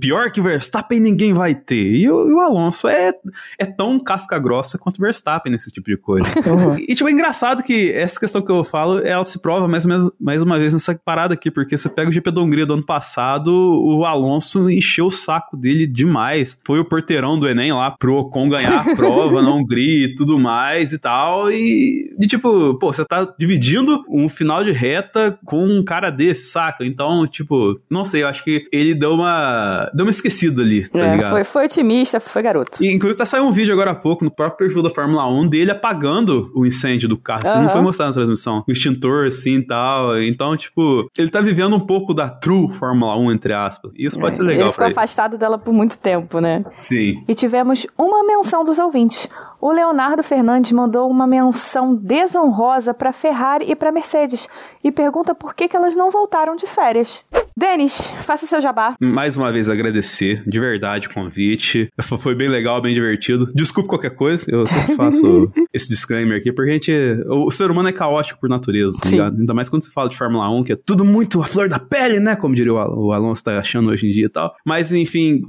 pior 0.00 0.30
que 0.30 0.40
o 0.40 0.42
Verstappen 0.42 0.98
ninguém 0.98 1.32
vai 1.32 1.54
ter. 1.54 1.94
E 1.94 2.10
o, 2.10 2.28
e 2.28 2.32
o 2.32 2.40
Alonso 2.40 2.88
é, 2.88 3.12
é 3.58 3.64
tão 3.64 3.98
casca 3.98 4.38
grossa 4.38 4.76
quanto 4.76 4.98
o 4.98 5.02
Verstappen 5.02 5.52
nesse 5.52 5.70
tipo 5.70 5.88
de 5.88 5.96
coisa. 5.96 6.26
Uhum. 6.46 6.76
E, 6.78 6.94
tipo, 6.94 7.08
é 7.08 7.12
engraçado 7.12 7.62
que 7.62 7.92
essa 7.92 8.18
questão 8.18 8.42
que 8.42 8.50
eu 8.50 8.64
falo, 8.64 8.98
ela 8.98 9.24
se 9.24 9.38
prova 9.38 9.68
mais, 9.68 9.86
mais 10.20 10.42
uma 10.42 10.58
vez 10.58 10.72
nessa 10.72 10.94
parada 10.96 11.34
aqui, 11.34 11.50
porque 11.50 11.78
você 11.78 11.88
pega 11.88 12.08
o 12.08 12.12
GP 12.12 12.32
da 12.32 12.40
Hungria 12.40 12.66
do 12.66 12.74
ano 12.74 12.84
passado, 12.84 13.52
o 13.52 14.04
Alonso 14.04 14.68
encheu 14.68 15.06
o 15.06 15.10
saco 15.10 15.56
dele 15.56 15.86
demais. 15.86 16.58
Foi 16.64 16.80
o 16.80 16.84
porteirão 16.84 17.38
do 17.38 17.48
Enem 17.48 17.72
lá 17.72 17.92
pro 17.92 18.16
Ocon 18.16 18.48
ganhar 18.48 18.80
a 18.80 18.96
prova 18.96 19.40
na 19.40 19.54
Hungria 19.54 20.06
e 20.06 20.14
tudo 20.14 20.38
mais 20.38 20.55
e 20.92 20.98
tal. 20.98 21.50
E, 21.50 22.14
e, 22.18 22.26
tipo, 22.26 22.74
pô, 22.78 22.92
você 22.92 23.04
tá 23.04 23.32
dividindo 23.38 24.04
um 24.09 24.28
final 24.28 24.64
de 24.64 24.72
reta 24.72 25.38
com 25.44 25.64
um 25.64 25.82
cara 25.84 26.11
desse, 26.11 26.50
saca? 26.50 26.84
Então, 26.84 27.26
tipo, 27.26 27.80
não 27.90 28.04
sei, 28.04 28.22
eu 28.22 28.28
acho 28.28 28.44
que 28.44 28.68
ele 28.72 28.94
deu 28.94 29.12
uma. 29.12 29.90
deu 29.94 30.04
uma 30.04 30.11
esquecida 30.11 30.62
ali, 30.62 30.88
tá 30.88 30.98
é, 30.98 31.16
ligado? 31.16 31.30
Foi, 31.30 31.44
foi 31.44 31.64
otimista, 31.66 32.20
foi 32.20 32.42
garoto. 32.42 32.82
E, 32.82 32.92
inclusive, 32.92 33.18
tá 33.18 33.26
saindo 33.26 33.46
um 33.46 33.52
vídeo 33.52 33.72
agora 33.72 33.92
há 33.92 33.94
pouco 33.94 34.24
no 34.24 34.30
próprio 34.30 34.66
perfil 34.66 34.82
da 34.82 34.90
Fórmula 34.90 35.26
1 35.28 35.48
dele 35.48 35.70
apagando 35.70 36.50
o 36.54 36.66
incêndio 36.66 37.09
do 37.09 37.16
carro. 37.16 37.42
Isso 37.44 37.54
uhum. 37.54 37.62
não 37.62 37.70
foi 37.70 37.82
mostrado 37.82 38.11
na 38.11 38.14
transmissão. 38.14 38.64
O 38.66 38.72
extintor, 38.72 39.26
assim 39.26 39.57
e 39.57 39.66
tal. 39.66 40.20
Então, 40.20 40.57
tipo, 40.57 41.11
ele 41.18 41.30
tá 41.30 41.40
vivendo 41.40 41.76
um 41.76 41.80
pouco 41.80 42.14
da 42.14 42.28
true 42.28 42.72
Fórmula 42.72 43.16
1, 43.18 43.32
entre 43.32 43.52
aspas. 43.52 43.92
E 43.96 44.07
isso 44.07 44.18
pode 44.18 44.32
é, 44.32 44.36
ser 44.36 44.42
legal. 44.42 44.66
Ele 44.66 44.72
ficou 44.72 44.86
afastado 44.86 45.38
dela 45.38 45.59
por 45.59 45.72
muito 45.72 45.98
tempo, 45.98 46.40
né? 46.40 46.64
Sim. 46.78 47.22
E 47.28 47.34
tivemos 47.34 47.86
uma 47.96 48.24
menção 48.26 48.64
dos 48.64 48.78
ouvintes. 48.78 49.28
O 49.66 49.72
Leonardo 49.72 50.22
Fernandes 50.22 50.70
mandou 50.70 51.10
uma 51.10 51.26
menção 51.26 51.96
desonrosa 51.96 52.94
para 52.94 53.12
Ferrari 53.12 53.68
e 53.68 53.74
para 53.74 53.90
Mercedes 53.90 54.48
e 54.84 54.92
pergunta 54.92 55.34
por 55.34 55.56
que, 55.56 55.66
que 55.66 55.76
elas 55.76 55.96
não 55.96 56.08
voltaram 56.08 56.54
de 56.54 56.68
férias. 56.68 57.24
Denis, 57.56 58.12
faça 58.20 58.46
seu 58.46 58.60
jabá. 58.60 58.94
Mais 59.00 59.36
uma 59.36 59.50
vez 59.50 59.68
agradecer, 59.68 60.44
de 60.46 60.60
verdade, 60.60 61.08
o 61.08 61.10
convite. 61.12 61.90
Foi 62.00 62.34
bem 62.34 62.48
legal, 62.48 62.80
bem 62.80 62.94
divertido. 62.94 63.50
Desculpe 63.54 63.88
qualquer 63.88 64.14
coisa, 64.14 64.44
eu 64.46 64.64
sempre 64.66 64.94
faço 64.94 65.50
esse 65.72 65.88
disclaimer 65.88 66.38
aqui, 66.38 66.52
porque 66.52 66.70
a 66.70 66.72
gente. 66.74 66.92
O 67.26 67.50
ser 67.50 67.68
humano 67.68 67.88
é 67.88 67.92
caótico 67.92 68.38
por 68.38 68.48
natureza, 68.48 68.92
tá 69.02 69.08
ligado? 69.08 69.40
Ainda 69.40 69.54
mais 69.54 69.68
quando 69.68 69.82
se 69.82 69.90
fala 69.90 70.08
de 70.08 70.16
Fórmula 70.16 70.48
1, 70.48 70.64
que 70.64 70.74
é 70.74 70.76
tudo 70.76 71.04
muito 71.04 71.42
a 71.42 71.46
flor 71.46 71.68
da 71.68 71.80
pele, 71.80 72.20
né? 72.20 72.36
Como 72.36 72.54
diria 72.54 72.74
o 72.74 73.10
Alonso 73.10 73.42
tá 73.42 73.58
achando 73.58 73.90
hoje 73.90 74.06
em 74.06 74.12
dia 74.12 74.26
e 74.26 74.28
tal. 74.28 74.54
Mas, 74.64 74.92
enfim, 74.92 75.40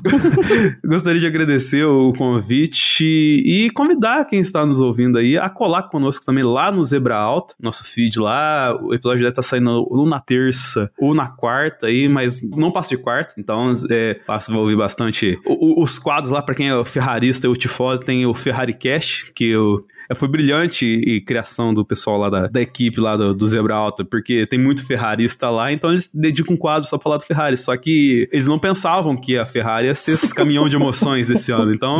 gostaria 0.83 1.19
de 1.19 1.27
agradecer 1.27 1.83
o 1.83 2.13
convite 2.13 3.03
e 3.45 3.69
convidar 3.71 4.06
quem 4.25 4.39
está 4.39 4.65
nos 4.65 4.79
ouvindo 4.79 5.17
aí 5.17 5.37
a 5.37 5.49
colar 5.49 5.83
conosco 5.83 6.25
também 6.25 6.43
lá 6.43 6.71
no 6.71 6.83
Zebra 6.83 7.15
Alta, 7.15 7.53
nosso 7.59 7.83
feed 7.83 8.19
lá. 8.19 8.77
O 8.81 8.93
episódio 8.93 9.19
deve 9.19 9.29
estar 9.29 9.41
tá 9.41 9.47
saindo 9.47 9.87
ou 9.89 10.05
na 10.05 10.19
terça 10.19 10.91
ou 10.97 11.13
na 11.13 11.27
quarta 11.27 11.87
aí, 11.87 12.07
mas 12.07 12.41
não 12.41 12.71
passa 12.71 12.89
de 12.89 12.97
quarta, 12.97 13.33
então 13.37 13.73
é, 13.89 14.15
passa 14.25 14.53
a 14.53 14.57
ouvir 14.57 14.75
bastante 14.75 15.39
o, 15.45 15.81
o, 15.81 15.83
os 15.83 15.99
quadros 15.99 16.31
lá 16.31 16.41
para 16.41 16.55
quem 16.55 16.69
é 16.69 16.85
ferrarista 16.85 17.47
e 17.47 17.49
o 17.49 17.55
tifose, 17.55 18.03
tem 18.03 18.25
o 18.25 18.33
Ferrari 18.33 18.73
Cash, 18.73 19.31
que 19.35 19.49
eu 19.49 19.85
foi 20.15 20.27
brilhante 20.27 20.85
e 20.85 21.21
criação 21.21 21.73
do 21.73 21.85
pessoal 21.85 22.17
lá 22.17 22.29
da, 22.29 22.47
da 22.47 22.61
equipe 22.61 22.99
lá 22.99 23.17
do, 23.17 23.33
do, 23.33 23.47
Zebra 23.47 23.75
Alta, 23.75 24.05
porque 24.05 24.45
tem 24.45 24.59
muito 24.59 24.85
ferrarista 24.85 25.49
lá, 25.49 25.71
então 25.71 25.91
eles 25.91 26.09
dedicam 26.13 26.55
um 26.55 26.57
quadro 26.57 26.87
só 26.87 26.97
pra 26.97 27.03
falar 27.03 27.17
do 27.17 27.23
Ferrari. 27.23 27.57
Só 27.57 27.75
que 27.75 28.29
eles 28.31 28.47
não 28.47 28.59
pensavam 28.59 29.15
que 29.15 29.37
a 29.37 29.45
Ferrari 29.45 29.87
ia 29.87 29.95
ser 29.95 30.13
esse 30.13 30.33
caminhão 30.35 30.69
de 30.69 30.75
emoções 30.75 31.29
esse 31.29 31.51
ano. 31.51 31.73
Então 31.73 31.97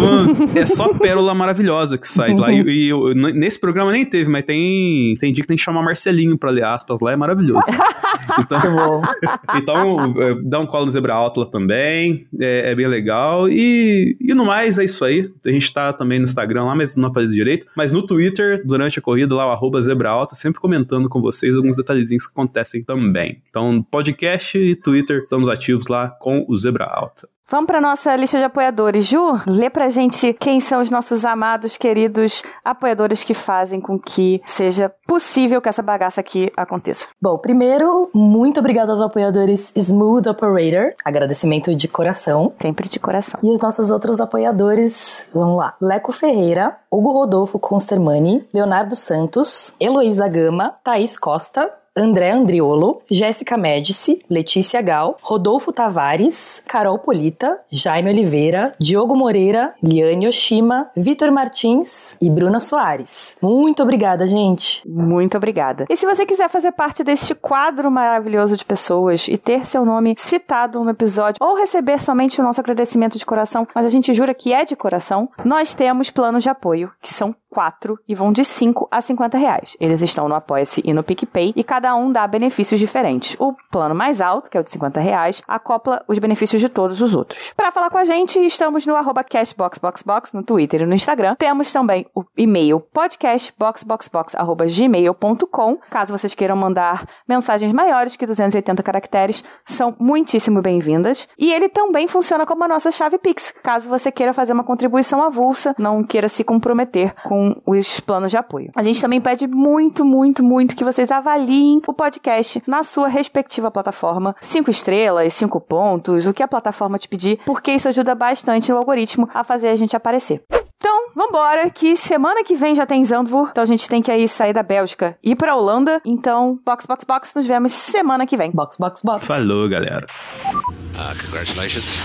é 0.55 0.65
só 0.65 0.93
pérola 0.97 1.33
maravilhosa 1.33 1.97
que 1.97 2.07
sai 2.07 2.33
lá. 2.33 2.51
E, 2.51 2.61
e 2.61 2.89
eu, 2.89 3.13
nesse 3.13 3.59
programa 3.59 3.91
nem 3.91 4.05
teve, 4.05 4.29
mas 4.29 4.45
tem, 4.45 5.15
tem 5.17 5.33
dia 5.33 5.43
que 5.43 5.47
tem 5.47 5.57
que 5.57 5.63
chamar 5.63 5.83
Marcelinho 5.83 6.37
pra 6.37 6.51
ler 6.51 6.63
aspas 6.63 6.99
lá, 7.01 7.11
é 7.11 7.15
maravilhoso. 7.15 7.67
Então, 8.39 9.01
então 9.55 10.21
é, 10.21 10.37
dá 10.43 10.59
um 10.59 10.65
colo 10.65 10.85
no 10.85 10.91
Zebra 10.91 11.13
Alta 11.13 11.41
lá 11.41 11.45
também, 11.45 12.27
é, 12.39 12.71
é, 12.71 12.75
bem 12.75 12.87
legal. 12.87 13.49
E, 13.49 14.17
e 14.19 14.33
no 14.33 14.45
mais, 14.45 14.77
é 14.77 14.85
isso 14.85 15.03
aí. 15.03 15.31
A 15.45 15.49
gente 15.49 15.73
tá 15.73 15.93
também 15.93 16.19
no 16.19 16.25
Instagram 16.25 16.65
lá, 16.65 16.75
mas 16.75 16.95
não 16.95 17.09
aparece 17.09 17.33
direito. 17.33 17.67
Mas 17.75 17.91
no 17.91 17.96
Twitter, 18.05 18.65
durante 18.65 18.99
a 18.99 19.01
corrida, 19.01 19.35
lá 19.35 19.47
o 19.47 19.51
arroba 19.51 19.81
Zebra 19.81 20.09
Alta, 20.09 20.35
sempre 20.35 20.59
comentando 20.59 21.09
com 21.09 21.21
vocês 21.21 21.55
alguns 21.55 21.75
detalhezinhos 21.75 22.25
que 22.25 22.31
acontecem 22.31 22.83
também. 22.83 23.41
Então, 23.49 23.81
podcast 23.83 24.57
e 24.57 24.75
Twitter, 24.75 25.21
estamos 25.21 25.49
ativos 25.49 25.87
lá 25.87 26.09
com 26.09 26.45
o 26.47 26.57
Zebra 26.57 26.85
Alta. 26.85 27.27
Vamos 27.49 27.67
para 27.67 27.79
nossa 27.79 28.13
lista 28.17 28.37
de 28.37 28.43
apoiadores. 28.43 29.05
Ju, 29.05 29.39
lê 29.47 29.69
pra 29.69 29.87
gente 29.87 30.33
quem 30.33 30.59
são 30.59 30.81
os 30.81 30.91
nossos 30.91 31.23
amados, 31.23 31.77
queridos 31.77 32.43
apoiadores 32.63 33.23
que 33.23 33.33
fazem 33.33 33.79
com 33.79 33.97
que 33.97 34.41
seja 34.45 34.91
possível 35.07 35.61
que 35.61 35.69
essa 35.69 35.81
bagaça 35.81 36.19
aqui 36.19 36.51
aconteça. 36.57 37.07
Bom, 37.21 37.37
primeiro, 37.37 38.09
muito 38.13 38.59
obrigado 38.59 38.89
aos 38.89 38.99
apoiadores 38.99 39.71
Smooth 39.77 40.27
Operator, 40.27 40.93
agradecimento 41.05 41.73
de 41.73 41.87
coração. 41.87 42.51
Sempre 42.61 42.89
de 42.89 42.99
coração. 42.99 43.39
E 43.41 43.49
os 43.49 43.61
nossos 43.61 43.91
outros 43.91 44.19
apoiadores, 44.19 45.25
vamos 45.33 45.57
lá. 45.57 45.73
Leco 45.81 46.11
Ferreira, 46.11 46.75
Hugo 46.91 47.13
Rodolfo 47.13 47.57
Constermani, 47.57 48.45
Leonardo 48.53 48.97
Santos, 48.97 49.73
Heloísa 49.79 50.27
Gama, 50.27 50.73
Thaís 50.83 51.17
Costa, 51.17 51.71
André 51.97 52.31
Andriolo, 52.31 53.01
Jéssica 53.09 53.57
Médici, 53.57 54.23
Letícia 54.29 54.81
Gal, 54.81 55.17
Rodolfo 55.21 55.73
Tavares, 55.73 56.61
Carol 56.67 56.99
Polita, 56.99 57.59
Jaime 57.71 58.11
Oliveira, 58.11 58.73
Diogo 58.79 59.15
Moreira, 59.15 59.73
Liane 59.81 60.27
Oshima, 60.27 60.91
Vitor 60.95 61.31
Martins 61.31 62.15
e 62.21 62.29
Bruna 62.29 62.59
Soares. 62.59 63.35
Muito 63.41 63.81
obrigada, 63.81 64.27
gente. 64.27 64.87
Muito 64.87 65.35
obrigada. 65.37 65.85
E 65.89 65.97
se 65.97 66.05
você 66.05 66.25
quiser 66.25 66.49
fazer 66.49 66.71
parte 66.73 67.03
deste 67.03 67.33
quadro 67.33 67.89
maravilhoso 67.89 68.55
de 68.55 68.63
pessoas 68.63 69.27
e 69.27 69.37
ter 69.37 69.65
seu 69.65 69.83
nome 69.83 70.15
citado 70.17 70.83
no 70.83 70.91
episódio 70.91 71.37
ou 71.41 71.55
receber 71.55 72.01
somente 72.01 72.39
o 72.39 72.43
nosso 72.43 72.61
agradecimento 72.61 73.17
de 73.17 73.25
coração, 73.25 73.67
mas 73.73 73.85
a 73.85 73.89
gente 73.89 74.13
jura 74.13 74.33
que 74.33 74.53
é 74.53 74.63
de 74.63 74.75
coração, 74.75 75.29
nós 75.43 75.73
temos 75.73 76.11
planos 76.11 76.43
de 76.43 76.49
apoio, 76.49 76.91
que 77.01 77.11
são 77.11 77.33
quatro 77.57 77.97
e 78.07 78.13
vão 78.13 78.31
de 78.31 78.45
5 78.45 78.87
a 78.91 79.01
50 79.01 79.35
reais. 79.35 79.75
Eles 79.79 80.03
estão 80.03 80.29
no 80.29 80.35
Apoia-se 80.35 80.79
e 80.85 80.93
no 80.93 81.01
PicPay 81.01 81.53
e 81.55 81.63
cada 81.63 81.95
um 81.95 82.11
dá 82.11 82.27
benefícios 82.27 82.79
diferentes. 82.79 83.35
O 83.39 83.55
plano 83.71 83.95
mais 83.95 84.21
alto, 84.21 84.47
que 84.47 84.55
é 84.55 84.59
o 84.59 84.63
de 84.63 84.69
50 84.69 84.99
reais, 84.99 85.41
acopla 85.47 86.03
os 86.07 86.19
benefícios 86.19 86.61
de 86.61 86.69
todos 86.69 87.01
os 87.01 87.15
outros. 87.15 87.51
Para 87.57 87.71
falar 87.71 87.89
com 87.89 87.97
a 87.97 88.05
gente, 88.05 88.37
estamos 88.45 88.85
no 88.85 88.95
arroba 88.95 89.23
cashboxboxbox 89.23 90.33
no 90.33 90.43
Twitter 90.43 90.83
e 90.83 90.85
no 90.85 90.93
Instagram. 90.93 91.33
Temos 91.33 91.73
também 91.73 92.05
o 92.13 92.23
e-mail 92.37 92.79
podcastboxboxbox.gmail.com 92.79 95.79
Caso 95.89 96.15
vocês 96.15 96.35
queiram 96.35 96.55
mandar 96.55 97.07
mensagens 97.27 97.71
maiores 97.71 98.15
que 98.15 98.27
280 98.27 98.83
caracteres, 98.83 99.43
são 99.65 99.95
muitíssimo 99.99 100.61
bem-vindas. 100.61 101.27
E 101.39 101.51
ele 101.51 101.69
também 101.69 102.07
funciona 102.07 102.45
como 102.45 102.63
a 102.63 102.67
nossa 102.67 102.91
chave 102.91 103.17
Pix, 103.17 103.51
caso 103.63 103.89
você 103.89 104.11
queira 104.11 104.31
fazer 104.31 104.53
uma 104.53 104.63
contribuição 104.63 105.23
avulsa, 105.23 105.73
não 105.79 106.03
queira 106.03 106.29
se 106.29 106.43
comprometer 106.43 107.15
com 107.23 107.46
os 107.65 107.99
planos 107.99 108.31
de 108.31 108.37
apoio. 108.37 108.71
A 108.75 108.83
gente 108.83 109.01
também 109.01 109.21
pede 109.21 109.47
muito, 109.47 110.05
muito, 110.05 110.43
muito 110.43 110.75
que 110.75 110.83
vocês 110.83 111.11
avaliem 111.11 111.81
o 111.87 111.93
podcast 111.93 112.61
na 112.67 112.83
sua 112.83 113.07
respectiva 113.07 113.71
plataforma. 113.71 114.35
Cinco 114.41 114.69
estrelas, 114.69 115.33
cinco 115.33 115.59
pontos, 115.59 116.25
o 116.25 116.33
que 116.33 116.43
a 116.43 116.47
plataforma 116.47 116.97
te 116.97 117.07
pedir, 117.07 117.39
porque 117.45 117.71
isso 117.71 117.87
ajuda 117.87 118.15
bastante 118.15 118.71
o 118.71 118.77
algoritmo 118.77 119.29
a 119.33 119.43
fazer 119.43 119.69
a 119.69 119.75
gente 119.75 119.95
aparecer. 119.95 120.43
Então, 120.79 121.09
vambora, 121.15 121.69
que 121.71 121.97
semana 121.97 122.43
que 122.43 122.55
vem 122.55 122.75
já 122.75 122.85
tem 122.85 123.03
Zandvoort, 123.03 123.49
então 123.51 123.63
a 123.63 123.67
gente 123.67 123.89
tem 123.89 124.01
que 124.01 124.11
aí 124.11 124.27
sair 124.27 124.53
da 124.53 124.61
Bélgica 124.61 125.17
e 125.23 125.31
ir 125.31 125.35
pra 125.35 125.55
Holanda. 125.55 125.99
Então, 126.05 126.59
box, 126.63 126.85
box, 126.85 127.03
box, 127.03 127.35
nos 127.35 127.47
vemos 127.47 127.73
semana 127.73 128.27
que 128.27 128.37
vem. 128.37 128.51
Box, 128.51 128.77
box, 128.77 129.01
box. 129.03 129.25
Falou, 129.25 129.67
galera. 129.67 130.05
Uh, 130.45 131.25
congratulations. 131.25 132.01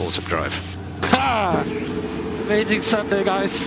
Awesome 0.00 0.26
drive. 0.28 0.54
Amazing 2.42 2.82
Sunday, 2.82 3.22
guys. 3.24 3.66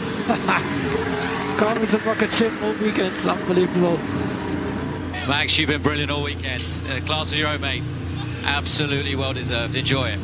Cars 1.57 1.93
and 1.93 2.05
rocket 2.05 2.31
ship 2.31 2.51
all 2.61 2.73
weekend. 2.73 3.15
Unbelievable. 3.25 3.97
Max, 5.27 5.57
you've 5.57 5.69
been 5.69 5.81
brilliant 5.81 6.11
all 6.11 6.23
weekend. 6.23 6.63
Uh, 6.87 6.99
class 7.05 7.31
of 7.31 7.37
your 7.37 7.47
own, 7.47 7.61
mate. 7.61 7.83
Absolutely 8.43 9.15
well 9.15 9.33
deserved. 9.33 9.75
Enjoy 9.75 10.09
it. 10.09 10.19